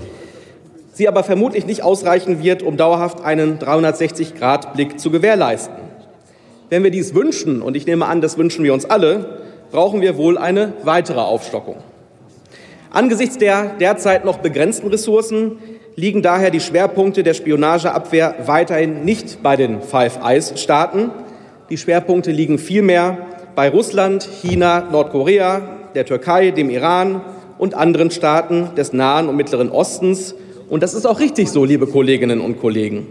sie 0.93 1.07
aber 1.07 1.23
vermutlich 1.23 1.67
nicht 1.67 1.83
ausreichen 1.83 2.41
wird, 2.41 2.63
um 2.63 2.75
dauerhaft 2.75 3.23
einen 3.23 3.59
360-Grad-Blick 3.59 4.99
zu 4.99 5.11
gewährleisten. 5.11 5.77
Wenn 6.71 6.83
wir 6.83 6.89
dies 6.89 7.13
wünschen, 7.13 7.61
und 7.61 7.77
ich 7.77 7.85
nehme 7.85 8.07
an, 8.07 8.21
das 8.21 8.39
wünschen 8.39 8.63
wir 8.63 8.73
uns 8.73 8.85
alle, 8.85 9.43
brauchen 9.69 10.01
wir 10.01 10.17
wohl 10.17 10.39
eine 10.39 10.73
weitere 10.81 11.19
Aufstockung. 11.19 11.75
Angesichts 12.89 13.37
der 13.37 13.75
derzeit 13.79 14.25
noch 14.25 14.37
begrenzten 14.37 14.87
Ressourcen 14.87 15.59
liegen 15.95 16.21
daher 16.21 16.51
die 16.51 16.59
Schwerpunkte 16.59 17.23
der 17.23 17.33
Spionageabwehr 17.33 18.35
weiterhin 18.45 19.03
nicht 19.03 19.43
bei 19.43 19.55
den 19.55 19.81
Five 19.81 20.19
Eyes-Staaten. 20.23 21.11
Die 21.69 21.77
Schwerpunkte 21.77 22.31
liegen 22.31 22.59
vielmehr 22.59 23.17
bei 23.55 23.69
Russland, 23.69 24.29
China, 24.41 24.87
Nordkorea, 24.91 25.61
der 25.95 26.05
Türkei, 26.05 26.51
dem 26.51 26.69
Iran 26.69 27.21
und 27.57 27.73
anderen 27.73 28.11
Staaten 28.11 28.69
des 28.77 28.93
Nahen 28.93 29.27
und 29.27 29.35
Mittleren 29.35 29.71
Ostens. 29.71 30.35
Und 30.69 30.83
das 30.83 30.93
ist 30.93 31.05
auch 31.05 31.19
richtig 31.19 31.49
so, 31.49 31.65
liebe 31.65 31.87
Kolleginnen 31.87 32.39
und 32.39 32.61
Kollegen. 32.61 33.07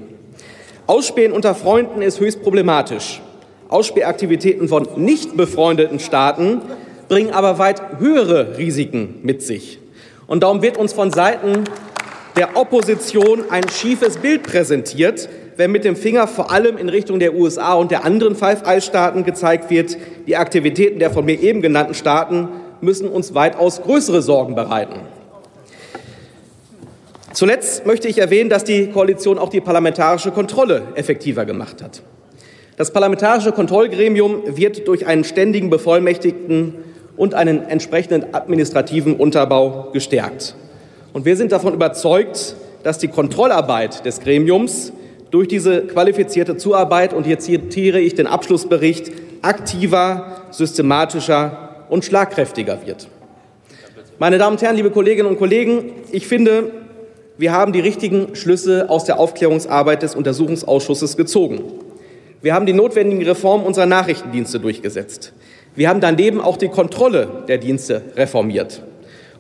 Ausspähen 0.87 1.33
unter 1.33 1.55
Freunden 1.55 2.01
ist 2.01 2.21
höchst 2.21 2.43
problematisch. 2.43 3.21
Ausspähaktivitäten 3.69 4.69
von 4.69 4.87
nicht 4.97 5.37
befreundeten 5.37 5.99
Staaten 5.99 6.61
bringen 7.09 7.33
aber 7.33 7.59
weit 7.59 7.99
höhere 7.99 8.59
Risiken 8.59 9.21
mit 9.23 9.43
sich. 9.43 9.79
Und 10.27 10.43
darum 10.43 10.63
wird 10.63 10.77
uns 10.77 10.93
von 10.93 11.11
Seiten 11.11 11.65
der 12.37 12.57
Opposition 12.57 13.45
ein 13.51 13.69
schiefes 13.69 14.19
Bild 14.19 14.43
präsentiert, 14.43 15.29
wenn 15.57 15.73
mit 15.73 15.85
dem 15.85 15.97
Finger 15.97 16.27
vor 16.29 16.51
allem 16.51 16.77
in 16.77 16.89
Richtung 16.89 17.19
der 17.19 17.35
USA 17.35 17.75
und 17.75 17.91
der 17.91 18.05
anderen 18.05 18.37
Five 18.37 18.67
Eyes 18.67 18.85
Staaten 18.85 19.25
gezeigt 19.25 19.71
wird, 19.71 19.97
die 20.27 20.37
Aktivitäten 20.37 20.99
der 20.99 21.11
von 21.11 21.25
mir 21.25 21.41
eben 21.41 21.63
genannten 21.63 21.95
Staaten 21.95 22.49
müssen 22.81 23.09
uns 23.09 23.35
weitaus 23.35 23.83
größere 23.83 24.21
Sorgen 24.21 24.55
bereiten. 24.55 25.01
Zuletzt 27.33 27.87
möchte 27.87 28.09
ich 28.09 28.19
erwähnen, 28.19 28.51
dass 28.51 28.65
die 28.65 28.89
Koalition 28.89 29.39
auch 29.39 29.51
die 29.51 29.61
parlamentarische 29.61 30.31
Kontrolle 30.31 30.83
effektiver 30.95 31.45
gemacht 31.45 31.83
hat. 31.83 32.03
Das 32.77 32.93
parlamentarische 32.93 33.53
Kontrollgremium 33.53 34.57
wird 34.57 34.87
durch 34.87 35.07
einen 35.07 35.25
ständigen 35.25 35.71
Bevollmächtigten 35.71 36.75
und 37.17 37.35
einen 37.35 37.69
entsprechenden 37.69 38.35
administrativen 38.35 39.17
Unterbau 39.17 39.89
gestärkt. 39.93 40.55
Und 41.13 41.25
wir 41.25 41.37
sind 41.37 41.53
davon 41.53 41.75
überzeugt, 41.75 42.57
dass 42.83 42.99
die 42.99 43.09
Kontrollarbeit 43.09 44.05
des 44.05 44.21
Gremiums 44.21 44.93
durch 45.31 45.49
diese 45.49 45.83
qualifizierte 45.83 46.57
Zuarbeit, 46.57 47.13
und 47.13 47.27
hier 47.27 47.39
zitiere 47.39 47.99
ich 48.01 48.15
den 48.15 48.27
Abschlussbericht, 48.27 49.11
aktiver, 49.43 50.43
systematischer 50.51 51.85
und 51.89 52.05
schlagkräftiger 52.05 52.87
wird. 52.87 53.09
Meine 54.19 54.39
Damen 54.39 54.57
und 54.57 54.63
Herren, 54.63 54.77
liebe 54.77 54.91
Kolleginnen 54.91 55.29
und 55.29 55.39
Kollegen, 55.39 55.93
ich 56.11 56.27
finde, 56.27 56.71
wir 57.39 57.53
haben 57.53 57.73
die 57.73 57.81
richtigen 57.81 58.35
Schlüsse 58.35 58.89
aus 58.89 59.05
der 59.05 59.19
Aufklärungsarbeit 59.19 60.03
des 60.03 60.15
Untersuchungsausschusses 60.15 61.17
gezogen. 61.17 61.61
Wir 62.41 62.55
haben 62.55 62.65
die 62.65 62.73
notwendigen 62.73 63.23
Reformen 63.27 63.67
unserer 63.67 63.87
Nachrichtendienste 63.87 64.61
durchgesetzt. 64.61 65.33
Wir 65.77 65.89
haben 65.89 66.01
daneben 66.01 66.41
auch 66.41 66.57
die 66.57 66.69
Kontrolle 66.69 67.45
der 67.49 67.59
Dienste 67.59 68.03
reformiert. 68.17 68.83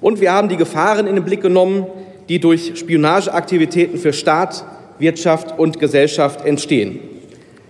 Und 0.01 0.21
wir 0.21 0.33
haben 0.33 0.49
die 0.49 0.57
Gefahren 0.57 1.07
in 1.07 1.15
den 1.15 1.25
Blick 1.25 1.41
genommen, 1.41 1.87
die 2.29 2.39
durch 2.39 2.79
Spionageaktivitäten 2.79 3.99
für 3.99 4.13
Staat, 4.13 4.65
Wirtschaft 4.99 5.59
und 5.59 5.81
Gesellschaft 5.81 6.45
entstehen. 6.45 7.01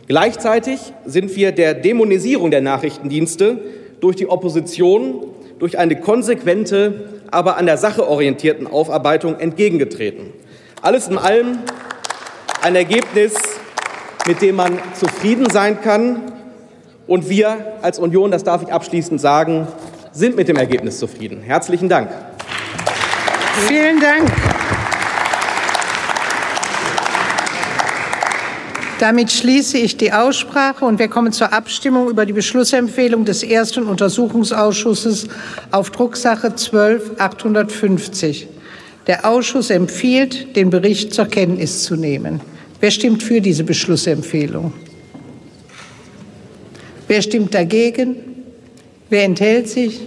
Gleichzeitig 0.09 0.81
sind 1.05 1.35
wir 1.37 1.53
der 1.53 1.75
Dämonisierung 1.75 2.51
der 2.51 2.61
Nachrichtendienste 2.61 3.59
durch 4.01 4.17
die 4.17 4.29
Opposition 4.29 5.23
durch 5.59 5.79
eine 5.79 5.99
konsequente, 5.99 7.09
aber 7.31 7.57
an 7.57 7.67
der 7.67 7.77
Sache 7.77 8.07
orientierten 8.09 8.67
Aufarbeitung 8.67 9.39
entgegengetreten. 9.39 10.33
Alles 10.83 11.09
in 11.09 11.19
allem 11.19 11.59
ein 12.63 12.77
Ergebnis, 12.77 13.35
mit 14.27 14.43
dem 14.43 14.57
man 14.57 14.79
zufrieden 14.95 15.49
sein 15.51 15.81
kann. 15.81 16.36
Und 17.07 17.29
wir 17.29 17.75
als 17.83 17.99
Union, 17.99 18.31
das 18.31 18.43
darf 18.43 18.63
ich 18.63 18.73
abschließend 18.73 19.21
sagen, 19.21 19.69
sind 20.13 20.37
mit 20.37 20.49
dem 20.49 20.57
Ergebnis 20.57 20.99
zufrieden. 20.99 21.43
Herzlichen 21.43 21.89
Dank. 21.89 22.11
Vielen 23.69 24.01
Dank. 24.01 24.31
Damit 28.99 29.31
schließe 29.31 29.77
ich 29.77 29.99
die 29.99 30.13
Aussprache 30.13 30.87
und 30.87 30.99
wir 30.99 31.09
kommen 31.09 31.31
zur 31.31 31.53
Abstimmung 31.53 32.09
über 32.09 32.25
die 32.25 32.33
Beschlussempfehlung 32.33 33.27
des 33.27 33.43
ersten 33.43 33.85
Untersuchungsausschusses 33.85 35.29
auf 35.71 35.91
Drucksache 35.91 36.49
12.850. 36.49 38.47
Der 39.07 39.29
Ausschuss 39.29 39.69
empfiehlt, 39.69 40.57
den 40.57 40.71
Bericht 40.71 41.13
zur 41.13 41.27
Kenntnis 41.27 41.85
zu 41.85 41.97
nehmen. 41.97 42.41
Wer 42.81 42.91
stimmt 42.91 43.23
für 43.23 43.43
diese 43.43 43.65
Beschlussempfehlung? 43.65 44.73
Wer 47.09 47.23
stimmt 47.23 47.55
dagegen? 47.55 48.17
Wer 49.09 49.25
enthält 49.25 49.69
sich? 49.69 50.01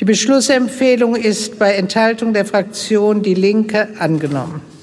Die 0.00 0.04
Beschlussempfehlung 0.04 1.16
ist 1.16 1.58
bei 1.58 1.74
Enthaltung 1.74 2.32
der 2.32 2.44
Fraktion 2.44 3.22
Die 3.22 3.34
Linke 3.34 3.88
angenommen. 3.98 4.73